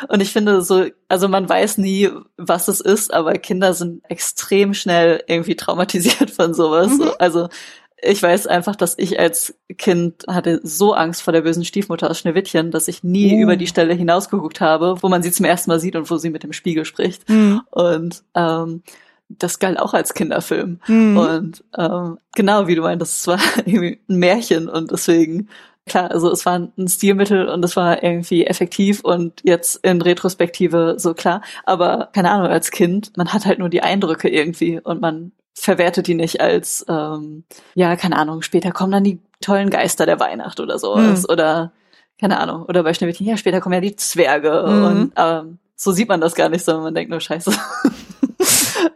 Und 0.08 0.22
ich 0.22 0.32
finde 0.32 0.62
so, 0.62 0.86
also 1.08 1.28
man 1.28 1.48
weiß 1.50 1.78
nie, 1.80 2.10
was 2.38 2.68
es 2.68 2.80
ist, 2.82 3.14
aber 3.14 3.34
Kinder 3.34 3.74
sind 3.74 4.02
extrem 4.10 4.74
schnell 4.74 5.24
irgendwie 5.28 5.56
traumatisiert 5.56 6.32
von 6.32 6.54
sowas. 6.54 6.92
Mhm. 6.98 7.12
Also 7.20 7.50
ich 8.02 8.24
weiß 8.24 8.48
einfach, 8.48 8.78
dass 8.78 8.98
ich 8.98 9.20
als 9.20 9.54
Kind 9.78 10.24
hatte 10.28 10.62
so 10.64 10.94
Angst 10.94 11.22
vor 11.22 11.34
der 11.34 11.42
bösen 11.42 11.66
Stiefmutter 11.66 12.10
aus 12.10 12.20
Schneewittchen, 12.20 12.72
dass 12.72 12.88
ich 12.88 13.04
nie 13.04 13.36
Oh. 13.36 13.42
über 13.44 13.58
die 13.58 13.68
Stelle 13.68 13.94
hinausgeguckt 13.94 14.62
habe, 14.62 14.96
wo 15.02 15.10
man 15.10 15.22
sie 15.22 15.32
zum 15.32 15.46
ersten 15.46 15.70
Mal 15.70 15.82
sieht 15.82 15.98
und 15.98 16.10
wo 16.10 16.16
sie 16.18 16.30
mit 16.30 16.44
dem 16.44 16.54
Spiegel 16.54 16.86
spricht. 16.86 17.28
Hm, 17.28 17.60
Und 17.72 18.24
ähm, 18.36 18.84
das 19.28 19.60
galt 19.60 19.80
auch 19.80 19.94
als 19.94 20.14
Kinderfilm. 20.14 20.80
hm. 20.84 21.18
Und 21.18 21.64
ähm, 21.78 22.18
genau, 22.36 22.68
wie 22.68 22.76
du 22.76 22.82
meintest, 22.84 23.20
es 23.20 23.28
war 23.28 23.40
irgendwie 23.66 24.00
ein 24.10 24.16
Märchen 24.16 24.70
und 24.70 24.92
deswegen, 24.92 25.50
klar, 25.88 26.12
also 26.12 26.32
es 26.32 26.46
war 26.46 26.60
ein 26.60 26.88
Stilmittel 26.88 27.48
und 27.50 27.64
es 27.66 27.76
war 27.76 28.04
irgendwie 28.04 28.46
effektiv 28.46 29.02
und 29.02 29.42
jetzt 29.44 29.84
in 29.84 30.02
Retrospektive 30.02 30.96
so 30.98 31.14
klar. 31.14 31.42
Aber 31.66 32.10
keine 32.14 32.32
Ahnung, 32.32 32.48
als 32.48 32.72
Kind, 32.72 33.12
man 33.18 33.34
hat 33.34 33.46
halt 33.46 33.60
nur 33.60 33.70
die 33.70 33.82
Eindrücke 33.82 34.30
irgendwie 34.30 34.80
und 34.80 35.02
man 35.02 35.32
verwertet 35.54 36.08
die 36.08 36.14
nicht 36.14 36.40
als, 36.42 36.86
ähm, 36.88 37.44
ja, 37.76 37.96
keine 37.96 38.18
Ahnung, 38.18 38.42
später 38.44 38.72
kommen 38.72 38.92
dann 38.92 39.04
die 39.04 39.20
tollen 39.42 39.70
Geister 39.70 40.06
der 40.06 40.20
Weihnacht 40.20 40.60
oder 40.60 40.80
sowas. 40.80 41.24
Hm. 41.24 41.30
Oder, 41.30 41.72
keine 42.20 42.40
Ahnung, 42.40 42.64
oder 42.64 42.84
bei 42.84 42.94
Schneewittchen, 42.94 43.28
ja, 43.28 43.36
später 43.38 43.60
kommen 43.60 43.74
ja 43.74 43.82
die 43.82 43.96
Zwerge 43.96 44.66
Mhm. 44.68 44.84
und 44.84 45.14
ähm, 45.18 45.58
so 45.76 45.92
sieht 45.92 46.10
man 46.10 46.22
das 46.22 46.36
gar 46.36 46.50
nicht, 46.50 46.64
sondern 46.66 46.84
man 46.84 46.96
denkt 46.96 47.10
nur, 47.10 47.20
scheiße. 47.22 47.52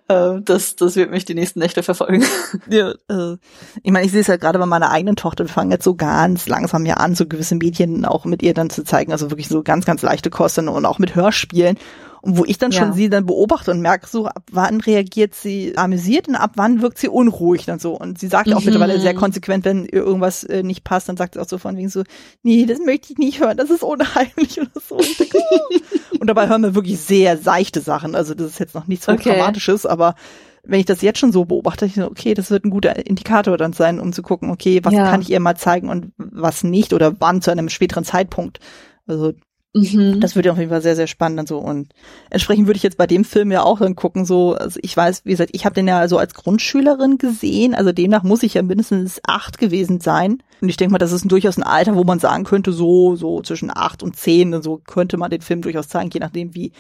äh, 0.08 0.42
das, 0.42 0.76
das 0.76 0.96
wird 0.96 1.12
mich 1.12 1.26
die 1.26 1.36
nächsten 1.36 1.60
Nächte 1.60 1.84
verfolgen. 1.84 2.26
Ja, 2.70 2.92
äh, 3.10 3.38
ich 3.82 3.92
meine, 3.92 4.06
ich 4.06 4.12
sehe 4.12 4.22
es 4.22 4.28
ja 4.28 4.38
gerade 4.38 4.60
bei 4.60 4.66
meiner 4.66 4.92
eigenen 4.92 5.16
Tochter. 5.16 5.46
Wir 5.46 5.50
fangen 5.50 5.72
jetzt 5.72 5.84
so 5.84 5.96
ganz 5.96 6.48
langsam 6.48 6.86
ja 6.86 6.96
an, 6.96 7.16
so 7.16 7.26
gewisse 7.26 7.56
Medien 7.56 8.06
auch 8.06 8.26
mit 8.26 8.42
ihr 8.42 8.54
dann 8.54 8.70
zu 8.70 8.84
zeigen. 8.84 9.12
Also 9.12 9.32
wirklich 9.32 9.48
so 9.48 9.64
ganz, 9.64 9.86
ganz 9.86 10.02
leichte 10.02 10.30
Kosten 10.30 10.70
und 10.70 10.86
auch 10.86 11.00
mit 11.00 11.16
Hörspielen. 11.16 11.78
Und 12.24 12.38
wo 12.38 12.46
ich 12.46 12.58
dann 12.58 12.72
schon 12.72 12.88
ja. 12.88 12.94
sie 12.94 13.10
dann 13.10 13.26
beobachte 13.26 13.70
und 13.72 13.82
merke, 13.82 14.08
so 14.08 14.28
ab 14.28 14.44
wann 14.50 14.80
reagiert 14.80 15.36
sie 15.36 15.78
amüsiert 15.78 16.30
und 16.30 16.36
ab 16.36 16.54
wann 16.56 16.82
wirkt 16.82 16.98
sie 16.98 17.10
unruhig 17.10 17.66
dann 17.66 17.80
so. 17.80 18.00
Und 18.00 18.18
sie 18.18 18.28
sagt 18.28 18.48
ja 18.48 18.56
auch 18.56 18.62
mhm. 18.62 18.68
mittlerweile 18.68 18.98
sehr 18.98 19.14
konsequent, 19.14 19.66
wenn 19.66 19.84
ihr 19.84 20.06
irgendwas 20.06 20.46
äh, 20.46 20.64
nicht 20.64 20.86
passt, 20.86 21.10
dann 21.10 21.18
sagt 21.18 21.34
sie 21.34 21.42
auch 21.42 21.50
so 21.50 21.58
von 21.58 21.76
wegen 21.76 21.90
so, 21.90 22.04
nee, 22.42 22.66
das 22.66 22.80
möchte 22.80 23.12
ich 23.12 23.20
nicht 23.20 23.42
hören, 23.42 23.58
das 23.58 23.70
ist 23.70 23.84
unheimlich 23.84 24.58
oder 24.62 24.72
so. 24.88 24.96
Und, 24.96 25.20
denke, 25.20 25.38
oh. 25.38 26.18
und 26.18 26.28
dabei 26.28 26.48
hören 26.48 26.64
wir 26.64 26.76
wirklich 26.76 26.98
sehr 27.02 27.38
seichte 27.38 27.82
Sachen. 27.82 28.16
Also 28.16 28.34
das 28.36 28.48
ist 28.48 28.60
jetzt 28.60 28.74
noch 28.74 28.88
nichts 28.88 29.06
so 29.06 29.12
okay. 29.12 29.32
Dramatisches, 29.32 29.86
aber 29.86 30.16
wenn 30.64 30.80
ich 30.80 30.86
das 30.86 31.02
jetzt 31.02 31.20
schon 31.20 31.34
so 31.34 31.44
beobachte, 31.44 31.86
ich 31.86 31.96
so, 31.96 32.06
okay, 32.06 32.36
das 32.36 32.52
wird 32.52 32.64
ein 32.64 32.70
guter 32.70 33.06
Indikator 33.06 33.58
dann 33.58 33.74
sein, 33.74 34.00
um 34.00 34.14
zu 34.14 34.22
gucken, 34.22 34.50
okay, 34.50 34.80
was 34.84 34.94
ja. 34.94 35.10
kann 35.10 35.22
ich 35.22 35.30
ihr 35.30 35.42
mal 35.42 35.58
zeigen 35.58 35.90
und 35.90 36.14
was 36.16 36.64
nicht 36.64 36.94
oder 36.94 37.20
wann 37.20 37.42
zu 37.42 37.52
einem 37.52 37.68
späteren 37.68 38.06
Zeitpunkt. 38.06 38.62
Also 39.08 39.34
Mhm. 39.76 40.20
Das 40.20 40.36
wird 40.36 40.46
ja 40.46 40.52
auf 40.52 40.60
jeden 40.60 40.70
Fall 40.70 40.84
sehr, 40.84 40.96
sehr 40.96 41.08
spannend 41.08 41.40
und 41.40 41.48
so. 41.48 41.58
Und 41.58 41.94
entsprechend 42.30 42.68
würde 42.68 42.78
ich 42.78 42.84
jetzt 42.84 42.98
bei 42.98 43.08
dem 43.08 43.26
Film 43.26 43.52
ja 43.52 43.64
auch 43.64 43.80
dann 43.80 43.96
gucken, 43.96 44.24
so, 44.24 44.54
also 44.54 44.80
ich 44.84 44.96
weiß, 44.96 45.26
wie 45.26 45.32
gesagt, 45.32 45.50
ich 45.54 45.66
habe 45.66 45.74
den 45.74 45.88
ja 45.88 46.08
so 46.08 46.20
als 46.20 46.36
Grundschülerin 46.36 47.18
gesehen, 47.18 47.74
also 47.74 47.92
demnach 47.92 48.22
muss 48.22 48.44
ich 48.44 48.54
ja 48.54 48.62
mindestens 48.62 49.20
acht 49.28 49.58
gewesen 49.58 50.00
sein. 50.00 50.44
Und 50.62 50.70
ich 50.70 50.78
denke 50.78 50.92
mal, 50.92 51.00
das 51.00 51.12
ist 51.12 51.30
durchaus 51.30 51.58
ein 51.58 51.64
Alter, 51.64 51.96
wo 51.96 52.04
man 52.04 52.20
sagen 52.20 52.44
könnte, 52.44 52.72
so, 52.72 53.16
so 53.16 53.42
zwischen 53.42 53.72
acht 53.76 54.04
und 54.04 54.16
zehn, 54.16 54.62
so 54.62 54.80
könnte 54.86 55.18
man 55.18 55.32
den 55.32 55.42
Film 55.42 55.64
durchaus 55.64 55.88
zeigen, 55.88 56.12
je 56.14 56.20
nachdem, 56.20 56.54
wie 56.54 56.72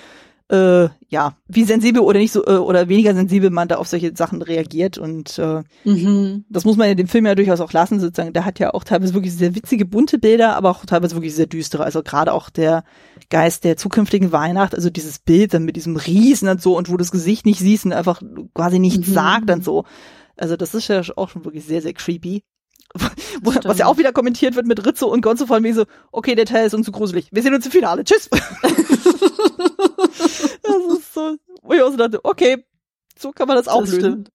äh, 0.50 0.89
ja, 1.08 1.38
wie 1.48 1.64
sensibel 1.64 2.02
oder 2.02 2.20
nicht 2.20 2.34
so 2.34 2.46
äh, 2.46 2.58
oder 2.58 2.89
weniger 2.89 3.14
sensibel 3.16 3.50
man 3.50 3.68
da 3.70 3.78
auf 3.78 3.88
solche 3.88 4.16
Sachen 4.16 4.41
reagiert 4.41 4.98
und 4.98 5.39
äh, 5.39 5.64
mhm. 5.86 6.46
das 6.50 6.66
muss 6.66 6.76
man 6.76 6.89
in 6.89 6.98
dem 6.98 7.08
Film 7.08 7.26
ja 7.26 7.34
durchaus 7.34 7.62
auch 7.62 7.72
lassen 7.72 8.00
sozusagen. 8.00 8.34
Der 8.34 8.46
hat 8.46 8.60
ja 8.60 8.74
auch 8.74 8.84
teilweise 8.84 9.14
wirklich 9.14 9.34
sehr 9.34 9.56
witzige 9.56 9.86
bunte 9.86 10.20
Bilder, 10.20 10.56
aber 10.56 10.70
auch 10.70 10.86
teilweise 10.86 11.16
wirklich 11.16 11.34
sehr 11.34 11.48
düstere. 11.48 11.84
Also 11.84 12.04
gerade 12.04 12.34
auch 12.34 12.50
der 12.50 12.84
Geist 13.30 13.64
der 13.64 13.78
zukünftigen 13.78 14.32
Weihnacht, 14.32 14.76
also 14.76 14.89
dieses 14.89 15.20
Bild 15.20 15.54
dann 15.54 15.64
mit 15.64 15.78
diesem 15.78 15.96
Riesen 15.96 16.50
und 16.50 16.62
so 16.62 16.78
und 16.78 16.89
wo 16.89 16.98
das 16.98 17.12
Gesicht 17.12 17.46
nicht 17.46 17.60
siehst 17.60 17.86
und 17.86 17.94
einfach 17.94 18.22
quasi 18.54 18.80
nichts 18.80 19.08
mhm. 19.08 19.14
sagt 19.14 19.50
und 19.50 19.64
so. 19.64 19.86
Also 20.36 20.58
das 20.58 20.76
ist 20.76 20.89
ja 20.89 21.02
auch 21.16 21.30
schon 21.30 21.46
wirklich 21.46 21.66
sehr 21.66 21.82
sehr 21.82 21.94
creepy. 21.94 22.44
was 23.41 23.80
ja 23.80 23.88
auch 23.88 23.98
wieder 23.98 24.12
kommentiert 24.12 24.56
wird 24.56 24.68
mit 24.68 24.86
Rizzo 24.86 25.08
und 25.08 25.22
Gonzo 25.22 25.48
von 25.48 25.64
mir 25.64 25.74
so, 25.74 25.86
okay, 26.12 26.36
der 26.36 26.46
Teil 26.46 26.68
ist 26.68 26.76
uns 26.76 26.86
zu 26.86 26.91
gruselig. 26.91 27.30
Wir 27.32 27.41
sehen 27.41 27.56
uns 27.56 27.66
im 27.66 27.72
Finale. 27.72 28.04
Tschüss. 28.04 28.30
das 30.63 30.97
ist 30.97 31.13
so, 31.13 31.36
wo 31.61 31.74
ich 31.74 31.82
auch 31.82 31.91
so 31.91 31.97
dachte, 31.97 32.19
okay, 32.24 32.63
so 33.17 33.32
kann 33.32 33.47
man 33.47 33.57
das 33.57 33.67
auch 33.67 33.82
das 33.82 33.91
lösen. 33.91 34.30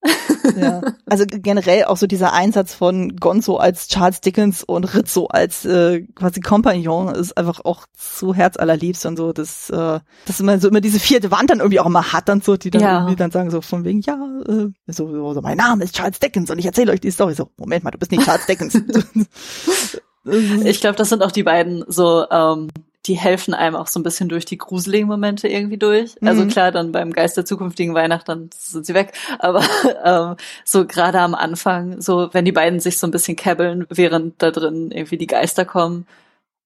Ja. 0.57 0.81
Also 1.07 1.25
generell 1.27 1.85
auch 1.85 1.97
so 1.97 2.07
dieser 2.07 2.33
Einsatz 2.33 2.75
von 2.75 3.17
Gonzo 3.17 3.57
als 3.57 3.89
Charles 3.89 4.21
Dickens 4.21 4.63
und 4.63 4.95
Rizzo 4.95 5.27
als 5.27 5.65
äh, 5.65 6.03
quasi 6.15 6.41
Kompagnon 6.41 7.15
ist 7.15 7.37
einfach 7.37 7.61
auch 7.65 7.87
so 7.97 8.35
herzallerliebst 8.35 9.05
und 9.07 9.17
so, 9.17 9.33
dass, 9.33 9.69
äh, 9.71 10.01
dass 10.27 10.41
man 10.41 10.61
so 10.61 10.69
immer 10.69 10.81
diese 10.81 11.01
vierte 11.01 11.31
Wand 11.31 11.51
dann 11.51 11.59
irgendwie 11.59 11.81
auch 11.81 11.87
immer 11.87 12.13
hat 12.13 12.31
und 12.31 12.45
so, 12.45 12.57
die 12.57 12.71
dann 12.71 12.83
ja. 12.83 12.99
irgendwie 12.99 13.17
dann 13.17 13.31
sagen 13.31 13.51
so 13.51 13.61
von 13.61 13.85
wegen, 13.85 14.01
ja, 14.01 14.15
äh, 14.47 14.69
so, 14.87 15.35
so, 15.35 15.41
mein 15.41 15.57
Name 15.57 15.85
ist 15.85 15.97
Charles 15.97 16.19
Dickens 16.19 16.51
und 16.51 16.59
ich 16.59 16.67
erzähle 16.67 16.93
euch 16.93 17.01
die 17.01 17.11
Story. 17.11 17.35
So, 17.35 17.51
Moment 17.57 17.85
mal, 17.85 17.91
du 17.91 17.99
bist 17.99 18.13
nicht 18.13 18.25
Charles 18.25 18.47
Dickens. 18.47 18.75
ich 20.65 20.81
glaube, 20.81 20.97
das 20.97 21.09
sind 21.09 21.23
auch 21.23 21.33
die 21.33 21.43
beiden 21.43 21.85
so 21.89 22.27
ähm, 22.31 22.69
die 23.09 23.17
helfen 23.17 23.55
einem 23.55 23.75
auch 23.75 23.87
so 23.87 23.99
ein 23.99 24.03
bisschen 24.03 24.29
durch 24.29 24.45
die 24.45 24.59
gruseligen 24.59 25.09
Momente 25.09 25.49
irgendwie 25.49 25.79
durch. 25.79 26.17
Also 26.21 26.21
mhm. 26.21 26.29
Also 26.29 26.47
klar, 26.47 26.71
dann 26.71 26.93
beim 26.93 27.13
Geist 27.13 27.37
der 27.37 27.45
zukünftigen 27.45 27.95
Weihnacht, 27.95 28.29
dann 28.29 28.51
sind 28.55 28.87
sie 28.87 28.95
weg. 28.95 29.13
Aber 29.39 29.65
ähm, 30.05 30.37
so 30.65 30.87
gerade 30.87 31.19
am 31.21 31.35
Anfang, 31.35 32.01
so 32.01 32.29
wenn 32.33 32.45
die 32.45 32.53
beiden 32.53 32.81
sich 32.81 32.99
so 32.99 33.07
ein 33.07 33.11
bisschen 33.11 33.37
kebbeln, 33.37 33.87
während 33.89 34.41
da 34.43 34.51
drin 34.51 34.91
irgendwie 34.91 35.17
die 35.17 35.27
Geister 35.27 35.65
kommen, 35.65 36.07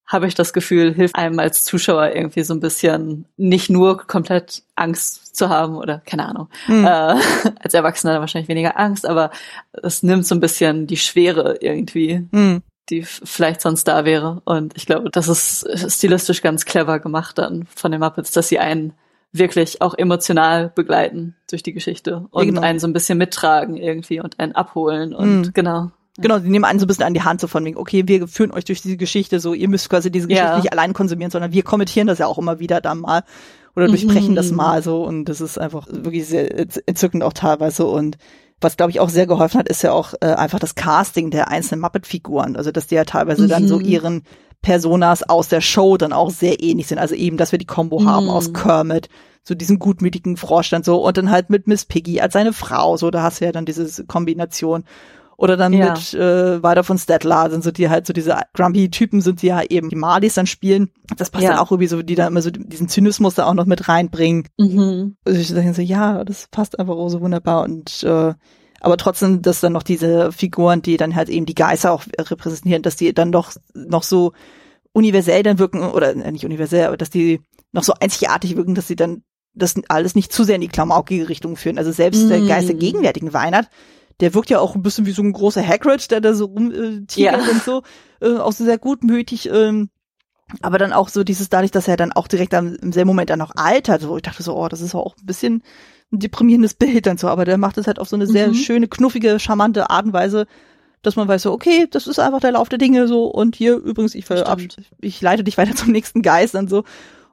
habe 0.07 0.27
ich 0.27 0.35
das 0.35 0.53
Gefühl, 0.53 0.93
hilft 0.93 1.15
einem 1.15 1.39
als 1.39 1.65
Zuschauer 1.65 2.11
irgendwie 2.15 2.43
so 2.43 2.53
ein 2.53 2.61
bisschen 2.61 3.25
nicht 3.37 3.71
nur 3.71 3.99
komplett 3.99 4.63
Angst 4.75 5.35
zu 5.35 5.49
haben 5.49 5.77
oder 5.77 6.03
keine 6.05 6.29
Ahnung. 6.29 6.49
Mhm. 6.67 6.85
Äh, 6.85 6.89
als 7.61 7.73
Erwachsener 7.73 8.21
wahrscheinlich 8.21 8.49
weniger 8.49 8.79
Angst, 8.79 9.07
aber 9.07 9.31
es 9.73 10.03
nimmt 10.03 10.27
so 10.27 10.35
ein 10.35 10.41
bisschen 10.41 10.87
die 10.89 10.97
Schwere 10.97 11.59
irgendwie. 11.61 12.27
Mhm 12.33 12.63
die 12.91 13.03
vielleicht 13.03 13.61
sonst 13.61 13.85
da 13.85 14.05
wäre. 14.05 14.43
Und 14.45 14.77
ich 14.77 14.87
glaube, 14.87 15.11
das 15.11 15.29
ist 15.29 15.67
stilistisch 15.93 16.43
ganz 16.43 16.65
clever 16.65 16.99
gemacht 16.99 17.39
dann 17.39 17.67
von 17.75 17.93
den 17.93 18.01
Muppets, 18.01 18.31
dass 18.33 18.49
sie 18.49 18.59
einen 18.59 18.95
wirklich 19.33 19.81
auch 19.81 19.95
emotional 19.95 20.71
begleiten 20.75 21.35
durch 21.51 21.63
die 21.63 21.73
Geschichte 21.73 22.27
und 22.31 22.47
genau. 22.47 22.61
einen 22.61 22.79
so 22.79 22.87
ein 22.87 22.93
bisschen 22.93 23.17
mittragen 23.17 23.77
irgendwie 23.77 24.21
und 24.21 24.39
einen 24.39 24.53
abholen 24.53 25.15
und 25.15 25.47
mhm. 25.47 25.53
genau. 25.55 25.91
Genau, 26.19 26.39
sie 26.39 26.51
nehmen 26.51 26.67
einen 26.67 26.79
so 26.79 26.85
ein 26.85 26.89
bisschen 26.89 27.07
an 27.07 27.15
die 27.15 27.23
Hand, 27.23 27.41
so 27.41 27.47
von 27.47 27.65
wegen, 27.65 27.79
okay, 27.79 28.07
wir 28.07 28.29
führen 28.29 28.51
euch 28.51 28.67
durch 28.67 28.83
diese 28.83 28.99
Geschichte, 28.99 29.41
so, 29.41 29.55
ihr 29.55 29.69
müsst 29.69 29.89
quasi 29.89 30.11
diese 30.11 30.29
Geschichte 30.29 30.47
ja. 30.47 30.59
nicht 30.59 30.71
allein 30.71 30.93
konsumieren, 30.93 31.31
sondern 31.31 31.53
wir 31.53 31.63
kommentieren 31.63 32.07
das 32.07 32.19
ja 32.19 32.27
auch 32.27 32.37
immer 32.37 32.59
wieder 32.59 32.83
dann 32.83 32.99
mal 32.99 33.25
oder 33.75 33.89
durchbrechen 33.89 34.33
mhm. 34.33 34.37
das 34.37 34.51
mal 34.51 34.83
so 34.83 35.03
und 35.05 35.25
das 35.25 35.41
ist 35.41 35.57
einfach 35.57 35.87
wirklich 35.89 36.27
sehr 36.27 36.59
entzückend 36.87 37.23
auch 37.23 37.33
teilweise 37.33 37.87
und 37.87 38.19
was, 38.63 38.77
glaube 38.77 38.91
ich, 38.91 39.01
auch 39.01 39.09
sehr 39.09 39.27
geholfen 39.27 39.59
hat, 39.59 39.69
ist 39.69 39.83
ja 39.83 39.93
auch 39.93 40.15
äh, 40.21 40.27
einfach 40.27 40.59
das 40.59 40.75
Casting 40.75 41.31
der 41.31 41.49
einzelnen 41.49 41.81
Muppet-Figuren. 41.81 42.57
Also, 42.57 42.71
dass 42.71 42.87
die 42.87 42.95
ja 42.95 43.05
teilweise 43.05 43.43
mhm. 43.43 43.49
dann 43.49 43.69
so 43.69 43.79
mhm. 43.79 43.85
ihren 43.85 44.23
Personas 44.63 45.25
aus 45.25 45.49
der 45.49 45.61
Show 45.61 45.97
dann 45.97 46.13
auch 46.13 46.31
sehr 46.31 46.63
ähnlich 46.63 46.87
sind. 46.87 46.99
Also 46.99 47.15
eben, 47.15 47.37
dass 47.37 47.53
wir 47.53 47.59
die 47.59 47.67
Combo 47.67 47.99
mhm. 47.99 48.09
haben 48.09 48.31
aus 48.31 48.55
Kermit, 48.55 49.09
so 49.43 49.55
diesen 49.57 49.81
gutmütigen 49.81 50.37
Vorstand 50.37 50.85
so 50.85 51.05
und 51.05 51.17
dann 51.17 51.31
halt 51.31 51.51
mit 51.51 51.67
Miss 51.67 51.85
Piggy 51.85 52.21
als 52.21 52.33
seine 52.33 52.53
Frau, 52.53 52.97
so 52.97 53.11
da 53.11 53.25
hast 53.25 53.41
du 53.41 53.45
ja 53.45 53.53
dann 53.53 53.67
diese 53.67 54.05
Kombination. 54.05 54.85
Oder 55.43 55.57
dann 55.57 55.73
ja. 55.73 55.91
mit 55.91 56.15
äh, 56.15 56.63
weiter 56.63 56.85
von 56.85 56.99
Statler, 56.99 57.51
sind 57.51 57.65
so 57.65 57.73
die 57.73 57.91
halt 57.91 58.07
so 58.07 58.13
diese 58.13 58.39
Grumpy-Typen 58.55 59.21
sind 59.21 59.43
die 59.43 59.49
ja 59.49 59.61
eben 59.61 59.89
die 59.89 59.97
Marlies 59.97 60.35
dann 60.35 60.47
spielen. 60.47 60.93
Das 61.17 61.31
passt 61.31 61.43
ja. 61.43 61.51
dann 61.51 61.59
auch 61.59 61.73
irgendwie 61.73 61.89
so, 61.89 62.01
die 62.01 62.15
da 62.15 62.29
immer 62.29 62.43
so 62.43 62.53
diesen 62.53 62.89
Zynismus 62.89 63.35
da 63.35 63.47
auch 63.47 63.55
noch 63.55 63.67
mit 63.67 63.89
reinbringen. 63.89 64.47
Mhm. 64.57 65.17
Also 65.25 65.41
ich 65.41 65.53
denke 65.53 65.75
so, 65.75 65.83
ja, 65.83 66.23
das 66.23 66.47
passt 66.53 66.79
einfach 66.79 66.95
auch 66.95 67.09
so 67.09 67.21
wunderbar 67.21 67.65
und 67.65 68.05
äh, 68.05 68.35
aber 68.81 68.97
trotzdem, 68.97 69.43
dass 69.43 69.59
dann 69.59 69.73
noch 69.73 69.83
diese 69.83 70.31
Figuren, 70.31 70.81
die 70.81 70.97
dann 70.97 71.17
halt 71.17 71.29
eben 71.29 71.47
die 71.47 71.57
Geister 71.57 71.91
auch 71.91 72.05
repräsentieren, 72.17 72.83
dass 72.83 72.95
die 72.95 73.13
dann 73.13 73.33
doch 73.33 73.53
noch 73.75 74.05
so 74.05 74.35
universell 74.93 75.43
dann 75.43 75.59
wirken, 75.59 75.83
oder 75.83 76.15
äh, 76.15 76.31
nicht 76.31 76.45
universell, 76.45 76.87
aber 76.87 76.97
dass 76.97 77.11
die 77.11 77.41
noch 77.73 77.83
so 77.83 77.95
einzigartig 77.99 78.55
wirken, 78.55 78.77
dass 78.77 78.87
sie 78.87 78.97
dann 78.97 79.25
das 79.55 79.75
alles 79.89 80.15
nicht 80.15 80.33
zu 80.33 80.45
sehr 80.45 80.55
in 80.55 80.61
die 80.61 80.69
klamaukige 80.69 81.29
Richtung 81.29 81.57
führen. 81.57 81.79
Also 81.79 81.91
selbst 81.91 82.27
mm. 82.27 82.29
der 82.29 82.41
Geist 82.43 82.69
der 82.69 82.77
gegenwärtigen 82.77 83.33
Weihnacht 83.33 83.71
der 84.23 84.35
wirkt 84.35 84.51
ja 84.51 84.61
auch 84.61 84.77
ein 84.77 84.83
bisschen 84.83 85.05
wie 85.05 85.11
so 85.11 85.21
ein 85.21 85.33
großer 85.33 85.67
Hagrid, 85.67 86.11
der 86.13 86.21
da 86.21 86.33
so 86.33 86.45
rumtigert 86.45 87.17
äh, 87.17 87.23
ja. 87.23 87.51
und 87.51 87.63
so, 87.65 87.83
äh, 88.21 88.39
auch 88.39 88.53
so 88.53 88.65
sehr 88.65 88.79
gutmütig, 88.79 89.51
ähm, 89.51 89.91
aber 90.61 90.79
dann 90.79 90.93
auch 90.93 91.09
so 91.09 91.25
dieses 91.25 91.49
dadurch, 91.49 91.73
dass 91.73 91.89
er 91.89 91.97
dann 91.97 92.13
auch 92.13 92.29
direkt 92.29 92.55
am, 92.55 92.77
im 92.77 92.93
selben 92.93 93.09
Moment 93.09 93.31
dann 93.31 93.41
noch 93.41 93.51
altert, 93.57 94.01
so 94.03 94.17
ich 94.17 94.23
dachte 94.23 94.45
so, 94.45 94.57
oh, 94.57 94.69
das 94.69 94.81
ist 94.81 94.95
auch 94.95 95.17
ein 95.21 95.27
bisschen 95.27 95.65
ein 96.13 96.21
deprimierendes 96.21 96.75
Bild 96.75 97.07
dann 97.07 97.19
so, 97.19 97.27
aber 97.27 97.45
der 97.45 97.59
macht 97.59 97.79
es 97.79 97.89
halt 97.89 97.99
auf 97.99 98.09
so 98.09 98.15
eine 98.15 98.29
sehr 98.29 98.49
mhm. 98.49 98.55
schöne, 98.55 98.87
knuffige, 98.87 99.41
charmante 99.41 99.91
Art 99.91 100.07
und 100.07 100.13
Weise, 100.13 100.47
dass 101.03 101.17
man 101.17 101.27
weiß 101.27 101.43
so, 101.43 101.53
okay, 101.53 101.89
das 101.91 102.07
ist 102.07 102.21
einfach 102.21 102.39
der 102.39 102.53
Lauf 102.53 102.69
der 102.69 102.79
Dinge 102.79 103.09
so 103.09 103.27
und 103.27 103.57
hier 103.57 103.75
übrigens, 103.75 104.15
ich, 104.15 104.27
ich 105.01 105.21
leite 105.21 105.43
dich 105.43 105.59
weiter 105.59 105.75
zum 105.75 105.91
nächsten 105.91 106.23
Geist 106.23 106.55
und 106.55 106.71
so. 106.71 106.85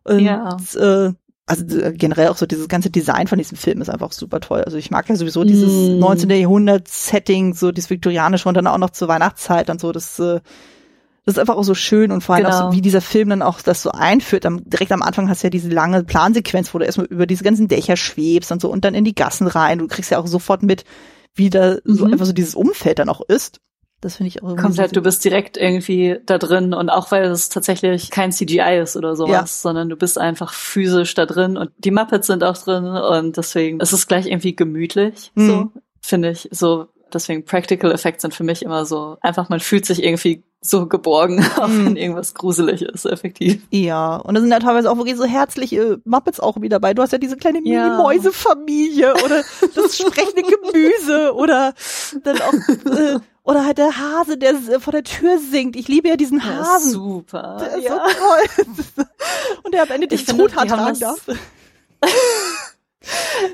Und, 0.05 0.21
ja. 0.21 0.57
Äh, 0.75 1.13
also 1.49 1.79
äh, 1.79 1.93
generell 1.93 2.27
auch 2.27 2.37
so 2.37 2.45
dieses 2.45 2.67
ganze 2.67 2.89
Design 2.89 3.27
von 3.27 3.39
diesem 3.39 3.57
Film 3.57 3.81
ist 3.81 3.89
einfach 3.89 4.11
super 4.11 4.39
toll. 4.39 4.63
Also 4.63 4.77
ich 4.77 4.91
mag 4.91 5.09
ja 5.09 5.15
sowieso 5.15 5.43
dieses 5.43 5.71
mm. 5.71 5.99
19. 5.99 6.29
Jahrhundert 6.29 6.87
Setting, 6.87 7.55
so 7.55 7.71
dieses 7.71 7.89
viktorianische 7.89 8.47
und 8.47 8.55
dann 8.55 8.67
auch 8.67 8.77
noch 8.77 8.91
zur 8.91 9.07
Weihnachtszeit 9.07 9.69
und 9.69 9.81
so. 9.81 9.91
Das, 9.91 10.19
äh, 10.19 10.41
das 11.25 11.35
ist 11.35 11.39
einfach 11.39 11.55
auch 11.55 11.63
so 11.63 11.73
schön 11.73 12.11
und 12.11 12.21
vor 12.21 12.35
allem 12.35 12.45
genau. 12.45 12.55
auch 12.55 12.59
so, 12.59 12.65
genau. 12.65 12.77
wie 12.77 12.81
dieser 12.81 13.01
Film 13.01 13.29
dann 13.29 13.41
auch 13.41 13.61
das 13.61 13.81
so 13.81 13.91
einführt. 13.91 14.45
Am, 14.45 14.61
direkt 14.69 14.91
am 14.91 15.01
Anfang 15.01 15.27
hast 15.27 15.41
du 15.41 15.47
ja 15.47 15.49
diese 15.49 15.69
lange 15.69 16.03
Plansequenz, 16.03 16.73
wo 16.73 16.77
du 16.77 16.85
erstmal 16.85 17.07
über 17.07 17.25
diese 17.25 17.43
ganzen 17.43 17.67
Dächer 17.67 17.97
schwebst 17.97 18.51
und 18.51 18.61
so 18.61 18.69
und 18.69 18.85
dann 18.85 18.93
in 18.93 19.03
die 19.03 19.15
Gassen 19.15 19.47
rein. 19.47 19.79
Du 19.79 19.87
kriegst 19.87 20.11
ja 20.11 20.19
auch 20.19 20.27
sofort 20.27 20.61
mit, 20.61 20.85
wie 21.33 21.49
da 21.49 21.77
mhm. 21.83 21.95
so 21.95 22.05
einfach 22.05 22.27
so 22.27 22.33
dieses 22.33 22.53
Umfeld 22.53 22.99
dann 22.99 23.09
auch 23.09 23.21
ist. 23.21 23.59
Das 24.01 24.15
finde 24.15 24.29
ich 24.29 24.41
auch 24.41 24.55
komplett. 24.55 24.95
Du 24.95 25.01
bist 25.01 25.25
direkt 25.25 25.57
irgendwie 25.57 26.19
da 26.25 26.37
drin 26.37 26.73
und 26.73 26.89
auch 26.89 27.11
weil 27.11 27.25
es 27.25 27.49
tatsächlich 27.49 28.09
kein 28.09 28.31
CGI 28.31 28.79
ist 28.81 28.95
oder 28.95 29.15
sowas, 29.15 29.31
ja. 29.31 29.45
sondern 29.45 29.89
du 29.89 29.97
bist 29.97 30.17
einfach 30.17 30.53
physisch 30.53 31.13
da 31.15 31.25
drin 31.25 31.57
und 31.57 31.71
die 31.77 31.91
Muppets 31.91 32.27
sind 32.27 32.43
auch 32.43 32.57
drin 32.57 32.85
und 32.85 33.35
deswegen 33.35 33.81
ist 33.81 33.91
es 33.91 34.07
gleich 34.07 34.27
irgendwie 34.27 34.55
gemütlich, 34.55 35.31
mhm. 35.35 35.47
so 35.47 35.71
finde 36.01 36.31
ich. 36.31 36.47
So 36.51 36.87
deswegen 37.13 37.43
Practical 37.43 37.91
Effects 37.91 38.21
sind 38.21 38.33
für 38.33 38.43
mich 38.43 38.63
immer 38.63 38.85
so 38.85 39.17
einfach 39.21 39.49
man 39.49 39.59
fühlt 39.59 39.85
sich 39.85 40.03
irgendwie 40.03 40.43
so 40.61 40.87
geborgen, 40.87 41.45
auch 41.57 41.67
mhm. 41.67 41.85
wenn 41.85 41.95
irgendwas 41.95 42.33
gruselig 42.33 42.81
ist, 42.81 43.05
effektiv. 43.05 43.61
Ja, 43.71 44.17
und 44.17 44.35
da 44.35 44.41
sind 44.41 44.51
ja 44.51 44.59
teilweise 44.59 44.91
auch 44.91 44.97
wirklich 44.97 45.17
so 45.17 45.25
herzliche 45.25 46.01
Muppets 46.03 46.39
auch 46.39 46.57
wieder 46.57 46.79
dabei. 46.79 46.93
Du 46.93 47.01
hast 47.01 47.11
ja 47.11 47.17
diese 47.17 47.37
kleine 47.37 47.59
ja. 47.63 47.83
Mini-Mäuse-Familie 47.83 49.13
oder 49.23 49.43
das 49.75 49.97
sprechende 49.97 50.43
Gemüse 50.43 51.33
oder 51.33 51.73
dann 52.23 52.41
auch 52.41 52.53
äh, 52.91 53.19
oder 53.49 53.65
halt 53.65 53.79
der 53.79 53.97
Hase, 53.97 54.37
der 54.37 54.55
vor 54.79 54.93
der 54.93 55.03
Tür 55.03 55.39
singt. 55.39 55.75
Ich 55.75 55.87
liebe 55.87 56.07
ja 56.07 56.15
diesen 56.15 56.45
Hasen. 56.45 56.61
Ja, 56.61 56.79
super. 56.79 57.57
Der 57.59 57.77
ist 57.77 57.83
ja. 57.83 57.95
so 57.95 57.99
toll. 58.13 59.05
Und 59.63 59.73
der 59.73 59.83
am 59.83 59.91
Ende 59.91 60.07
den 60.07 60.23
Truthahn 60.23 60.67
tragen 60.67 60.99
darf. 60.99 61.25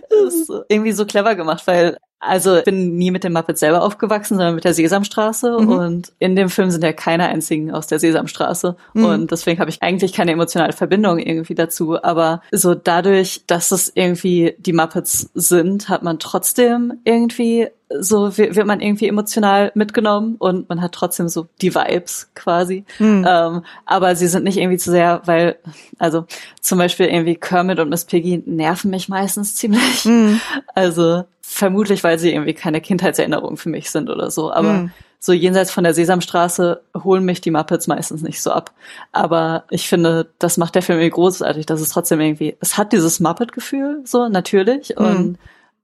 das 0.10 0.34
ist 0.34 0.52
irgendwie 0.68 0.92
so 0.92 1.06
clever 1.06 1.36
gemacht, 1.36 1.66
weil 1.66 1.98
also 2.20 2.58
ich 2.58 2.64
bin 2.66 2.98
nie 2.98 3.12
mit 3.12 3.24
dem 3.24 3.34
Muppet 3.34 3.58
selber 3.58 3.84
aufgewachsen, 3.84 4.36
sondern 4.36 4.56
mit 4.56 4.64
der 4.64 4.74
Sesamstraße. 4.74 5.60
Mhm. 5.60 5.70
Und 5.70 6.12
in 6.20 6.36
dem 6.36 6.50
Film 6.50 6.72
sind 6.72 6.84
ja 6.84 6.92
keine 6.92 7.28
einzigen 7.28 7.72
aus 7.72 7.88
der 7.88 8.00
Sesamstraße. 8.00 8.76
Mhm. 8.94 9.06
Und 9.06 9.32
deswegen 9.32 9.60
habe 9.60 9.70
ich 9.70 9.82
eigentlich 9.82 10.14
keine 10.14 10.32
emotionale 10.32 10.74
Verbindung 10.74 11.20
irgendwie 11.20 11.56
dazu. 11.56 12.02
Aber 12.04 12.42
so 12.52 12.74
dadurch, 12.76 13.44
dass 13.48 13.72
es 13.72 13.92
irgendwie 13.94 14.56
die 14.58 14.74
Muppets 14.74 15.30
sind, 15.36 15.88
hat 15.88 16.04
man 16.04 16.20
trotzdem 16.20 17.00
irgendwie 17.04 17.68
so 17.90 18.38
wird 18.38 18.66
man 18.66 18.82
irgendwie 18.82 19.08
emotional 19.08 19.72
mitgenommen 19.76 20.36
und 20.40 20.68
man 20.70 20.82
hat 20.82 20.94
trotzdem 20.94 21.30
so 21.30 21.48
die 21.62 21.76
Vibes 21.76 22.32
quasi. 22.34 22.84
Mhm. 22.98 23.26
Ähm, 23.28 23.64
aber 23.86 24.16
sie 24.16 24.28
sind 24.28 24.44
nicht 24.44 24.58
irgendwie 24.58 24.78
zu 24.78 24.90
sehr, 24.90 25.22
weil, 25.26 25.58
also 26.00 26.26
zum 26.62 26.80
Beispiel 26.80 27.08
irgendwie 27.08 27.36
Kermit 27.36 27.80
und 27.80 27.90
Miss 27.90 28.06
Piggy 28.06 28.42
nerven 28.46 28.90
mich 28.90 29.08
meistens 29.08 29.56
ziemlich. 29.56 30.06
Mhm. 30.06 30.42
Also 30.74 31.26
vermutlich, 31.42 32.04
weil 32.04 32.18
sie 32.18 32.34
irgendwie 32.34 32.56
keine 32.56 32.82
Kindheitserinnerungen 32.82 33.58
für 33.58 33.70
mich 33.70 33.92
sind 33.92 34.10
oder 34.10 34.32
so. 34.32 34.52
Aber 34.52 34.74
mhm. 34.74 34.92
so 35.20 35.32
jenseits 35.32 35.70
von 35.70 35.84
der 35.84 35.94
Sesamstraße 35.94 36.82
holen 37.04 37.24
mich 37.24 37.40
die 37.42 37.52
Muppets 37.52 37.86
meistens 37.86 38.24
nicht 38.24 38.42
so 38.42 38.52
ab. 38.52 38.72
Aber 39.12 39.66
ich 39.70 39.88
finde, 39.88 40.28
das 40.40 40.58
macht 40.58 40.74
der 40.74 40.82
Film 40.82 41.00
irgendwie 41.00 41.14
großartig, 41.14 41.68
dass 41.68 41.82
es 41.82 41.90
trotzdem 41.90 42.20
irgendwie, 42.20 42.58
es 42.62 42.80
hat 42.80 42.94
dieses 42.94 43.20
Muppet-Gefühl, 43.20 44.02
so 44.06 44.28
natürlich. 44.28 44.96
Mhm. 44.98 45.06
Und 45.06 45.40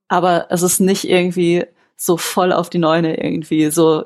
aber 0.08 0.48
es 0.50 0.62
ist 0.62 0.82
nicht 0.82 1.08
irgendwie 1.08 1.66
so 2.02 2.18
voll 2.18 2.52
auf 2.52 2.70
die 2.70 2.80
Neune 2.80 3.22
irgendwie, 3.24 3.70
so 3.70 4.06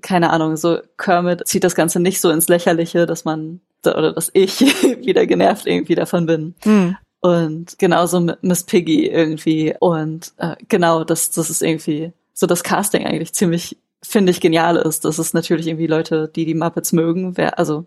keine 0.00 0.30
Ahnung, 0.30 0.56
so 0.56 0.78
Kermit 0.96 1.46
zieht 1.46 1.64
das 1.64 1.74
Ganze 1.74 2.00
nicht 2.00 2.20
so 2.20 2.30
ins 2.30 2.48
Lächerliche, 2.48 3.06
dass 3.06 3.24
man 3.24 3.60
oder 3.84 4.12
dass 4.12 4.30
ich 4.32 4.60
wieder 5.04 5.26
genervt 5.26 5.66
irgendwie 5.66 5.94
davon 5.94 6.26
bin. 6.26 6.54
Mhm. 6.64 6.96
Und 7.20 7.78
genauso 7.78 8.20
mit 8.20 8.42
Miss 8.42 8.62
Piggy 8.62 9.06
irgendwie. 9.06 9.74
Und 9.78 10.32
äh, 10.38 10.56
genau, 10.68 11.04
das, 11.04 11.30
das 11.30 11.50
ist 11.50 11.62
irgendwie 11.62 12.12
so 12.32 12.46
das 12.46 12.62
Casting 12.62 13.04
eigentlich 13.04 13.34
ziemlich, 13.34 13.76
finde 14.02 14.30
ich, 14.30 14.40
genial 14.40 14.76
ist. 14.76 15.04
Das 15.04 15.18
ist 15.18 15.34
natürlich 15.34 15.66
irgendwie 15.66 15.88
Leute, 15.88 16.30
die 16.34 16.46
die 16.46 16.54
Muppets 16.54 16.92
mögen, 16.92 17.36
wer, 17.36 17.58
also 17.58 17.84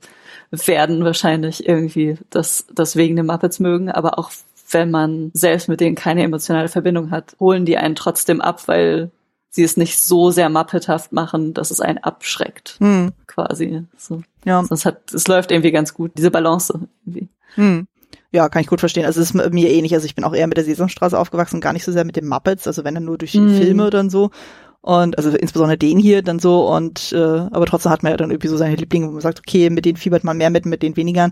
werden 0.52 1.04
wahrscheinlich 1.04 1.68
irgendwie 1.68 2.18
das, 2.30 2.68
das 2.72 2.96
wegen 2.96 3.16
den 3.16 3.26
Muppets 3.26 3.60
mögen, 3.60 3.90
aber 3.90 4.20
auch 4.20 4.30
wenn 4.70 4.92
man 4.92 5.32
selbst 5.34 5.70
mit 5.70 5.80
denen 5.80 5.96
keine 5.96 6.24
emotionale 6.24 6.68
Verbindung 6.68 7.12
hat, 7.12 7.36
holen 7.40 7.66
die 7.66 7.78
einen 7.78 7.96
trotzdem 7.96 8.42
ab, 8.42 8.68
weil 8.68 9.12
sie 9.54 9.64
es 9.64 9.78
nicht 9.78 10.02
so 10.02 10.32
sehr 10.32 10.50
muppethaft 10.50 11.12
machen, 11.12 11.54
dass 11.54 11.70
es 11.70 11.80
einen 11.80 12.00
abschreckt, 12.00 12.78
hm. 12.80 13.12
quasi. 13.28 13.84
So. 13.98 14.24
Ja. 14.46 14.64
Sonst 14.64 14.84
hat, 14.86 15.14
es 15.14 15.28
läuft 15.28 15.52
irgendwie 15.52 15.72
ganz 15.72 15.94
gut, 15.94 16.14
diese 16.18 16.32
Balance 16.32 16.74
irgendwie. 17.06 17.30
Hm. 17.54 17.88
Ja, 18.32 18.50
kann 18.50 18.62
ich 18.62 18.68
gut 18.68 18.80
verstehen. 18.80 19.06
Also 19.06 19.22
es 19.22 19.30
ist 19.30 19.54
mir 19.54 19.70
ähnlich. 19.70 19.94
Also 19.94 20.08
ich 20.08 20.16
bin 20.16 20.24
auch 20.24 20.34
eher 20.34 20.48
mit 20.48 20.58
der 20.58 20.64
Sesamstraße 20.64 21.18
aufgewachsen, 21.18 21.62
gar 21.62 21.72
nicht 21.72 21.84
so 21.84 21.92
sehr 21.92 22.04
mit 22.04 22.16
den 22.16 22.28
Muppets. 22.28 22.66
Also 22.66 22.84
wenn 22.84 22.96
dann 22.96 23.06
nur 23.06 23.20
durch 23.20 23.34
die 23.34 23.42
mm. 23.42 23.58
Filme 23.58 23.90
dann 23.92 24.10
so. 24.10 24.32
Und 24.82 25.20
also 25.20 25.30
insbesondere 25.30 25.78
den 25.78 26.00
hier 26.00 26.24
dann 26.24 26.40
so 26.40 26.68
und 26.68 27.14
äh, 27.14 27.18
aber 27.18 27.68
trotzdem 27.68 27.92
hat 27.92 28.02
man 28.02 28.12
ja 28.12 28.18
dann 28.18 28.32
irgendwie 28.32 28.48
so 28.48 28.58
seine 28.58 28.76
Lieblinge, 28.76 29.08
wo 29.08 29.12
man 29.12 29.22
sagt, 29.22 29.40
okay, 29.40 29.70
mit 29.70 29.86
denen 29.86 29.98
fiebert 29.98 30.24
man 30.24 30.38
mehr 30.38 30.50
mit, 30.50 30.66
mit 30.66 30.82
den 30.82 30.98
wenigern. 30.98 31.32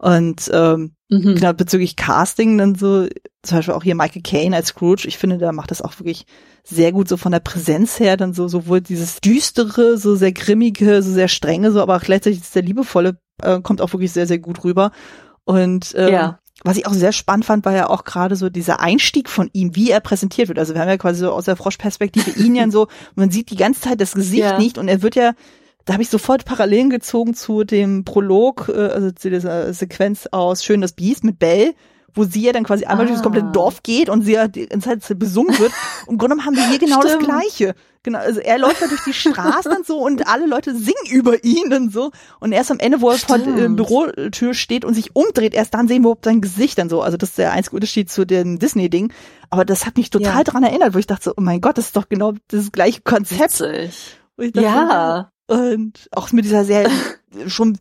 Und 0.00 0.50
ähm, 0.54 0.92
mhm. 1.10 1.34
genau 1.34 1.52
bezüglich 1.52 1.94
Casting 1.94 2.56
dann 2.56 2.74
so, 2.74 3.06
zum 3.42 3.58
Beispiel 3.58 3.74
auch 3.74 3.82
hier 3.82 3.94
Michael 3.94 4.22
Caine 4.22 4.56
als 4.56 4.68
Scrooge, 4.68 5.06
ich 5.06 5.18
finde, 5.18 5.36
der 5.36 5.52
macht 5.52 5.70
das 5.70 5.82
auch 5.82 5.98
wirklich 5.98 6.24
sehr 6.64 6.90
gut 6.92 7.06
so 7.06 7.18
von 7.18 7.32
der 7.32 7.40
Präsenz 7.40 8.00
her, 8.00 8.16
dann 8.16 8.32
so 8.32 8.48
sowohl 8.48 8.80
dieses 8.80 9.20
düstere, 9.20 9.98
so 9.98 10.16
sehr 10.16 10.32
grimmige, 10.32 11.02
so 11.02 11.12
sehr 11.12 11.28
strenge, 11.28 11.70
so 11.70 11.82
aber 11.82 11.96
auch 11.96 12.02
gleichzeitig 12.02 12.40
der 12.50 12.62
liebevolle 12.62 13.18
äh, 13.42 13.60
kommt 13.60 13.82
auch 13.82 13.92
wirklich 13.92 14.10
sehr, 14.10 14.26
sehr 14.26 14.38
gut 14.38 14.64
rüber. 14.64 14.90
Und 15.44 15.92
ähm, 15.98 16.14
ja. 16.14 16.38
was 16.64 16.78
ich 16.78 16.86
auch 16.86 16.94
sehr 16.94 17.12
spannend 17.12 17.44
fand, 17.44 17.66
war 17.66 17.74
ja 17.74 17.90
auch 17.90 18.04
gerade 18.04 18.36
so 18.36 18.48
dieser 18.48 18.80
Einstieg 18.80 19.28
von 19.28 19.50
ihm, 19.52 19.76
wie 19.76 19.90
er 19.90 20.00
präsentiert 20.00 20.48
wird. 20.48 20.58
Also 20.58 20.72
wir 20.72 20.80
haben 20.80 20.88
ja 20.88 20.96
quasi 20.96 21.20
so 21.20 21.30
aus 21.30 21.44
der 21.44 21.56
Froschperspektive 21.56 22.40
ihn 22.42 22.54
ja 22.54 22.70
so, 22.70 22.88
man 23.16 23.30
sieht 23.30 23.50
die 23.50 23.56
ganze 23.56 23.82
Zeit 23.82 24.00
das 24.00 24.14
Gesicht 24.14 24.44
ja. 24.44 24.58
nicht 24.58 24.78
und 24.78 24.88
er 24.88 25.02
wird 25.02 25.14
ja 25.14 25.32
da 25.84 25.94
habe 25.94 26.02
ich 26.02 26.10
sofort 26.10 26.44
Parallelen 26.44 26.90
gezogen 26.90 27.34
zu 27.34 27.64
dem 27.64 28.04
Prolog, 28.04 28.68
äh, 28.68 28.88
also 28.88 29.10
zu 29.10 29.30
dieser 29.30 29.72
Sequenz 29.72 30.26
aus 30.30 30.64
Schön 30.64 30.80
das 30.80 30.92
Biest 30.92 31.24
mit 31.24 31.38
Bell, 31.38 31.74
wo 32.14 32.24
sie 32.24 32.42
ja 32.42 32.52
dann 32.52 32.64
quasi 32.64 32.84
einmal 32.84 33.06
ah. 33.06 33.08
durch 33.08 33.16
das 33.16 33.22
komplette 33.22 33.48
ah. 33.48 33.52
Dorf 33.52 33.82
geht 33.82 34.08
und 34.08 34.22
sie 34.22 34.32
ja 34.32 34.48
die 34.48 34.66
ganze 34.66 34.98
Zeit 34.98 35.18
besungen 35.18 35.58
wird. 35.58 35.72
Und 36.06 36.12
im 36.14 36.18
Grunde 36.18 36.44
haben 36.44 36.56
wir 36.56 36.68
hier 36.68 36.78
genau 36.78 37.00
Stimmt. 37.00 37.22
das 37.22 37.28
Gleiche. 37.28 37.74
Genau, 38.02 38.18
also 38.18 38.40
er 38.40 38.58
läuft 38.58 38.80
da 38.80 38.86
durch 38.86 39.04
die 39.04 39.12
Straßen 39.12 39.72
und 39.72 39.86
so 39.86 39.98
und 39.98 40.26
alle 40.26 40.46
Leute 40.46 40.74
singen 40.74 40.94
über 41.10 41.44
ihn 41.44 41.72
und 41.72 41.92
so. 41.92 42.10
Und 42.40 42.52
erst 42.52 42.70
am 42.70 42.78
Ende, 42.78 43.02
wo 43.02 43.10
er 43.10 43.18
vor 43.18 43.38
der 43.38 43.68
Bürotür 43.68 44.54
steht 44.54 44.86
und 44.86 44.94
sich 44.94 45.14
umdreht, 45.14 45.52
erst 45.52 45.74
dann 45.74 45.86
sehen 45.86 45.96
wir 46.02 46.08
überhaupt 46.08 46.24
sein 46.24 46.40
Gesicht 46.40 46.78
dann 46.78 46.88
so. 46.88 47.02
Also 47.02 47.18
das 47.18 47.30
ist 47.30 47.38
der 47.38 47.52
einzige 47.52 47.76
Unterschied 47.76 48.10
zu 48.10 48.24
dem 48.24 48.58
Disney-Ding. 48.58 49.12
Aber 49.50 49.66
das 49.66 49.84
hat 49.84 49.98
mich 49.98 50.08
total 50.08 50.38
ja. 50.38 50.44
dran 50.44 50.62
erinnert, 50.62 50.94
wo 50.94 50.98
ich 50.98 51.06
dachte 51.06 51.24
so, 51.24 51.34
oh 51.36 51.42
mein 51.42 51.60
Gott, 51.60 51.76
das 51.76 51.86
ist 51.86 51.96
doch 51.96 52.08
genau 52.08 52.32
das 52.48 52.72
gleiche 52.72 53.02
Konzept. 53.02 53.60
Dachte, 53.60 53.90
ja. 54.54 55.29
Und 55.50 56.08
auch 56.12 56.32
mit 56.32 56.44
dieser 56.44 56.64
sehr 56.64 56.88
schon 57.46 57.78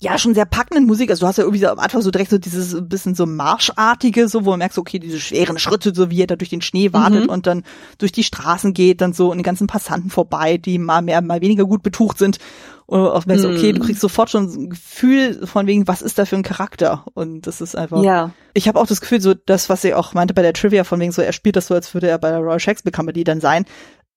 ja 0.00 0.16
schon 0.16 0.34
sehr 0.34 0.46
packenden 0.46 0.86
Musik. 0.86 1.10
Also 1.10 1.20
du 1.20 1.26
hast 1.26 1.36
ja 1.36 1.44
irgendwie 1.44 1.66
am 1.66 1.78
Anfang 1.78 2.00
so 2.00 2.10
direkt 2.10 2.30
so 2.30 2.38
dieses 2.38 2.76
bisschen 2.88 3.14
so 3.14 3.26
Marschartige, 3.26 4.28
so 4.28 4.46
wo 4.46 4.50
man 4.50 4.60
merkt, 4.60 4.74
so, 4.74 4.80
okay, 4.80 4.98
diese 4.98 5.20
schweren 5.20 5.58
Schritte, 5.58 5.94
so 5.94 6.10
wie 6.10 6.22
er 6.22 6.26
da 6.26 6.36
durch 6.36 6.48
den 6.48 6.62
Schnee 6.62 6.94
wartet 6.94 7.24
mhm. 7.24 7.28
und 7.28 7.46
dann 7.46 7.64
durch 7.98 8.10
die 8.10 8.24
Straßen 8.24 8.72
geht, 8.72 9.02
dann 9.02 9.12
so 9.12 9.30
und 9.30 9.36
die 9.36 9.44
ganzen 9.44 9.66
Passanten 9.66 10.08
vorbei, 10.08 10.56
die 10.56 10.78
mal 10.78 11.02
mehr, 11.02 11.20
mal 11.20 11.42
weniger 11.42 11.66
gut 11.66 11.82
betucht 11.82 12.18
sind. 12.18 12.38
Und 12.86 13.06
auch 13.06 13.26
merkst, 13.26 13.44
mhm. 13.44 13.54
okay, 13.54 13.72
du 13.72 13.80
kriegst 13.80 14.00
sofort 14.00 14.30
schon 14.30 14.44
ein 14.46 14.70
Gefühl 14.70 15.46
von 15.46 15.66
wegen, 15.68 15.86
was 15.86 16.02
ist 16.02 16.18
da 16.18 16.24
für 16.24 16.34
ein 16.34 16.42
Charakter? 16.42 17.04
Und 17.14 17.46
das 17.46 17.60
ist 17.60 17.76
einfach. 17.76 18.02
Ja. 18.02 18.32
Ich 18.52 18.66
habe 18.66 18.80
auch 18.80 18.86
das 18.86 19.00
Gefühl, 19.00 19.20
so 19.20 19.34
das, 19.34 19.68
was 19.68 19.82
sie 19.82 19.94
auch 19.94 20.12
meinte 20.12 20.34
bei 20.34 20.42
der 20.42 20.54
Trivia, 20.54 20.82
von 20.82 20.98
wegen 20.98 21.12
so, 21.12 21.22
er 21.22 21.32
spielt 21.32 21.54
das 21.54 21.68
so, 21.68 21.74
als 21.74 21.94
würde 21.94 22.08
er 22.08 22.18
bei 22.18 22.30
der 22.30 22.40
Royal 22.40 22.58
Shakespeare 22.58 22.96
Company 22.96 23.22
dann 23.22 23.40
sein. 23.40 23.64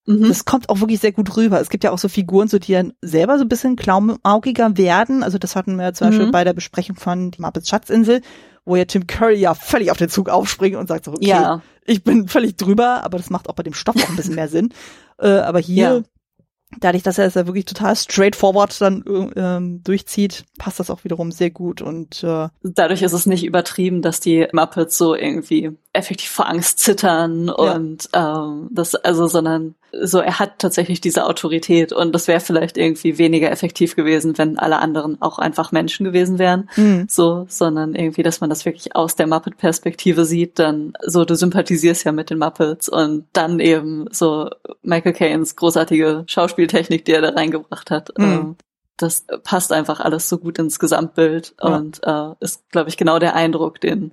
Mhm. 0.05 0.27
Das 0.27 0.45
kommt 0.45 0.69
auch 0.69 0.79
wirklich 0.79 0.99
sehr 0.99 1.11
gut 1.11 1.35
rüber. 1.37 1.61
Es 1.61 1.69
gibt 1.69 1.83
ja 1.83 1.91
auch 1.91 1.97
so 1.97 2.09
Figuren, 2.09 2.47
so 2.47 2.59
die 2.59 2.73
dann 2.73 2.93
selber 3.01 3.37
so 3.37 3.45
ein 3.45 3.49
bisschen 3.49 3.75
klaumaugiger 3.75 4.77
werden. 4.77 5.23
Also 5.23 5.37
das 5.37 5.55
hatten 5.55 5.77
wir 5.77 5.93
zum 5.93 6.07
mhm. 6.07 6.11
Beispiel 6.11 6.31
bei 6.31 6.43
der 6.43 6.53
Besprechung 6.53 6.95
von 6.95 7.31
die 7.31 7.41
Muppets 7.41 7.69
Schatzinsel, 7.69 8.21
wo 8.65 8.75
ja 8.75 8.85
Tim 8.85 9.07
Curry 9.07 9.35
ja 9.35 9.53
völlig 9.53 9.91
auf 9.91 9.97
den 9.97 10.09
Zug 10.09 10.29
aufspringt 10.29 10.75
und 10.75 10.87
sagt 10.87 11.05
so, 11.05 11.11
okay, 11.11 11.27
ja. 11.27 11.61
ich 11.85 12.03
bin 12.03 12.27
völlig 12.27 12.57
drüber, 12.57 13.03
aber 13.03 13.17
das 13.17 13.29
macht 13.29 13.49
auch 13.49 13.55
bei 13.55 13.63
dem 13.63 13.73
Stoff 13.73 13.95
auch 13.95 14.09
ein 14.09 14.15
bisschen 14.15 14.35
mehr 14.35 14.49
Sinn. 14.49 14.73
Äh, 15.19 15.27
aber 15.27 15.59
hier 15.59 15.83
ja 15.83 16.01
dadurch, 16.79 17.03
dass 17.03 17.17
er 17.17 17.25
es 17.25 17.35
ja 17.35 17.45
wirklich 17.45 17.65
total 17.65 17.95
straightforward 17.95 18.81
dann 18.81 19.03
ähm, 19.35 19.83
durchzieht, 19.83 20.45
passt 20.57 20.79
das 20.79 20.89
auch 20.89 21.03
wiederum 21.03 21.31
sehr 21.31 21.51
gut 21.51 21.81
und 21.81 22.23
äh, 22.23 22.47
dadurch 22.63 23.01
ist 23.01 23.13
es 23.13 23.25
nicht 23.25 23.43
übertrieben, 23.45 24.01
dass 24.01 24.19
die 24.19 24.47
Muppets 24.53 24.97
so 24.97 25.15
irgendwie 25.15 25.71
effektiv 25.93 26.29
vor 26.29 26.47
Angst 26.47 26.79
zittern 26.79 27.49
und 27.49 28.09
ja. 28.13 28.45
ähm, 28.45 28.69
das 28.71 28.95
also, 28.95 29.27
sondern 29.27 29.75
so 30.01 30.19
er 30.19 30.39
hat 30.39 30.59
tatsächlich 30.59 31.01
diese 31.01 31.25
Autorität 31.25 31.93
und 31.93 32.13
das 32.13 32.27
wäre 32.27 32.39
vielleicht 32.39 32.77
irgendwie 32.77 33.17
weniger 33.17 33.51
effektiv 33.51 33.95
gewesen, 33.95 34.37
wenn 34.37 34.57
alle 34.57 34.79
anderen 34.79 35.21
auch 35.21 35.39
einfach 35.39 35.71
Menschen 35.71 36.03
gewesen 36.03 36.39
wären, 36.39 36.69
mhm. 36.75 37.05
so, 37.09 37.45
sondern 37.47 37.93
irgendwie, 37.93 38.23
dass 38.23 38.41
man 38.41 38.49
das 38.49 38.65
wirklich 38.65 38.95
aus 38.95 39.15
der 39.15 39.27
Muppet-Perspektive 39.27 40.25
sieht, 40.25 40.59
dann 40.59 40.93
so 41.05 41.25
du 41.25 41.35
sympathisierst 41.35 42.05
ja 42.05 42.11
mit 42.11 42.29
den 42.29 42.39
Muppets 42.39 42.89
und 42.89 43.25
dann 43.33 43.59
eben 43.59 44.07
so 44.11 44.49
Michael 44.81 45.13
Caines 45.13 45.55
großartige 45.55 46.23
Schauspieltechnik, 46.27 47.05
die 47.05 47.13
er 47.13 47.21
da 47.21 47.29
reingebracht 47.29 47.91
hat. 47.91 48.11
Mhm. 48.17 48.55
das 48.97 49.25
passt 49.43 49.71
einfach 49.71 49.99
alles 49.99 50.29
so 50.29 50.37
gut 50.37 50.59
ins 50.59 50.79
Gesamtbild 50.79 51.55
ja. 51.61 51.75
und 51.75 51.99
äh, 52.03 52.31
ist, 52.39 52.69
glaube 52.71 52.89
ich, 52.89 52.97
genau 52.97 53.19
der 53.19 53.35
Eindruck, 53.35 53.81
den 53.81 54.11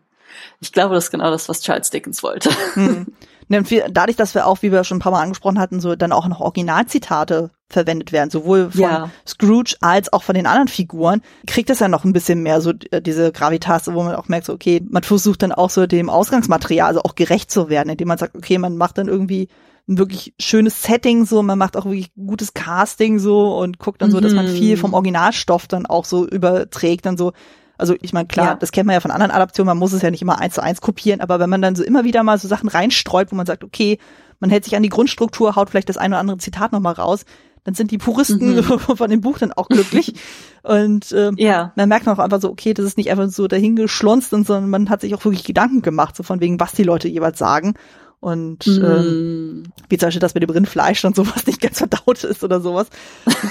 ich 0.61 0.73
glaube, 0.73 0.95
das 0.95 1.05
ist 1.05 1.11
genau 1.11 1.31
das, 1.31 1.49
was 1.49 1.61
Charles 1.63 1.91
Dickens 1.91 2.23
wollte. 2.23 2.51
Mhm. 2.75 3.07
Dadurch, 3.51 4.17
dass 4.17 4.35
wir 4.35 4.47
auch, 4.47 4.63
wie 4.63 4.71
wir 4.71 4.85
schon 4.85 4.99
ein 4.99 5.01
paar 5.01 5.13
Mal 5.13 5.23
angesprochen 5.23 5.59
hatten, 5.59 5.81
so 5.81 5.97
dann 5.97 6.13
auch 6.13 6.29
noch 6.29 6.41
Originalzitate 6.41 7.51
verwendet 7.69 8.13
werden, 8.13 8.31
sowohl 8.31 8.71
von 8.71 8.81
ja. 8.81 9.11
Scrooge 9.27 9.77
als 9.81 10.13
auch 10.13 10.23
von 10.23 10.35
den 10.35 10.47
anderen 10.47 10.69
Figuren, 10.69 11.23
kriegt 11.47 11.69
es 11.69 11.81
ja 11.81 11.89
noch 11.89 12.05
ein 12.05 12.13
bisschen 12.13 12.43
mehr 12.43 12.61
so 12.61 12.73
äh, 12.91 13.03
diese 13.03 13.33
Gravitas, 13.33 13.93
wo 13.93 14.03
man 14.03 14.15
auch 14.15 14.29
merkt, 14.29 14.47
so, 14.47 14.53
okay, 14.53 14.81
man 14.89 15.03
versucht 15.03 15.43
dann 15.43 15.53
auch 15.53 15.71
so 15.71 15.87
dem 15.87 16.11
Ausgangsmaterial, 16.11 16.89
also 16.89 17.03
auch 17.03 17.17
gerecht 17.17 17.51
zu 17.51 17.69
werden, 17.69 17.91
indem 17.91 18.09
man 18.09 18.19
sagt, 18.19 18.37
okay, 18.37 18.59
man 18.59 18.77
macht 18.77 18.99
dann 18.99 19.09
irgendwie 19.09 19.49
ein 19.89 19.99
wirklich 19.99 20.35
schönes 20.39 20.83
Setting 20.83 21.25
so, 21.25 21.43
man 21.43 21.59
macht 21.59 21.77
auch 21.77 21.85
wirklich 21.85 22.13
gutes 22.15 22.55
Casting 22.55 23.19
so 23.19 23.57
und 23.57 23.79
guckt 23.79 24.01
dann 24.01 24.11
so, 24.11 24.21
dass 24.21 24.33
man 24.33 24.47
mhm. 24.47 24.55
viel 24.55 24.77
vom 24.77 24.95
Originalstoff 24.95 25.67
dann 25.67 25.87
auch 25.87 26.05
so 26.05 26.27
überträgt, 26.27 27.07
dann 27.07 27.17
so, 27.17 27.33
also 27.81 27.95
ich 28.01 28.13
meine, 28.13 28.29
klar, 28.29 28.47
ja. 28.47 28.55
das 28.55 28.73
kennt 28.73 28.87
man 28.87 28.95
ja 28.95 29.01
von 29.01 29.11
anderen 29.11 29.33
Adaptionen, 29.33 29.69
man 29.69 29.79
muss 29.79 29.93
es 29.93 30.03
ja 30.03 30.11
nicht 30.11 30.23
immer 30.23 30.39
eins 30.39 30.55
zu 30.55 30.63
eins 30.63 30.81
kopieren, 30.81 31.21
aber 31.21 31.41
wenn 31.41 31.51
man 31.51 31.63
dann 31.63 31.75
so 31.75 31.83
immer 31.83 32.05
wieder 32.05 32.23
mal 32.23 32.39
so 32.39 32.49
Sachen 32.49 32.69
reinstreut, 32.69 33.33
wo 33.33 33.37
man 33.37 33.47
sagt, 33.47 33.65
okay, 33.65 33.99
man 34.39 34.51
hält 34.51 34.65
sich 34.65 34.77
an 34.77 34.83
die 34.83 34.89
Grundstruktur, 34.89 35.57
haut 35.57 35.71
vielleicht 35.71 35.89
das 35.89 35.97
ein 35.97 36.13
oder 36.13 36.21
andere 36.21 36.39
Zitat 36.39 36.73
nochmal 36.73 36.95
raus, 36.95 37.25
dann 37.65 37.75
sind 37.75 37.91
die 37.91 37.99
Puristen 37.99 38.57
mhm. 38.57 38.63
von 38.97 39.11
dem 39.11 39.21
Buch 39.21 39.39
dann 39.39 39.53
auch 39.53 39.69
glücklich. 39.69 40.15
und 40.63 41.13
ähm, 41.13 41.35
ja. 41.37 41.73
man 41.77 41.89
merkt 41.89 42.09
auch 42.09 42.19
einfach 42.19 42.41
so, 42.41 42.51
okay, 42.51 42.75
das 42.75 42.87
ist 42.87 42.97
nicht 42.97 43.11
einfach 43.11 43.29
so 43.29 43.49
dahingeschlonzt, 43.49 44.31
sondern 44.31 44.71
man 44.71 44.89
hat 44.91 45.03
sich 45.03 45.15
auch 45.15 45.25
wirklich 45.25 45.45
Gedanken 45.45 45.83
gemacht, 45.83 46.17
so 46.17 46.23
von 46.23 46.41
wegen, 46.41 46.59
was 46.61 46.73
die 46.73 46.85
Leute 46.85 47.09
jeweils 47.09 47.39
sagen. 47.39 47.75
Und 48.21 48.67
mm. 48.67 48.85
ähm, 48.85 49.73
wie 49.89 49.97
zum 49.97 50.09
Beispiel 50.09 50.21
das 50.21 50.35
mit 50.35 50.43
dem 50.43 50.51
Rindfleisch 50.51 51.05
und 51.05 51.17
sowas 51.17 51.47
nicht 51.47 51.61
ganz 51.61 51.79
verdaut 51.79 52.23
ist 52.23 52.45
oder 52.45 52.61
sowas. 52.61 52.89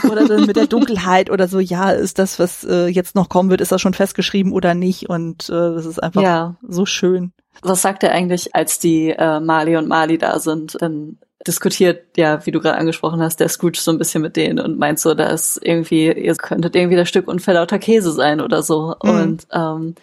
Oder 0.10 0.28
dann 0.28 0.46
mit 0.46 0.56
der 0.56 0.68
Dunkelheit 0.68 1.32
oder 1.32 1.48
so, 1.48 1.60
ja, 1.60 1.90
ist 1.90 2.20
das, 2.20 2.38
was 2.38 2.64
äh, 2.64 2.88
jetzt 2.88 3.16
noch 3.16 3.30
kommen 3.30 3.50
wird, 3.50 3.62
ist 3.62 3.72
das 3.72 3.82
schon 3.82 3.96
festgeschrieben 3.96 4.52
oder 4.52 4.76
nicht? 4.76 5.10
Und 5.10 5.50
äh, 5.50 5.54
das 5.54 5.86
ist 5.86 6.02
einfach 6.02 6.22
ja. 6.22 6.56
so 6.68 6.86
schön. 6.86 7.34
Was 7.62 7.82
sagt 7.82 8.04
er 8.04 8.12
eigentlich, 8.12 8.56
als 8.56 8.80
die 8.80 9.10
äh, 9.10 9.40
Mali 9.40 9.76
und 9.76 9.88
Mali 9.88 10.18
da 10.20 10.40
sind? 10.40 10.78
Dann 10.80 11.18
diskutiert 11.48 12.18
ja, 12.18 12.46
wie 12.46 12.52
du 12.52 12.60
gerade 12.60 12.78
angesprochen 12.78 13.22
hast, 13.22 13.40
der 13.40 13.50
Scrooge 13.50 13.80
so 13.80 13.92
ein 13.92 13.98
bisschen 13.98 14.22
mit 14.22 14.36
denen 14.36 14.60
und 14.60 14.78
meint 14.78 15.00
so, 15.00 15.14
dass 15.14 15.58
irgendwie, 15.58 16.12
ihr 16.12 16.36
könntet 16.36 16.76
irgendwie 16.76 16.98
das 16.98 17.10
Stück 17.10 17.28
unverlauter 17.28 17.80
Käse 17.80 18.12
sein 18.12 18.40
oder 18.40 18.62
so. 18.62 18.96
Mhm. 19.04 19.10
Und 19.10 19.48
ähm, 19.52 19.96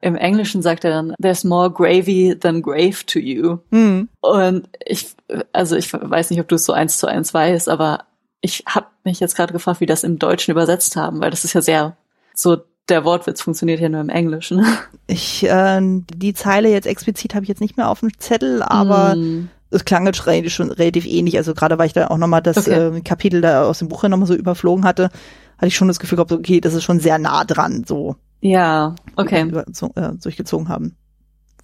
im 0.00 0.16
Englischen 0.16 0.62
sagt 0.62 0.84
er 0.84 0.90
dann, 0.90 1.14
there's 1.20 1.44
more 1.44 1.70
gravy 1.70 2.36
than 2.38 2.62
grave 2.62 3.04
to 3.06 3.18
you. 3.18 3.58
Mhm. 3.70 4.08
Und 4.20 4.68
ich, 4.84 5.14
also 5.52 5.76
ich 5.76 5.92
weiß 5.92 6.30
nicht, 6.30 6.40
ob 6.40 6.48
du 6.48 6.54
es 6.54 6.64
so 6.64 6.72
eins 6.72 6.98
zu 6.98 7.06
eins 7.06 7.34
weißt, 7.34 7.68
aber 7.68 8.04
ich 8.40 8.64
habe 8.66 8.86
mich 9.04 9.20
jetzt 9.20 9.36
gerade 9.36 9.52
gefragt, 9.52 9.80
wie 9.80 9.86
das 9.86 10.04
im 10.04 10.18
Deutschen 10.18 10.52
übersetzt 10.52 10.96
haben, 10.96 11.20
weil 11.20 11.30
das 11.30 11.44
ist 11.44 11.52
ja 11.52 11.60
sehr 11.60 11.96
so 12.34 12.56
der 12.88 13.04
Wortwitz 13.04 13.42
funktioniert 13.42 13.80
ja 13.80 13.88
nur 13.88 14.00
im 14.00 14.08
Englischen. 14.08 14.66
Ich 15.06 15.42
äh, 15.42 15.80
die 16.14 16.34
Zeile 16.34 16.70
jetzt 16.70 16.86
explizit 16.86 17.34
habe 17.34 17.42
ich 17.42 17.48
jetzt 17.48 17.60
nicht 17.60 17.76
mehr 17.76 17.88
auf 17.88 17.98
dem 17.98 18.16
Zettel, 18.18 18.62
aber 18.62 19.16
mm. 19.16 19.48
es 19.70 19.84
klang 19.84 20.06
jetzt 20.06 20.22
schon 20.52 20.70
relativ 20.70 21.04
ähnlich. 21.04 21.36
Also 21.36 21.52
gerade 21.52 21.78
weil 21.78 21.88
ich 21.88 21.92
da 21.92 22.06
auch 22.06 22.16
nochmal 22.16 22.42
das 22.42 22.58
okay. 22.58 22.96
äh, 22.96 23.00
Kapitel 23.00 23.40
da 23.40 23.64
aus 23.64 23.80
dem 23.80 23.88
Buch 23.88 24.04
nochmal 24.04 24.28
so 24.28 24.34
überflogen 24.34 24.84
hatte, 24.84 25.10
hatte 25.58 25.66
ich 25.66 25.74
schon 25.74 25.88
das 25.88 25.98
Gefühl 25.98 26.14
gehabt, 26.14 26.30
okay, 26.30 26.60
das 26.60 26.74
ist 26.74 26.84
schon 26.84 27.00
sehr 27.00 27.18
nah 27.18 27.44
dran, 27.44 27.82
so. 27.88 28.14
Ja, 28.40 28.94
okay. 29.16 29.50
So, 29.72 29.90
äh, 29.96 30.12
durchgezogen 30.20 30.68
haben. 30.68 30.96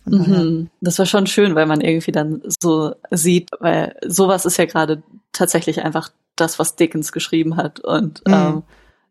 Mhm. 0.05 0.71
Das 0.81 0.99
war 0.99 1.07
schon 1.07 1.27
schön, 1.27 1.55
weil 1.55 1.67
man 1.67 1.81
irgendwie 1.81 2.13
dann 2.13 2.43
so 2.61 2.95
sieht, 3.11 3.51
weil 3.59 3.97
sowas 4.07 4.47
ist 4.47 4.57
ja 4.57 4.67
gerade 4.67 5.03
tatsächlich 5.33 5.83
einfach 5.83 6.11
das, 6.37 6.59
was 6.59 6.77
Dickens 6.77 7.13
geschrieben 7.13 7.57
hat. 7.57 7.81
Und 7.81 8.23
mhm. 8.27 8.35
ähm, 8.35 8.63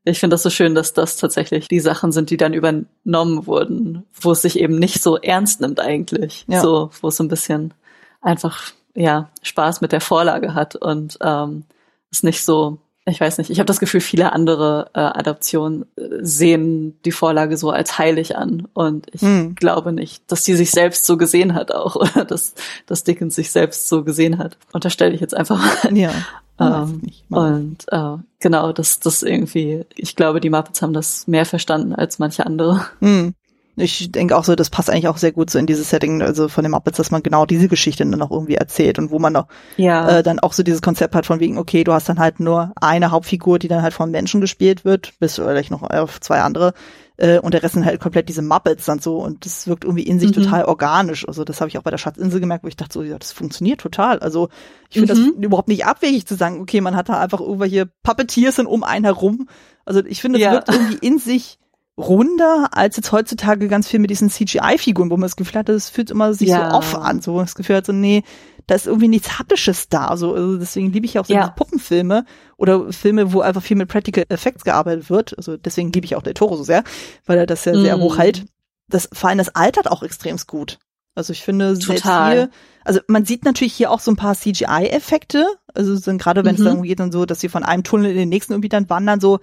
ich 0.05 0.19
finde 0.19 0.35
das 0.35 0.43
so 0.43 0.49
schön, 0.49 0.75
dass 0.75 0.93
das 0.93 1.17
tatsächlich 1.17 1.67
die 1.67 1.79
Sachen 1.79 2.11
sind, 2.11 2.29
die 2.29 2.37
dann 2.37 2.53
übernommen 2.53 3.47
wurden, 3.47 4.05
wo 4.13 4.31
es 4.31 4.43
sich 4.43 4.59
eben 4.59 4.77
nicht 4.77 5.01
so 5.01 5.17
ernst 5.17 5.61
nimmt 5.61 5.79
eigentlich. 5.79 6.45
Ja. 6.47 6.61
So, 6.61 6.91
wo 7.01 7.09
es 7.09 7.17
so 7.17 7.23
ein 7.23 7.29
bisschen 7.29 7.73
einfach, 8.21 8.71
ja, 8.93 9.29
Spaß 9.41 9.81
mit 9.81 9.91
der 9.91 10.01
Vorlage 10.01 10.53
hat 10.53 10.75
und 10.75 11.17
ähm, 11.21 11.65
es 12.11 12.23
nicht 12.23 12.45
so, 12.45 12.77
ich 13.07 13.21
weiß 13.21 13.37
nicht, 13.37 13.51
ich 13.51 13.59
habe 13.59 13.67
das 13.67 13.79
Gefühl, 13.79 14.01
viele 14.01 14.33
andere 14.33 14.89
äh, 14.93 14.99
Adaptionen 14.99 15.85
äh, 15.95 16.01
sehen 16.21 16.99
die 17.05 17.11
Vorlage 17.11 17.55
so 17.55 17.69
als 17.69 17.99
heilig 17.99 18.35
an. 18.35 18.67
Und 18.73 19.07
ich 19.13 19.21
hm. 19.21 19.53
glaube 19.53 19.93
nicht, 19.93 20.23
dass 20.31 20.43
die 20.43 20.55
sich 20.55 20.71
selbst 20.71 21.05
so 21.05 21.15
gesehen 21.15 21.53
hat 21.53 21.71
auch, 21.71 21.95
oder 21.95 22.25
dass, 22.25 22.55
dass 22.87 23.03
Dickens 23.03 23.35
sich 23.35 23.51
selbst 23.51 23.87
so 23.87 24.03
gesehen 24.03 24.39
hat. 24.39 24.57
Unterstelle 24.73 25.13
ich 25.13 25.21
jetzt 25.21 25.35
einfach 25.35 25.59
mal. 25.83 25.97
Ja. 25.97 26.11
Ähm, 26.57 27.01
und 27.31 27.83
äh, 27.89 28.15
genau, 28.39 28.71
das, 28.71 29.01
das 29.01 29.23
irgendwie, 29.23 29.83
ich 29.93 30.15
glaube, 30.15 30.39
die 30.39 30.49
Muppets 30.49 30.81
haben 30.81 30.93
das 30.93 31.27
mehr 31.27 31.45
verstanden 31.45 31.93
als 31.93 32.17
manche 32.17 32.45
andere. 32.45 32.85
Hm. 33.01 33.33
Ich 33.77 34.11
denke 34.11 34.37
auch 34.37 34.43
so, 34.43 34.55
das 34.55 34.69
passt 34.69 34.89
eigentlich 34.89 35.07
auch 35.07 35.17
sehr 35.17 35.33
gut 35.33 35.49
so 35.49 35.59
in 35.59 35.65
dieses 35.65 35.89
Setting, 35.89 36.21
also 36.21 36.47
von 36.47 36.63
den 36.63 36.71
Muppets, 36.71 36.97
dass 36.97 37.11
man 37.11 37.23
genau 37.23 37.45
diese 37.45 37.67
Geschichte 37.67 38.05
dann 38.05 38.21
auch 38.21 38.31
irgendwie 38.31 38.55
erzählt 38.55 38.99
und 38.99 39.11
wo 39.11 39.19
man 39.19 39.35
auch 39.35 39.47
ja. 39.77 40.19
äh, 40.19 40.23
dann 40.23 40.39
auch 40.39 40.53
so 40.53 40.63
dieses 40.63 40.81
Konzept 40.81 41.15
hat 41.15 41.25
von 41.25 41.39
wegen, 41.39 41.57
okay, 41.57 41.83
du 41.83 41.91
hast 41.91 42.07
dann 42.07 42.19
halt 42.19 42.39
nur 42.39 42.71
eine 42.79 43.11
Hauptfigur, 43.11 43.59
die 43.59 43.67
dann 43.67 43.81
halt 43.81 43.93
von 43.93 44.11
Menschen 44.11 44.41
gespielt 44.41 44.85
wird, 44.85 45.13
bis 45.19 45.35
vielleicht 45.35 45.71
noch 45.71 45.83
auf 45.83 46.21
zwei 46.21 46.41
andere 46.41 46.73
äh, 47.17 47.39
und 47.39 47.53
der 47.53 47.63
Rest 47.63 47.75
sind 47.75 47.85
halt 47.85 48.01
komplett 48.01 48.29
diese 48.29 48.41
Muppets 48.41 48.85
dann 48.85 48.99
so 48.99 49.19
und 49.19 49.45
das 49.45 49.67
wirkt 49.67 49.83
irgendwie 49.83 50.03
in 50.03 50.19
sich 50.19 50.35
mhm. 50.35 50.43
total 50.43 50.65
organisch. 50.65 51.27
Also 51.27 51.43
das 51.43 51.61
habe 51.61 51.69
ich 51.69 51.77
auch 51.77 51.83
bei 51.83 51.91
der 51.91 51.97
Schatzinsel 51.97 52.39
gemerkt, 52.39 52.63
wo 52.63 52.67
ich 52.67 52.75
dachte 52.75 52.93
so, 52.93 53.03
ja, 53.03 53.17
das 53.17 53.31
funktioniert 53.31 53.79
total. 53.79 54.19
Also 54.19 54.49
ich 54.89 54.99
finde 54.99 55.15
mhm. 55.15 55.33
das 55.35 55.43
überhaupt 55.45 55.67
nicht 55.67 55.85
abwegig 55.85 56.25
zu 56.25 56.35
sagen, 56.35 56.61
okay, 56.61 56.81
man 56.81 56.95
hat 56.95 57.09
da 57.09 57.19
einfach 57.19 57.39
irgendwelche 57.39 57.89
Puppeteers 58.03 58.59
um 58.59 58.83
einen 58.83 59.05
herum. 59.05 59.47
Also 59.85 60.03
ich 60.05 60.21
finde, 60.21 60.39
es 60.39 60.43
ja. 60.43 60.51
wirkt 60.51 60.69
irgendwie 60.69 60.97
in 61.01 61.19
sich 61.19 61.57
runder 61.97 62.69
als 62.71 62.97
jetzt 62.97 63.11
heutzutage 63.11 63.67
ganz 63.67 63.87
viel 63.87 63.99
mit 63.99 64.09
diesen 64.09 64.29
CGI-Figuren, 64.29 65.09
wo 65.09 65.15
man 65.15 65.23
das 65.23 65.35
Gefühl 65.35 65.59
hat, 65.59 65.69
das 65.69 65.89
fühlt 65.89 66.11
immer 66.11 66.33
sich 66.33 66.49
ja. 66.49 66.71
so 66.71 66.77
off 66.77 66.95
an. 66.95 67.21
So 67.21 67.39
das 67.39 67.55
Gefühl 67.55 67.77
hat 67.77 67.85
so, 67.85 67.93
nee, 67.93 68.23
da 68.67 68.75
ist 68.75 68.87
irgendwie 68.87 69.07
nichts 69.07 69.39
Haptisches 69.39 69.87
da. 69.87 70.17
So, 70.17 70.33
also 70.33 70.57
deswegen 70.57 70.91
liebe 70.91 71.05
ich 71.05 71.19
auch 71.19 71.25
so 71.25 71.33
ja. 71.33 71.49
Puppenfilme 71.49 72.25
oder 72.57 72.91
Filme, 72.91 73.31
wo 73.31 73.41
einfach 73.41 73.63
viel 73.63 73.77
mit 73.77 73.87
Practical 73.87 74.25
Effects 74.29 74.63
gearbeitet 74.63 75.09
wird. 75.09 75.37
Also 75.37 75.55
deswegen 75.55 75.91
liebe 75.91 76.05
ich 76.05 76.15
auch 76.15 76.23
Del 76.23 76.33
Toro 76.33 76.57
so 76.57 76.63
sehr, 76.63 76.83
weil 77.25 77.37
er 77.37 77.45
das 77.45 77.63
ja 77.65 77.73
mm. 77.73 77.81
sehr 77.81 77.97
hoch 77.99 78.17
hält. 78.17 78.45
Das, 78.89 79.07
vor 79.13 79.29
allem 79.29 79.37
das 79.37 79.55
altert 79.55 79.89
auch 79.89 80.03
extrem 80.03 80.37
gut. 80.47 80.79
Also 81.15 81.31
ich 81.31 81.43
finde 81.43 81.77
selbst 81.77 82.03
hier, 82.03 82.49
also 82.83 82.99
man 83.07 83.23
sieht 83.23 83.45
natürlich 83.45 83.73
hier 83.73 83.89
auch 83.89 84.01
so 84.01 84.11
ein 84.11 84.17
paar 84.17 84.35
CGI-Effekte. 84.35 85.47
Also 85.73 85.95
sind 85.95 86.21
gerade 86.21 86.43
wenn 86.43 86.55
es 86.55 86.61
mhm. 86.61 86.65
darum 86.65 86.83
geht 86.83 86.99
und 86.99 87.13
so, 87.13 87.25
dass 87.25 87.39
sie 87.39 87.47
von 87.47 87.63
einem 87.63 87.83
Tunnel 87.83 88.11
in 88.11 88.17
den 88.17 88.29
nächsten 88.29 88.51
irgendwie 88.51 88.69
dann 88.69 88.89
wandern, 88.89 89.21
so 89.21 89.39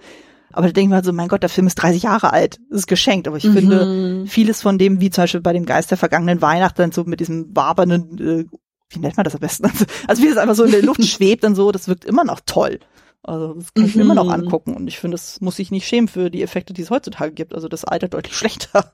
aber 0.53 0.67
da 0.67 0.73
denke 0.73 0.87
ich 0.87 0.89
mal 0.89 1.03
so, 1.03 1.11
mein 1.11 1.27
Gott, 1.27 1.43
der 1.43 1.49
Film 1.49 1.67
ist 1.67 1.75
30 1.75 2.03
Jahre 2.03 2.31
alt. 2.31 2.59
Das 2.69 2.79
ist 2.79 2.87
geschenkt. 2.87 3.27
Aber 3.27 3.37
ich 3.37 3.43
mhm. 3.43 3.53
finde, 3.53 4.25
vieles 4.27 4.61
von 4.61 4.77
dem, 4.77 5.01
wie 5.01 5.09
zum 5.09 5.23
Beispiel 5.23 5.41
bei 5.41 5.53
dem 5.53 5.65
Geist 5.65 5.91
der 5.91 5.97
vergangenen 5.97 6.41
Weihnacht, 6.41 6.79
dann 6.79 6.91
so 6.91 7.03
mit 7.03 7.19
diesem 7.19 7.55
wabernden 7.55 8.17
äh, 8.19 8.45
wie 8.93 8.99
nennt 8.99 9.17
man 9.17 9.23
das 9.23 9.35
am 9.35 9.41
besten? 9.41 9.63
Also, 9.73 9.85
also 10.07 10.23
wie 10.23 10.29
das 10.29 10.37
einfach 10.37 10.55
so 10.55 10.63
in 10.63 10.71
der 10.71 10.83
Luft 10.83 11.03
schwebt 11.05 11.43
und 11.43 11.55
so, 11.55 11.71
das 11.71 11.87
wirkt 11.87 12.05
immer 12.05 12.23
noch 12.23 12.39
toll. 12.45 12.79
Also 13.23 13.53
das 13.53 13.73
kann 13.73 13.85
ich 13.85 13.95
mir 13.95 14.01
immer 14.01 14.15
noch 14.15 14.25
mhm. 14.25 14.31
angucken 14.31 14.75
und 14.75 14.87
ich 14.87 14.99
finde, 14.99 15.15
das 15.15 15.39
muss 15.39 15.55
sich 15.55 15.71
nicht 15.71 15.87
schämen 15.87 16.09
für 16.09 16.29
die 16.29 16.43
Effekte, 16.43 16.73
die 16.73 16.81
es 16.81 16.89
heutzutage 16.89 17.31
gibt. 17.31 17.55
Also 17.55 17.67
das 17.67 17.85
altert 17.85 18.13
deutlich 18.13 18.35
schlechter. 18.37 18.93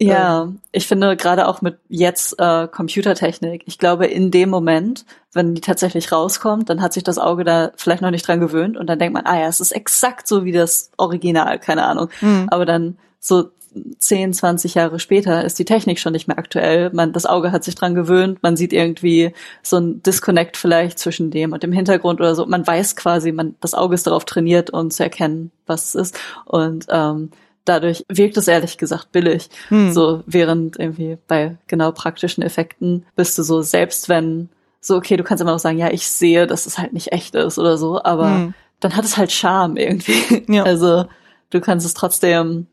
Ja, 0.00 0.42
ähm. 0.42 0.60
ich 0.70 0.86
finde 0.86 1.16
gerade 1.16 1.48
auch 1.48 1.60
mit 1.60 1.78
jetzt 1.88 2.38
äh, 2.38 2.68
Computertechnik, 2.68 3.62
ich 3.66 3.78
glaube 3.78 4.06
in 4.06 4.30
dem 4.30 4.48
Moment, 4.48 5.04
wenn 5.32 5.54
die 5.54 5.60
tatsächlich 5.60 6.12
rauskommt, 6.12 6.70
dann 6.70 6.80
hat 6.80 6.92
sich 6.92 7.02
das 7.02 7.18
Auge 7.18 7.44
da 7.44 7.72
vielleicht 7.76 8.02
noch 8.02 8.10
nicht 8.10 8.26
dran 8.26 8.40
gewöhnt 8.40 8.76
und 8.76 8.86
dann 8.86 8.98
denkt 8.98 9.14
man, 9.14 9.26
ah 9.26 9.38
ja, 9.38 9.48
es 9.48 9.60
ist 9.60 9.72
exakt 9.72 10.28
so 10.28 10.44
wie 10.44 10.52
das 10.52 10.90
Original, 10.96 11.58
keine 11.58 11.84
Ahnung. 11.84 12.10
Mhm. 12.20 12.46
Aber 12.50 12.64
dann 12.64 12.96
so 13.18 13.50
10, 13.98 14.32
20 14.32 14.74
Jahre 14.74 14.98
später 14.98 15.44
ist 15.44 15.58
die 15.58 15.64
Technik 15.64 15.98
schon 15.98 16.12
nicht 16.12 16.28
mehr 16.28 16.38
aktuell. 16.38 16.90
Man, 16.92 17.12
das 17.12 17.26
Auge 17.26 17.52
hat 17.52 17.64
sich 17.64 17.74
dran 17.74 17.94
gewöhnt. 17.94 18.42
Man 18.42 18.56
sieht 18.56 18.72
irgendwie 18.72 19.32
so 19.62 19.76
ein 19.76 20.02
Disconnect 20.02 20.56
vielleicht 20.56 20.98
zwischen 20.98 21.30
dem 21.30 21.52
und 21.52 21.62
dem 21.62 21.72
Hintergrund 21.72 22.20
oder 22.20 22.34
so. 22.34 22.46
Man 22.46 22.66
weiß 22.66 22.96
quasi, 22.96 23.32
man, 23.32 23.56
das 23.60 23.74
Auge 23.74 23.94
ist 23.94 24.06
darauf 24.06 24.24
trainiert, 24.24 24.70
um 24.70 24.90
zu 24.90 25.02
erkennen, 25.02 25.50
was 25.66 25.94
es 25.94 26.08
ist. 26.08 26.20
Und 26.44 26.86
ähm, 26.88 27.30
dadurch 27.68 28.04
wirkt 28.08 28.36
es 28.36 28.48
ehrlich 28.48 28.78
gesagt 28.78 29.12
billig. 29.12 29.48
Hm. 29.68 29.92
So, 29.92 30.22
während 30.26 30.78
irgendwie 30.78 31.18
bei 31.26 31.56
genau 31.66 31.92
praktischen 31.92 32.42
Effekten 32.42 33.06
bist 33.16 33.36
du 33.38 33.42
so, 33.42 33.62
selbst 33.62 34.08
wenn, 34.08 34.48
so, 34.80 34.96
okay, 34.96 35.16
du 35.16 35.24
kannst 35.24 35.42
immer 35.42 35.52
noch 35.52 35.58
sagen, 35.58 35.78
ja, 35.78 35.90
ich 35.90 36.08
sehe, 36.08 36.46
dass 36.46 36.66
es 36.66 36.78
halt 36.78 36.92
nicht 36.92 37.12
echt 37.12 37.34
ist 37.34 37.58
oder 37.58 37.76
so, 37.76 38.02
aber 38.02 38.30
hm. 38.30 38.54
dann 38.80 38.96
hat 38.96 39.04
es 39.04 39.16
halt 39.16 39.32
Charme 39.32 39.76
irgendwie. 39.76 40.44
Ja. 40.52 40.64
Also, 40.64 41.06
du 41.50 41.60
kannst 41.60 41.84
es 41.84 41.94
trotzdem 41.94 42.66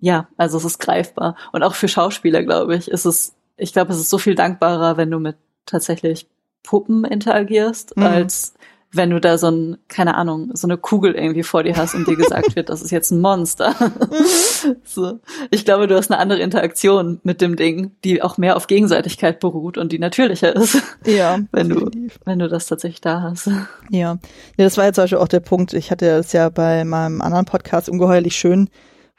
ja, 0.00 0.28
also 0.36 0.58
es 0.58 0.64
ist 0.64 0.78
greifbar. 0.78 1.36
Und 1.52 1.62
auch 1.62 1.74
für 1.74 1.88
Schauspieler, 1.88 2.42
glaube 2.42 2.76
ich, 2.76 2.88
ist 2.88 3.04
es, 3.04 3.34
ich 3.56 3.72
glaube, 3.72 3.92
es 3.92 3.98
ist 3.98 4.10
so 4.10 4.18
viel 4.18 4.34
dankbarer, 4.34 4.96
wenn 4.96 5.10
du 5.10 5.18
mit 5.18 5.36
tatsächlich 5.66 6.28
Puppen 6.62 7.04
interagierst, 7.04 7.96
mhm. 7.96 8.04
als 8.04 8.54
wenn 8.90 9.10
du 9.10 9.20
da 9.20 9.36
so 9.36 9.50
ein, 9.50 9.76
keine 9.88 10.14
Ahnung, 10.14 10.50
so 10.54 10.66
eine 10.66 10.78
Kugel 10.78 11.14
irgendwie 11.14 11.42
vor 11.42 11.62
dir 11.62 11.76
hast 11.76 11.94
und 11.94 12.08
dir 12.08 12.16
gesagt 12.16 12.56
wird, 12.56 12.70
das 12.70 12.80
ist 12.80 12.90
jetzt 12.90 13.10
ein 13.10 13.20
Monster. 13.20 13.74
Mhm. 13.78 14.76
so. 14.84 15.20
Ich 15.50 15.64
glaube, 15.64 15.86
du 15.86 15.96
hast 15.96 16.10
eine 16.10 16.20
andere 16.20 16.40
Interaktion 16.40 17.20
mit 17.22 17.40
dem 17.40 17.56
Ding, 17.56 17.92
die 18.04 18.22
auch 18.22 18.38
mehr 18.38 18.56
auf 18.56 18.66
Gegenseitigkeit 18.66 19.40
beruht 19.40 19.76
und 19.76 19.92
die 19.92 19.98
natürlicher 19.98 20.56
ist. 20.56 20.80
Ja. 21.04 21.38
wenn 21.52 21.68
du, 21.68 21.90
wenn 22.24 22.38
du 22.38 22.48
das 22.48 22.66
tatsächlich 22.66 23.02
da 23.02 23.22
hast. 23.22 23.48
Ja. 23.90 24.18
Ja, 24.56 24.64
das 24.64 24.78
war 24.78 24.86
jetzt 24.86 24.94
zum 24.94 25.04
Beispiel 25.04 25.18
auch 25.18 25.28
der 25.28 25.40
Punkt. 25.40 25.74
Ich 25.74 25.90
hatte 25.90 26.06
es 26.06 26.32
ja 26.32 26.48
bei 26.48 26.84
meinem 26.84 27.20
anderen 27.20 27.44
Podcast 27.44 27.88
ungeheuerlich 27.88 28.36
schön 28.36 28.70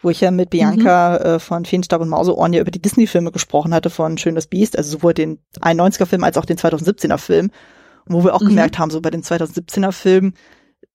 wo 0.02 0.10
ich 0.10 0.22
ja 0.22 0.32
mit 0.32 0.50
Bianca 0.50 1.20
mhm. 1.20 1.26
äh, 1.26 1.40
von 1.40 1.66
Feenstab 1.66 2.02
und 2.02 2.08
Mauseohren 2.08 2.54
ja 2.54 2.62
über 2.62 2.72
die 2.72 2.82
Disney-Filme 2.82 3.32
gesprochen 3.32 3.74
hatte 3.74 3.90
von 3.90 4.18
Schönes 4.18 4.48
Biest, 4.48 4.78
also 4.78 4.92
sowohl 4.92 5.14
den 5.14 5.40
91er-Film 5.60 6.24
als 6.24 6.38
auch 6.38 6.46
den 6.46 6.58
2017er 6.58 7.18
Film. 7.18 7.46
Und 7.48 7.54
wo 8.10 8.24
wir 8.24 8.36
auch 8.36 8.42
mhm. 8.42 8.50
gemerkt 8.50 8.80
haben, 8.80 8.92
so 8.92 9.02
bei 9.02 9.10
den 9.10 9.24
2017er 9.24 9.92
Film, 9.92 10.34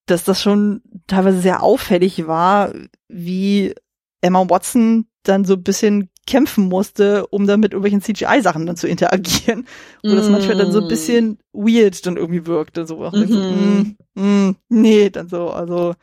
dass 0.07 0.25
das 0.25 0.43
schon 0.43 0.83
teilweise 1.07 1.41
sehr 1.41 1.63
auffällig 1.63 2.27
war, 2.27 2.73
wie 3.09 3.75
Emma 4.21 4.49
Watson 4.49 5.07
dann 5.23 5.45
so 5.45 5.55
ein 5.55 5.63
bisschen 5.63 6.11
kämpfen 6.27 6.69
musste, 6.69 7.27
um 7.27 7.47
dann 7.47 7.61
mit 7.61 7.73
irgendwelchen 7.73 8.03
CGI-Sachen 8.03 8.67
dann 8.67 8.77
zu 8.77 8.87
interagieren. 8.87 9.67
Wo 10.03 10.11
mm. 10.11 10.17
das 10.17 10.29
manchmal 10.29 10.57
dann 10.57 10.73
so 10.73 10.81
ein 10.81 10.87
mm. 10.87 10.89
bisschen 10.89 11.39
weird 11.53 12.07
dann 12.07 12.17
irgendwie 12.17 12.47
wirkte. 12.47 12.87
So, 12.87 13.05
auch 13.05 13.13
mm 13.13 13.27
so 13.27 13.39
mm, 13.41 13.97
mm, 14.15 14.57
nee, 14.69 15.11
dann 15.11 15.29
so, 15.29 15.51
also 15.51 15.95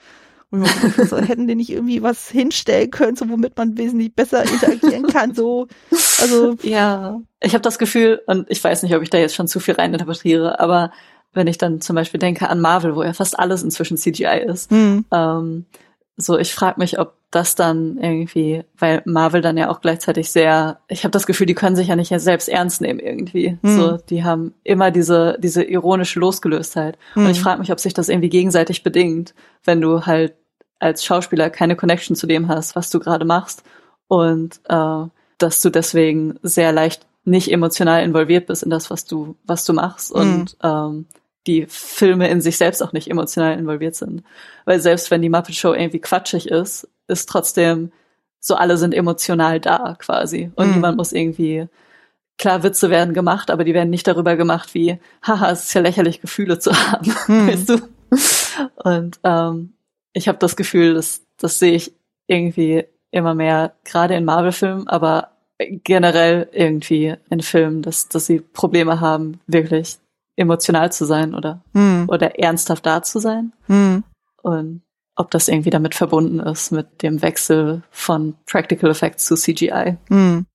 und 0.51 0.67
so, 1.07 1.17
hätten 1.17 1.47
die 1.47 1.55
nicht 1.55 1.69
irgendwie 1.69 2.03
was 2.03 2.29
hinstellen 2.29 2.91
können, 2.91 3.15
so 3.15 3.29
womit 3.29 3.57
man 3.57 3.77
wesentlich 3.77 4.13
besser 4.13 4.43
interagieren 4.43 5.07
kann, 5.07 5.33
so. 5.33 5.67
Also. 6.19 6.55
Ja. 6.61 7.21
Ich 7.41 7.53
habe 7.53 7.61
das 7.61 7.79
Gefühl, 7.79 8.21
und 8.27 8.49
ich 8.49 8.63
weiß 8.63 8.83
nicht, 8.83 8.95
ob 8.95 9.01
ich 9.01 9.09
da 9.09 9.17
jetzt 9.17 9.33
schon 9.33 9.47
zu 9.47 9.59
viel 9.59 9.73
reininterpretiere, 9.73 10.59
aber 10.59 10.91
wenn 11.33 11.47
ich 11.47 11.57
dann 11.57 11.81
zum 11.81 11.95
Beispiel 11.95 12.19
denke 12.19 12.49
an 12.49 12.59
Marvel, 12.59 12.95
wo 12.95 13.03
ja 13.03 13.13
fast 13.13 13.39
alles 13.39 13.63
inzwischen 13.63 13.97
CGI 13.97 14.43
ist, 14.45 14.71
mhm. 14.71 15.05
ähm, 15.11 15.65
so 16.17 16.37
ich 16.37 16.53
frage 16.53 16.79
mich, 16.79 16.99
ob 16.99 17.13
das 17.31 17.55
dann 17.55 17.97
irgendwie, 17.97 18.63
weil 18.77 19.01
Marvel 19.05 19.41
dann 19.41 19.57
ja 19.57 19.69
auch 19.69 19.79
gleichzeitig 19.79 20.29
sehr, 20.29 20.81
ich 20.89 21.05
habe 21.05 21.11
das 21.11 21.25
Gefühl, 21.25 21.47
die 21.47 21.53
können 21.53 21.77
sich 21.77 21.87
ja 21.87 21.95
nicht 21.95 22.13
selbst 22.17 22.49
ernst 22.49 22.81
nehmen 22.81 22.99
irgendwie. 22.99 23.57
Mhm. 23.61 23.77
So, 23.77 23.97
die 24.09 24.25
haben 24.25 24.53
immer 24.65 24.91
diese 24.91 25.37
diese 25.39 25.63
ironische 25.63 26.19
Losgelöstheit. 26.19 26.97
Mhm. 27.15 27.25
Und 27.25 27.31
ich 27.31 27.39
frage 27.39 27.61
mich, 27.61 27.71
ob 27.71 27.79
sich 27.79 27.93
das 27.93 28.09
irgendwie 28.09 28.29
gegenseitig 28.29 28.83
bedingt, 28.83 29.33
wenn 29.63 29.79
du 29.79 30.05
halt 30.05 30.33
als 30.81 31.03
Schauspieler 31.05 31.49
keine 31.49 31.75
Connection 31.75 32.15
zu 32.15 32.27
dem 32.27 32.47
hast, 32.47 32.75
was 32.75 32.89
du 32.89 32.99
gerade 32.99 33.25
machst 33.25 33.63
und 34.07 34.59
äh, 34.67 35.05
dass 35.37 35.61
du 35.61 35.69
deswegen 35.69 36.39
sehr 36.43 36.71
leicht 36.71 37.05
nicht 37.23 37.51
emotional 37.51 38.03
involviert 38.03 38.47
bist 38.47 38.63
in 38.63 38.69
das, 38.69 38.89
was 38.89 39.05
du, 39.05 39.35
was 39.45 39.63
du 39.65 39.73
machst 39.73 40.13
Mhm. 40.13 40.19
und 40.19 40.57
ähm, 40.63 41.05
die 41.47 41.65
Filme 41.67 42.29
in 42.29 42.41
sich 42.41 42.57
selbst 42.57 42.83
auch 42.83 42.93
nicht 42.93 43.09
emotional 43.09 43.57
involviert 43.57 43.95
sind. 43.95 44.23
Weil 44.65 44.79
selbst 44.79 45.09
wenn 45.11 45.21
die 45.21 45.29
Muppet 45.29 45.55
Show 45.55 45.73
irgendwie 45.73 45.99
quatschig 45.99 46.47
ist, 46.49 46.87
ist 47.07 47.27
trotzdem 47.29 47.91
so 48.39 48.55
alle 48.55 48.77
sind 48.77 48.93
emotional 48.93 49.59
da 49.59 49.95
quasi. 49.99 50.51
Und 50.55 50.67
Mhm. 50.67 50.73
niemand 50.73 50.97
muss 50.97 51.13
irgendwie, 51.13 51.67
klar, 52.39 52.63
Witze 52.63 52.89
werden 52.89 53.13
gemacht, 53.13 53.51
aber 53.51 53.63
die 53.63 53.73
werden 53.73 53.89
nicht 53.91 54.07
darüber 54.07 54.35
gemacht 54.35 54.73
wie, 54.73 54.99
haha, 55.23 55.51
es 55.51 55.65
ist 55.65 55.73
ja 55.73 55.81
lächerlich, 55.81 56.21
Gefühle 56.21 56.57
zu 56.59 56.71
haben, 56.91 57.13
Mhm. 57.27 57.47
weißt 57.47 57.69
du? 57.69 57.77
Und 58.83 59.19
ähm, 59.23 59.73
ich 60.13 60.27
habe 60.27 60.37
das 60.37 60.55
Gefühl, 60.55 60.93
dass 60.93 61.25
das 61.37 61.59
sehe 61.59 61.73
ich 61.73 61.93
irgendwie 62.27 62.85
immer 63.11 63.33
mehr, 63.33 63.73
gerade 63.83 64.15
in 64.15 64.25
Marvel-Filmen, 64.25 64.87
aber 64.87 65.31
generell 65.59 66.49
irgendwie 66.51 67.15
in 67.29 67.41
Filmen, 67.41 67.81
dass, 67.81 68.07
dass 68.09 68.25
sie 68.25 68.39
Probleme 68.39 68.99
haben, 68.99 69.39
wirklich 69.47 69.97
emotional 70.35 70.91
zu 70.91 71.05
sein 71.05 71.35
oder, 71.35 71.61
Hm. 71.73 72.05
oder 72.07 72.39
ernsthaft 72.39 72.85
da 72.85 73.03
zu 73.03 73.19
sein. 73.19 73.53
Hm. 73.67 74.03
Und 74.41 74.81
ob 75.15 75.29
das 75.29 75.47
irgendwie 75.47 75.69
damit 75.69 75.93
verbunden 75.93 76.39
ist, 76.39 76.71
mit 76.71 77.03
dem 77.03 77.21
Wechsel 77.21 77.83
von 77.91 78.35
Practical 78.45 78.89
Effects 78.89 79.25
zu 79.25 79.35
CGI. 79.35 79.97
Hm. 80.09 80.45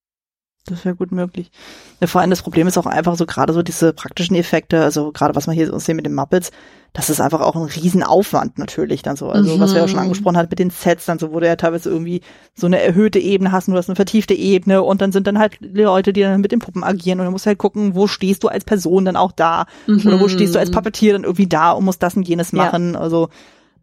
Das 0.65 0.83
wäre 0.83 0.95
gut 0.95 1.13
möglich. 1.13 1.49
Ja, 2.01 2.07
vor 2.07 2.19
allem 2.19 2.29
das 2.29 2.41
Problem 2.41 2.67
ist 2.67 2.77
auch 2.77 2.85
einfach 2.85 3.15
so 3.15 3.25
gerade 3.25 3.53
so 3.53 3.61
diese 3.63 3.93
praktischen 3.93 4.35
Effekte, 4.35 4.83
also 4.83 5.13
gerade 5.13 5.35
was 5.35 5.47
man 5.47 5.55
hier 5.55 5.67
so 5.67 5.79
sehen 5.79 5.95
mit 5.95 6.05
den 6.05 6.15
Muppets, 6.15 6.51
das 6.97 7.11
ist 7.11 7.21
einfach 7.21 7.41
auch 7.41 7.55
ein 7.55 7.61
Riesenaufwand 7.61 8.57
natürlich 8.57 9.03
dann 9.03 9.15
so. 9.15 9.29
Also 9.29 9.59
was 9.59 9.73
wir 9.75 9.81
ja 9.81 9.87
schon 9.87 9.99
Mhm. 9.99 10.05
angesprochen 10.05 10.35
hat 10.35 10.49
mit 10.49 10.57
den 10.57 10.71
Sets, 10.71 11.05
dann 11.05 11.19
so, 11.19 11.31
wo 11.31 11.39
du 11.39 11.45
ja 11.45 11.55
teilweise 11.55 11.91
irgendwie 11.91 12.21
so 12.55 12.65
eine 12.65 12.81
erhöhte 12.81 13.19
Ebene 13.19 13.51
hast, 13.51 13.67
und 13.67 13.73
du 13.73 13.77
hast 13.77 13.87
eine 13.87 13.95
vertiefte 13.95 14.33
Ebene 14.33 14.81
und 14.81 14.99
dann 14.99 15.11
sind 15.11 15.27
dann 15.27 15.37
halt 15.37 15.59
die 15.61 15.83
Leute, 15.83 16.11
die 16.11 16.21
dann 16.21 16.41
mit 16.41 16.51
den 16.51 16.57
Puppen 16.59 16.83
agieren 16.83 17.19
und 17.19 17.25
dann 17.27 17.31
musst 17.33 17.45
du 17.45 17.49
halt 17.49 17.59
gucken, 17.59 17.93
wo 17.93 18.07
stehst 18.07 18.43
du 18.43 18.47
als 18.47 18.65
Person 18.65 19.05
dann 19.05 19.15
auch 19.15 19.31
da 19.31 19.67
oder 20.07 20.19
wo 20.19 20.27
stehst 20.27 20.55
du 20.55 20.59
als 20.59 20.71
Puppetier 20.71 21.13
dann 21.13 21.23
irgendwie 21.23 21.47
da 21.47 21.71
und 21.71 21.85
musst 21.85 22.01
das 22.01 22.15
und 22.17 22.27
jenes 22.27 22.51
Ja. 22.51 22.57
machen. 22.65 22.95
Also 22.95 23.29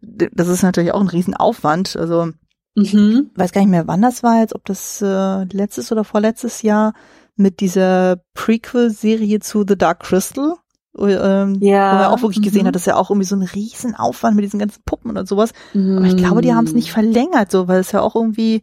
d- 0.01 0.29
das 0.33 0.49
ist 0.49 0.61
natürlich 0.61 0.91
auch 0.93 0.99
ein 1.01 1.07
Riesenaufwand. 1.07 1.95
Also 1.95 2.31
Mhm. 2.75 3.31
weiß 3.35 3.53
gar 3.53 3.61
nicht 3.61 3.71
mehr, 3.71 3.87
wann 3.87 4.01
das 4.01 4.23
war 4.23 4.41
jetzt, 4.41 4.53
ob 4.53 4.65
das 4.65 5.01
äh, 5.01 5.43
letztes 5.45 5.89
oder 5.93 6.03
vorletztes 6.03 6.61
Jahr 6.63 6.93
mit 7.37 7.61
dieser 7.61 8.17
Prequel-Serie 8.33 9.39
zu 9.39 9.63
The 9.67 9.77
Dark 9.77 10.01
Crystal, 10.01 10.55
ähm, 10.99 11.57
Ja. 11.59 11.91
wo 11.91 11.95
man 11.95 12.05
auch 12.05 12.21
wirklich 12.21 12.41
gesehen 12.41 12.63
mhm. 12.63 12.67
hat, 12.67 12.75
dass 12.75 12.85
ja 12.85 12.95
auch 12.95 13.09
irgendwie 13.09 13.27
so 13.27 13.35
ein 13.35 13.41
Riesenaufwand 13.43 14.35
mit 14.35 14.45
diesen 14.45 14.59
ganzen 14.59 14.81
Puppen 14.85 15.17
und 15.17 15.27
sowas. 15.27 15.51
Mhm. 15.73 15.97
Aber 15.97 16.05
ich 16.07 16.17
glaube, 16.17 16.41
die 16.41 16.53
haben 16.53 16.65
es 16.65 16.73
nicht 16.73 16.91
verlängert, 16.91 17.51
so, 17.51 17.67
weil 17.67 17.79
es 17.79 17.91
ja 17.91 18.01
auch 18.01 18.15
irgendwie 18.15 18.61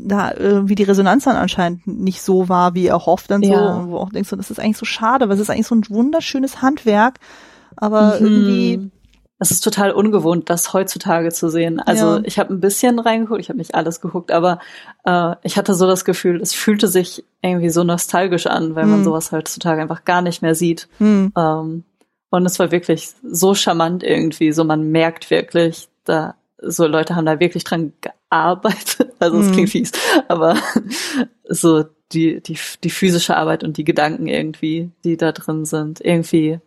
da 0.00 0.32
irgendwie 0.32 0.76
die 0.76 0.84
Resonanz 0.84 1.24
dann 1.24 1.36
anscheinend 1.36 1.86
nicht 1.86 2.22
so 2.22 2.48
war, 2.48 2.74
wie 2.74 2.86
erhofft 2.86 3.30
und 3.32 3.44
so. 3.44 3.52
Ja. 3.52 3.74
Und 3.76 3.90
wo 3.90 3.96
auch 3.98 4.10
denkst 4.10 4.30
du, 4.30 4.36
das 4.36 4.50
ist 4.50 4.60
eigentlich 4.60 4.76
so 4.76 4.86
schade, 4.86 5.28
weil 5.28 5.34
es 5.34 5.40
ist 5.40 5.50
eigentlich 5.50 5.66
so 5.66 5.74
ein 5.74 5.88
wunderschönes 5.88 6.62
Handwerk, 6.62 7.18
aber 7.76 8.18
Mhm. 8.20 8.26
irgendwie, 8.26 8.90
Es 9.40 9.50
ist 9.52 9.60
total 9.62 9.92
ungewohnt, 9.92 10.50
das 10.50 10.72
heutzutage 10.72 11.30
zu 11.30 11.48
sehen. 11.48 11.78
Also 11.80 12.16
Ja. 12.16 12.20
ich 12.24 12.38
habe 12.38 12.52
ein 12.52 12.60
bisschen 12.60 12.98
reingeguckt, 12.98 13.40
ich 13.40 13.48
habe 13.50 13.58
nicht 13.58 13.74
alles 13.74 14.00
geguckt, 14.00 14.32
aber 14.32 14.58
äh, 15.04 15.34
ich 15.44 15.56
hatte 15.56 15.74
so 15.74 15.86
das 15.86 16.04
Gefühl, 16.04 16.40
es 16.40 16.54
fühlte 16.54 16.88
sich 16.88 17.24
irgendwie 17.40 17.70
so 17.70 17.84
nostalgisch 17.84 18.46
an, 18.48 18.74
weil 18.74 18.86
man 18.86 19.00
Mhm. 19.00 19.04
sowas 19.04 19.30
heutzutage 19.30 19.80
einfach 19.80 20.04
gar 20.04 20.22
nicht 20.22 20.42
mehr 20.42 20.54
sieht. 20.56 20.88
hm, 20.98 21.32
Ähm, 21.36 21.84
und 22.30 22.44
es 22.46 22.58
war 22.58 22.70
wirklich 22.72 23.10
so 23.22 23.54
charmant 23.54 24.02
irgendwie, 24.02 24.52
so 24.52 24.64
man 24.64 24.90
merkt 24.90 25.30
wirklich, 25.30 25.88
da 26.04 26.34
so 26.60 26.86
Leute 26.88 27.14
haben 27.14 27.24
da 27.26 27.38
wirklich 27.38 27.62
dran 27.64 27.92
gearbeitet. 28.00 29.12
Also 29.20 29.38
es 29.40 29.50
klingt 29.52 29.70
fies, 29.70 29.90
aber 30.28 30.56
so 31.48 31.84
die, 32.12 32.40
die, 32.40 32.56
die 32.84 32.90
physische 32.90 33.36
Arbeit 33.36 33.64
und 33.64 33.76
die 33.76 33.84
Gedanken 33.84 34.26
irgendwie, 34.28 34.90
die 35.04 35.16
da 35.16 35.32
drin 35.32 35.64
sind, 35.64 36.00
irgendwie, 36.04 36.60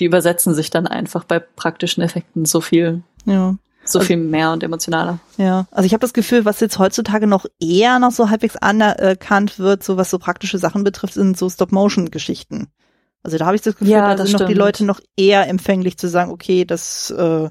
die 0.00 0.06
übersetzen 0.06 0.54
sich 0.54 0.70
dann 0.70 0.86
einfach 0.86 1.24
bei 1.24 1.38
praktischen 1.38 2.02
Effekten 2.02 2.44
so 2.46 2.60
viel, 2.60 3.02
ja. 3.26 3.56
so 3.84 3.98
Also- 4.00 4.06
viel 4.08 4.16
mehr 4.16 4.52
und 4.52 4.62
emotionaler. 4.62 5.18
Ja, 5.36 5.66
also 5.70 5.86
ich 5.86 5.92
habe 5.92 6.00
das 6.00 6.12
Gefühl, 6.12 6.44
was 6.44 6.60
jetzt 6.60 6.78
heutzutage 6.78 7.26
noch 7.26 7.46
eher 7.60 7.98
noch 7.98 8.10
so 8.10 8.30
halbwegs 8.30 8.56
anerkannt 8.56 9.58
wird, 9.58 9.84
so 9.84 9.96
was 9.96 10.10
so 10.10 10.18
praktische 10.18 10.58
Sachen 10.58 10.82
betrifft, 10.84 11.14
sind 11.14 11.38
so 11.38 11.48
Stop-Motion-Geschichten. 11.48 12.68
Also 13.22 13.36
da 13.36 13.44
habe 13.46 13.56
ich 13.56 13.62
das 13.62 13.74
Gefühl, 13.76 13.92
Ja, 13.92 14.14
da 14.14 14.24
sind 14.24 14.32
noch 14.32 14.40
die 14.40 14.44
stimmt. 14.54 14.58
Leute 14.58 14.84
noch 14.86 15.00
eher 15.16 15.46
empfänglich 15.48 15.98
zu 15.98 16.08
sagen, 16.08 16.30
okay, 16.30 16.64
das 16.64 17.10
äh, 17.10 17.50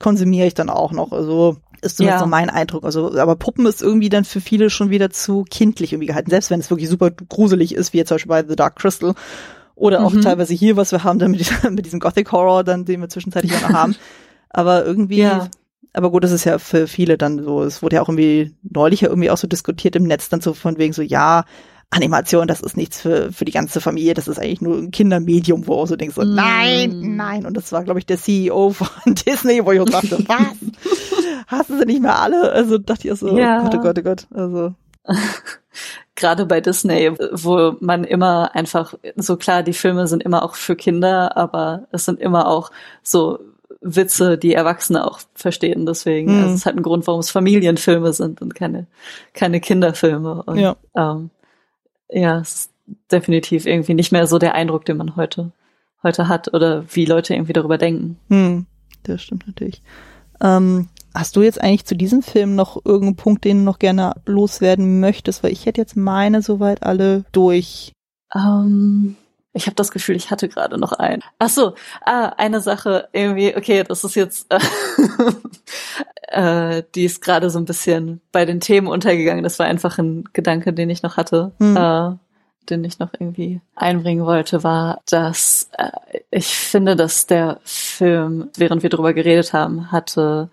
konsumiere 0.00 0.46
ich 0.48 0.54
dann 0.54 0.68
auch 0.68 0.90
noch. 0.92 1.12
Also 1.12 1.56
ist 1.82 1.98
zumindest 1.98 2.16
Ja. 2.20 2.24
so 2.24 2.26
mein 2.26 2.50
Eindruck. 2.50 2.84
Also, 2.84 3.16
aber 3.16 3.36
Puppen 3.36 3.66
ist 3.66 3.82
irgendwie 3.82 4.08
dann 4.08 4.24
für 4.24 4.40
viele 4.40 4.70
schon 4.70 4.90
wieder 4.90 5.10
zu 5.10 5.44
kindlich 5.48 5.92
irgendwie 5.92 6.06
gehalten, 6.08 6.30
selbst 6.30 6.50
wenn 6.50 6.58
es 6.58 6.70
wirklich 6.70 6.88
super 6.88 7.10
gruselig 7.12 7.74
ist, 7.74 7.92
wie 7.92 7.98
jetzt 7.98 8.08
zum 8.08 8.16
Beispiel 8.16 8.30
bei 8.30 8.44
The 8.48 8.56
Dark 8.56 8.76
Crystal. 8.76 9.14
Oder 9.76 10.04
auch 10.04 10.12
Mhm. 10.12 10.22
teilweise 10.22 10.54
hier, 10.54 10.76
was 10.76 10.90
wir 10.90 11.04
haben, 11.04 11.18
dann 11.20 11.30
mit, 11.30 11.40
diesem- 11.40 11.74
mit 11.74 11.86
diesem 11.86 12.00
Gothic 12.00 12.32
Horror, 12.32 12.64
dann, 12.64 12.84
den 12.84 13.00
wir 13.00 13.08
zwischenzeitlich 13.08 13.54
auch 13.54 13.60
noch 13.68 13.72
haben. 13.74 13.94
Aber 14.50 14.84
irgendwie, 14.84 15.18
Ja. 15.18 15.48
aber 15.92 16.10
gut, 16.10 16.24
das 16.24 16.32
ist 16.32 16.44
ja 16.44 16.58
für 16.58 16.86
viele 16.88 17.16
dann 17.18 17.42
so, 17.44 17.62
es 17.62 17.82
wurde 17.82 17.96
ja 17.96 18.02
auch 18.02 18.08
irgendwie 18.08 18.54
neulich 18.62 19.02
ja 19.02 19.08
irgendwie 19.08 19.30
auch 19.30 19.36
so 19.36 19.46
diskutiert 19.46 19.94
im 19.94 20.04
Netz 20.04 20.28
dann 20.30 20.40
so 20.40 20.54
von 20.54 20.78
wegen 20.78 20.92
so, 20.94 21.02
ja, 21.02 21.44
Animation, 21.90 22.48
das 22.48 22.62
ist 22.62 22.76
nichts 22.76 23.00
für, 23.00 23.30
für 23.32 23.44
die 23.44 23.52
ganze 23.52 23.80
Familie, 23.80 24.14
das 24.14 24.26
ist 24.26 24.40
eigentlich 24.40 24.60
nur 24.60 24.76
ein 24.76 24.90
Kindermedium, 24.90 25.68
wo 25.68 25.74
du 25.74 25.80
auch 25.82 25.86
so 25.86 25.94
denkst, 25.94 26.16
so, 26.16 26.22
Mm. 26.24 26.34
nein, 26.34 27.02
nein. 27.16 27.46
Und 27.46 27.56
das 27.56 27.70
war, 27.70 27.84
glaube 27.84 28.00
ich, 28.00 28.06
der 28.06 28.18
CEO 28.18 28.70
von 28.70 28.88
Disney, 29.26 29.64
wo 29.64 29.70
ich 29.70 29.78
auch 29.80 29.84
dachte, 29.84 30.18
was? 30.26 30.56
Hassen 31.46 31.78
sie 31.78 31.84
nicht 31.86 32.02
mehr 32.02 32.18
alle? 32.18 32.50
Also 32.50 32.78
dachte 32.78 33.06
ich 33.08 33.14
so, 33.18 33.38
Ja. 33.38 33.60
oh 33.64 33.70
Gott, 33.70 33.74
oh 33.76 33.82
Gott, 33.82 33.98
oh 33.98 34.02
Gott. 34.02 34.26
Also, 34.34 34.74
Gerade 36.16 36.46
bei 36.46 36.60
Disney, 36.60 37.12
wo 37.32 37.76
man 37.80 38.04
immer 38.04 38.54
einfach, 38.54 38.94
so 39.16 39.36
klar, 39.36 39.62
die 39.62 39.72
Filme 39.74 40.06
sind 40.08 40.22
immer 40.22 40.42
auch 40.42 40.54
für 40.54 40.74
Kinder, 40.74 41.36
aber 41.36 41.86
es 41.92 42.04
sind 42.06 42.20
immer 42.20 42.48
auch 42.48 42.70
so 43.02 43.38
Witze, 43.82 44.38
die 44.38 44.54
Erwachsene 44.54 45.06
auch 45.06 45.20
verstehen. 45.34 45.86
Deswegen, 45.86 46.34
Mhm. 46.36 46.42
also 46.42 46.54
es 46.54 46.66
halt 46.66 46.76
ein 46.76 46.82
Grund, 46.82 47.06
warum 47.06 47.20
es 47.20 47.30
Familienfilme 47.30 48.12
sind 48.12 48.40
und 48.42 48.54
keine, 48.54 48.86
keine 49.34 49.60
Kinderfilme. 49.60 50.42
Und, 50.44 50.58
Ja. 50.58 50.76
Ähm, 50.96 51.30
ja, 52.10 52.38
es 52.40 52.54
ist 52.54 52.72
definitiv 53.12 53.66
irgendwie 53.66 53.94
nicht 53.94 54.12
mehr 54.12 54.26
so 54.26 54.38
der 54.38 54.54
Eindruck, 54.54 54.84
den 54.84 54.96
man 54.96 55.16
heute, 55.16 55.52
heute 56.02 56.28
hat 56.28 56.52
oder 56.54 56.84
wie 56.94 57.04
Leute 57.04 57.34
irgendwie 57.34 57.52
darüber 57.52 57.78
denken. 57.78 58.18
hm, 58.28 58.66
das 59.02 59.22
stimmt 59.22 59.46
natürlich. 59.46 59.82
Ähm, 60.40 60.88
hast 61.16 61.36
du 61.36 61.42
jetzt 61.42 61.60
eigentlich 61.60 61.86
zu 61.86 61.96
diesem 61.96 62.22
Film 62.22 62.54
noch 62.54 62.84
irgendeinen 62.84 63.16
Punkt, 63.16 63.44
den 63.44 63.58
du 63.58 63.64
noch 63.64 63.78
gerne 63.78 64.14
loswerden 64.26 65.00
möchtest? 65.00 65.42
Weil 65.42 65.52
ich 65.52 65.66
hätte 65.66 65.80
jetzt 65.80 65.96
meine 65.96 66.42
soweit 66.42 66.82
alle 66.82 67.24
durch. 67.32 67.92
Ähm, 68.34 69.16
ich 69.52 69.66
habe 69.66 69.74
das 69.74 69.90
Gefühl, 69.90 70.16
ich 70.16 70.30
hatte 70.30 70.48
gerade 70.48 70.78
noch 70.78 70.92
einen. 70.92 71.22
Ach 71.38 71.48
so, 71.48 71.74
ah, 72.04 72.32
eine 72.36 72.60
Sache 72.60 73.08
irgendwie, 73.12 73.56
okay, 73.56 73.84
das 73.88 74.04
ist 74.04 74.14
jetzt, 74.14 74.46
äh, 76.28 76.82
die 76.94 77.04
ist 77.04 77.22
gerade 77.22 77.48
so 77.48 77.58
ein 77.58 77.64
bisschen 77.64 78.20
bei 78.32 78.44
den 78.44 78.60
Themen 78.60 78.86
untergegangen. 78.86 79.42
Das 79.42 79.58
war 79.58 79.66
einfach 79.66 79.98
ein 79.98 80.24
Gedanke, 80.34 80.72
den 80.72 80.90
ich 80.90 81.02
noch 81.02 81.16
hatte, 81.16 81.52
Hm. 81.58 81.76
äh, 81.76 82.10
den 82.68 82.84
ich 82.84 82.98
noch 82.98 83.10
irgendwie 83.14 83.60
einbringen 83.76 84.26
wollte, 84.26 84.62
war, 84.62 85.00
dass 85.08 85.70
äh, 85.78 85.90
ich 86.30 86.48
finde, 86.48 86.96
dass 86.96 87.26
der 87.26 87.60
Film, 87.64 88.50
während 88.56 88.82
wir 88.82 88.90
drüber 88.90 89.14
geredet 89.14 89.52
haben, 89.52 89.90
hatte 89.92 90.50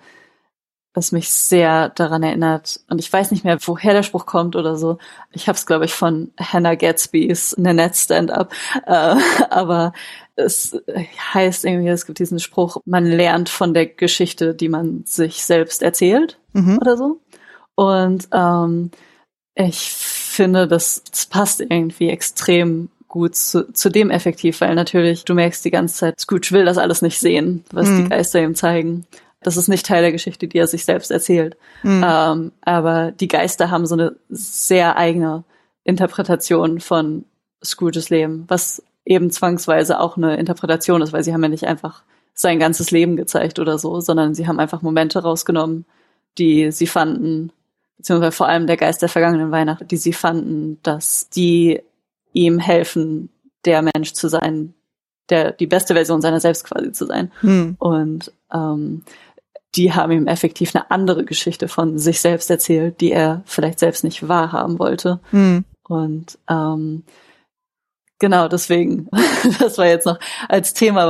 was 0.93 1.11
mich 1.11 1.29
sehr 1.29 1.89
daran 1.89 2.21
erinnert. 2.23 2.79
Und 2.89 2.99
ich 2.99 3.11
weiß 3.11 3.31
nicht 3.31 3.43
mehr, 3.43 3.57
woher 3.65 3.93
der 3.93 4.03
Spruch 4.03 4.25
kommt 4.25 4.55
oder 4.55 4.75
so. 4.75 4.97
Ich 5.31 5.47
habe 5.47 5.55
es, 5.57 5.65
glaube 5.65 5.85
ich, 5.85 5.93
von 5.93 6.31
Hannah 6.39 6.75
Gatsby's 6.75 7.55
Nanette 7.57 7.97
Stand-up. 7.97 8.53
Äh, 8.85 9.15
aber 9.49 9.93
es 10.35 10.77
heißt 11.33 11.65
irgendwie, 11.65 11.89
es 11.89 12.05
gibt 12.05 12.19
diesen 12.19 12.39
Spruch, 12.39 12.77
man 12.85 13.05
lernt 13.05 13.49
von 13.49 13.73
der 13.73 13.87
Geschichte, 13.87 14.53
die 14.53 14.69
man 14.69 15.03
sich 15.05 15.43
selbst 15.43 15.81
erzählt 15.81 16.37
Mhm. 16.53 16.77
oder 16.79 16.97
so. 16.97 17.19
Und 17.75 18.27
ähm, 18.31 18.91
ich 19.55 19.91
finde, 19.93 20.67
das, 20.67 21.03
das 21.09 21.25
passt 21.25 21.59
irgendwie 21.61 22.09
extrem 22.09 22.89
gut 23.07 23.35
zu, 23.35 23.71
zu 23.73 23.89
dem 23.89 24.09
effektiv, 24.09 24.61
weil 24.61 24.73
natürlich 24.75 25.25
du 25.25 25.33
merkst 25.35 25.63
die 25.65 25.71
ganze 25.71 25.95
Zeit, 25.95 26.19
Scrooge 26.19 26.49
will 26.51 26.65
das 26.65 26.77
alles 26.79 27.01
nicht 27.03 27.19
sehen, 27.19 27.63
was 27.71 27.87
Mhm. 27.87 28.03
die 28.03 28.09
Geister 28.09 28.41
ihm 28.41 28.55
zeigen. 28.55 29.05
Das 29.43 29.57
ist 29.57 29.67
nicht 29.67 29.85
Teil 29.85 30.01
der 30.01 30.11
Geschichte, 30.11 30.47
die 30.47 30.57
er 30.57 30.67
sich 30.67 30.85
selbst 30.85 31.11
erzählt. 31.11 31.57
Mhm. 31.83 32.03
Ähm, 32.05 32.51
aber 32.61 33.11
die 33.11 33.27
Geister 33.27 33.71
haben 33.71 33.85
so 33.85 33.95
eine 33.95 34.15
sehr 34.29 34.97
eigene 34.97 35.43
Interpretation 35.83 36.79
von 36.79 37.25
Scrooges 37.63 38.09
Leben, 38.09 38.45
was 38.47 38.83
eben 39.05 39.31
zwangsweise 39.31 39.99
auch 39.99 40.17
eine 40.17 40.37
Interpretation 40.37 41.01
ist, 41.01 41.13
weil 41.13 41.23
sie 41.23 41.33
haben 41.33 41.43
ja 41.43 41.49
nicht 41.49 41.65
einfach 41.65 42.03
sein 42.33 42.59
ganzes 42.59 42.91
Leben 42.91 43.15
gezeigt 43.15 43.59
oder 43.59 43.77
so, 43.77 43.99
sondern 43.99 44.33
sie 44.33 44.47
haben 44.47 44.59
einfach 44.59 44.81
Momente 44.81 45.21
rausgenommen, 45.21 45.85
die 46.37 46.71
sie 46.71 46.87
fanden, 46.87 47.51
beziehungsweise 47.97 48.31
vor 48.31 48.47
allem 48.47 48.67
der 48.67 48.77
Geist 48.77 49.01
der 49.01 49.09
vergangenen 49.09 49.51
Weihnacht, 49.51 49.91
die 49.91 49.97
sie 49.97 50.13
fanden, 50.13 50.79
dass 50.83 51.29
die 51.29 51.81
ihm 52.33 52.59
helfen, 52.59 53.29
der 53.65 53.81
Mensch 53.81 54.13
zu 54.13 54.27
sein, 54.29 54.73
der 55.29 55.51
die 55.51 55.67
beste 55.67 55.93
Version 55.93 56.21
seiner 56.21 56.39
selbst 56.39 56.65
quasi 56.65 56.91
zu 56.91 57.05
sein. 57.05 57.31
Hm. 57.41 57.75
Und 57.79 58.31
ähm, 58.53 59.03
die 59.75 59.93
haben 59.93 60.11
ihm 60.11 60.27
effektiv 60.27 60.75
eine 60.75 60.91
andere 60.91 61.25
Geschichte 61.25 61.67
von 61.67 61.97
sich 61.97 62.21
selbst 62.21 62.49
erzählt, 62.49 63.01
die 63.01 63.11
er 63.11 63.41
vielleicht 63.45 63.79
selbst 63.79 64.03
nicht 64.03 64.27
wahrhaben 64.27 64.77
wollte. 64.79 65.19
Hm. 65.31 65.65
Und 65.87 66.37
ähm, 66.49 67.03
genau, 68.19 68.47
deswegen, 68.47 69.09
das 69.59 69.77
war 69.77 69.87
jetzt 69.87 70.05
noch 70.05 70.19
als 70.47 70.73
Thema, 70.73 71.07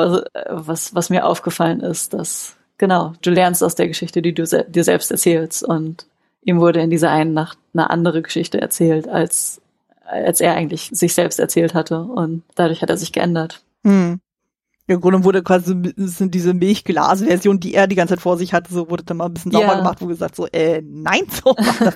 was, 0.47 0.67
was, 0.67 0.95
was 0.95 1.09
mir 1.09 1.25
aufgefallen 1.25 1.81
ist, 1.81 2.13
dass, 2.13 2.55
genau, 2.77 3.13
du 3.21 3.31
lernst 3.31 3.63
aus 3.63 3.75
der 3.75 3.87
Geschichte, 3.87 4.21
die 4.21 4.33
du 4.33 4.45
se 4.45 4.65
dir 4.67 4.83
selbst 4.83 5.11
erzählst 5.11 5.63
und 5.63 6.07
ihm 6.43 6.59
wurde 6.59 6.81
in 6.81 6.89
dieser 6.89 7.11
einen 7.11 7.33
Nacht 7.33 7.57
eine 7.73 7.89
andere 7.89 8.21
Geschichte 8.21 8.61
erzählt, 8.61 9.07
als, 9.07 9.61
als 10.05 10.41
er 10.41 10.55
eigentlich 10.55 10.89
sich 10.93 11.13
selbst 11.13 11.39
erzählt 11.39 11.73
hatte 11.73 12.01
und 12.01 12.43
dadurch 12.55 12.81
hat 12.81 12.89
er 12.89 12.97
sich 12.97 13.11
geändert. 13.11 13.61
Hm. 13.83 14.19
Im 14.85 14.99
Grunde 14.99 15.23
wurde 15.23 15.43
quasi 15.43 15.93
sind 15.95 16.35
diese 16.35 16.53
Milchglas-Version, 16.53 17.61
die 17.61 17.73
er 17.73 17.87
die 17.87 17.95
ganze 17.95 18.15
Zeit 18.15 18.21
vor 18.21 18.37
sich 18.37 18.53
hatte, 18.53 18.73
so 18.73 18.89
wurde 18.89 19.05
dann 19.05 19.17
mal 19.17 19.27
ein 19.27 19.33
bisschen 19.33 19.53
sauber 19.53 19.67
ja. 19.67 19.77
gemacht, 19.77 20.01
wo 20.01 20.07
gesagt 20.07 20.35
so, 20.35 20.45
äh, 20.47 20.81
nein, 20.85 21.21
so. 21.29 21.55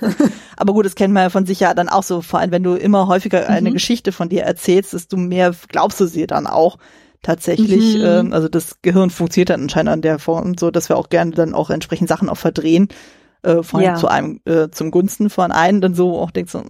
Aber 0.58 0.72
gut, 0.72 0.86
das 0.86 0.96
kennt 0.96 1.14
man 1.14 1.24
ja 1.24 1.30
von 1.30 1.46
sich 1.46 1.60
ja 1.60 1.74
dann 1.74 1.90
auch 1.90 2.04
so, 2.04 2.22
vor 2.22 2.40
allem 2.40 2.52
wenn 2.52 2.64
du 2.64 2.76
immer 2.76 3.08
häufiger 3.08 3.50
eine 3.50 3.72
mhm. 3.72 3.74
Geschichte 3.74 4.14
von 4.14 4.30
dir 4.30 4.44
erzählst, 4.44 4.94
desto 4.94 5.18
mehr 5.18 5.54
glaubst 5.68 6.00
du 6.00 6.06
sie 6.06 6.28
dann 6.28 6.48
auch 6.48 6.78
tatsächlich. 7.24 7.98
Mhm. 7.98 8.06
Ähm, 8.06 8.34
also 8.34 8.48
das 8.48 8.82
Gehirn 8.82 9.10
funktioniert 9.10 9.50
dann 9.50 9.64
anscheinend 9.64 9.92
an 9.92 10.02
der 10.02 10.18
Form 10.18 10.58
so, 10.58 10.72
dass 10.72 10.88
wir 10.88 10.96
auch 10.96 11.10
gerne 11.10 11.32
dann 11.32 11.54
auch 11.54 11.70
entsprechend 11.70 12.08
Sachen 12.08 12.30
auch 12.30 12.38
verdrehen 12.38 12.88
äh, 13.44 13.64
vor 13.64 13.80
allem 13.80 13.90
ja. 13.90 13.96
zu 13.96 14.08
einem 14.08 14.40
äh, 14.46 14.70
zum 14.70 14.92
Gunsten 14.92 15.30
von 15.30 15.52
einem 15.52 15.82
dann 15.82 15.94
so 15.94 16.20
auch 16.20 16.32
denkt 16.32 16.52
so, 16.52 16.60
mm, 16.60 16.64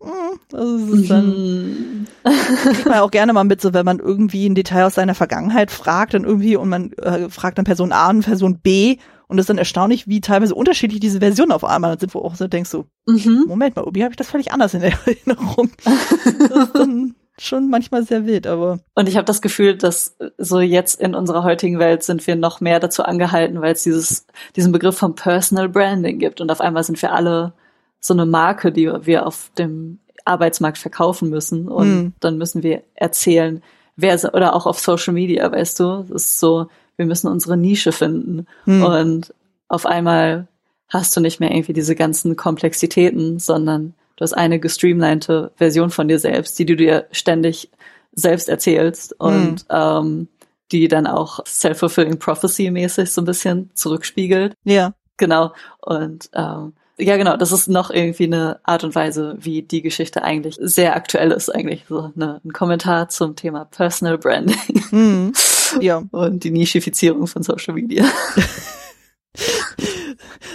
mm, 0.00 0.54
also 0.54 0.76
es 0.76 1.00
ist 1.00 1.10
dann 1.10 1.26
mhm. 1.26 2.06
kriegt 2.24 2.86
man 2.86 2.98
auch 2.98 3.10
gerne 3.10 3.32
mal 3.32 3.44
mit, 3.44 3.60
so 3.60 3.74
wenn 3.74 3.84
man 3.84 3.98
irgendwie 3.98 4.48
ein 4.48 4.54
Detail 4.54 4.86
aus 4.86 4.94
seiner 4.94 5.14
Vergangenheit 5.14 5.70
fragt, 5.70 6.14
dann 6.14 6.24
irgendwie 6.24 6.56
und 6.56 6.68
man 6.68 6.92
äh, 6.94 7.28
fragt 7.28 7.58
dann 7.58 7.64
Person 7.64 7.92
A 7.92 8.10
und 8.10 8.22
Person 8.22 8.58
B 8.60 8.98
und 9.28 9.38
es 9.38 9.44
ist 9.44 9.50
dann 9.50 9.58
erstaunlich, 9.58 10.06
wie 10.06 10.20
teilweise 10.20 10.54
unterschiedlich 10.54 11.00
diese 11.00 11.18
Versionen 11.18 11.52
auf 11.52 11.64
einmal 11.64 11.98
sind, 11.98 12.14
wo 12.14 12.20
auch 12.20 12.36
so 12.36 12.46
denkst 12.46 12.70
so, 12.70 12.86
mhm. 13.06 13.44
Moment 13.48 13.74
mal, 13.74 13.82
irgendwie 13.82 14.04
habe 14.04 14.12
ich 14.12 14.16
das 14.16 14.30
völlig 14.30 14.52
anders 14.52 14.74
in 14.74 14.82
Erinnerung. 14.82 15.70
das 15.84 16.64
ist 16.64 16.74
dann 16.74 17.14
schon 17.38 17.68
manchmal 17.68 18.04
sehr 18.04 18.26
wild, 18.26 18.46
aber. 18.46 18.80
Und 18.94 19.08
ich 19.08 19.16
habe 19.16 19.24
das 19.24 19.42
Gefühl, 19.42 19.76
dass 19.76 20.16
so 20.38 20.60
jetzt 20.60 21.00
in 21.00 21.14
unserer 21.14 21.44
heutigen 21.44 21.78
Welt 21.78 22.02
sind 22.02 22.26
wir 22.26 22.36
noch 22.36 22.60
mehr 22.60 22.80
dazu 22.80 23.02
angehalten, 23.02 23.60
weil 23.60 23.72
es 23.72 23.82
dieses, 23.82 24.26
diesen 24.56 24.72
Begriff 24.72 24.96
von 24.96 25.14
Personal 25.14 25.68
Branding 25.68 26.18
gibt. 26.18 26.40
Und 26.40 26.50
auf 26.50 26.60
einmal 26.60 26.84
sind 26.84 27.00
wir 27.02 27.12
alle 27.12 27.52
so 28.00 28.14
eine 28.14 28.26
Marke, 28.26 28.72
die 28.72 28.90
wir 29.02 29.26
auf 29.26 29.50
dem 29.58 29.98
Arbeitsmarkt 30.24 30.78
verkaufen 30.78 31.30
müssen. 31.30 31.68
Und 31.68 31.88
mhm. 31.88 32.12
dann 32.20 32.38
müssen 32.38 32.62
wir 32.62 32.82
erzählen, 32.94 33.62
wer, 33.96 34.18
oder 34.34 34.54
auch 34.54 34.66
auf 34.66 34.78
Social 34.78 35.14
Media, 35.14 35.50
weißt 35.50 35.80
du, 35.80 36.04
es 36.14 36.24
ist 36.24 36.40
so, 36.40 36.68
wir 36.96 37.06
müssen 37.06 37.28
unsere 37.28 37.56
Nische 37.56 37.92
finden. 37.92 38.46
Mhm. 38.64 38.82
Und 38.82 39.34
auf 39.68 39.86
einmal 39.86 40.48
hast 40.88 41.16
du 41.16 41.20
nicht 41.20 41.40
mehr 41.40 41.50
irgendwie 41.50 41.72
diese 41.72 41.94
ganzen 41.94 42.36
Komplexitäten, 42.36 43.38
sondern 43.38 43.94
Du 44.16 44.22
hast 44.22 44.32
eine 44.32 44.58
gestreamlinete 44.58 45.52
Version 45.56 45.90
von 45.90 46.08
dir 46.08 46.18
selbst, 46.18 46.58
die 46.58 46.66
du 46.66 46.74
dir 46.74 47.06
ständig 47.12 47.70
selbst 48.12 48.48
erzählst 48.48 49.18
und 49.20 49.68
mhm. 49.68 49.68
ähm, 49.70 50.28
die 50.72 50.88
dann 50.88 51.06
auch 51.06 51.44
self-fulfilling 51.46 52.18
prophecy 52.18 52.70
mäßig 52.70 53.12
so 53.12 53.20
ein 53.20 53.26
bisschen 53.26 53.70
zurückspiegelt. 53.74 54.54
Ja. 54.64 54.94
Genau. 55.16 55.52
Und 55.80 56.30
ähm, 56.32 56.72
ja, 56.98 57.16
genau, 57.18 57.36
das 57.36 57.52
ist 57.52 57.68
noch 57.68 57.90
irgendwie 57.90 58.24
eine 58.24 58.58
Art 58.64 58.82
und 58.82 58.94
Weise, 58.94 59.36
wie 59.38 59.62
die 59.62 59.82
Geschichte 59.82 60.22
eigentlich 60.22 60.56
sehr 60.58 60.96
aktuell 60.96 61.30
ist, 61.30 61.54
eigentlich 61.54 61.84
so 61.88 62.10
eine, 62.16 62.40
ein 62.42 62.52
Kommentar 62.52 63.10
zum 63.10 63.36
Thema 63.36 63.66
Personal 63.66 64.16
Branding. 64.16 64.82
Mhm. 64.90 65.32
Ja. 65.80 66.02
Und 66.10 66.44
die 66.44 66.50
Nischifizierung 66.50 67.26
von 67.26 67.42
Social 67.42 67.74
Media. 67.74 68.04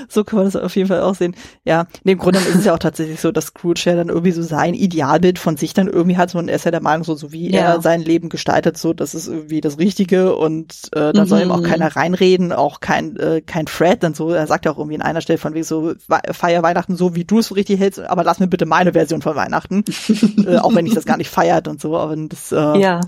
so 0.08 0.24
kann 0.24 0.38
man 0.38 0.46
das 0.46 0.56
auf 0.56 0.76
jeden 0.76 0.88
Fall 0.88 1.02
auch 1.02 1.16
sehen. 1.16 1.36
Ja, 1.64 1.82
in 2.04 2.10
dem 2.10 2.18
Grunde 2.18 2.40
ist 2.40 2.56
es 2.56 2.66
ja 2.66 2.74
auch 2.74 2.80
tatsächlich 2.80 3.20
so, 3.20 3.32
dass 3.32 3.48
Scrooge 3.48 3.84
ja 3.86 3.96
dann 3.96 4.10
irgendwie 4.10 4.32
so 4.32 4.42
sein 4.42 4.74
Idealbild 4.74 5.40
von 5.40 5.58
sich 5.58 5.74
dann 5.74 5.88
irgendwie 5.88 6.18
hat 6.18 6.34
und 6.36 6.50
er 6.50 6.56
ist 6.56 6.66
ja 6.66 6.72
der 6.72 6.82
Meinung, 6.82 7.04
so, 7.04 7.16
so 7.16 7.32
wie 7.32 7.52
ja. 7.52 7.62
er 7.62 7.82
sein 7.82 8.02
Leben 8.02 8.30
gestaltet, 8.30 8.78
so, 8.78 8.94
das 8.94 9.14
ist 9.14 9.28
irgendwie 9.28 9.62
das 9.62 9.78
Richtige 9.78 10.36
und 10.36 10.90
äh, 10.94 11.14
da 11.14 11.24
mhm. 11.24 11.28
soll 11.28 11.42
ihm 11.42 11.52
auch 11.52 11.60
mhm. 11.60 11.66
keiner 11.66 11.96
reinreden, 11.96 12.52
auch 12.54 12.80
kein, 12.80 13.18
äh, 13.18 13.42
kein 13.42 13.68
Fred, 13.68 14.04
dann 14.04 14.14
so, 14.14 14.32
er 14.32 14.48
sagt 14.48 14.66
ja 14.66 14.72
auch 14.72 14.78
irgendwie 14.78 14.96
in 14.96 15.02
einer 15.02 15.22
Stelle 15.22 15.40
von 15.40 15.54
wegen 15.54 15.64
so, 15.64 15.94
feier 16.32 16.64
Weihnachten 16.64 16.96
so, 16.96 17.16
wie 17.16 17.26
du 17.26 17.40
es 17.40 17.56
richtig 17.56 17.80
hältst, 17.80 18.00
aber 18.00 18.24
lass 18.24 18.40
mir 18.40 18.48
bitte 18.48 18.66
meine 18.66 18.94
Version 18.94 19.22
von 19.22 19.36
Weihnachten, 19.36 19.84
äh, 20.46 20.58
auch 20.58 20.76
wenn 20.76 20.86
ich 20.86 20.94
das 20.94 21.06
gar 21.06 21.18
nicht 21.18 21.30
feiert 21.30 21.68
und 21.68 21.82
so, 21.82 21.98
aber 21.98 22.16
das, 22.16 22.52
äh, 22.52 22.80
ja. 22.80 23.02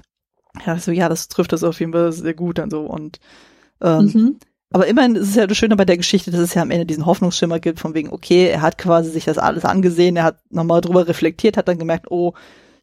Ja, 0.66 0.78
so, 0.78 0.92
ja, 0.92 1.10
das 1.10 1.30
trifft 1.30 1.52
das 1.52 1.64
auf 1.64 1.80
jeden 1.80 1.94
Fall 1.94 2.12
sehr 2.12 2.36
gut 2.36 2.60
dann 2.60 2.70
so 2.70 2.82
und 2.82 3.20
ähm, 3.82 4.12
mhm. 4.14 4.40
Aber 4.74 4.88
immerhin 4.88 5.16
ist 5.16 5.30
es 5.30 5.36
ja 5.36 5.46
das 5.46 5.56
Schöne 5.56 5.76
bei 5.76 5.86
der 5.86 5.98
Geschichte, 5.98 6.32
dass 6.32 6.40
es 6.40 6.56
ja 6.56 6.64
am 6.64 6.72
Ende 6.72 6.88
diesen 6.88 7.06
Hoffnungsschimmer 7.06 7.60
gibt, 7.60 7.80
von 7.80 7.94
wegen, 7.94 8.10
okay, 8.10 8.48
er 8.48 8.62
hat 8.62 8.80
quasi 8.80 9.12
sich 9.12 9.24
das 9.24 9.38
alles 9.38 9.66
angesehen, 9.66 10.18
er 10.18 10.24
hat 10.24 10.38
nochmal 10.50 10.82
drüber 10.82 11.08
reflektiert, 11.08 11.58
hat 11.58 11.68
dann 11.68 11.78
gemerkt, 11.78 12.10
oh, 12.10 12.34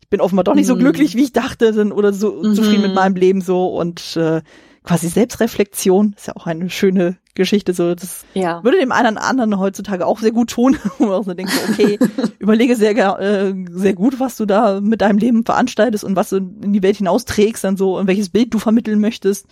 ich 0.00 0.08
bin 0.08 0.20
offenbar 0.20 0.44
doch 0.44 0.54
nicht 0.54 0.68
so 0.68 0.76
mhm. 0.76 0.80
glücklich, 0.80 1.16
wie 1.16 1.24
ich 1.24 1.32
dachte, 1.32 1.72
oder 1.92 2.12
so 2.12 2.42
mhm. 2.42 2.54
zufrieden 2.54 2.82
mit 2.82 2.94
meinem 2.94 3.16
Leben 3.16 3.40
so 3.40 3.66
und 3.66 4.16
äh, 4.16 4.40
quasi 4.84 5.08
Selbstreflexion 5.08 6.14
ist 6.16 6.28
ja 6.28 6.36
auch 6.36 6.46
eine 6.46 6.70
schöne 6.70 7.16
Geschichte 7.34 7.74
so 7.74 7.94
das 7.94 8.24
ja. 8.34 8.62
würde 8.64 8.78
dem 8.78 8.92
einen 8.92 9.16
oder 9.16 9.24
anderen 9.24 9.58
heutzutage 9.58 10.06
auch 10.06 10.18
sehr 10.18 10.32
gut 10.32 10.50
tun 10.50 10.76
wo 10.98 11.06
man 11.06 11.14
auch 11.14 11.24
so 11.24 11.34
denkt 11.34 11.52
okay 11.70 11.98
überlege 12.38 12.74
sehr 12.74 12.96
äh, 13.20 13.54
sehr 13.70 13.94
gut 13.94 14.18
was 14.18 14.36
du 14.36 14.46
da 14.46 14.80
mit 14.80 15.00
deinem 15.00 15.18
Leben 15.18 15.44
veranstaltest 15.44 16.02
und 16.02 16.16
was 16.16 16.30
du 16.30 16.36
in 16.36 16.72
die 16.72 16.82
Welt 16.82 16.96
hinausträgst 16.96 17.62
dann 17.62 17.76
so 17.76 17.98
und 17.98 18.08
welches 18.08 18.30
Bild 18.30 18.52
du 18.52 18.58
vermitteln 18.58 19.00
möchtest 19.00 19.46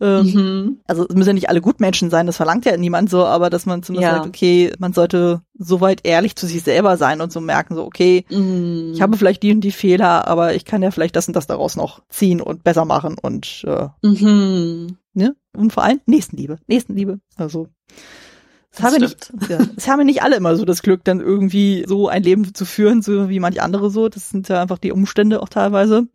ähm, 0.00 0.26
mhm. 0.26 0.80
Also 0.86 1.06
es 1.08 1.14
müssen 1.14 1.28
ja 1.28 1.34
nicht 1.34 1.48
alle 1.48 1.60
Gutmenschen 1.60 2.10
sein, 2.10 2.26
das 2.26 2.36
verlangt 2.36 2.64
ja 2.64 2.76
niemand 2.76 3.10
so, 3.10 3.24
aber 3.24 3.48
dass 3.48 3.64
man 3.64 3.82
zumindest 3.82 4.10
ja. 4.10 4.16
sagt, 4.16 4.26
okay, 4.26 4.72
man 4.78 4.92
sollte 4.92 5.42
soweit 5.56 6.00
ehrlich 6.04 6.34
zu 6.36 6.46
sich 6.46 6.62
selber 6.62 6.96
sein 6.96 7.20
und 7.20 7.32
so 7.32 7.40
merken, 7.40 7.76
so, 7.76 7.84
okay, 7.84 8.24
mhm. 8.28 8.92
ich 8.92 9.00
habe 9.00 9.16
vielleicht 9.16 9.42
die 9.42 9.52
und 9.52 9.60
die 9.60 9.70
Fehler, 9.70 10.26
aber 10.26 10.54
ich 10.54 10.64
kann 10.64 10.82
ja 10.82 10.90
vielleicht 10.90 11.14
das 11.14 11.28
und 11.28 11.36
das 11.36 11.46
daraus 11.46 11.76
noch 11.76 12.02
ziehen 12.08 12.40
und 12.40 12.64
besser 12.64 12.84
machen 12.84 13.16
und 13.20 13.64
äh, 13.66 13.88
mhm. 14.02 14.98
ne? 15.12 15.36
Und 15.56 15.72
vor 15.72 15.84
allem 15.84 16.00
Nächstenliebe. 16.06 16.58
Nächstenliebe. 16.66 17.20
Also 17.36 17.68
es 18.76 18.82
haben, 18.82 19.00
nicht, 19.00 19.32
ja, 19.48 19.58
es 19.76 19.86
haben 19.86 20.04
nicht 20.04 20.22
alle 20.22 20.36
immer 20.36 20.56
so 20.56 20.64
das 20.64 20.82
Glück, 20.82 21.04
dann 21.04 21.20
irgendwie 21.20 21.84
so 21.86 22.08
ein 22.08 22.24
Leben 22.24 22.54
zu 22.54 22.64
führen, 22.64 23.02
so 23.02 23.28
wie 23.28 23.38
manche 23.38 23.62
andere 23.62 23.90
so. 23.90 24.08
Das 24.08 24.30
sind 24.30 24.48
ja 24.48 24.60
einfach 24.60 24.78
die 24.78 24.90
Umstände 24.90 25.40
auch 25.40 25.48
teilweise. 25.48 26.08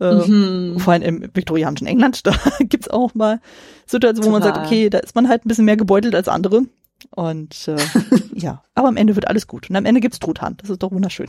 Äh, 0.00 0.26
mhm. 0.26 0.78
Vor 0.78 0.92
allem 0.92 1.02
im 1.02 1.30
viktorianischen 1.34 1.86
England, 1.86 2.26
da 2.26 2.34
gibt's 2.60 2.88
auch 2.88 3.14
mal 3.14 3.40
Situationen, 3.86 4.28
wo 4.28 4.32
man 4.32 4.42
sagt, 4.42 4.58
okay, 4.58 4.90
da 4.90 4.98
ist 4.98 5.14
man 5.14 5.28
halt 5.28 5.44
ein 5.44 5.48
bisschen 5.48 5.64
mehr 5.64 5.76
gebeutelt 5.76 6.14
als 6.14 6.28
andere. 6.28 6.62
Und 7.10 7.68
äh, 7.68 7.76
ja, 8.34 8.62
aber 8.74 8.88
am 8.88 8.96
Ende 8.96 9.14
wird 9.14 9.28
alles 9.28 9.46
gut. 9.46 9.70
Und 9.70 9.76
am 9.76 9.84
Ende 9.84 10.00
gibt's 10.00 10.18
Truthahn. 10.18 10.56
Das 10.58 10.70
ist 10.70 10.82
doch 10.82 10.92
wunderschön. 10.92 11.28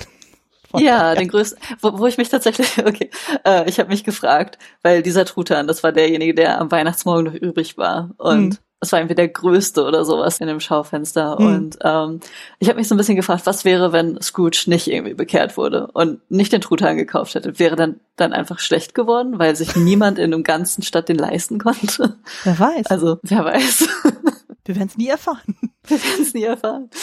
Ja, 0.80 1.10
ja, 1.14 1.16
den 1.16 1.28
größten, 1.28 1.60
wo, 1.82 2.00
wo 2.00 2.08
ich 2.08 2.18
mich 2.18 2.30
tatsächlich, 2.30 2.78
okay, 2.86 3.10
äh, 3.46 3.68
ich 3.70 3.80
habe 3.80 3.90
mich 3.90 4.04
gefragt, 4.04 4.58
weil 4.82 5.02
dieser 5.02 5.26
Truthahn, 5.26 5.68
das 5.68 5.84
war 5.84 5.92
derjenige, 5.92 6.34
der 6.34 6.60
am 6.60 6.72
Weihnachtsmorgen 6.72 7.26
noch 7.26 7.40
übrig 7.40 7.78
war. 7.78 8.12
Und 8.18 8.46
mhm 8.46 8.58
es 8.86 8.92
war 8.92 9.00
irgendwie 9.00 9.16
der 9.16 9.28
größte 9.28 9.84
oder 9.84 10.06
sowas 10.06 10.40
in 10.40 10.48
dem 10.48 10.60
Schaufenster. 10.60 11.40
Mhm. 11.40 11.46
Und 11.46 11.78
ähm, 11.84 12.20
ich 12.60 12.70
habe 12.70 12.78
mich 12.78 12.88
so 12.88 12.96
ein 12.96 12.98
bisschen 12.98 13.16
gefragt, 13.16 13.46
was 13.46 13.66
wäre, 13.66 13.92
wenn 13.92 14.22
Scrooge 14.22 14.66
nicht 14.68 14.88
irgendwie 14.88 15.14
bekehrt 15.14 15.58
wurde 15.58 15.88
und 15.94 16.20
nicht 16.30 16.54
den 16.54 16.62
Truthahn 16.62 16.98
gekauft 16.98 17.36
hätte? 17.36 17.58
Wäre 17.60 17.76
dann 17.76 18.00
dann 18.16 18.34
einfach 18.34 18.60
schlecht 18.60 18.96
geworden, 18.96 19.40
weil 19.40 19.56
sich 19.56 19.76
niemand 19.76 20.20
in 20.20 20.32
dem 20.32 20.44
ganzen 20.44 20.84
Stadt 20.84 21.10
den 21.10 21.18
leisten 21.18 21.60
konnte? 21.60 22.18
Wer 22.44 22.60
weiß. 22.60 22.88
Also, 22.88 23.18
wer 23.24 23.46
weiß. 23.46 23.88
Wir 24.66 24.76
werden 24.76 24.88
es 24.90 24.98
nie 24.98 25.08
erfahren. 25.08 25.56
Wir 25.88 26.04
werden 26.04 26.22
es 26.22 26.34
nie 26.34 26.44
erfahren. 26.44 26.90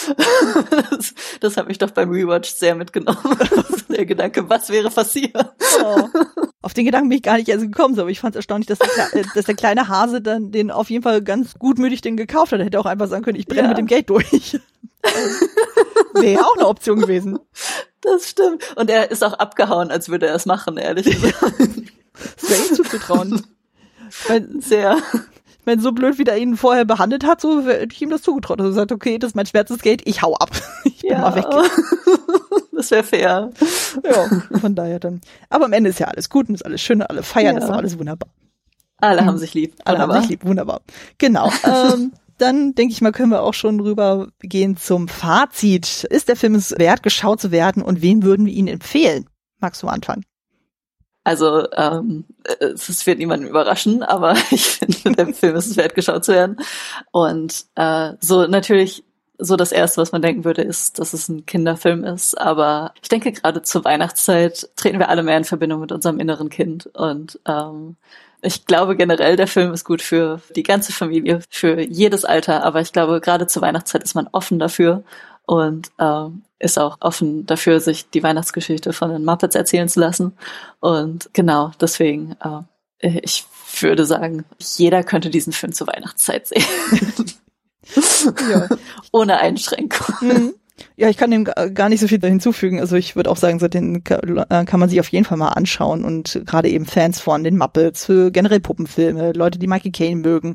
Das, 0.90 1.14
das 1.40 1.56
hat 1.56 1.68
mich 1.68 1.78
doch 1.78 1.90
beim 1.90 2.10
Rewatch 2.10 2.51
sehr 2.51 2.74
mitgenommen. 2.74 3.39
Der 3.89 4.05
Gedanke, 4.05 4.48
was 4.48 4.68
wäre 4.68 4.90
passiert? 4.90 5.36
Oh. 5.82 6.09
Auf 6.60 6.74
den 6.74 6.84
Gedanken 6.84 7.09
bin 7.09 7.18
ich 7.18 7.22
gar 7.22 7.36
nicht 7.36 7.48
erst 7.48 7.62
gekommen, 7.62 7.98
aber 7.98 8.10
ich 8.10 8.20
fand 8.20 8.34
es 8.34 8.39
erstaunlich, 8.39 8.66
dass 8.66 8.78
der, 8.78 9.20
äh, 9.20 9.24
dass 9.34 9.47
der, 9.47 9.55
kleine 9.55 9.89
Hase 9.89 10.20
dann 10.20 10.51
den 10.51 10.70
auf 10.70 10.90
jeden 10.90 11.02
Fall 11.02 11.22
ganz 11.22 11.55
gutmütig 11.59 12.01
den 12.01 12.16
gekauft 12.16 12.52
hat. 12.52 12.60
Er 12.60 12.66
hätte 12.66 12.80
auch 12.80 12.86
einfach 12.86 13.09
sagen 13.09 13.24
können, 13.24 13.39
ich 13.39 13.47
brenne 13.47 13.62
ja. 13.62 13.68
mit 13.68 13.78
dem 13.78 13.86
Geld 13.86 14.10
durch. 14.10 14.59
Wäre 16.14 16.44
auch 16.44 16.56
eine 16.56 16.66
Option 16.66 17.01
gewesen. 17.01 17.39
Das 18.01 18.28
stimmt. 18.28 18.76
Und 18.76 18.90
er 18.90 19.10
ist 19.10 19.22
auch 19.22 19.34
abgehauen, 19.34 19.90
als 19.90 20.09
würde 20.09 20.26
er 20.26 20.34
es 20.34 20.47
machen, 20.47 20.76
ehrlich 20.76 21.06
gesagt. 21.06 21.59
Wäre 21.59 22.62
ihm 22.68 22.74
zuzutrauen. 22.74 23.47
Sehr 24.60 24.98
meine, 25.66 25.80
so 25.80 25.93
blöd, 25.93 26.18
wie 26.18 26.24
der 26.24 26.39
ihn 26.39 26.56
vorher 26.56 26.84
behandelt 26.84 27.24
hat, 27.24 27.40
so 27.40 27.62
hätte 27.62 27.94
ich 27.94 28.02
ihm 28.02 28.10
das 28.10 28.22
zugetraut. 28.22 28.60
Also 28.60 28.72
sagt, 28.72 28.93
okay, 28.93 29.18
das 29.18 29.30
ist 29.30 29.34
mein 29.34 29.47
schwerstes 29.47 29.80
Geld, 29.80 30.02
ich 30.05 30.22
hau 30.22 30.34
ab. 30.34 30.51
Ich 30.84 31.09
bin 31.09 31.18
ja. 31.18 31.20
mal 31.20 31.34
weg. 31.34 31.47
das 32.72 32.93
wäre 32.93 33.02
fair. 33.02 33.51
Ja, 34.05 34.59
von 34.60 34.76
daher 34.76 35.01
dann. 35.01 35.20
Aber 35.51 35.64
am 35.64 35.72
Ende 35.72 35.90
ist 35.90 35.98
ja 35.98 36.06
alles 36.06 36.30
gut 36.30 36.48
und 36.48 36.55
ist 36.55 36.64
alles 36.64 36.80
schön, 36.80 37.02
alle 37.02 37.24
feiern, 37.24 37.56
ja. 37.56 37.62
ist 37.62 37.70
alles 37.70 37.98
wunderbar. 37.98 38.28
Alle 38.98 39.24
haben 39.24 39.36
sich 39.36 39.52
lieb. 39.52 39.74
Alle 39.84 39.97
wunderbar. 39.98 40.16
haben 40.16 40.22
sich 40.22 40.30
lieb, 40.30 40.44
wunderbar. 40.44 40.80
Genau. 41.18 41.51
ähm, 41.64 42.12
dann 42.39 42.74
denke 42.74 42.93
ich 42.93 43.01
mal, 43.01 43.10
können 43.10 43.30
wir 43.30 43.43
auch 43.43 43.55
schon 43.55 43.80
rübergehen 43.80 44.76
zum 44.76 45.09
Fazit. 45.09 46.05
Ist 46.05 46.28
der 46.28 46.36
Film 46.36 46.55
es 46.55 46.72
wert, 46.78 47.02
geschaut 47.02 47.40
zu 47.40 47.51
werden 47.51 47.82
und 47.82 48.01
wem 48.01 48.22
würden 48.22 48.47
wir 48.47 48.52
ihn 48.52 48.68
empfehlen? 48.68 49.26
Magst 49.60 49.82
du 49.82 49.89
anfangen? 49.89 50.24
Also 51.24 51.70
ähm, 51.73 52.24
es 52.59 53.07
wird 53.07 53.19
niemanden 53.19 53.47
überraschen, 53.47 54.03
aber 54.03 54.35
ich 54.51 54.66
finde, 54.66 55.12
der 55.12 55.35
Film 55.35 55.57
ist 55.57 55.66
es 55.66 55.77
wert, 55.77 55.94
geschaut 55.94 56.24
zu 56.24 56.32
werden. 56.32 56.57
Und 57.12 57.66
äh, 57.77 58.12
so 58.20 58.47
natürlich 58.47 59.05
so 59.39 59.57
das 59.57 59.73
Erste, 59.73 60.01
was 60.01 60.12
man 60.12 60.23
denken 60.23 60.44
würde, 60.44 60.62
ist, 60.62 60.99
dass 60.99 61.12
es 61.12 61.28
ein 61.28 61.47
Kinderfilm 61.47 62.05
ist. 62.05 62.39
Aber 62.40 62.93
ich 63.03 63.09
denke, 63.09 63.32
gerade 63.32 63.62
zur 63.62 63.85
Weihnachtszeit 63.85 64.70
treten 64.77 64.99
wir 64.99 65.09
alle 65.09 65.23
mehr 65.23 65.36
in 65.36 65.44
Verbindung 65.44 65.81
mit 65.81 65.93
unserem 65.93 66.20
inneren 66.20 66.49
Kind. 66.49 66.86
Und 66.94 67.40
ähm, 67.47 67.97
ich 68.40 68.66
glaube 68.66 68.97
generell, 68.97 69.36
der 69.36 69.47
Film 69.47 69.73
ist 69.73 69.85
gut 69.85 70.03
für 70.03 70.40
die 70.55 70.62
ganze 70.62 70.93
Familie, 70.93 71.40
für 71.51 71.81
jedes 71.81 72.24
Alter. 72.24 72.65
Aber 72.65 72.81
ich 72.81 72.93
glaube, 72.93 73.20
gerade 73.20 73.47
zur 73.47 73.62
Weihnachtszeit 73.62 74.05
ist 74.05 74.15
man 74.15 74.28
offen 74.32 74.59
dafür 74.59 75.05
und 75.47 75.90
ähm, 75.98 76.43
ist 76.59 76.78
auch 76.78 76.98
offen 77.01 77.44
dafür, 77.47 77.81
sich 77.81 78.09
die 78.10 78.23
Weihnachtsgeschichte 78.23 78.93
von 78.93 79.10
den 79.10 79.24
Muppets 79.24 79.55
erzählen 79.55 79.89
zu 79.89 80.01
lassen. 80.01 80.32
Und 80.81 81.31
genau, 81.32 81.73
deswegen, 81.81 82.36
äh, 83.01 83.19
ich 83.23 83.44
würde 83.81 84.06
sagen, 84.06 84.44
jeder 84.59 85.02
könnte 85.02 85.31
diesen 85.31 85.52
Film 85.52 85.73
zur 85.73 85.89
Weihnachtszeit 85.89 86.47
sehen. 86.47 86.64
ja. 88.51 88.69
Ohne 89.12 89.39
Einschränkung. 89.39 90.14
Mhm. 90.20 90.55
Ja, 90.97 91.09
ich 91.09 91.16
kann 91.16 91.31
dem 91.31 91.44
gar 91.44 91.89
nicht 91.89 92.01
so 92.01 92.09
viel 92.09 92.20
hinzufügen. 92.20 92.81
Also 92.81 92.97
ich 92.97 93.14
würde 93.14 93.31
auch 93.31 93.36
sagen, 93.36 93.59
so 93.59 93.69
den 93.69 94.02
äh, 94.06 94.64
kann 94.64 94.81
man 94.81 94.89
sich 94.89 95.01
auf 95.01 95.09
jeden 95.09 95.24
Fall 95.24 95.39
mal 95.39 95.51
anschauen 95.51 96.05
und 96.05 96.43
gerade 96.47 96.69
eben 96.69 96.86
Fans 96.86 97.20
von 97.20 97.44
den 97.44 97.56
Muppets, 97.56 98.06
für 98.06 98.31
generell 98.31 98.60
Puppenfilme, 98.60 99.32
Leute, 99.32 99.59
die 99.59 99.66
Michael 99.66 99.93
Caine 99.93 100.20
mögen, 100.20 100.55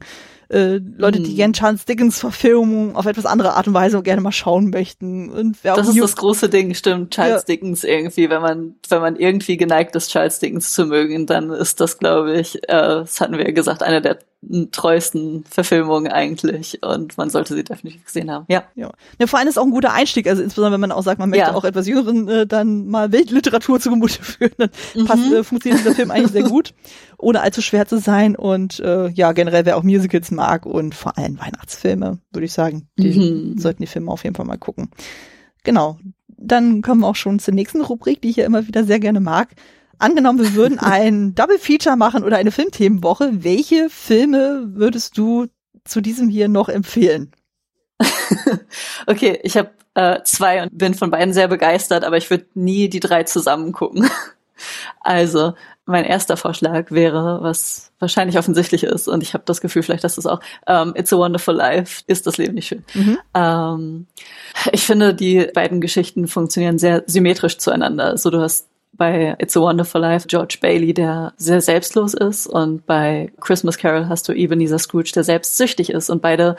äh, 0.50 0.78
Leute, 0.78 1.20
die 1.22 1.32
mhm. 1.32 1.36
gerne 1.36 1.54
Charles 1.54 1.86
Dickens 1.86 2.20
Verfilmung 2.20 2.96
auf 2.96 3.06
etwas 3.06 3.26
andere 3.26 3.54
Art 3.54 3.68
und 3.68 3.74
Weise 3.74 4.02
gerne 4.02 4.22
mal 4.22 4.32
schauen 4.32 4.70
möchten. 4.70 5.30
Und 5.30 5.58
wer 5.64 5.76
das 5.76 5.90
ist 5.90 6.00
das 6.00 6.16
große 6.16 6.50
Ding, 6.50 6.74
stimmt. 6.74 7.12
Charles 7.12 7.44
ja. 7.48 7.56
Dickens 7.56 7.84
irgendwie, 7.84 8.30
wenn 8.30 8.42
man, 8.42 8.76
wenn 8.90 9.02
man 9.02 9.16
irgendwie 9.16 9.58
geneigt 9.58 9.96
ist, 9.96 10.12
Charles 10.12 10.40
Dickens 10.40 10.74
zu 10.74 10.86
mögen, 10.86 11.26
dann 11.26 11.50
ist 11.52 11.82
das, 11.82 11.98
glaube 11.98 12.40
ich, 12.40 12.56
äh, 12.56 12.60
das 12.68 13.20
hatten 13.20 13.38
wir 13.38 13.46
ja 13.46 13.52
gesagt, 13.52 13.84
eine 13.84 14.02
der 14.02 14.20
treuesten 14.72 15.44
Verfilmungen 15.50 16.12
eigentlich 16.12 16.84
und 16.84 17.18
man 17.18 17.30
sollte 17.30 17.56
sie 17.56 17.64
definitiv 17.64 18.06
gesehen 18.06 18.32
haben. 18.32 18.46
Ja. 18.48 18.64
Ja. 18.76 18.92
ja 19.20 19.28
vor 19.28 19.40
allem 19.40 19.48
ist 19.48 19.58
auch 19.58 19.66
ein 19.66 19.72
guter 19.72 19.94
Einstieg, 19.94 20.28
also 20.28 20.44
insbesondere 20.44 20.74
wenn 20.74 20.82
man 20.82 20.92
auch 20.92 21.02
sagt, 21.02 21.20
man 21.20 21.30
möchte 21.30 21.48
ja. 21.48 21.56
auch 21.56 21.64
etwas 21.64 21.88
Jüngeren 21.88 22.28
äh, 22.28 22.48
dann 22.48 22.88
mal 22.88 23.12
Weltliteratur 23.12 23.80
zu 23.80 23.90
Gemüte 23.90 24.22
führen, 24.24 24.54
dann 24.58 24.70
mhm. 24.96 25.06
passt, 25.06 25.32
äh, 25.32 25.44
funktioniert 25.44 25.82
dieser 25.84 25.96
Film 25.96 26.12
eigentlich 26.12 26.32
sehr 26.32 26.44
gut, 26.50 26.76
ohne 27.18 27.42
allzu 27.42 27.62
schwer 27.62 27.88
zu 27.88 27.98
sein 27.98 28.36
und 28.36 28.80
äh, 28.80 29.10
ja, 29.10 29.32
generell 29.32 29.66
wer 29.66 29.76
auch 29.76 29.84
Musicals 29.84 30.30
mag 30.30 30.66
und 30.66 30.94
vor 30.94 31.18
allem 31.18 31.40
Weihnachtsfilme, 31.40 32.20
würde 32.32 32.46
ich 32.46 32.54
sagen, 32.54 32.88
die 32.98 33.20
mhm. 33.20 33.58
sollten 33.58 33.82
die 33.82 33.88
Filme 33.88 34.12
auf 34.12 34.24
jeden 34.24 34.36
Fall 34.36 34.46
mal 34.46 34.58
gucken. 34.58 34.92
Genau. 35.64 35.98
Dann 36.28 36.84
kommen 36.84 37.02
wir 37.02 37.08
auch 37.08 37.16
schon 37.16 37.40
zur 37.40 37.56
nächsten 37.56 37.82
Rubrik, 37.82 38.22
die 38.22 38.30
ich 38.30 38.36
ja 38.36 38.46
immer 38.46 38.68
wieder 38.68 38.84
sehr 38.84 39.00
gerne 39.00 39.20
mag. 39.20 39.56
Angenommen, 40.00 40.40
wir 40.40 40.54
würden 40.54 40.80
ein 40.80 41.36
Double 41.36 41.60
Feature 41.60 41.98
machen 41.98 42.24
oder 42.24 42.38
eine 42.38 42.52
Filmthemenwoche. 42.52 43.44
Welche 43.44 43.90
Filme 43.90 44.68
würdest 44.74 45.18
du 45.18 45.48
zu 45.86 46.02
diesem 46.02 46.30
hier 46.30 46.48
noch 46.48 46.70
empfehlen? 46.70 47.32
okay, 49.08 49.40
ich 49.44 49.58
habe 49.58 49.72
äh, 49.96 50.22
zwei 50.24 50.62
und 50.62 50.78
bin 50.78 50.94
von 50.94 51.10
beiden 51.10 51.34
sehr 51.34 51.48
begeistert, 51.48 52.04
aber 52.04 52.18
ich 52.18 52.30
würde 52.30 52.46
nie 52.54 52.90
die 52.90 53.00
drei 53.00 53.24
zusammen 53.24 53.72
gucken. 53.72 54.10
Also, 55.02 55.54
mein 55.86 56.04
erster 56.04 56.36
Vorschlag 56.36 56.90
wäre, 56.90 57.44
was 57.44 57.92
wahrscheinlich 58.00 58.40
offensichtlich 58.40 58.84
ist, 58.84 59.08
und 59.08 59.22
ich 59.22 59.36
habe 59.36 59.44
das 59.46 59.62
Gefühl, 59.62 59.84
vielleicht 59.84 60.04
das 60.04 60.18
ist 60.18 60.26
auch, 60.26 60.40
um, 60.66 60.96
It's 60.96 61.14
a 61.14 61.18
Wonderful 61.18 61.54
Life, 61.54 62.02
ist 62.08 62.26
das 62.26 62.38
Leben 62.38 62.56
nicht 62.56 62.68
schön. 62.68 62.84
Mhm. 62.96 63.20
Um, 63.34 64.08
ich 64.72 64.82
finde, 64.82 65.14
die 65.14 65.48
beiden 65.54 65.80
Geschichten 65.80 66.28
funktionieren 66.28 66.80
sehr 66.80 67.04
symmetrisch 67.06 67.60
zueinander. 67.60 68.18
So, 68.18 68.30
also, 68.30 68.32
du 68.32 68.42
hast 68.42 68.68
bei 68.98 69.36
It's 69.40 69.56
a 69.56 69.62
Wonderful 69.62 70.02
Life 70.02 70.28
George 70.28 70.58
Bailey, 70.62 70.94
der 70.94 71.34
sehr 71.38 71.62
selbstlos 71.62 72.14
ist 72.14 72.48
und 72.48 72.86
bei 72.86 73.32
Christmas 73.40 73.78
Carol 73.78 74.10
hast 74.10 74.28
du 74.28 74.34
Ebenezer 74.34 74.80
Scrooge, 74.80 75.12
der 75.14 75.24
selbstsüchtig 75.24 75.90
ist 75.92 76.10
und 76.10 76.22
beide 76.22 76.56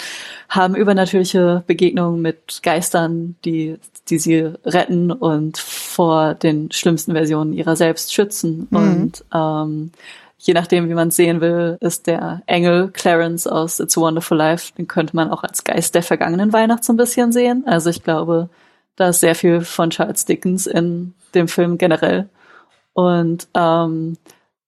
haben 0.49 0.75
übernatürliche 0.75 1.63
Begegnungen 1.67 2.23
mit 2.23 2.61
Geistern, 2.63 3.37
die, 3.45 3.77
die 4.09 4.19
sie 4.19 4.53
retten 4.65 5.13
und 5.13 5.59
vor 5.59 6.35
den 6.35 6.71
schlimmsten 6.71 7.13
Versionen 7.13 7.53
ihrer 7.53 7.77
selbst 7.77 8.15
schützen 8.15 8.69
mhm. 8.71 8.79
und 8.79 9.25
ähm, 9.35 9.91
je 10.39 10.55
nachdem, 10.55 10.89
wie 10.89 10.95
man 10.95 11.09
es 11.09 11.17
sehen 11.17 11.41
will, 11.41 11.77
ist 11.81 12.07
der 12.07 12.43
Engel 12.47 12.91
Clarence 12.93 13.47
aus 13.47 13.81
It's 13.81 13.99
a 13.99 14.01
Wonderful 14.01 14.39
Life, 14.39 14.73
den 14.79 14.87
könnte 14.87 15.17
man 15.17 15.31
auch 15.31 15.43
als 15.43 15.65
Geist 15.65 15.95
der 15.95 16.03
vergangenen 16.03 16.53
Weihnacht 16.53 16.85
so 16.85 16.93
ein 16.93 16.97
bisschen 16.97 17.33
sehen. 17.33 17.65
Also 17.67 17.91
ich 17.91 18.03
glaube, 18.03 18.49
da 18.99 19.11
ist 19.11 19.21
sehr 19.21 19.37
viel 19.37 19.61
von 19.61 19.91
Charles 19.91 20.25
Dickens 20.25 20.67
in 20.67 21.15
dem 21.35 21.47
Film 21.47 21.79
generell. 21.79 22.29
Und 22.95 23.47
ähm, 23.55 24.17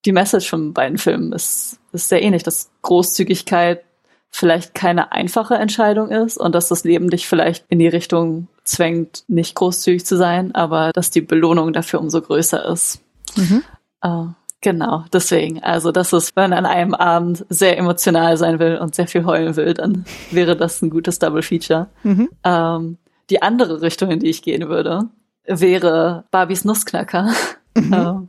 die 0.05 0.12
Message 0.12 0.48
von 0.48 0.73
beiden 0.73 0.98
Filmen 0.98 1.32
ist, 1.32 1.81
ist 1.93 2.09
sehr 2.09 2.23
ähnlich, 2.23 2.44
dass 2.44 2.70
Großzügigkeit 2.82 3.82
vielleicht 4.31 4.73
keine 4.74 5.11
einfache 5.11 5.57
Entscheidung 5.57 6.11
ist 6.11 6.36
und 6.36 6.55
dass 6.55 6.69
das 6.69 6.85
Leben 6.85 7.11
dich 7.11 7.27
vielleicht 7.27 7.65
in 7.69 7.81
die 7.81 7.89
Richtung 7.89 8.47
zwängt, 8.62 9.24
nicht 9.27 9.57
großzügig 9.57 10.07
zu 10.07 10.16
sein, 10.16 10.55
aber 10.55 10.93
dass 10.94 11.11
die 11.11 11.20
Belohnung 11.20 11.73
dafür 11.73 12.01
umso 12.01 12.23
größer 12.23 12.65
ist. 12.66 13.01
Mhm. 13.36 13.65
Äh, 14.01 14.27
genau, 14.61 15.05
deswegen. 15.12 15.61
Also 15.65 15.90
das 15.90 16.12
ist, 16.12 16.36
wenn 16.36 16.51
man 16.51 16.65
an 16.65 16.66
einem 16.66 16.94
Abend 16.94 17.44
sehr 17.48 17.77
emotional 17.77 18.36
sein 18.36 18.61
will 18.61 18.78
und 18.78 18.94
sehr 18.94 19.09
viel 19.09 19.24
heulen 19.24 19.57
will, 19.57 19.74
dann 19.74 20.05
wäre 20.31 20.57
das 20.57 20.81
ein 20.82 20.90
gutes 20.90 21.19
Double 21.19 21.43
Feature. 21.43 21.89
Mhm. 22.05 22.28
Ähm, 22.44 22.98
die 23.31 23.43
andere 23.43 23.82
Richtung, 23.82 24.11
in 24.11 24.20
die 24.20 24.31
ich 24.31 24.43
gehen 24.43 24.69
würde, 24.69 25.09
wäre 25.47 26.24
Barbies 26.31 26.65
Nussknacker. 26.65 27.32
Mhm. 27.77 27.93
Ähm, 27.94 28.28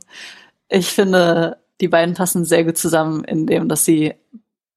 ich 0.68 0.86
finde, 0.86 1.58
die 1.80 1.88
beiden 1.88 2.14
passen 2.14 2.44
sehr 2.44 2.64
gut 2.64 2.78
zusammen, 2.78 3.24
in 3.24 3.46
dem, 3.46 3.68
dass 3.68 3.84
sie 3.84 4.14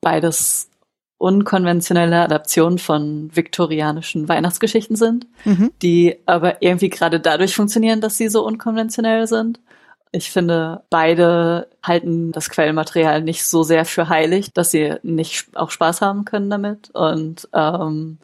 beides 0.02 0.70
unkonventionelle 1.18 2.22
Adaptionen 2.22 2.78
von 2.78 3.30
viktorianischen 3.34 4.28
Weihnachtsgeschichten 4.28 4.96
sind, 4.96 5.28
mhm. 5.46 5.72
die 5.82 6.18
aber 6.26 6.62
irgendwie 6.62 6.90
gerade 6.90 7.20
dadurch 7.20 7.56
funktionieren, 7.56 8.02
dass 8.02 8.18
sie 8.18 8.28
so 8.28 8.46
unkonventionell 8.46 9.28
sind. 9.28 9.60
Ich 10.12 10.32
finde, 10.32 10.84
beide 10.90 11.70
halten 11.84 12.32
das 12.32 12.50
Quellmaterial 12.50 13.22
nicht 13.22 13.46
so 13.46 13.64
sehr 13.64 13.86
für 13.86 14.10
heilig, 14.10 14.54
dass 14.54 14.72
sie 14.72 14.96
nicht 15.04 15.56
auch 15.56 15.72
Spaß 15.72 16.02
haben 16.02 16.26
können 16.26 16.50
damit. 16.50 16.90
Und 16.92 17.50
ähm, 17.54 18.18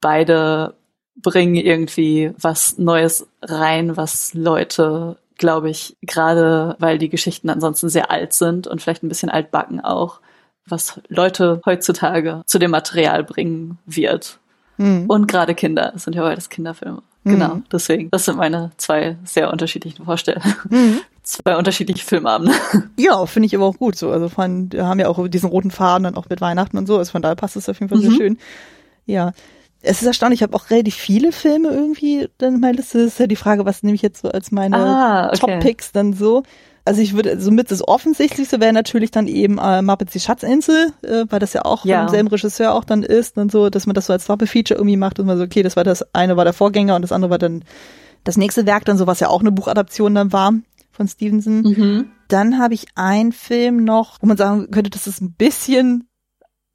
beide 0.00 0.74
bringen 1.16 1.54
irgendwie 1.54 2.32
was 2.38 2.78
Neues 2.78 3.26
rein, 3.42 3.96
was 3.96 4.34
Leute, 4.34 5.16
glaube 5.38 5.70
ich, 5.70 5.96
gerade 6.02 6.76
weil 6.78 6.98
die 6.98 7.08
Geschichten 7.08 7.50
ansonsten 7.50 7.88
sehr 7.88 8.10
alt 8.10 8.32
sind 8.32 8.66
und 8.66 8.82
vielleicht 8.82 9.02
ein 9.02 9.08
bisschen 9.08 9.30
altbacken 9.30 9.80
auch, 9.80 10.20
was 10.66 11.00
Leute 11.08 11.60
heutzutage 11.66 12.42
zu 12.46 12.58
dem 12.58 12.70
Material 12.70 13.22
bringen 13.24 13.78
wird. 13.86 14.38
Mhm. 14.76 15.04
Und 15.06 15.28
gerade 15.28 15.54
Kinder, 15.54 15.92
es 15.94 16.04
sind 16.04 16.14
ja 16.14 16.22
beides 16.22 16.48
Kinderfilme. 16.48 17.02
Mhm. 17.22 17.30
Genau, 17.30 17.60
deswegen. 17.70 18.10
Das 18.10 18.24
sind 18.24 18.36
meine 18.36 18.72
zwei 18.76 19.16
sehr 19.24 19.52
unterschiedlichen 19.52 20.04
Vorstellungen. 20.04 20.54
Mhm. 20.68 21.00
Zwei 21.24 21.56
unterschiedliche 21.56 22.04
Filmabende. 22.04 22.52
Ja, 22.98 23.24
finde 23.24 23.46
ich 23.46 23.56
aber 23.56 23.64
auch 23.64 23.78
gut 23.78 23.96
so. 23.96 24.10
Also 24.10 24.28
von, 24.28 24.70
wir 24.70 24.86
haben 24.86 25.00
ja 25.00 25.08
auch 25.08 25.26
diesen 25.26 25.48
roten 25.48 25.70
Faden 25.70 26.04
dann 26.04 26.16
auch 26.16 26.28
mit 26.28 26.42
Weihnachten 26.42 26.76
und 26.76 26.86
so. 26.86 26.98
Also 26.98 27.12
von 27.12 27.22
daher 27.22 27.34
passt 27.34 27.56
es 27.56 27.66
auf 27.66 27.80
jeden 27.80 27.88
Fall 27.88 28.00
sehr 28.02 28.10
mhm. 28.10 28.16
schön. 28.16 28.38
Ja 29.06 29.32
es 29.84 30.00
ist 30.00 30.06
erstaunlich, 30.06 30.38
ich 30.38 30.42
habe 30.42 30.56
auch 30.56 30.70
relativ 30.70 30.94
viele 30.94 31.30
Filme 31.30 31.68
irgendwie 31.68 32.28
in 32.40 32.60
meiner 32.60 32.74
Liste. 32.74 32.98
Das 32.98 33.08
ist 33.08 33.20
ja 33.20 33.26
die 33.26 33.36
Frage, 33.36 33.64
was 33.64 33.82
nehme 33.82 33.94
ich 33.94 34.02
jetzt 34.02 34.22
so 34.22 34.28
als 34.28 34.50
meine 34.50 34.76
ah, 34.76 35.28
okay. 35.28 35.38
Top-Picks 35.38 35.92
dann 35.92 36.14
so. 36.14 36.42
Also 36.86 37.00
ich 37.00 37.14
würde, 37.14 37.40
somit 37.40 37.70
das 37.70 37.86
Offensichtlichste 37.86 38.60
wäre 38.60 38.72
natürlich 38.72 39.10
dann 39.10 39.26
eben 39.26 39.58
äh, 39.58 39.80
Muppets 39.80 40.12
die 40.12 40.20
Schatzinsel, 40.20 40.92
äh, 41.02 41.24
weil 41.28 41.38
das 41.38 41.54
ja 41.54 41.64
auch 41.64 41.84
ja. 41.84 41.98
von 41.98 42.06
demselben 42.06 42.28
Regisseur 42.28 42.74
auch 42.74 42.84
dann 42.84 43.02
ist 43.02 43.38
und 43.38 43.50
so, 43.50 43.70
dass 43.70 43.86
man 43.86 43.94
das 43.94 44.06
so 44.06 44.12
als 44.12 44.26
Doppelfeature 44.26 44.78
irgendwie 44.78 44.96
macht 44.96 45.18
und 45.18 45.26
man 45.26 45.38
so, 45.38 45.44
okay, 45.44 45.62
das 45.62 45.76
war 45.76 45.84
das 45.84 46.14
eine 46.14 46.36
war 46.36 46.44
der 46.44 46.52
Vorgänger 46.52 46.96
und 46.96 47.02
das 47.02 47.12
andere 47.12 47.30
war 47.30 47.38
dann 47.38 47.64
das 48.22 48.36
nächste 48.36 48.66
Werk 48.66 48.84
dann 48.84 48.98
so, 48.98 49.06
was 49.06 49.20
ja 49.20 49.28
auch 49.28 49.40
eine 49.40 49.52
Buchadaption 49.52 50.14
dann 50.14 50.32
war 50.32 50.52
von 50.92 51.08
Stevenson. 51.08 51.62
Mhm. 51.62 52.10
Dann 52.28 52.58
habe 52.58 52.74
ich 52.74 52.86
einen 52.94 53.32
Film 53.32 53.84
noch, 53.84 54.18
wo 54.20 54.26
man 54.26 54.36
sagen 54.36 54.70
könnte, 54.70 54.90
das 54.90 55.06
ist 55.06 55.20
ein 55.20 55.32
bisschen 55.32 56.08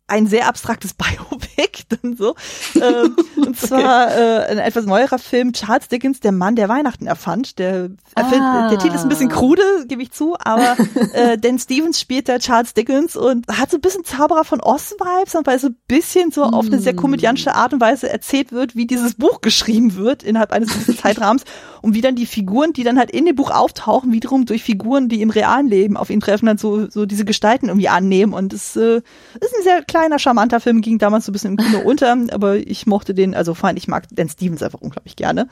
ein 0.09 0.27
sehr 0.27 0.47
abstraktes 0.47 0.93
Biopic, 0.95 1.83
dann 1.89 2.15
so. 2.15 2.35
Ähm, 2.79 3.15
und 3.35 3.59
zwar 3.59 4.15
äh, 4.15 4.45
ein 4.45 4.57
etwas 4.57 4.85
neuerer 4.85 5.19
Film, 5.19 5.51
Charles 5.53 5.89
Dickens, 5.89 6.21
der 6.21 6.31
Mann, 6.31 6.55
der 6.55 6.69
Weihnachten 6.69 7.07
erfand. 7.07 7.59
Der, 7.59 7.89
erfind, 8.15 8.41
ah. 8.41 8.69
der 8.69 8.79
Titel 8.79 8.95
ist 8.95 9.03
ein 9.03 9.09
bisschen 9.09 9.27
krude, 9.27 9.61
gebe 9.87 10.01
ich 10.01 10.11
zu, 10.11 10.37
aber 10.39 10.77
äh, 11.13 11.37
Dan 11.37 11.59
Stevens 11.59 11.99
spielt 11.99 12.29
da 12.29 12.39
Charles 12.39 12.73
Dickens 12.73 13.15
und 13.17 13.47
hat 13.47 13.69
so 13.71 13.77
ein 13.77 13.81
bisschen 13.81 14.05
Zauberer 14.05 14.45
von 14.45 14.61
Oz-Vibes, 14.61 15.35
weil 15.43 15.59
so 15.59 15.67
ein 15.67 15.77
bisschen 15.87 16.31
so 16.31 16.45
mm. 16.45 16.53
auf 16.53 16.67
eine 16.67 16.79
sehr 16.79 16.95
komödiantische 16.95 17.53
Art 17.53 17.73
und 17.73 17.81
Weise 17.81 18.09
erzählt 18.09 18.51
wird, 18.51 18.75
wie 18.75 18.87
dieses 18.87 19.15
Buch 19.15 19.41
geschrieben 19.41 19.95
wird 19.95 20.23
innerhalb 20.23 20.51
eines 20.51 20.69
Zeitrahmens 21.01 21.43
und 21.81 21.93
wie 21.93 22.01
dann 22.01 22.15
die 22.15 22.25
Figuren, 22.25 22.73
die 22.73 22.83
dann 22.83 22.97
halt 22.97 23.11
in 23.11 23.25
dem 23.25 23.35
Buch 23.35 23.51
auftauchen, 23.51 24.11
wiederum 24.11 24.45
durch 24.45 24.63
Figuren, 24.63 25.09
die 25.09 25.21
im 25.21 25.29
realen 25.29 25.67
Leben 25.67 25.97
auf 25.97 26.09
ihn 26.09 26.19
treffen, 26.19 26.45
dann 26.45 26.57
so, 26.57 26.89
so 26.89 27.05
diese 27.05 27.25
Gestalten 27.25 27.67
irgendwie 27.67 27.89
annehmen 27.89 28.33
und 28.33 28.53
es 28.53 28.75
äh, 28.75 28.97
ist 29.39 29.55
ein 29.57 29.63
sehr 29.63 29.83
kleiner, 29.83 30.19
charmanter 30.19 30.59
Film, 30.59 30.81
ging 30.81 30.97
damals 30.97 31.25
so 31.25 31.31
ein 31.31 31.33
bisschen 31.33 31.51
im 31.51 31.57
Kino 31.57 31.79
unter, 31.83 32.15
aber 32.31 32.57
ich 32.57 32.85
mochte 32.87 33.13
den, 33.13 33.35
also 33.35 33.53
fand 33.53 33.77
ich 33.77 33.87
mag 33.87 34.05
Dan 34.11 34.29
Stevens 34.29 34.63
einfach 34.63 34.81
unglaublich 34.81 35.15
gerne. 35.15 35.47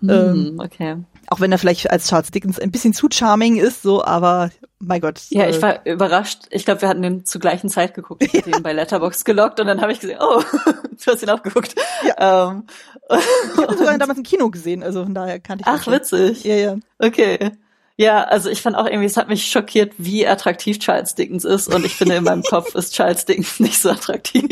Mm, 0.00 0.10
ähm, 0.10 0.60
okay. 0.62 0.96
Auch 1.30 1.40
wenn 1.40 1.52
er 1.52 1.58
vielleicht 1.58 1.90
als 1.90 2.08
Charles 2.08 2.32
Dickens 2.32 2.58
ein 2.58 2.72
bisschen 2.72 2.92
zu 2.92 3.08
charming 3.10 3.56
ist, 3.56 3.82
so, 3.82 4.04
aber 4.04 4.50
mein 4.80 5.00
Gott. 5.00 5.20
Ja, 5.28 5.48
ich 5.48 5.58
äh, 5.58 5.62
war 5.62 5.86
überrascht. 5.86 6.46
Ich 6.50 6.64
glaube, 6.64 6.80
wir 6.80 6.88
hatten 6.88 7.02
den 7.02 7.24
zur 7.24 7.40
gleichen 7.40 7.70
Zeit 7.70 7.94
geguckt. 7.94 8.24
Ich 8.24 8.34
hatte 8.34 8.50
ihn 8.56 8.62
bei 8.62 8.72
Letterbox 8.72 9.24
gelockt 9.24 9.60
und 9.60 9.68
dann 9.68 9.80
habe 9.80 9.92
ich 9.92 10.00
gesehen, 10.00 10.18
oh, 10.20 10.42
du 10.64 11.06
hast 11.06 11.22
ihn 11.22 11.30
auch 11.30 11.42
geguckt. 11.42 11.74
Ja. 12.04 12.50
Ähm. 12.50 12.66
Ich 13.10 13.62
habe 13.62 13.76
sogar 13.76 13.98
damals 13.98 14.18
im 14.18 14.24
Kino 14.24 14.50
gesehen, 14.50 14.82
also 14.82 15.04
von 15.04 15.14
daher 15.14 15.38
kannte 15.38 15.62
ich 15.62 15.68
Ach, 15.68 15.86
witzig. 15.86 16.42
Ja, 16.44 16.54
ja. 16.54 16.76
Okay. 16.98 17.52
Ja, 17.96 18.24
also 18.24 18.48
ich 18.48 18.62
fand 18.62 18.76
auch 18.76 18.86
irgendwie, 18.86 19.06
es 19.06 19.16
hat 19.16 19.28
mich 19.28 19.46
schockiert, 19.46 19.92
wie 19.98 20.26
attraktiv 20.26 20.78
Charles 20.78 21.14
Dickens 21.14 21.44
ist 21.44 21.72
und 21.72 21.84
ich 21.84 21.94
finde, 21.94 22.16
in 22.16 22.24
meinem 22.24 22.42
Kopf 22.42 22.74
ist 22.74 22.94
Charles 22.94 23.26
Dickens 23.26 23.60
nicht 23.60 23.80
so 23.80 23.90
attraktiv. 23.90 24.48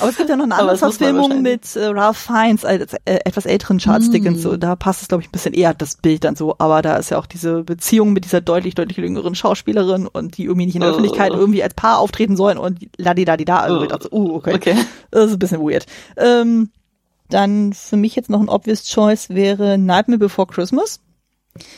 Aber 0.00 0.10
es 0.10 0.16
gibt 0.16 0.28
ja 0.28 0.36
noch 0.36 0.44
eine 0.44 0.56
andere 0.56 0.76
Verfilmung 0.76 1.42
mit 1.42 1.76
äh, 1.76 1.86
Ralph 1.86 2.18
Fiennes 2.18 2.64
als 2.64 2.94
äh, 3.04 3.20
etwas 3.24 3.46
älteren 3.46 3.78
Charles 3.78 4.08
mm. 4.08 4.12
Dickens. 4.12 4.42
So, 4.42 4.56
da 4.56 4.76
passt 4.76 5.02
es, 5.02 5.08
glaube 5.08 5.22
ich, 5.22 5.28
ein 5.28 5.32
bisschen 5.32 5.54
eher 5.54 5.74
das 5.74 5.96
Bild 5.96 6.24
dann 6.24 6.36
so. 6.36 6.56
Aber 6.58 6.82
da 6.82 6.96
ist 6.96 7.10
ja 7.10 7.18
auch 7.18 7.26
diese 7.26 7.62
Beziehung 7.64 8.12
mit 8.12 8.24
dieser 8.24 8.40
deutlich, 8.40 8.74
deutlich 8.74 8.96
jüngeren 8.96 9.34
Schauspielerin 9.34 10.06
und 10.06 10.36
die 10.36 10.44
irgendwie 10.44 10.66
nicht 10.66 10.74
in 10.74 10.80
der 10.80 10.90
oh. 10.90 10.92
Öffentlichkeit 10.92 11.32
irgendwie 11.32 11.62
als 11.62 11.74
Paar 11.74 11.98
auftreten 11.98 12.36
sollen 12.36 12.58
und 12.58 12.78
ladidadida. 12.96 13.58
Also 13.58 13.78
oh. 13.78 13.82
ich 13.82 13.88
dachte, 13.88 14.14
uh, 14.14 14.34
okay. 14.34 14.54
okay. 14.54 14.76
Das 15.10 15.26
ist 15.26 15.32
ein 15.34 15.38
bisschen 15.38 15.60
weird. 15.60 15.86
Ähm, 16.16 16.70
dann 17.28 17.72
für 17.72 17.96
mich 17.96 18.14
jetzt 18.14 18.30
noch 18.30 18.40
ein 18.40 18.48
obvious 18.48 18.84
choice 18.84 19.30
wäre 19.30 19.78
Nightmare 19.78 20.18
Before 20.18 20.46
Christmas. 20.46 21.00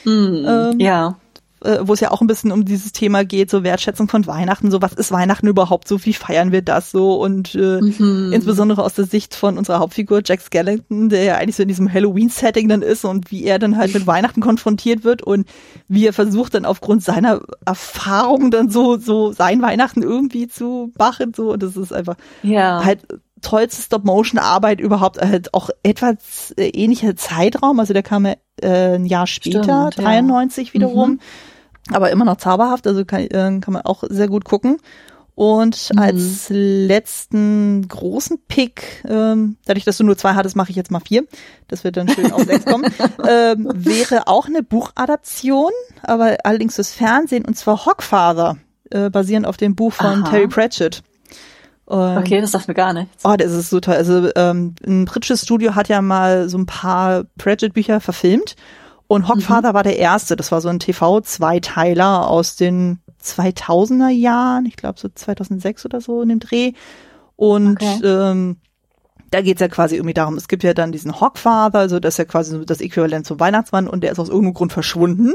Mm, 0.05 0.45
ähm, 0.47 0.81
ja 0.81 1.17
äh, 1.65 1.79
wo 1.83 1.95
es 1.95 2.01
ja 2.01 2.11
auch 2.11 2.21
ein 2.21 2.27
bisschen 2.27 2.53
um 2.53 2.65
dieses 2.65 2.93
Thema 2.93 3.25
geht, 3.25 3.51
so 3.51 3.65
Wertschätzung 3.65 4.09
von 4.09 4.27
Weihnachten, 4.27 4.71
so 4.71 4.83
was 4.83 4.93
ist 4.93 5.11
Weihnachten 5.11 5.47
überhaupt 5.47 5.89
so, 5.89 6.05
wie 6.05 6.13
feiern 6.13 6.53
wir 6.53 6.63
das 6.63 6.91
so 6.91 7.21
und 7.21 7.55
äh, 7.55 7.81
mhm. 7.81 8.31
insbesondere 8.33 8.83
aus 8.83 8.95
der 8.95 9.07
Sicht 9.07 9.35
von 9.35 9.57
unserer 9.59 9.79
Hauptfigur 9.79 10.21
Jack 10.25 10.43
Skellington, 10.43 11.09
der 11.09 11.25
ja 11.25 11.37
eigentlich 11.37 11.57
so 11.57 11.63
in 11.63 11.69
diesem 11.69 11.93
Halloween-Setting 11.93 12.69
dann 12.69 12.83
ist 12.83 13.05
und 13.05 13.31
wie 13.31 13.45
er 13.45 13.59
dann 13.59 13.77
halt 13.77 13.95
mit 13.95 14.07
Weihnachten 14.07 14.41
konfrontiert 14.41 15.05
wird 15.05 15.23
und 15.23 15.49
wie 15.89 16.07
er 16.07 16.13
versucht 16.13 16.55
dann 16.55 16.67
aufgrund 16.67 17.03
seiner 17.03 17.41
Erfahrung 17.65 18.51
dann 18.51 18.69
so 18.69 18.99
so 18.99 19.33
sein 19.33 19.63
Weihnachten 19.63 20.03
irgendwie 20.03 20.49
zu 20.49 20.93
machen, 20.99 21.33
so 21.35 21.53
und 21.53 21.63
das 21.63 21.77
ist 21.77 21.93
einfach 21.93 22.17
ja. 22.43 22.85
halt 22.85 23.07
tollste 23.41 23.83
Stop-Motion-Arbeit 23.83 24.81
überhaupt, 24.81 25.21
halt 25.21 25.53
auch 25.53 25.71
etwas 25.83 26.53
äh, 26.57 26.69
ähnlicher 26.69 27.17
Zeitraum, 27.17 27.81
also 27.81 27.93
der 27.93 28.03
kam 28.03 28.27
ja 28.27 28.35
äh, 28.61 28.95
ein 28.95 29.07
Jahr 29.07 29.27
später, 29.27 29.91
Stimmt, 29.93 30.07
93 30.07 30.69
ja. 30.69 30.75
wiederum. 30.75 31.11
Mhm 31.13 31.21
aber 31.91 32.11
immer 32.11 32.25
noch 32.25 32.37
zauberhaft, 32.37 32.87
also 32.87 33.05
kann, 33.05 33.21
äh, 33.23 33.61
kann 33.61 33.73
man 33.73 33.83
auch 33.83 34.05
sehr 34.09 34.29
gut 34.29 34.45
gucken. 34.45 34.79
Und 35.35 35.91
mhm. 35.93 35.99
als 35.99 36.47
letzten 36.49 37.89
großen 37.89 38.39
Pick, 38.47 39.03
ähm, 39.09 39.57
dadurch, 39.67 39.85
dass 39.85 39.97
du 39.97 40.05
nur 40.05 40.17
zwei 40.17 40.35
hattest, 40.35 40.55
mache 40.55 40.71
ich 40.71 40.77
jetzt 40.77 40.93
mal 40.93 41.01
vier. 41.01 41.25
Das 41.67 41.83
wird 41.83 41.97
dann 41.97 42.09
schön 42.09 42.31
auf 42.33 42.45
sechs 42.45 42.65
kommen. 42.65 42.85
Ähm, 43.27 43.71
wäre 43.75 44.27
auch 44.27 44.47
eine 44.47 44.63
Buchadaption, 44.63 45.71
aber 46.03 46.37
allerdings 46.45 46.75
fürs 46.75 46.93
Fernsehen, 46.93 47.45
und 47.45 47.57
zwar 47.57 47.87
Hogfather, 47.87 48.59
äh, 48.91 49.09
basierend 49.09 49.47
auf 49.47 49.57
dem 49.57 49.75
Buch 49.75 49.93
von 49.95 50.25
Aha. 50.25 50.31
Terry 50.31 50.47
Pratchett. 50.47 51.03
Und, 51.87 52.19
okay, 52.19 52.41
das 52.41 52.53
sagt 52.53 52.69
mir 52.69 52.75
gar 52.75 52.93
nichts. 52.93 53.25
Oh, 53.25 53.35
das 53.37 53.53
ist 53.53 53.71
so 53.71 53.81
toll. 53.81 53.95
Also 53.95 54.29
ähm, 54.37 54.75
ein 54.87 55.07
britisches 55.07 55.43
Studio 55.43 55.75
hat 55.75 55.89
ja 55.89 56.03
mal 56.03 56.49
so 56.49 56.59
ein 56.59 56.67
paar 56.67 57.25
Pratchett-Bücher 57.39 58.01
verfilmt 58.01 58.57
und 59.07 59.29
Hogfather 59.29 59.71
mhm. 59.71 59.75
war 59.75 59.83
der 59.83 59.99
erste. 59.99 60.37
Das 60.37 60.51
war 60.53 60.61
so 60.61 60.69
ein 60.69 60.79
TV-Zweiteiler 60.79 62.29
aus 62.29 62.57
den 62.57 63.01
2000er 63.23 64.09
Jahren. 64.09 64.67
Ich 64.67 64.77
glaube 64.77 64.99
so 64.99 65.09
2006 65.09 65.85
oder 65.85 66.01
so 66.01 66.23
in 66.23 66.31
dem 66.31 66.41
Dreh. 66.41 66.73
Und 67.37 67.83
okay. 67.83 68.01
ähm, 68.05 68.57
da 69.31 69.41
geht's 69.41 69.61
ja 69.61 69.69
quasi 69.69 69.97
irgendwie 69.97 70.15
darum, 70.15 70.37
es 70.37 70.47
gibt 70.47 70.63
ja 70.63 70.75
dann 70.75 70.93
diesen 70.93 71.21
Hogfather, 71.21 71.81
also 71.81 71.99
das 71.99 72.15
ist 72.15 72.19
ja 72.19 72.25
quasi 72.25 72.65
das 72.65 72.81
Äquivalent 72.81 73.27
zum 73.27 73.41
Weihnachtsmann 73.41 73.89
und 73.89 74.03
der 74.03 74.13
ist 74.13 74.21
aus 74.21 74.29
irgendeinem 74.29 74.55
Grund 74.55 74.73
verschwunden. 74.73 75.35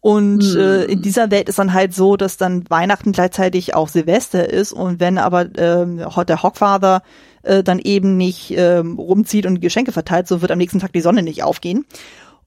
Und 0.00 0.42
hm. 0.42 0.58
äh, 0.58 0.84
in 0.84 1.02
dieser 1.02 1.30
Welt 1.30 1.48
ist 1.48 1.58
dann 1.58 1.72
halt 1.72 1.94
so, 1.94 2.16
dass 2.16 2.36
dann 2.36 2.68
Weihnachten 2.68 3.12
gleichzeitig 3.12 3.74
auch 3.74 3.88
Silvester 3.88 4.50
ist 4.50 4.72
und 4.72 5.00
wenn 5.00 5.18
aber 5.18 5.46
ähm, 5.56 5.98
der 5.98 6.42
Hogfather 6.42 7.02
äh, 7.42 7.62
dann 7.62 7.78
eben 7.78 8.16
nicht 8.16 8.52
ähm, 8.56 8.98
rumzieht 8.98 9.46
und 9.46 9.60
Geschenke 9.60 9.92
verteilt, 9.92 10.28
so 10.28 10.42
wird 10.42 10.52
am 10.52 10.58
nächsten 10.58 10.78
Tag 10.78 10.92
die 10.92 11.00
Sonne 11.00 11.22
nicht 11.22 11.42
aufgehen. 11.42 11.86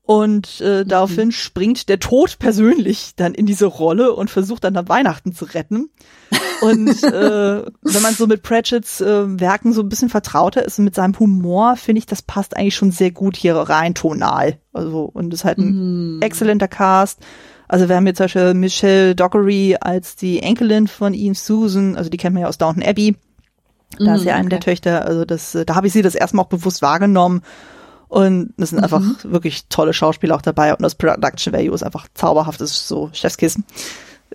Und 0.05 0.59
äh, 0.59 0.83
daraufhin 0.85 1.29
mhm. 1.29 1.31
springt 1.31 1.87
der 1.87 1.97
Tod 1.97 2.37
persönlich 2.37 3.13
dann 3.15 3.33
in 3.33 3.45
diese 3.45 3.67
Rolle 3.67 4.11
und 4.11 4.29
versucht 4.29 4.65
dann, 4.65 4.73
dann 4.73 4.89
Weihnachten 4.89 5.33
zu 5.33 5.45
retten. 5.45 5.91
Und 6.59 7.03
äh, 7.03 7.63
wenn 7.81 8.01
man 8.01 8.13
so 8.13 8.27
mit 8.27 8.43
Pratchett's 8.43 8.99
äh, 8.99 9.39
Werken 9.39 9.71
so 9.71 9.81
ein 9.81 9.87
bisschen 9.87 10.09
vertrauter 10.09 10.65
ist 10.65 10.77
und 10.77 10.85
mit 10.85 10.95
seinem 10.95 11.17
Humor, 11.17 11.77
finde 11.77 11.99
ich, 11.99 12.05
das 12.05 12.21
passt 12.21 12.57
eigentlich 12.57 12.75
schon 12.75 12.91
sehr 12.91 13.11
gut 13.11 13.37
hier 13.37 13.55
rein 13.55 13.95
tonal. 13.95 14.59
Also, 14.73 15.09
und 15.13 15.33
ist 15.33 15.45
halt 15.45 15.59
ein 15.59 16.15
mhm. 16.15 16.21
exzellenter 16.21 16.67
Cast. 16.67 17.19
Also 17.69 17.87
wir 17.87 17.95
haben 17.95 18.05
jetzt 18.05 18.17
zum 18.17 18.25
Beispiel 18.25 18.53
Michelle 18.53 19.15
Dockery 19.15 19.77
als 19.79 20.17
die 20.17 20.41
Enkelin 20.41 20.87
von 20.87 21.13
ihm, 21.13 21.33
Susan, 21.33 21.95
also 21.95 22.09
die 22.09 22.17
kennt 22.17 22.33
man 22.33 22.41
ja 22.41 22.49
aus 22.49 22.57
Downton 22.57 22.83
Abbey. 22.83 23.15
Da 23.97 24.11
mhm, 24.11 24.15
ist 24.15 24.25
ja 24.25 24.33
eine 24.33 24.47
okay. 24.47 24.49
der 24.49 24.59
Töchter, 24.59 25.05
also 25.05 25.23
das, 25.23 25.57
da 25.65 25.75
habe 25.75 25.87
ich 25.87 25.93
sie 25.93 26.01
das 26.01 26.15
erste 26.15 26.35
Mal 26.35 26.43
auch 26.43 26.49
bewusst 26.49 26.81
wahrgenommen. 26.81 27.41
Und 28.13 28.53
es 28.57 28.69
sind 28.69 28.77
mhm. 28.77 28.83
einfach 28.83 29.01
wirklich 29.23 29.65
tolle 29.69 29.91
Schauspieler 29.91 30.35
auch 30.35 30.43
dabei 30.43 30.71
und 30.71 30.83
das 30.83 30.93
Production 30.93 31.51
Value 31.51 31.73
ist 31.73 31.81
einfach 31.81 32.07
zauberhaft, 32.13 32.61
das 32.61 32.69
ist 32.69 32.87
so 32.87 33.09
Chefskissen. 33.11 33.65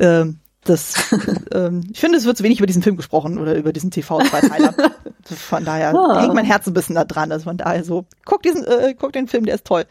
Ähm, 0.01 0.41
das, 0.65 1.15
ähm, 1.55 1.85
ich 1.93 2.01
finde, 2.01 2.19
es 2.19 2.25
wird 2.25 2.37
zu 2.37 2.43
wenig 2.43 2.59
über 2.59 2.67
diesen 2.67 2.83
Film 2.83 2.97
gesprochen 2.97 3.39
oder 3.39 3.55
über 3.55 3.73
diesen 3.73 3.93
TV-Zweiteiler. 3.93 4.75
von 5.23 5.65
daher 5.65 5.95
ah. 5.95 6.21
hängt 6.21 6.35
mein 6.35 6.45
Herz 6.45 6.67
ein 6.67 6.75
bisschen 6.75 6.97
da 6.97 7.05
dran. 7.05 7.31
Also 7.31 7.45
von 7.45 7.57
daher 7.57 7.85
so, 7.85 8.05
guck 8.25 8.43
diesen, 8.43 8.65
äh, 8.65 8.97
guck 8.99 9.13
den 9.13 9.29
Film, 9.29 9.47
der 9.47 9.55
ist 9.55 9.65
toll. 9.65 9.85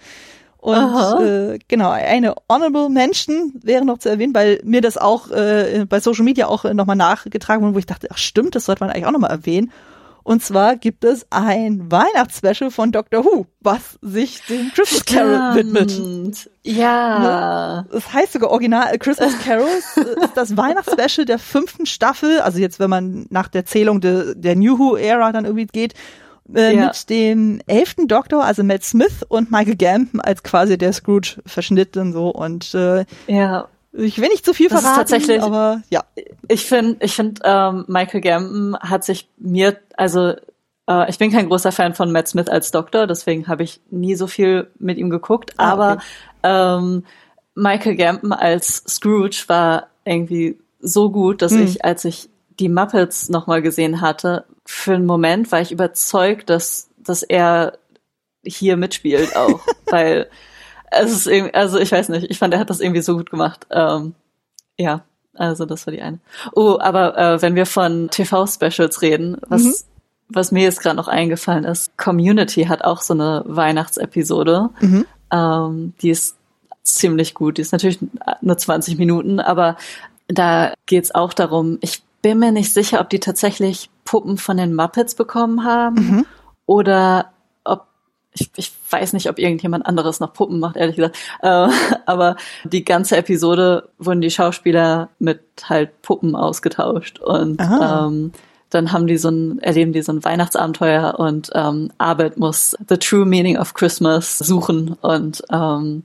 Und 0.58 1.22
äh, 1.22 1.58
genau, 1.70 1.90
eine 1.90 2.36
Honorable 2.50 2.90
Mention 2.90 3.54
wäre 3.64 3.86
noch 3.86 4.00
zu 4.00 4.10
erwähnen, 4.10 4.36
weil 4.36 4.60
mir 4.66 4.82
das 4.82 4.98
auch 4.98 5.32
äh, 5.32 5.86
bei 5.88 6.02
Social 6.02 6.26
Media 6.26 6.48
auch 6.48 6.66
äh, 6.66 6.74
nochmal 6.74 6.98
nachgetragen 6.98 7.64
wurde, 7.64 7.76
wo 7.76 7.80
ich 7.80 7.86
dachte, 7.86 8.10
ach 8.12 8.18
stimmt, 8.18 8.54
das 8.54 8.66
sollte 8.66 8.84
man 8.84 8.90
eigentlich 8.90 9.06
auch 9.06 9.12
nochmal 9.12 9.32
erwähnen. 9.32 9.72
Und 10.28 10.44
zwar 10.44 10.76
gibt 10.76 11.06
es 11.06 11.26
ein 11.30 11.90
Weihnachtsspecial 11.90 12.70
von 12.70 12.92
Doctor 12.92 13.24
Who, 13.24 13.46
was 13.62 13.98
sich 14.02 14.46
dem 14.48 14.74
Christmas 14.76 15.06
Carol 15.06 15.56
widmet. 15.56 16.50
Ja. 16.64 17.20
Ne? 17.86 17.90
Das 17.94 18.12
heißt 18.12 18.34
sogar 18.34 18.50
original 18.52 18.98
Christmas 18.98 19.40
Carols 19.46 19.96
ist 19.96 20.36
das 20.36 20.58
Weihnachtsspecial 20.58 21.24
der 21.24 21.40
fünften 21.40 21.86
Staffel. 21.86 22.42
Also 22.42 22.60
jetzt, 22.60 22.78
wenn 22.82 22.90
man 22.90 23.28
nach 23.30 23.48
der 23.48 23.66
Zählung 23.66 24.02
de, 24.02 24.36
der 24.36 24.58
New 24.58 24.78
Who-Ära 24.78 25.32
dann 25.32 25.46
irgendwie 25.46 25.68
geht, 25.68 25.94
äh, 26.54 26.76
ja. 26.76 26.88
mit 26.88 27.10
dem 27.10 27.62
elften 27.66 28.10
Doktor, 28.10 28.44
also 28.44 28.66
Matt 28.66 28.84
Smith 28.84 29.24
und 29.30 29.50
Michael 29.50 29.78
Gambon 29.78 30.20
als 30.20 30.44
quasi 30.44 30.78
der 30.78 30.92
Scrooge 30.92 31.42
verschnitt 31.46 31.96
und 31.96 32.12
so 32.12 32.32
und 32.32 32.74
äh, 32.74 33.06
ja. 33.28 33.70
Ich 33.98 34.22
will 34.22 34.30
nicht 34.30 34.46
zu 34.46 34.54
viel 34.54 34.70
das 34.70 34.82
verraten, 34.82 35.00
tatsächlich, 35.00 35.42
aber 35.42 35.82
ja. 35.90 36.04
Ich 36.48 36.66
finde, 36.66 36.98
ich 37.04 37.16
finde, 37.16 37.42
ähm, 37.44 37.86
Michael 37.88 38.22
Gambon 38.22 38.78
hat 38.80 39.04
sich 39.04 39.28
mir, 39.38 39.78
also 39.96 40.34
äh, 40.88 41.10
ich 41.10 41.18
bin 41.18 41.32
kein 41.32 41.48
großer 41.48 41.72
Fan 41.72 41.96
von 41.96 42.12
Matt 42.12 42.28
Smith 42.28 42.48
als 42.48 42.72
Doktor, 42.72 43.08
deswegen 43.08 43.48
habe 43.48 43.64
ich 43.64 43.82
nie 43.90 44.16
so 44.16 44.28
viel 44.28 44.68
mit 44.78 44.98
ihm 44.98 45.10
geguckt. 45.10 45.54
Ah, 45.58 45.72
aber 45.72 45.94
okay. 45.94 46.04
ähm, 46.44 47.04
Michael 47.56 47.96
Gambon 47.96 48.34
als 48.34 48.84
Scrooge 48.88 49.46
war 49.48 49.88
irgendwie 50.06 50.60
so 50.80 51.10
gut, 51.10 51.42
dass 51.42 51.54
hm. 51.54 51.64
ich, 51.64 51.84
als 51.84 52.06
ich 52.06 52.30
die 52.60 52.70
Muppets 52.70 53.30
nochmal 53.30 53.62
gesehen 53.62 54.02
hatte, 54.02 54.46
für 54.66 54.94
einen 54.94 55.06
Moment 55.06 55.52
war 55.52 55.62
ich 55.62 55.72
überzeugt, 55.72 56.50
dass, 56.50 56.90
dass 56.98 57.24
er 57.24 57.78
hier 58.44 58.78
mitspielt 58.78 59.36
auch, 59.36 59.62
weil 59.88 60.30
es 60.92 61.12
ist 61.12 61.28
irgendwie, 61.28 61.54
also 61.54 61.78
ich 61.80 61.92
weiß 61.92 62.10
nicht, 62.10 62.30
ich 62.30 62.40
fand, 62.40 62.54
er 62.54 62.60
hat 62.60 62.70
das 62.70 62.80
irgendwie 62.80 63.02
so 63.02 63.18
gut 63.18 63.30
gemacht. 63.30 63.68
Ähm, 63.72 64.16
ja, 64.78 65.02
also 65.34 65.66
das 65.66 65.86
war 65.86 65.92
die 65.92 66.02
eine. 66.02 66.20
Oh, 66.56 66.78
aber 66.80 67.18
äh, 67.18 67.42
wenn 67.42 67.56
wir 67.56 67.66
von 67.66 68.10
TV-Specials 68.10 69.02
reden, 69.02 69.38
was, 69.48 69.64
mhm. 69.64 69.74
was 70.30 70.52
mir 70.52 70.64
jetzt 70.64 70.82
gerade 70.82 70.96
noch 70.96 71.08
eingefallen 71.08 71.64
ist, 71.64 71.98
Community 71.98 72.66
hat 72.66 72.84
auch 72.84 73.02
so 73.02 73.14
eine 73.14 73.44
Weihnachtsepisode. 73.46 74.70
Mhm. 74.80 75.06
Ähm, 75.32 75.94
die 76.02 76.10
ist 76.10 76.38
ziemlich 76.84 77.34
gut. 77.34 77.58
Die 77.58 77.62
ist 77.62 77.74
natürlich 77.74 78.00
nur 78.42 78.58
20 78.58 78.98
Minuten, 78.98 79.40
aber 79.40 79.78
da 80.28 80.74
geht's 80.86 81.14
auch 81.14 81.34
darum, 81.34 81.78
ich 81.82 82.04
bin 82.22 82.40
mir 82.40 82.52
nicht 82.52 82.74
sicher, 82.74 83.00
ob 83.00 83.10
die 83.10 83.20
tatsächlich 83.20 83.90
Puppen 84.06 84.38
von 84.38 84.58
den 84.58 84.74
Muppets 84.74 85.16
bekommen 85.16 85.64
haben 85.64 85.96
mhm. 85.96 86.26
oder 86.66 87.32
ich, 88.40 88.52
ich 88.56 88.72
weiß 88.90 89.14
nicht, 89.14 89.30
ob 89.30 89.40
irgendjemand 89.40 89.86
anderes 89.86 90.20
noch 90.20 90.34
Puppen 90.34 90.60
macht, 90.60 90.78
ehrlich 90.78 90.96
gesagt. 90.96 91.18
Äh, 91.42 91.70
aber 92.06 92.36
die 92.64 92.86
ganze 92.86 93.18
Episode 93.18 93.90
wurden 93.98 94.22
die 94.22 94.32
Schauspieler 94.32 95.10
mit 95.20 95.42
halt 95.64 96.02
Puppen 96.02 96.36
ausgetauscht. 96.36 97.20
Und 97.20 97.62
ähm, 97.62 98.32
dann 98.70 98.92
haben 98.92 99.08
die 99.08 99.18
so 99.18 99.30
ein, 99.30 99.60
erleben 99.60 99.94
die 99.94 100.02
so 100.02 100.12
ein 100.12 100.24
Weihnachtsabenteuer 100.24 101.16
und 101.18 101.50
ähm, 101.54 101.92
Arbeit 101.98 102.38
muss 102.38 102.76
the 102.90 102.98
true 102.98 103.26
meaning 103.26 103.58
of 103.58 103.74
Christmas 103.74 104.38
suchen. 104.38 104.94
Und 105.02 105.42
ähm, 105.52 106.04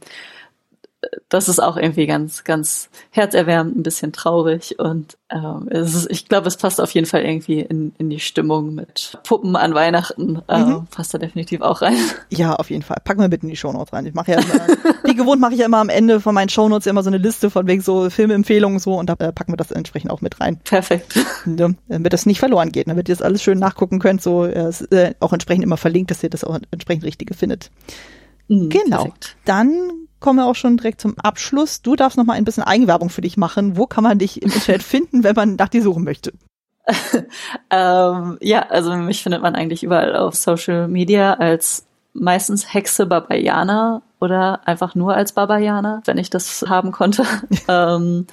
das 1.28 1.48
ist 1.48 1.60
auch 1.60 1.76
irgendwie 1.76 2.06
ganz, 2.06 2.44
ganz 2.44 2.90
herzerwärmend, 3.10 3.76
ein 3.76 3.82
bisschen 3.82 4.12
traurig 4.12 4.78
und 4.78 5.16
ähm, 5.30 5.66
es 5.70 5.94
ist, 5.94 6.10
ich 6.10 6.28
glaube, 6.28 6.46
es 6.48 6.56
passt 6.56 6.80
auf 6.80 6.90
jeden 6.92 7.06
Fall 7.06 7.22
irgendwie 7.22 7.60
in, 7.60 7.94
in 7.98 8.10
die 8.10 8.20
Stimmung 8.20 8.74
mit 8.74 9.18
Puppen 9.24 9.56
an 9.56 9.74
Weihnachten. 9.74 10.42
Äh, 10.46 10.58
mhm. 10.58 10.86
Passt 10.90 11.14
da 11.14 11.18
definitiv 11.18 11.62
auch 11.62 11.80
rein. 11.80 11.96
Ja, 12.28 12.54
auf 12.54 12.70
jeden 12.70 12.82
Fall. 12.82 12.98
Packen 13.02 13.20
wir 13.20 13.28
mit 13.28 13.42
in 13.42 13.48
die 13.48 13.56
Shownotes 13.56 13.92
rein. 13.92 14.04
Ich 14.04 14.14
mache 14.14 14.32
ja 14.32 14.40
immer, 14.40 14.66
wie 15.04 15.14
gewohnt 15.14 15.40
mache 15.40 15.54
ich 15.54 15.60
ja 15.60 15.66
immer 15.66 15.78
am 15.78 15.88
Ende 15.88 16.20
von 16.20 16.34
meinen 16.34 16.50
Shownotes 16.50 16.86
immer 16.86 17.02
so 17.02 17.08
eine 17.08 17.18
Liste 17.18 17.50
von 17.50 17.66
wegen 17.66 17.80
so 17.80 18.10
Filmempfehlungen 18.10 18.78
so 18.78 18.94
und 18.94 19.08
da 19.08 19.14
äh, 19.18 19.32
packen 19.32 19.52
wir 19.52 19.56
das 19.56 19.70
entsprechend 19.70 20.10
auch 20.10 20.20
mit 20.20 20.40
rein. 20.40 20.58
Perfekt. 20.64 21.18
Ja, 21.46 21.70
damit 21.88 22.12
das 22.12 22.26
nicht 22.26 22.38
verloren 22.38 22.70
geht, 22.70 22.88
damit 22.88 23.08
ihr 23.08 23.14
das 23.14 23.22
alles 23.22 23.42
schön 23.42 23.58
nachgucken 23.58 23.98
könnt, 23.98 24.22
so 24.22 24.44
äh, 24.44 24.70
äh, 24.90 25.14
auch 25.20 25.32
entsprechend 25.32 25.64
immer 25.64 25.76
verlinkt, 25.76 26.10
dass 26.10 26.22
ihr 26.22 26.30
das 26.30 26.44
auch 26.44 26.58
entsprechend 26.70 27.04
richtige 27.04 27.34
findet. 27.34 27.70
Mhm, 28.48 28.68
genau. 28.68 29.04
Perfekt. 29.04 29.36
Dann 29.44 30.08
kommen 30.22 30.38
wir 30.38 30.46
auch 30.46 30.54
schon 30.54 30.78
direkt 30.78 31.00
zum 31.00 31.18
Abschluss. 31.18 31.82
Du 31.82 31.96
darfst 31.96 32.16
noch 32.16 32.24
mal 32.24 32.34
ein 32.34 32.44
bisschen 32.44 32.62
Eigenwerbung 32.62 33.10
für 33.10 33.20
dich 33.20 33.36
machen. 33.36 33.76
Wo 33.76 33.86
kann 33.86 34.04
man 34.04 34.18
dich 34.18 34.40
im 34.40 34.50
Internet 34.50 34.82
finden, 34.82 35.24
wenn 35.24 35.34
man 35.34 35.56
nach 35.56 35.68
dir 35.68 35.82
suchen 35.82 36.04
möchte? 36.04 36.32
ähm, 37.70 38.38
ja, 38.40 38.66
also 38.68 38.94
mich 38.96 39.22
findet 39.22 39.42
man 39.42 39.54
eigentlich 39.54 39.82
überall 39.82 40.16
auf 40.16 40.34
Social 40.34 40.88
Media 40.88 41.34
als 41.34 41.86
meistens 42.14 42.72
Hexe 42.72 43.06
Babayana 43.06 44.02
oder 44.20 44.66
einfach 44.66 44.94
nur 44.94 45.14
als 45.14 45.32
Babayana, 45.32 46.02
wenn 46.04 46.18
ich 46.18 46.30
das 46.30 46.64
haben 46.68 46.92
konnte. 46.92 47.24
ähm, 47.68 48.26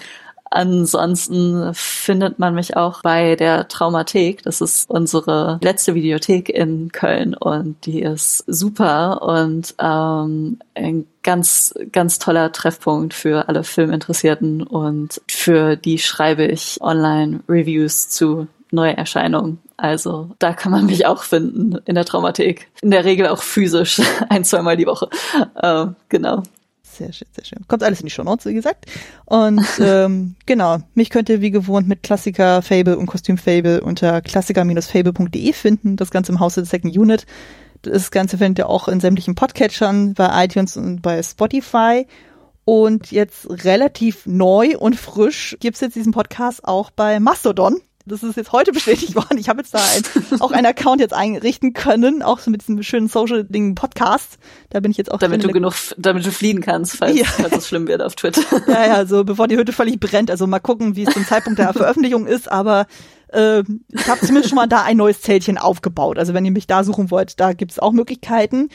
Ansonsten 0.52 1.74
findet 1.74 2.40
man 2.40 2.56
mich 2.56 2.76
auch 2.76 3.02
bei 3.02 3.36
der 3.36 3.68
Traumathek. 3.68 4.44
Das 4.44 4.62
ist 4.62 4.90
unsere 4.90 5.60
letzte 5.62 5.96
Videothek 5.96 6.50
in 6.50 6.92
Köln 6.92 7.36
und 7.36 7.86
die 7.86 8.02
ist 8.02 8.44
super 8.48 9.22
und 9.22 9.76
ähm, 9.80 10.60
ein 10.74 11.06
ganz, 11.22 11.74
ganz 11.92 12.18
toller 12.20 12.52
Treffpunkt 12.52 13.14
für 13.14 13.48
alle 13.48 13.64
Filminteressierten 13.64 14.64
und 14.64 15.22
für 15.30 15.76
die 15.76 16.00
schreibe 16.00 16.46
ich 16.46 16.80
Online-Reviews 16.82 18.10
zu 18.10 18.48
Neuerscheinungen. 18.72 19.60
Also 19.78 20.32
da 20.40 20.54
kann 20.54 20.72
man 20.72 20.86
mich 20.86 21.06
auch 21.06 21.24
finden 21.24 21.78
in 21.86 21.96
der 21.96 22.06
Traumathek. 22.06 22.68
In 22.82 22.92
der 22.92 23.06
Regel 23.06 23.28
auch 23.28 23.42
physisch, 23.42 24.02
ein, 24.30 24.44
zweimal 24.44 24.78
die 24.78 24.86
Woche. 24.86 25.10
Ähm, 25.62 25.96
genau. 26.10 26.44
Sehr 27.00 27.14
schön, 27.14 27.30
sehr 27.32 27.46
schön. 27.46 27.66
Kommt 27.70 27.82
alles 27.82 28.02
in 28.02 28.08
die 28.08 28.12
Show 28.12 28.24
Notes, 28.24 28.46
wie 28.46 28.54
gesagt. 28.54 28.86
Und 29.24 29.66
ähm, 29.80 30.36
genau, 30.46 30.80
mich 30.96 31.10
könnt 31.10 31.30
ihr 31.30 31.40
wie 31.40 31.50
gewohnt 31.50 31.88
mit 31.88 32.04
Klassiker 32.04 32.62
Fable 32.62 32.98
und 32.98 33.06
Kostüm 33.06 33.38
Fable 33.38 33.80
unter 33.80 34.22
klassiker-fable.de 34.22 35.54
finden. 35.54 35.96
Das 35.96 36.12
Ganze 36.12 36.34
im 36.34 36.42
Hause 36.42 36.62
der 36.62 36.68
Second 36.68 36.98
Unit. 36.98 37.26
Das 37.84 38.12
Ganze 38.12 38.38
findet 38.38 38.60
ihr 38.60 38.70
auch 38.70 38.90
in 38.90 39.00
sämtlichen 39.00 39.34
Podcatchern, 39.34 40.14
bei 40.14 40.44
iTunes 40.44 40.76
und 40.76 41.02
bei 41.02 41.24
Spotify. 41.24 42.06
Und 42.66 43.12
jetzt 43.12 43.50
relativ 43.64 44.26
neu 44.26 44.78
und 44.78 44.98
frisch 44.98 45.56
gibt's 45.62 45.80
jetzt 45.80 45.96
diesen 45.96 46.12
Podcast 46.12 46.66
auch 46.66 46.92
bei 46.92 47.22
Mastodon 47.22 47.78
das 48.10 48.24
ist 48.24 48.36
jetzt 48.36 48.52
heute 48.52 48.72
bestätigt 48.72 49.16
worden. 49.16 49.38
Ich 49.38 49.50
habe 49.50 49.60
jetzt 49.60 49.74
da 49.74 49.80
ein, 49.80 50.40
auch 50.42 50.52
einen 50.52 50.66
Account 50.66 51.00
jetzt 51.00 51.14
einrichten 51.14 51.74
können, 51.74 52.22
auch 52.22 52.40
so 52.40 52.52
mit 52.52 52.62
diesem 52.62 52.82
schönen 52.84 53.08
Social-Ding 53.08 53.76
Podcast. 53.76 54.38
Da 54.70 54.80
bin 54.80 54.92
ich 54.92 54.98
jetzt 54.98 55.12
auch 55.12 55.20
damit 55.20 55.44
du 55.44 55.50
genug, 55.50 55.74
damit 55.98 56.26
du 56.26 56.32
fliehen 56.32 56.62
kannst, 56.62 56.98
falls, 56.98 57.18
ja. 57.18 57.26
falls 57.26 57.56
es 57.56 57.68
schlimm 57.68 57.88
wird 57.88 58.02
auf 58.02 58.16
Twitter. 58.16 58.42
Ja, 58.68 58.86
ja, 58.86 59.06
so 59.06 59.24
bevor 59.24 59.48
die 59.48 59.58
Hütte 59.58 59.74
völlig 59.74 60.00
brennt. 60.00 60.30
Also 60.30 60.46
mal 60.46 60.60
gucken, 60.60 60.96
wie 60.96 61.04
es 61.04 61.14
zum 61.14 61.26
Zeitpunkt 61.26 61.60
der 61.60 61.74
Veröffentlichung 61.74 62.28
ist, 62.28 62.52
aber 62.52 62.86
äh, 63.30 63.60
ich 63.60 64.08
habe 64.08 64.20
zumindest 64.22 64.50
schon 64.50 64.58
mal 64.58 64.68
da 64.68 64.84
ein 64.84 64.98
neues 64.98 65.22
Zeltchen 65.22 65.58
aufgebaut. 65.58 66.18
Also 66.18 66.34
wenn 66.34 66.46
ihr 66.46 66.52
mich 66.52 66.68
da 66.68 66.84
suchen 66.84 67.10
wollt, 67.12 67.40
da 67.40 67.54
gibt's 67.54 67.80
auch 67.80 67.92
Möglichkeiten. 67.92 68.70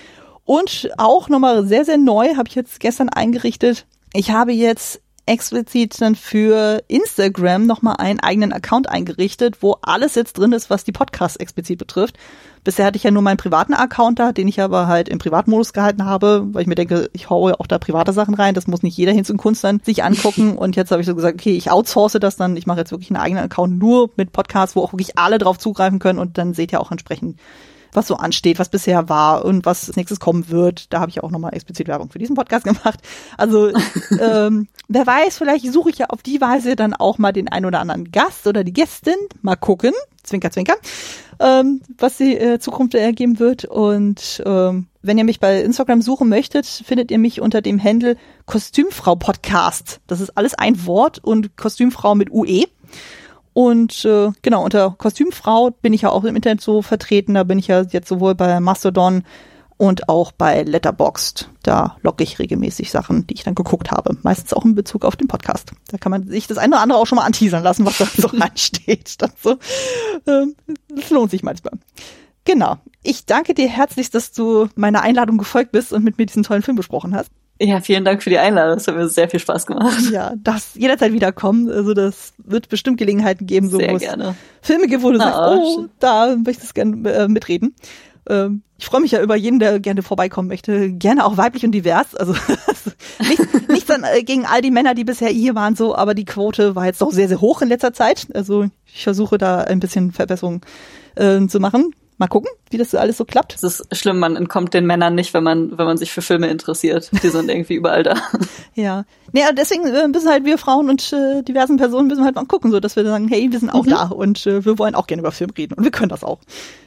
Und 0.44 0.90
auch 0.98 1.28
nochmal 1.28 1.66
sehr, 1.66 1.84
sehr 1.84 1.98
neu, 1.98 2.36
habe 2.36 2.48
ich 2.48 2.54
jetzt 2.54 2.80
gestern 2.80 3.08
eingerichtet. 3.08 3.86
Ich 4.12 4.30
habe 4.30 4.52
jetzt 4.52 5.00
explizit 5.26 6.00
dann 6.00 6.14
für 6.14 6.82
Instagram 6.88 7.66
nochmal 7.66 7.96
einen 7.98 8.20
eigenen 8.20 8.52
Account 8.52 8.88
eingerichtet, 8.88 9.62
wo 9.62 9.78
alles 9.82 10.14
jetzt 10.14 10.34
drin 10.34 10.52
ist, 10.52 10.68
was 10.68 10.84
die 10.84 10.92
Podcasts 10.92 11.36
explizit 11.36 11.78
betrifft. 11.78 12.16
Bisher 12.62 12.86
hatte 12.86 12.96
ich 12.96 13.02
ja 13.02 13.10
nur 13.10 13.22
meinen 13.22 13.36
privaten 13.36 13.74
Account 13.74 14.18
da, 14.18 14.32
den 14.32 14.48
ich 14.48 14.60
aber 14.60 14.86
halt 14.86 15.08
im 15.08 15.18
Privatmodus 15.18 15.72
gehalten 15.72 16.04
habe, 16.04 16.46
weil 16.52 16.62
ich 16.62 16.68
mir 16.68 16.74
denke, 16.74 17.10
ich 17.12 17.28
haue 17.28 17.58
auch 17.60 17.66
da 17.66 17.78
private 17.78 18.12
Sachen 18.12 18.34
rein, 18.34 18.54
das 18.54 18.66
muss 18.66 18.82
nicht 18.82 18.96
jeder 18.96 19.12
Hinz 19.12 19.28
und 19.28 19.36
Kunst 19.36 19.64
dann 19.64 19.80
sich 19.80 20.02
angucken. 20.02 20.56
Und 20.64 20.76
jetzt 20.76 20.90
habe 20.90 21.00
ich 21.00 21.06
so 21.06 21.14
gesagt, 21.14 21.34
okay, 21.34 21.56
ich 21.56 21.70
outsource 21.70 22.12
das 22.20 22.36
dann, 22.36 22.56
ich 22.56 22.66
mache 22.66 22.78
jetzt 22.78 22.90
wirklich 22.90 23.10
einen 23.10 23.20
eigenen 23.20 23.44
Account 23.44 23.78
nur 23.78 24.10
mit 24.16 24.32
Podcasts, 24.32 24.76
wo 24.76 24.80
auch 24.80 24.92
wirklich 24.92 25.18
alle 25.18 25.38
drauf 25.38 25.58
zugreifen 25.58 25.98
können 25.98 26.18
und 26.18 26.38
dann 26.38 26.54
seht 26.54 26.72
ihr 26.72 26.80
auch 26.80 26.90
entsprechend 26.90 27.38
was 27.94 28.06
so 28.06 28.16
ansteht, 28.16 28.58
was 28.58 28.68
bisher 28.68 29.08
war 29.08 29.44
und 29.44 29.64
was 29.64 29.88
als 29.88 29.96
nächstes 29.96 30.20
kommen 30.20 30.48
wird. 30.48 30.92
Da 30.92 31.00
habe 31.00 31.10
ich 31.10 31.22
auch 31.22 31.30
nochmal 31.30 31.54
explizit 31.54 31.88
Werbung 31.88 32.10
für 32.10 32.18
diesen 32.18 32.36
Podcast 32.36 32.64
gemacht. 32.64 33.00
Also 33.36 33.70
ähm, 34.20 34.68
wer 34.88 35.06
weiß, 35.06 35.38
vielleicht 35.38 35.72
suche 35.72 35.90
ich 35.90 35.98
ja 35.98 36.06
auf 36.06 36.22
die 36.22 36.40
Weise 36.40 36.76
dann 36.76 36.94
auch 36.94 37.18
mal 37.18 37.32
den 37.32 37.48
ein 37.48 37.64
oder 37.64 37.80
anderen 37.80 38.10
Gast 38.10 38.46
oder 38.46 38.64
die 38.64 38.72
Gästin. 38.72 39.16
Mal 39.42 39.56
gucken. 39.56 39.92
Zwinker, 40.22 40.50
zwinker. 40.50 40.76
Ähm, 41.38 41.82
was 41.98 42.16
die 42.16 42.36
äh, 42.36 42.58
Zukunft 42.58 42.94
ergeben 42.94 43.38
wird. 43.38 43.66
Und 43.66 44.42
ähm, 44.46 44.86
wenn 45.02 45.18
ihr 45.18 45.24
mich 45.24 45.38
bei 45.38 45.60
Instagram 45.60 46.00
suchen 46.00 46.28
möchtet, 46.28 46.66
findet 46.66 47.10
ihr 47.10 47.18
mich 47.18 47.40
unter 47.40 47.60
dem 47.60 47.82
Handle 47.82 48.16
Kostümfrau 48.46 49.16
Podcast. 49.16 50.00
Das 50.06 50.20
ist 50.20 50.30
alles 50.36 50.54
ein 50.54 50.86
Wort 50.86 51.18
und 51.22 51.56
Kostümfrau 51.56 52.14
mit 52.14 52.30
UE. 52.30 52.64
Und 53.54 54.04
äh, 54.04 54.32
genau, 54.42 54.64
unter 54.64 54.90
Kostümfrau 54.98 55.70
bin 55.70 55.92
ich 55.92 56.02
ja 56.02 56.10
auch 56.10 56.24
im 56.24 56.36
Internet 56.36 56.60
so 56.60 56.82
vertreten. 56.82 57.34
Da 57.34 57.44
bin 57.44 57.58
ich 57.58 57.68
ja 57.68 57.82
jetzt 57.82 58.08
sowohl 58.08 58.34
bei 58.34 58.58
Mastodon 58.60 59.22
und 59.76 60.08
auch 60.08 60.32
bei 60.32 60.62
Letterboxd. 60.62 61.48
Da 61.62 61.96
logge 62.02 62.24
ich 62.24 62.40
regelmäßig 62.40 62.90
Sachen, 62.90 63.28
die 63.28 63.34
ich 63.34 63.44
dann 63.44 63.54
geguckt 63.54 63.92
habe. 63.92 64.18
Meistens 64.22 64.52
auch 64.52 64.64
in 64.64 64.74
Bezug 64.74 65.04
auf 65.04 65.14
den 65.14 65.28
Podcast. 65.28 65.70
Da 65.86 65.98
kann 65.98 66.10
man 66.10 66.26
sich 66.26 66.48
das 66.48 66.58
eine 66.58 66.74
oder 66.74 66.82
andere 66.82 66.98
auch 66.98 67.06
schon 67.06 67.16
mal 67.16 67.24
anteasern 67.24 67.62
lassen, 67.62 67.86
was 67.86 67.98
da 67.98 68.06
so 68.16 68.26
reinsteht. 68.26 69.22
Das, 69.22 69.30
so, 69.40 69.56
ähm, 70.26 70.56
das 70.88 71.10
lohnt 71.10 71.30
sich 71.30 71.44
manchmal. 71.44 71.74
Genau. 72.44 72.76
Ich 73.04 73.24
danke 73.24 73.54
dir 73.54 73.68
herzlichst, 73.68 74.14
dass 74.16 74.32
du 74.32 74.68
meiner 74.74 75.02
Einladung 75.02 75.38
gefolgt 75.38 75.70
bist 75.70 75.92
und 75.92 76.02
mit 76.02 76.18
mir 76.18 76.26
diesen 76.26 76.42
tollen 76.42 76.62
Film 76.62 76.76
besprochen 76.76 77.14
hast. 77.14 77.30
Ja, 77.60 77.80
vielen 77.80 78.04
Dank 78.04 78.22
für 78.22 78.30
die 78.30 78.38
Einladung. 78.38 78.76
Das 78.76 78.88
hat 78.88 78.96
mir 78.96 79.08
sehr 79.08 79.28
viel 79.28 79.38
Spaß 79.38 79.66
gemacht. 79.66 80.10
Ja, 80.10 80.32
das 80.36 80.74
jederzeit 80.74 81.12
wiederkommen. 81.12 81.70
Also 81.70 81.94
das 81.94 82.32
wird 82.38 82.68
bestimmt 82.68 82.98
Gelegenheiten 82.98 83.46
geben, 83.46 83.68
so 83.70 83.78
sehr 83.78 83.96
gerne. 83.96 84.34
Filme 84.60 84.86
gibt, 84.86 85.02
wo 85.02 85.12
du 85.12 85.18
sagst, 85.18 85.38
oh, 85.38 85.86
da 86.00 86.34
möchtest 86.36 86.70
du 86.70 86.74
gerne 86.74 87.10
äh, 87.12 87.28
mitreden. 87.28 87.76
Ähm, 88.28 88.62
ich 88.76 88.86
freue 88.86 89.00
mich 89.00 89.12
ja 89.12 89.22
über 89.22 89.36
jeden, 89.36 89.60
der 89.60 89.78
gerne 89.78 90.02
vorbeikommen 90.02 90.48
möchte. 90.48 90.90
Gerne 90.92 91.24
auch 91.24 91.36
weiblich 91.36 91.64
und 91.64 91.72
divers. 91.72 92.16
Also 92.16 92.34
nichts, 93.20 93.68
nichts 93.68 93.90
an, 93.90 94.02
äh, 94.02 94.24
gegen 94.24 94.46
all 94.46 94.60
die 94.60 94.72
Männer, 94.72 94.94
die 94.94 95.04
bisher 95.04 95.28
hier 95.28 95.54
waren, 95.54 95.76
so, 95.76 95.94
aber 95.94 96.14
die 96.14 96.24
Quote 96.24 96.74
war 96.74 96.86
jetzt 96.86 97.02
doch 97.02 97.12
sehr, 97.12 97.28
sehr 97.28 97.40
hoch 97.40 97.62
in 97.62 97.68
letzter 97.68 97.92
Zeit. 97.92 98.26
Also 98.34 98.66
ich 98.86 99.04
versuche 99.04 99.38
da 99.38 99.58
ein 99.60 99.78
bisschen 99.78 100.10
Verbesserung 100.10 100.62
äh, 101.14 101.46
zu 101.46 101.60
machen 101.60 101.94
mal 102.24 102.28
gucken, 102.28 102.50
wie 102.70 102.78
das 102.78 102.94
alles 102.94 103.18
so 103.18 103.24
klappt. 103.24 103.54
Es 103.54 103.62
ist 103.62 103.96
schlimm, 103.96 104.18
man 104.18 104.36
entkommt 104.36 104.72
den 104.72 104.86
Männern 104.86 105.14
nicht, 105.14 105.34
wenn 105.34 105.44
man, 105.44 105.76
wenn 105.76 105.84
man 105.84 105.98
sich 105.98 106.10
für 106.10 106.22
Filme 106.22 106.48
interessiert. 106.48 107.10
Die 107.22 107.28
sind 107.28 107.50
irgendwie 107.50 107.74
überall 107.74 108.02
da. 108.02 108.14
Ja. 108.76 109.04
Nee, 109.32 109.42
deswegen 109.56 109.86
äh, 109.86 110.08
müssen 110.08 110.28
halt 110.28 110.44
wir 110.44 110.58
Frauen 110.58 110.90
und 110.90 111.12
äh, 111.12 111.42
diversen 111.42 111.76
Personen 111.76 112.08
müssen 112.08 112.24
halt 112.24 112.34
mal 112.34 112.44
gucken, 112.44 112.72
so 112.72 112.80
dass 112.80 112.96
wir 112.96 113.04
sagen, 113.04 113.28
hey, 113.28 113.52
wir 113.52 113.60
sind 113.60 113.70
auch 113.70 113.84
mhm. 113.84 113.90
da 113.90 114.06
und 114.06 114.44
äh, 114.46 114.64
wir 114.64 114.80
wollen 114.80 114.96
auch 114.96 115.06
gerne 115.06 115.20
über 115.20 115.30
Film 115.30 115.50
reden. 115.50 115.74
Und 115.74 115.84
wir 115.84 115.92
können 115.92 116.08
das 116.08 116.24
auch. 116.24 116.40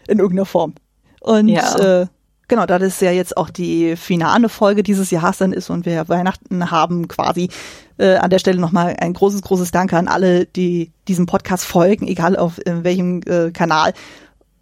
In 0.08 0.20
irgendeiner 0.20 0.46
Form. 0.46 0.74
Und 1.22 1.48
ja. 1.48 2.02
äh, 2.02 2.08
genau, 2.50 2.66
da 2.66 2.78
das 2.78 3.00
ja 3.00 3.12
jetzt 3.12 3.38
auch 3.38 3.50
die 3.50 3.96
finale 3.96 4.50
Folge 4.50 4.84
dieses 4.84 5.12
Jahres 5.12 5.38
dann 5.38 5.54
ist 5.54 5.70
und 5.70 5.86
wir 5.86 6.10
Weihnachten 6.10 6.72
haben 6.72 7.08
quasi 7.08 7.50
äh, 7.98 8.16
an 8.16 8.30
der 8.30 8.40
Stelle 8.40 8.60
nochmal 8.60 8.98
ein 9.00 9.14
großes, 9.14 9.42
großes 9.42 9.72
Danke 9.72 9.98
an 9.98 10.10
alle, 10.10 10.46
die 10.46 10.92
diesem 11.08 11.26
Podcast 11.26 11.64
folgen, 11.64 12.08
egal 12.08 12.36
auf 12.36 12.58
äh, 12.60 12.84
welchem 12.84 13.22
äh, 13.26 13.52
Kanal 13.52 13.94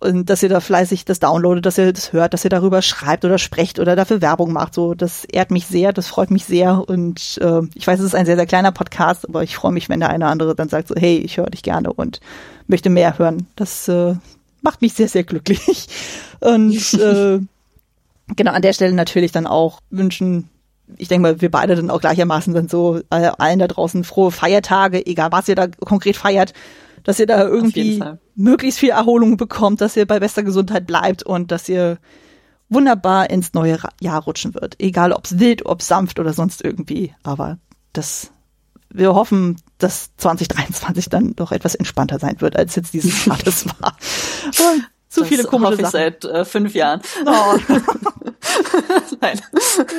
und 0.05 0.29
dass 0.29 0.43
ihr 0.43 0.49
da 0.49 0.59
fleißig 0.59 1.05
das 1.05 1.19
downloadet, 1.19 1.65
dass 1.65 1.77
ihr 1.77 1.91
das 1.91 2.13
hört, 2.13 2.33
dass 2.33 2.43
ihr 2.43 2.49
darüber 2.49 2.81
schreibt 2.81 3.25
oder 3.25 3.37
sprecht 3.37 3.79
oder 3.79 3.95
dafür 3.95 4.21
Werbung 4.21 4.53
macht. 4.53 4.73
So, 4.73 4.93
das 4.93 5.25
ehrt 5.25 5.51
mich 5.51 5.65
sehr, 5.65 5.91
das 5.91 6.07
freut 6.07 6.31
mich 6.31 6.45
sehr 6.45 6.87
und 6.87 7.37
äh, 7.41 7.61
ich 7.73 7.85
weiß, 7.85 7.99
es 7.99 8.05
ist 8.05 8.15
ein 8.15 8.25
sehr 8.25 8.35
sehr 8.35 8.45
kleiner 8.45 8.71
Podcast, 8.71 9.27
aber 9.27 9.43
ich 9.43 9.55
freue 9.55 9.71
mich, 9.71 9.89
wenn 9.89 9.99
der 9.99 10.09
eine 10.09 10.25
oder 10.25 10.31
andere 10.31 10.55
dann 10.55 10.69
sagt 10.69 10.87
so, 10.87 10.95
hey, 10.95 11.17
ich 11.17 11.37
höre 11.37 11.47
dich 11.47 11.63
gerne 11.63 11.91
und 11.91 12.19
möchte 12.67 12.89
mehr 12.89 13.17
hören. 13.17 13.47
Das 13.55 13.87
äh, 13.87 14.15
macht 14.61 14.81
mich 14.81 14.93
sehr 14.93 15.09
sehr 15.09 15.23
glücklich 15.23 15.87
und 16.39 16.93
äh, 16.93 17.39
genau 18.35 18.51
an 18.51 18.61
der 18.61 18.73
Stelle 18.73 18.93
natürlich 18.93 19.31
dann 19.31 19.47
auch 19.47 19.81
wünschen 19.89 20.49
ich 20.97 21.07
denke 21.07 21.23
mal, 21.23 21.41
wir 21.41 21.49
beide 21.49 21.75
dann 21.75 21.89
auch 21.89 21.99
gleichermaßen 21.99 22.53
dann 22.53 22.67
so 22.67 22.99
äh, 23.09 23.31
allen 23.39 23.57
da 23.57 23.67
draußen 23.67 24.03
frohe 24.03 24.29
Feiertage, 24.29 25.03
egal 25.03 25.31
was 25.31 25.47
ihr 25.47 25.55
da 25.55 25.65
konkret 25.67 26.15
feiert 26.15 26.53
dass 27.05 27.19
ihr 27.19 27.27
da 27.27 27.43
irgendwie 27.47 28.03
möglichst 28.35 28.79
viel 28.79 28.89
Erholung 28.89 29.37
bekommt, 29.37 29.81
dass 29.81 29.95
ihr 29.95 30.05
bei 30.05 30.19
bester 30.19 30.43
Gesundheit 30.43 30.85
bleibt 30.85 31.23
und 31.23 31.51
dass 31.51 31.69
ihr 31.69 31.97
wunderbar 32.69 33.29
ins 33.29 33.53
neue 33.53 33.79
Jahr 34.01 34.23
rutschen 34.23 34.53
wird. 34.53 34.75
Egal 34.79 35.11
ob 35.11 35.25
es 35.25 35.39
wild, 35.39 35.65
ob 35.65 35.81
sanft 35.81 36.19
oder 36.19 36.33
sonst 36.33 36.63
irgendwie. 36.63 37.13
Aber 37.23 37.57
das, 37.93 38.31
wir 38.89 39.13
hoffen, 39.13 39.57
dass 39.77 40.15
2023 40.17 41.09
dann 41.09 41.35
doch 41.35 41.51
etwas 41.51 41.75
entspannter 41.75 42.19
sein 42.19 42.41
wird, 42.41 42.55
als 42.55 42.75
jetzt 42.75 42.93
dieses 42.93 43.25
Jahr 43.25 43.37
das 43.43 43.65
war. 43.79 43.95
zu 45.09 45.21
das 45.21 45.29
viele 45.29 45.43
komische 45.45 45.73
hoffe 45.73 45.83
Sachen. 45.83 45.85
Ich 45.85 46.21
seit 46.21 46.25
äh, 46.25 46.45
fünf 46.45 46.73
Jahren. 46.73 47.01
Oh. 47.25 47.57
Nein. 49.21 49.41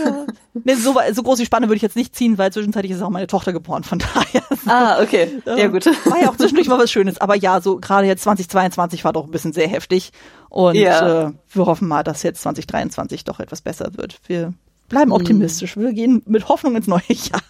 Ja. 0.05 0.27
Nee, 0.65 0.75
so, 0.75 0.95
so 1.13 1.23
groß 1.23 1.39
die 1.39 1.47
Spanne 1.47 1.69
würde 1.69 1.77
ich 1.77 1.83
jetzt 1.83 1.97
nicht 1.97 2.15
ziehen, 2.15 2.39
weil 2.39 2.53
zwischenzeitlich 2.53 2.93
ist 2.93 3.03
auch 3.03 3.11
meine 3.11 3.27
Tochter 3.27 3.53
geboren, 3.53 3.85
von 3.85 3.99
daher. 3.99 4.43
Ah, 4.67 5.03
okay. 5.03 5.43
Ja, 5.45 5.69
gut. 5.69 5.87
War 5.87 6.21
ja 6.21 6.31
auch 6.31 6.37
zwischendurch 6.37 6.69
mal 6.69 6.79
was 6.79 6.91
Schönes. 6.91 7.21
Aber 7.21 7.37
ja, 7.37 7.61
so 7.61 7.79
gerade 7.79 8.07
jetzt 8.07 8.23
2022 8.23 9.05
war 9.05 9.13
doch 9.13 9.25
ein 9.25 9.31
bisschen 9.31 9.53
sehr 9.53 9.69
heftig. 9.69 10.13
Und 10.49 10.77
ja. 10.77 11.29
äh, 11.29 11.33
wir 11.53 11.67
hoffen 11.67 11.89
mal, 11.89 12.03
dass 12.03 12.23
jetzt 12.23 12.43
2023 12.43 13.25
doch 13.25 13.41
etwas 13.41 13.61
besser 13.61 13.91
wird. 13.97 14.19
Wir 14.27 14.55
bleiben 14.89 15.11
mhm. 15.11 15.17
optimistisch. 15.17 15.77
Wir 15.77 15.93
gehen 15.93 16.23
mit 16.27 16.49
Hoffnung 16.49 16.77
ins 16.77 16.87
neue 16.87 17.03
Jahr. 17.09 17.43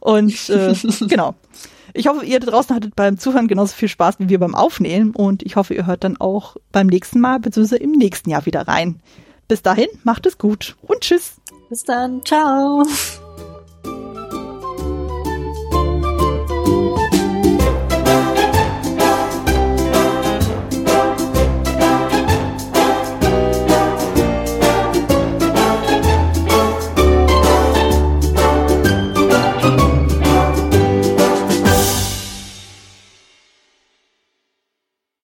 Und 0.00 0.48
äh, 0.50 0.74
genau. 1.06 1.34
Ich 1.94 2.06
hoffe, 2.06 2.24
ihr 2.24 2.38
da 2.38 2.50
draußen 2.50 2.76
hattet 2.76 2.94
beim 2.96 3.18
Zuhören 3.18 3.48
genauso 3.48 3.74
viel 3.74 3.88
Spaß 3.88 4.16
wie 4.18 4.28
wir 4.28 4.38
beim 4.38 4.54
Aufnehmen. 4.54 5.12
Und 5.14 5.42
ich 5.42 5.56
hoffe, 5.56 5.74
ihr 5.74 5.86
hört 5.86 6.04
dann 6.04 6.16
auch 6.18 6.56
beim 6.70 6.86
nächsten 6.86 7.20
Mal 7.20 7.40
bzw. 7.40 7.76
im 7.76 7.92
nächsten 7.92 8.30
Jahr 8.30 8.46
wieder 8.46 8.68
rein. 8.68 9.00
Bis 9.48 9.62
dahin, 9.62 9.88
macht 10.04 10.26
es 10.26 10.36
gut 10.36 10.76
und 10.82 11.00
tschüss. 11.00 11.36
Bis 11.70 11.84
dann. 11.84 12.24
Ciao. 12.24 12.84